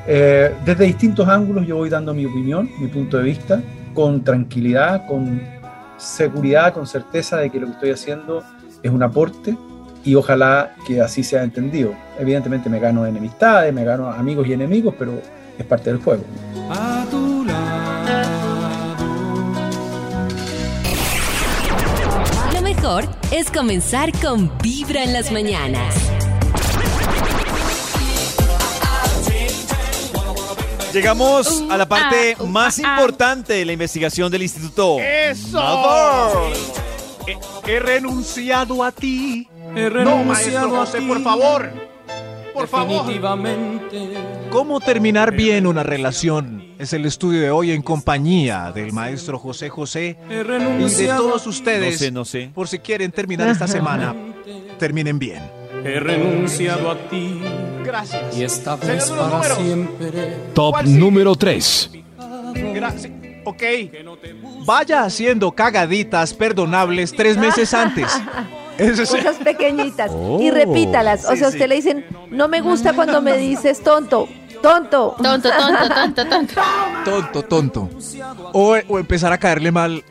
Eh, 0.07 0.53
desde 0.65 0.85
distintos 0.85 1.27
ángulos 1.27 1.67
yo 1.67 1.75
voy 1.77 1.89
dando 1.89 2.13
mi 2.13 2.25
opinión, 2.25 2.69
mi 2.79 2.87
punto 2.87 3.17
de 3.17 3.23
vista, 3.23 3.61
con 3.93 4.23
tranquilidad, 4.23 5.05
con 5.07 5.41
seguridad, 5.97 6.73
con 6.73 6.87
certeza 6.87 7.37
de 7.37 7.49
que 7.49 7.59
lo 7.59 7.67
que 7.67 7.73
estoy 7.73 7.91
haciendo 7.91 8.43
es 8.81 8.91
un 8.91 9.03
aporte 9.03 9.57
y 10.03 10.15
ojalá 10.15 10.75
que 10.85 11.01
así 11.01 11.23
sea 11.23 11.43
entendido. 11.43 11.93
Evidentemente 12.19 12.69
me 12.69 12.79
gano 12.79 13.05
enemistades, 13.05 13.73
me 13.73 13.83
gano 13.83 14.09
amigos 14.09 14.47
y 14.47 14.53
enemigos, 14.53 14.93
pero 14.97 15.21
es 15.57 15.65
parte 15.65 15.91
del 15.91 16.01
juego. 16.01 16.23
A 16.69 17.05
tu 17.09 17.45
Lo 22.53 22.61
mejor 22.61 23.05
es 23.31 23.49
comenzar 23.49 24.11
con 24.19 24.51
Vibra 24.61 25.03
en 25.03 25.13
las 25.13 25.31
mañanas. 25.31 25.95
Llegamos 30.93 31.63
a 31.71 31.77
la 31.77 31.87
parte 31.87 32.37
ah, 32.39 32.43
más 32.43 32.77
importante 32.77 33.53
de 33.53 33.65
la 33.65 33.73
investigación 33.73 34.31
del 34.31 34.43
Instituto. 34.43 34.99
¡Eso! 34.99 36.51
He, 37.25 37.71
he 37.71 37.79
renunciado 37.79 38.83
a 38.83 38.91
ti. 38.91 39.47
He 39.75 39.89
no, 39.89 40.23
maestro 40.23 40.59
a 40.59 40.85
José, 40.85 40.99
ti. 40.99 41.05
por 41.07 41.21
favor. 41.23 41.71
Por 42.53 42.67
favor. 42.67 42.97
Definitivamente. 43.05 44.13
¿Cómo 44.51 44.79
terminar 44.79 45.35
bien 45.35 45.65
una 45.65 45.81
relación? 45.81 46.63
Es 46.77 46.93
el 46.93 47.05
estudio 47.05 47.41
de 47.41 47.49
hoy 47.49 47.71
en 47.71 47.81
compañía 47.81 48.71
del 48.73 48.93
maestro 48.93 49.39
José 49.39 49.69
José 49.69 50.17
y 50.29 50.33
de 50.33 51.07
todos 51.07 51.47
ustedes. 51.47 51.93
No 51.93 51.97
sé, 51.97 52.11
no 52.11 52.25
sé. 52.25 52.51
Por 52.53 52.67
si 52.67 52.79
quieren 52.79 53.11
terminar 53.11 53.49
esta 53.49 53.67
semana, 53.67 54.15
terminen 54.77 55.17
bien. 55.17 55.41
He 55.83 55.99
renunciado 55.99 56.91
a 56.91 56.97
ti. 57.09 57.41
Gracias. 57.83 58.37
Y 58.37 58.43
esta 58.43 58.75
vez 58.75 59.09
para 59.09 59.29
números. 59.29 59.57
siempre. 59.57 60.37
Top 60.53 60.83
número 60.83 61.35
3. 61.35 61.91
Gracias. 62.73 63.11
Ok. 63.45 63.63
Vaya 64.65 65.03
haciendo 65.03 65.51
cagaditas 65.51 66.33
perdonables 66.33 67.11
tres 67.11 67.37
meses 67.37 67.73
antes. 67.73 68.07
Ese 68.77 69.03
es- 69.03 69.09
Cosas 69.09 69.35
pequeñitas. 69.37 70.11
Y 70.11 70.49
Oh. 70.49 70.53
repítalas. 70.53 71.25
O 71.25 71.31
Sí, 71.31 71.37
sea, 71.37 71.47
a 71.47 71.51
sí. 71.51 71.57
usted 71.57 71.69
le 71.69 71.75
dicen, 71.75 72.05
no 72.29 72.47
me 72.47 72.61
gusta 72.61 72.93
cuando 72.93 73.21
me 73.21 73.37
dices 73.37 73.81
tonto. 73.83 74.27
Tonto. 74.61 75.15
Tonto, 75.21 75.49
tonto, 75.51 75.89
tonto, 75.93 76.25
tonto. 76.25 76.61
tonto, 77.05 77.41
tonto. 77.43 77.89
O, 78.53 78.75
o 78.87 78.99
empezar 78.99 79.33
a 79.33 79.37
caerle 79.37 79.71
mal 79.71 80.03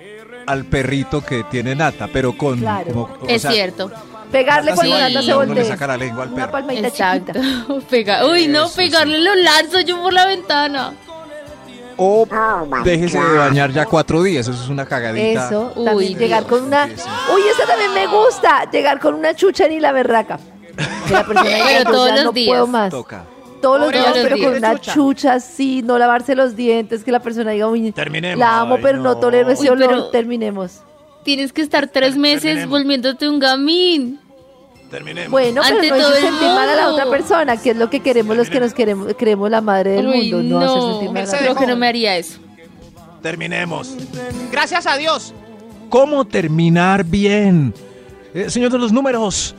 al 0.47 0.65
perrito 0.65 1.25
que 1.25 1.45
tiene 1.45 1.75
nata, 1.75 2.09
pero 2.13 2.37
con... 2.37 2.59
Claro. 2.59 2.93
como- 2.93 3.09
o 3.23 3.29
Es 3.29 3.43
sea, 3.43 3.51
cierto. 3.53 3.91
Pegarle 4.31 4.71
Nata 4.71 4.75
cuando 4.77 4.99
Nata 4.99 5.11
y 5.11 5.13
se 5.27 5.35
uno 5.35 5.41
le 5.43 5.47
voltea. 5.47 5.65
saca 5.67 5.87
la 5.87 5.97
lengua 5.99 6.23
al 6.25 6.29
Una 6.31 6.37
perro. 6.37 6.53
palmadita 6.53 6.89
Exacto. 6.89 7.33
chiquita. 7.35 7.75
Pega. 7.91 8.27
Uy, 8.27 8.49
no, 8.49 8.65
Eso, 8.65 8.77
pegarle 8.77 9.19
lo 9.21 9.35
lanzo 9.37 9.81
yo 9.81 10.03
por 10.03 10.13
la 10.13 10.27
ventana. 10.27 10.93
O 11.97 12.27
déjese 12.85 13.19
de 13.21 13.39
bañar 13.39 13.71
ya 13.73 13.85
cuatro 13.87 14.23
días, 14.23 14.47
eso 14.49 14.63
es 14.63 14.69
una 14.69 14.87
cagadita. 14.87 15.47
Eso, 15.47 15.73
Uy, 15.77 15.85
también 15.85 16.19
llegar 16.19 16.45
con 16.47 16.65
una... 16.65 16.87
Uy, 16.87 17.43
esa 17.55 17.67
también 17.67 17.93
me 17.95 18.07
gusta. 18.07 18.69
Llegar 18.71 18.99
con 19.01 19.15
una 19.15 19.35
chucha 19.35 19.69
ni 19.69 19.79
la 19.81 19.93
berraca. 19.93 20.39
Que 21.07 21.13
la 21.15 21.25
persona 21.27 21.49
diga, 21.49 21.67
Pero 21.79 21.85
"No, 21.85 21.91
todos 21.97 22.11
los 22.13 22.25
no 22.25 22.33
días. 22.33 22.49
puedo 22.49 22.67
más. 22.67 22.91
Toca. 22.91 23.25
Todos 23.61 23.79
los 23.81 23.93
días, 23.93 24.11
pero 24.15 24.37
con 24.39 24.55
una 24.57 24.75
Chucha. 24.75 24.93
chucha 24.95 25.33
así, 25.35 25.83
no 25.83 25.97
lavarse 25.97 26.35
los 26.35 26.57
dientes, 26.57 27.05
que 27.05 27.13
la 27.13 27.21
persona 27.21 27.53
diga, 27.53 27.69
uy, 27.69 27.93
Terminemos. 27.93 28.39
la 28.41 28.59
amo, 28.61 28.79
pero 28.83 28.99
no, 28.99 29.05
no. 29.15 29.17
tolero 29.19 29.51
ese 29.51 29.63
Uy, 29.63 29.69
olor, 29.69 30.11
terminemos. 30.11 30.81
Tienes 31.23 31.53
que 31.53 31.63
estar 31.63 31.87
tres 31.87 32.17
meses 32.17 32.43
terminemos. 32.43 32.71
volviéndote 32.71 33.29
un 33.29 33.39
gamín. 33.39 34.19
Terminemos. 34.93 35.31
Bueno, 35.31 35.63
pero 35.67 35.77
Ante 35.77 35.89
no 35.91 35.97
hizo 35.97 36.13
sentir 36.13 36.49
mal 36.49 36.69
a 36.69 36.77
la 36.77 36.89
otra 36.91 37.09
persona, 37.09 37.57
que 37.57 37.71
es 37.71 37.77
lo 37.79 37.89
que 37.89 38.01
queremos 38.01 38.37
los 38.37 38.51
que 38.51 38.61
nos 38.61 38.75
queremos, 38.75 39.15
creemos 39.19 39.51
la 39.51 39.63
madre 39.63 39.93
del 39.93 40.07
Uy, 40.07 40.31
mundo, 40.33 40.43
no, 40.43 40.59
hacer 40.61 40.77
no. 40.77 40.91
sentir 40.93 41.11
mal 41.11 41.23
a 41.23 41.33
la 41.33 41.39
Creo 41.39 41.55
que 41.57 41.67
no 41.67 41.77
me 41.77 41.89
haría 41.89 42.17
eso. 42.19 42.39
Terminemos. 43.23 43.97
Gracias 44.51 44.87
a 44.87 44.99
Dios. 44.99 45.33
¿Cómo 45.89 46.27
terminar 46.27 47.05
bien? 47.05 47.73
Eh, 48.35 48.51
señor 48.51 48.71
de 48.71 48.79
los 48.79 48.93
números, 48.93 49.55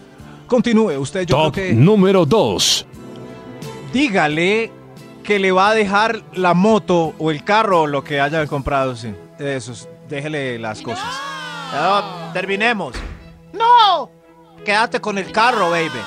continúe 0.46 1.00
usted. 1.00 1.26
Yo 1.26 1.36
Top 1.36 1.54
creo 1.54 1.68
que 1.70 1.74
número 1.74 2.26
2. 2.28 2.86
dígale 3.92 4.72
que 5.24 5.40
le 5.40 5.52
va 5.52 5.70
a 5.70 5.74
dejar 5.74 6.22
la 6.34 6.54
moto 6.54 7.16
o 7.18 7.32
el 7.32 7.44
carro 7.44 7.82
o 7.82 7.88
lo 7.88 8.04
que 8.04 8.20
haya 8.22 8.46
comprado. 8.46 8.96
Sí. 8.96 9.12
Eso, 9.40 9.72
es, 9.72 9.90
déjele 10.08 10.60
las 10.60 10.82
cosas. 10.82 11.06
Ah, 11.74 12.30
terminemos. 12.34 12.96
¡No! 13.52 14.12
Quédate 14.64 15.00
con 15.02 15.18
el 15.18 15.32
carro, 15.32 15.70
baby. 15.70 16.02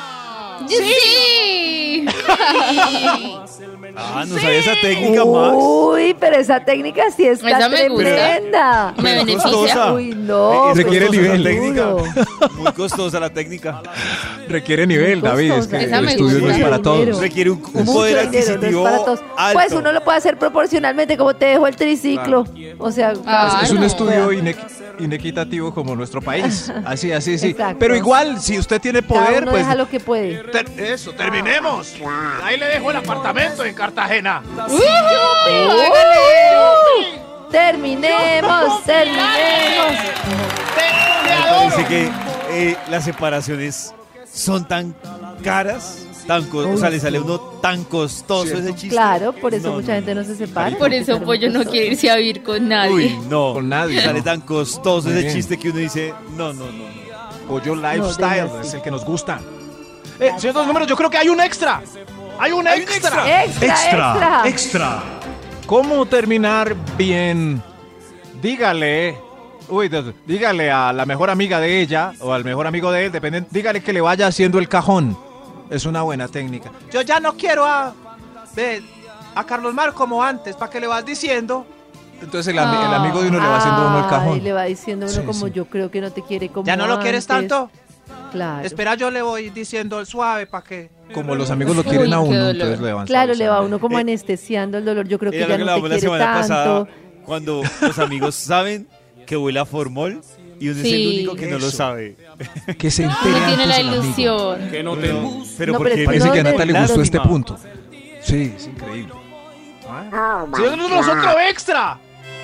¡Sí! 0.68 2.06
Ah, 3.97 4.24
no 4.28 4.35
sabía 4.39 4.59
esa 4.59 4.74
técnica, 4.81 5.24
Max. 5.24 5.55
Uy, 5.56 6.14
pero 6.20 6.36
esa 6.36 6.60
técnica 6.64 7.05
sí 7.16 7.24
está 7.27 7.48
Esa 7.59 7.68
me 7.68 7.89
gusta. 7.89 8.05
tremenda. 8.05 8.94
Me 8.97 9.02
Pero 9.02 9.24
beneficia. 9.24 9.43
costosa. 9.51 9.93
Uy, 9.94 10.14
no. 10.14 10.70
Es 10.70 10.77
Requiere 10.77 11.06
costosa 11.06 11.23
nivel. 11.32 11.44
técnica. 11.44 11.86
Muy 12.59 12.73
costosa 12.73 13.20
la 13.20 13.31
técnica. 13.31 13.82
Requiere 14.48 14.86
nivel, 14.86 15.20
David. 15.20 15.52
Es 15.52 15.66
que 15.66 15.77
Esa 15.85 15.98
el 15.98 16.05
me 16.05 16.10
estudio 16.12 16.39
no 16.39 16.44
gusta. 16.47 16.56
es 16.59 16.62
para 16.62 16.82
todos. 16.82 17.18
Requiere 17.20 17.51
un, 17.51 17.62
un 17.64 17.73
Mucho 17.85 17.93
poder 17.93 18.31
dinero, 18.31 18.32
no 18.32 18.39
es 18.39 18.48
adquisitivo 18.51 18.82
para 18.85 18.98
todos. 18.98 19.20
alto. 19.36 19.59
Pues 19.59 19.73
uno 19.73 19.93
lo 19.93 20.05
puede 20.05 20.18
hacer 20.18 20.39
proporcionalmente 20.39 21.16
como 21.16 21.35
te 21.35 21.47
dejo 21.47 21.66
el 21.66 21.77
triciclo. 21.77 22.44
O 22.78 22.90
sea, 22.93 23.12
Ah, 23.27 23.60
Es 23.64 23.70
un 23.70 23.81
no. 23.81 23.86
estudio 23.86 24.31
inequ- 24.32 24.56
inequitativo 24.98 25.73
como 25.74 25.97
nuestro 25.97 26.20
país. 26.20 26.73
Así, 26.85 27.12
así, 27.12 27.39
sí. 27.39 27.48
Exacto. 27.48 27.77
Pero 27.78 27.97
igual, 27.97 28.40
si 28.40 28.59
usted 28.59 28.81
tiene 28.81 29.02
cada 29.02 29.24
poder, 29.27 29.43
uno 29.43 29.51
pues 29.52 29.62
deja 29.64 29.74
lo 29.74 29.89
que 29.89 30.01
puede. 30.01 30.43
Ter- 30.44 30.66
eso, 30.78 31.12
terminemos. 31.12 31.94
Ahí 32.43 32.59
le 32.59 32.66
dejo 32.66 32.90
el 32.90 32.97
apartamento 32.98 33.64
en 33.64 33.74
Cartagena. 33.86 34.42
Terminemos, 37.52 38.84
terminemos. 38.84 39.94
Me 41.24 41.50
parece 41.50 41.84
que 41.86 42.10
eh, 42.50 42.76
las 42.90 43.04
separaciones 43.04 43.94
son 44.32 44.66
tan 44.66 44.92
caras, 45.44 46.04
tan 46.26 46.48
o 46.52 46.76
sea, 46.76 46.90
le 46.90 46.98
sale 46.98 47.18
a 47.18 47.20
uno 47.20 47.38
tan 47.38 47.84
costoso 47.84 48.56
ese 48.58 48.72
chiste. 48.74 48.88
Claro, 48.88 49.32
por 49.32 49.54
eso 49.54 49.68
No, 49.68 49.74
mucha 49.74 49.88
no, 49.88 49.94
gente 49.94 50.14
no 50.16 50.24
se 50.24 50.34
separa. 50.34 50.76
Por 50.76 50.92
eso 50.92 51.20
Pollo 51.22 51.48
no 51.48 51.64
quiere 51.64 51.86
irse 51.92 52.10
a 52.10 52.16
vivir 52.16 52.42
con 52.42 52.68
nadie. 52.68 52.92
Uy, 52.92 53.18
no. 53.30 53.54
Con 53.54 53.68
nadie, 53.68 54.00
Sale 54.02 54.18
no. 54.18 54.24
tan 54.24 54.40
costoso 54.40 55.08
Muy 55.08 55.12
ese 55.18 55.22
bien. 55.26 55.34
chiste 55.36 55.56
que 55.58 55.70
uno 55.70 55.78
dice, 55.78 56.12
no, 56.36 56.52
no, 56.52 56.66
no. 56.72 56.84
Pollo 57.48 57.76
No, 57.76 57.92
Lifestyle 57.92 58.50
es 58.64 58.74
el 58.74 58.82
que 58.82 58.90
nos 58.90 59.04
gusta. 59.04 59.38
Eh, 60.18 60.32
señor 60.38 60.54
de 60.54 60.60
los 60.60 60.66
números, 60.66 60.88
yo 60.88 60.96
creo 60.96 61.08
que 61.10 61.18
hay 61.18 61.28
un 61.28 61.40
extra. 61.40 61.82
Hay 62.38 62.52
un 62.52 62.66
Hay 62.66 62.80
un 62.80 62.88
extra. 62.88 63.44
Extra, 63.44 63.66
extra. 63.68 64.42
Extra. 64.44 65.02
¿Cómo 65.66 66.06
terminar 66.06 66.74
bien? 66.96 67.62
Dígale, 68.40 69.18
uy, 69.68 69.90
dígale 70.26 70.70
a 70.70 70.92
la 70.92 71.06
mejor 71.06 71.30
amiga 71.30 71.58
de 71.58 71.80
ella 71.80 72.12
o 72.20 72.32
al 72.32 72.44
mejor 72.44 72.66
amigo 72.66 72.92
de 72.92 73.06
él, 73.06 73.12
depende, 73.12 73.44
dígale 73.50 73.82
que 73.82 73.92
le 73.92 74.00
vaya 74.00 74.26
haciendo 74.26 74.58
el 74.58 74.68
cajón. 74.68 75.16
Es 75.70 75.84
una 75.86 76.02
buena 76.02 76.28
técnica. 76.28 76.70
Yo 76.92 77.00
ya 77.00 77.18
no 77.18 77.32
quiero 77.36 77.64
a, 77.64 77.92
a 79.34 79.44
Carlos 79.44 79.74
Mar 79.74 79.92
como 79.94 80.22
antes. 80.22 80.54
¿Para 80.54 80.70
qué 80.70 80.80
le 80.80 80.86
vas 80.86 81.04
diciendo? 81.04 81.66
Entonces 82.22 82.54
el, 82.54 82.58
ami- 82.60 82.86
el 82.86 82.94
amigo 82.94 83.20
de 83.22 83.28
uno 83.28 83.40
le 83.40 83.46
va 83.48 83.56
haciendo 83.58 83.86
uno 83.88 83.98
el 84.04 84.06
cajón. 84.08 84.44
le 84.44 84.52
va 84.52 84.62
diciendo 84.64 85.06
uno 85.06 85.14
Sí, 85.14 85.26
como 85.26 85.46
sí. 85.46 85.52
yo 85.52 85.64
creo 85.66 85.90
que 85.90 86.00
no 86.00 86.10
te 86.12 86.22
quiere 86.22 86.48
como 86.50 86.64
¿Ya 86.66 86.76
no 86.76 86.86
lo 86.86 87.00
quieres 87.00 87.26
tanto? 87.26 87.70
Claro. 88.30 88.64
Espera, 88.64 88.94
yo 88.94 89.10
le 89.10 89.22
voy 89.22 89.50
diciendo 89.50 89.98
el 89.98 90.06
suave 90.06 90.46
para 90.46 90.62
que. 90.64 90.90
Como 91.14 91.34
los 91.34 91.50
amigos 91.50 91.76
lo 91.76 91.82
Uy, 91.82 91.88
quieren 91.88 92.12
a 92.12 92.20
uno, 92.20 92.50
entonces 92.50 92.80
le 92.80 92.92
van 92.92 93.06
Claro, 93.06 93.34
le 93.34 93.44
va 93.48 93.56
suavizando. 93.56 93.66
uno 93.66 93.80
como 93.80 93.98
Eh, 93.98 94.02
anestesiando 94.02 94.78
el 94.78 94.84
dolor. 94.84 95.06
Yo 95.08 95.18
creo 95.18 95.30
que 95.32 95.38
Era 95.42 95.56
ya 95.56 95.58
lo 95.58 95.64
que 95.66 95.70
no 95.70 95.74
te 95.76 95.80
quiere 95.88 96.00
semana 96.00 96.24
tanto. 96.24 96.40
pasada, 96.40 96.86
cuando 97.24 97.62
los 97.80 97.98
amigos 97.98 98.34
saben 98.34 98.86
que 99.26 99.36
huele 99.36 99.58
a 99.60 99.64
formol 99.64 100.20
y 100.60 100.68
uno 100.68 100.80
es 100.80 100.86
el 100.86 101.06
único 101.06 101.34
que 101.36 101.46
no 101.46 101.58
lo 101.58 101.70
sabe. 101.70 102.16
Que 102.78 102.90
se 102.90 103.04
entere 103.04 103.30
No 103.40 103.46
tiene 103.46 103.66
la 103.66 103.80
ilusión. 103.80 104.68
Que 104.70 104.82
no 104.82 104.96
te 104.96 105.08
No, 105.12 105.44
pero 105.58 105.72
No, 105.72 105.78
porque 105.78 105.94
pero 105.94 106.06
Parece 106.06 106.26
No, 106.26 106.32
que 106.32 106.40
a 106.40 106.42
Nata 106.44 106.64
le 106.64 106.80
gustó 106.80 107.02
este 107.02 107.20
punto. 107.20 107.58
Sí, 108.20 108.52
es 108.56 108.66
increíble. 108.66 109.12
Los 110.58 110.76
números, 110.76 111.06
otro 111.08 111.38
extra. 111.48 111.98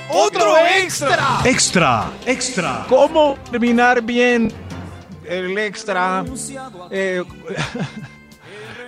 ¡Otro 0.09 0.55
extra! 0.78 1.40
Extra. 1.44 2.10
Extra. 2.26 2.84
¿Cómo 2.89 3.36
terminar 3.51 4.02
bien 4.02 4.52
el 5.28 5.56
extra? 5.59 6.24
Eh, 6.90 7.22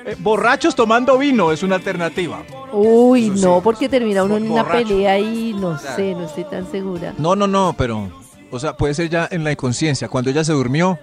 eh, 0.07 0.17
borrachos 0.19 0.75
tomando 0.75 1.17
vino 1.19 1.53
es 1.53 1.63
una 1.63 1.77
alternativa. 1.77 2.43
Uy, 2.73 3.31
no, 3.31 3.61
porque 3.63 3.89
termina 3.89 4.23
uno 4.25 4.37
en 4.37 4.51
una 4.51 4.63
Borracho. 4.63 4.89
pelea 4.89 5.19
y 5.19 5.53
no 5.55 5.79
sé, 5.79 6.15
no 6.15 6.25
estoy 6.27 6.45
tan 6.45 6.71
segura. 6.71 7.15
No, 7.19 7.35
no, 7.37 7.47
no, 7.47 7.75
pero 7.77 8.11
O 8.51 8.59
sea, 8.59 8.77
puede 8.77 8.95
ser 8.95 9.09
ya 9.09 9.29
en 9.31 9.43
la 9.45 9.53
inconsciencia, 9.53 10.09
cuando 10.09 10.31
ella 10.31 10.45
se 10.45 10.53
durmió, 10.53 10.99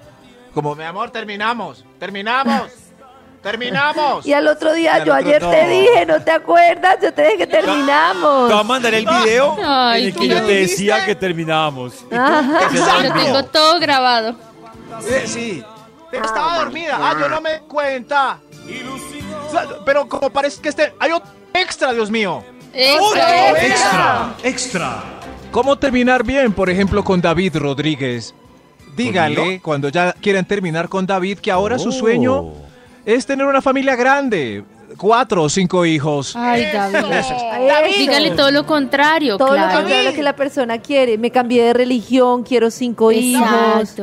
como 0.54 0.76
Mi 0.76 0.84
amor, 0.84 1.10
terminamos. 1.12 1.86
Terminamos. 2.00 2.64
terminamos. 3.42 4.26
Y 4.26 4.34
al 4.34 4.48
otro 4.48 4.74
día, 4.74 4.96
al 4.96 5.06
yo 5.06 5.14
otro- 5.14 5.26
ayer 5.28 5.42
te 5.42 5.68
dije, 5.70 6.06
¿no 6.06 6.22
te 6.22 6.32
acuerdas? 6.32 6.98
Yo 7.02 7.14
te 7.14 7.24
dije 7.24 7.38
que 7.40 7.48
terminamos. 7.48 8.48
Te 8.48 8.54
voy 8.54 8.62
a 8.62 8.64
mandar 8.64 8.94
el 8.94 9.06
video 9.06 9.56
Ay, 9.64 10.02
en 10.04 10.08
el 10.10 10.14
que 10.14 10.20
¿tú 10.20 10.26
yo 10.34 10.46
te 10.46 10.54
decía 10.56 11.06
que 11.06 11.16
terminábamos. 11.16 12.06
Ajá. 12.12 13.02
Lo 13.04 13.14
tengo 13.14 13.46
todo 13.46 13.80
grabado. 13.80 14.36
Eh, 15.10 15.24
sí. 15.26 15.64
Estaba 16.12 16.60
dormida. 16.60 16.98
Ah, 17.02 17.16
yo 17.20 17.30
no 17.30 17.40
me 17.42 17.60
cuenta. 17.62 18.40
Pero 19.86 20.08
como 20.08 20.30
parece 20.30 20.62
que 20.62 20.70
este. 20.70 20.94
Hay 21.00 21.12
otro 21.12 21.30
extra, 21.54 21.92
Dios 21.94 22.10
mío. 22.10 22.44
Extra, 22.74 23.02
Otro 23.02 23.58
Extra, 23.62 24.36
extra. 24.44 25.04
¿Cómo 25.52 25.78
terminar 25.78 26.24
bien, 26.24 26.54
por 26.54 26.70
ejemplo, 26.70 27.04
con 27.04 27.20
David 27.20 27.58
Rodríguez? 27.58 28.34
Dígale, 28.96 29.36
¿Conmigo? 29.36 29.64
cuando 29.64 29.90
ya 29.90 30.14
quieren 30.14 30.46
terminar 30.46 30.88
con 30.88 31.06
David, 31.06 31.40
que 31.40 31.52
ahora 31.52 31.78
su 31.78 31.90
Oh. 31.90 31.92
sueño 31.94 32.54
es 33.06 33.26
tener 33.26 33.46
una 33.46 33.62
familia 33.62 33.96
grande, 33.98 34.64
cuatro 34.98 35.44
o 35.44 35.50
cinco 35.50 35.86
hijos. 35.86 36.34
Ay, 36.36 36.68
David. 36.72 37.12
Eso. 37.12 37.36
Dígale 37.98 38.32
todo 38.32 38.52
lo 38.52 38.66
contrario, 38.66 39.38
Todo 39.38 39.58
lo 39.58 39.70
contrario 39.70 40.14
que 40.14 40.24
la 40.24 40.36
persona 40.36 40.78
quiere. 40.80 41.18
Me 41.18 41.32
cambié 41.32 41.64
de 41.66 41.74
religión, 41.74 42.44
quiero 42.44 42.72
cinco 42.72 43.12
hijos. 43.12 43.96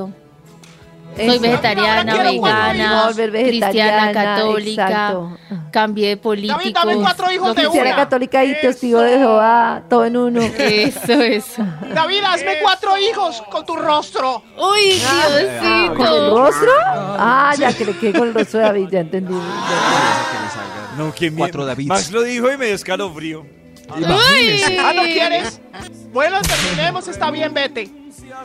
Soy 1.19 1.27
Eso. 1.29 1.41
vegetariana, 1.41 2.13
cuatro 2.15 2.33
vegana. 2.33 3.07
Volver 3.07 3.31
cristiana, 3.33 3.67
vegetariana, 4.07 4.13
católica, 4.13 4.83
exacto. 4.89 5.39
cambié 5.73 6.09
de 6.11 6.17
político. 6.17 6.59
David, 6.59 6.75
dame 6.75 6.97
cuatro 6.97 7.33
hijos 7.33 7.49
que 7.49 7.55
de 7.55 7.67
Cristiana 7.67 7.89
una. 7.91 7.97
católica 7.97 8.45
y 8.45 8.61
testigo 8.61 9.01
de 9.01 9.19
Jehová, 9.19 9.83
todo 9.91 10.05
en 10.05 10.17
uno. 10.17 10.41
Eso, 10.43 11.13
eso. 11.13 11.65
David, 11.93 12.23
hazme 12.25 12.53
cuatro 12.63 12.97
hijos 12.99 13.43
con 13.51 13.67
tu 13.67 13.75
rostro. 13.77 14.43
Uy, 14.57 15.03
¿Con 15.03 15.33
el 15.37 15.61
Diosito. 15.61 16.37
rostro? 16.39 16.71
Ah, 16.85 17.53
ya 17.59 17.73
que 17.73 17.85
le 17.85 17.97
quedé 17.99 18.19
con 18.19 18.29
el 18.29 18.35
rostro 18.35 18.61
de 18.61 18.67
David, 18.67 18.89
ya 18.91 19.01
entendí. 19.01 19.35
No, 20.97 21.15
que 21.15 21.33
Cuatro 21.33 21.65
Davids. 21.65 21.89
Max 21.89 22.11
lo 22.11 22.23
dijo 22.23 22.51
y 22.53 22.57
me 22.57 22.67
dio 22.67 22.75
escalofrío. 22.75 23.47
Uy. 23.97 24.63
Ah, 24.81 24.93
¿no 24.95 25.03
quieres? 25.03 25.61
Bueno, 26.13 26.39
terminemos, 26.43 27.09
está 27.09 27.31
bien, 27.31 27.53
vete. 27.55 27.91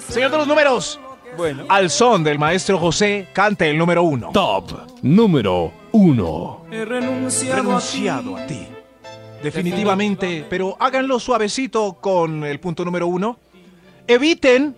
Señor 0.08 0.32
de 0.32 0.38
los 0.38 0.48
números. 0.48 1.00
Bueno. 1.38 1.66
Al 1.70 1.90
son 1.90 2.24
del 2.24 2.38
maestro 2.40 2.78
José, 2.78 3.28
cante 3.34 3.70
el 3.70 3.78
número 3.78 4.04
uno. 4.04 4.30
Top 4.34 4.72
número 5.02 5.72
1. 5.92 6.66
He 6.72 6.86
renunciado, 6.86 7.56
Renunciado 7.64 8.38
a 8.38 8.46
ti. 8.46 8.68
Definitivamente, 9.42 10.46
pero 10.50 10.78
háganlo 10.80 11.20
suavecito 11.20 11.94
con 12.00 12.44
el 12.44 12.60
punto 12.60 12.86
número 12.86 13.08
uno. 13.08 13.38
Eviten 14.08 14.76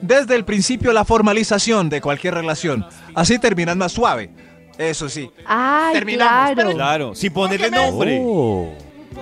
desde 0.00 0.34
el 0.36 0.44
principio 0.44 0.92
la 0.92 1.04
formalización 1.04 1.88
de 1.88 2.00
cualquier 2.00 2.34
relación. 2.34 2.86
Así 3.14 3.38
terminan 3.38 3.78
más 3.78 3.92
suave. 3.92 4.30
Eso 4.78 5.08
sí. 5.08 5.30
Ay, 5.46 5.94
Terminamos, 5.94 6.52
claro. 6.54 6.70
Claro, 6.74 7.14
sin 7.14 7.32
ponerle 7.32 7.70
nombre. 7.70 8.22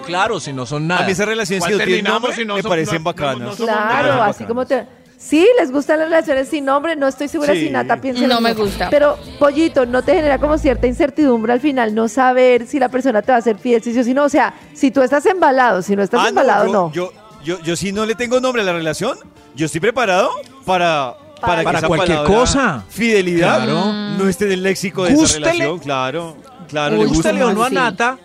Claro, 0.07 0.41
si 0.41 0.53
no 0.53 0.67
son 0.67 0.87
nada. 0.89 1.03
A 1.03 1.07
mí 1.07 1.13
esas 1.13 1.27
relaciones 1.27 1.61
¿Cuál 1.63 1.73
que 1.73 1.79
no 1.79 1.85
tienen 1.85 2.05
terminamos 2.05 2.23
nombre 2.23 2.37
si 2.37 2.45
no 2.47 2.55
me 2.57 2.63
son- 2.63 2.69
parecen 2.69 2.99
no- 2.99 3.05
bacanas. 3.05 3.59
no 3.61 3.65
Claro, 3.67 4.09
nada. 4.09 4.27
así 4.27 4.45
como 4.45 4.67
te... 4.67 4.85
Sí, 5.27 5.47
les 5.59 5.73
gustan 5.73 6.01
las 6.01 6.09
relaciones 6.11 6.49
sin 6.49 6.65
nombre, 6.67 6.97
no 6.97 7.09
estoy 7.09 7.29
segura 7.29 7.55
Sí. 7.55 7.67
si 7.67 7.71
Nata 7.71 7.99
piensa 8.01 8.27
No 8.27 8.41
me 8.43 8.53
gusta. 8.53 8.91
Pero, 8.91 9.19
Pollito, 9.39 9.87
¿no 9.87 10.03
te 10.03 10.15
genera 10.15 10.39
como 10.39 10.59
cierta 10.59 10.87
incertidumbre 10.87 11.53
al 11.55 11.61
final 11.61 11.95
no 11.95 12.09
saber 12.09 12.67
si 12.67 12.79
la 12.79 12.91
persona 12.91 13.23
te 13.23 13.33
va 13.33 13.39
a 13.39 13.43
ser 13.43 13.57
fiel, 13.59 13.83
si 13.83 13.93
sí 13.95 14.01
o 14.01 14.05
si 14.05 14.13
no? 14.13 14.25
O 14.25 14.29
sea, 14.29 14.53
si 14.75 14.91
tú 14.91 15.01
estás 15.03 15.25
embalado, 15.27 15.81
si 15.81 15.97
no 15.97 16.03
estás 16.03 16.21
Ah, 16.25 16.29
embalado, 16.29 16.67
yo, 16.67 16.73
no. 16.73 16.93
Yo, 16.93 17.13
yo, 17.43 17.61
yo 17.63 17.75
si 17.77 17.91
no 17.93 18.05
le 18.05 18.15
tengo 18.15 18.39
nombre 18.41 18.61
a 18.63 18.65
la 18.67 18.73
relación, 18.75 19.17
yo 19.55 19.65
estoy 19.67 19.81
preparado 19.81 20.31
para, 20.67 21.15
para, 21.41 21.59
que 21.61 21.65
Para 21.65 21.79
esa 21.79 21.87
cualquier 21.89 22.19
palabra 22.19 22.39
cosa. 22.39 22.85
Fidelidad 22.91 23.65
Claro. 23.65 23.93
no 24.19 24.29
esté 24.29 24.45
en 24.47 24.53
el 24.53 24.63
léxico 24.63 25.05
de 25.05 25.15
Gústele. 25.15 25.47
esa 25.47 25.53
relación. 25.55 25.79
Claro, 25.79 26.37
claro, 26.69 26.97
le 26.97 27.07
gusta. 27.07 27.15
Gústele 27.31 27.45
o 27.45 27.53
no 27.55 27.65
a. 27.65 27.71
Nata. 27.71 28.19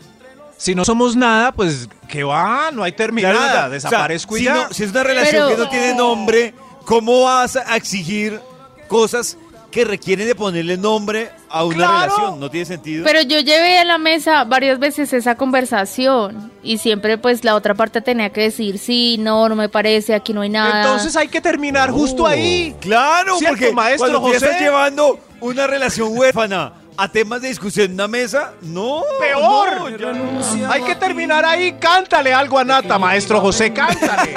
Si 0.58 0.76
no 0.76 0.84
somos 0.84 1.16
nada, 1.16 1.54
pues 1.54 1.88
que 2.10 2.24
va, 2.26 2.72
no 2.74 2.84
hay 2.84 2.92
terminada. 2.92 3.34
Claro, 3.34 3.48
Nata, 3.48 3.60
o 3.60 3.62
sea, 3.62 3.70
Desaparezco 3.70 4.36
y 4.36 4.40
si, 4.40 4.46
ya. 4.46 4.54
no- 4.56 4.74
si 4.74 4.84
es 4.84 4.92
una 4.92 5.04
relación 5.04 5.46
Pero- 5.48 5.56
que 5.56 5.64
no 5.64 5.70
tiene 5.70 5.96
nombre, 5.96 6.54
¿cómo 6.86 7.24
vas 7.24 7.56
a 7.56 7.76
exigir 7.76 8.40
cosas 8.88 9.38
que 9.72 9.86
requieren 9.86 10.26
de 10.26 10.34
ponerle 10.34 10.78
nombre 10.78 11.30
a 11.48 11.64
una 11.64 11.76
Claro. 11.76 12.02
relación? 12.16 12.40
No 12.40 12.50
tiene 12.50 12.66
sentido. 12.66 13.04
Pero 13.06 13.22
yo 13.22 13.40
llevé 13.40 13.78
a 13.78 13.86
la 13.86 14.00
mesa 14.00 14.44
varias 14.44 14.80
veces 14.80 15.14
esa 15.14 15.36
conversación 15.36 16.52
y 16.64 16.80
siempre 16.80 17.18
pues 17.20 17.44
la 17.44 17.54
otra 17.56 17.76
parte 17.76 18.02
tenía 18.02 18.32
que 18.32 18.42
decir 18.42 18.80
sí, 18.80 19.18
no, 19.20 19.48
no 19.48 19.56
me 19.56 19.70
parece, 19.70 20.16
aquí 20.16 20.34
no 20.34 20.42
hay 20.42 20.50
nada. 20.50 20.82
Entonces 20.82 21.16
hay 21.16 21.28
que 21.28 21.40
terminar 21.42 21.92
justo 21.92 22.26
ahí. 22.26 22.76
Claro, 22.80 23.38
¿Cierto, 23.38 23.58
porque 23.58 23.74
maestro 23.74 24.08
cuando 24.10 24.22
José? 24.22 24.38
estás 24.48 24.60
llevando 24.60 25.20
una 25.40 25.68
relación 25.68 26.18
huérfana 26.18 26.74
a 27.02 27.08
temas 27.08 27.42
de 27.42 27.48
discusión 27.48 27.86
en 27.88 27.94
una 27.94 28.08
mesa, 28.10 28.54
no. 28.62 29.04
Peor. 29.20 30.00
no, 30.00 30.70
Hay 30.72 30.82
que 30.84 30.96
terminar 30.96 31.46
ahí. 31.46 31.78
Cántale 31.80 32.34
algo 32.34 32.60
a 32.60 32.64
Nata, 32.66 33.00
maestro 33.00 33.40
José. 33.40 33.72
Cántale. 33.72 34.34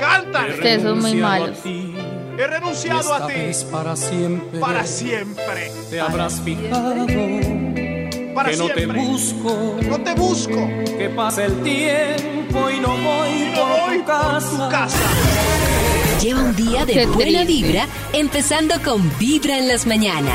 Cántale. 0.00 0.54
Ustedes 0.54 0.82
son 0.82 1.00
muy 1.00 1.14
malos. 1.14 1.58
He 1.64 2.46
renunciado 2.46 3.12
a 3.14 3.26
ti. 3.26 3.32
para 3.72 3.96
siempre. 3.96 4.60
Para 4.60 4.86
siempre. 4.86 5.72
Te 5.90 6.00
habrás 6.00 6.40
fijado 6.40 7.04
Para 8.32 8.50
que 8.50 8.56
no 8.56 8.66
te 8.68 8.74
siempre. 8.74 9.00
busco, 9.00 9.76
No 9.82 10.00
te 10.00 10.14
busco. 10.14 10.68
que 10.96 11.10
pasa 11.16 11.46
el 11.46 11.60
tiempo 11.64 12.70
y 12.70 12.78
no 12.78 12.90
voy 12.96 13.52
No 13.56 13.60
por 13.60 13.80
voy 13.88 13.98
tu 13.98 14.04
por 14.04 14.06
casa. 14.06 14.50
tu 14.50 14.68
casa. 14.70 14.98
Lleva 16.22 16.40
un 16.42 16.54
día 16.54 16.84
de 16.86 17.06
buena 17.06 17.42
vibra, 17.44 17.86
empezando 18.12 18.76
con 18.84 19.10
Vibra 19.18 19.58
en 19.58 19.66
las 19.66 19.84
mañanas. 19.86 20.34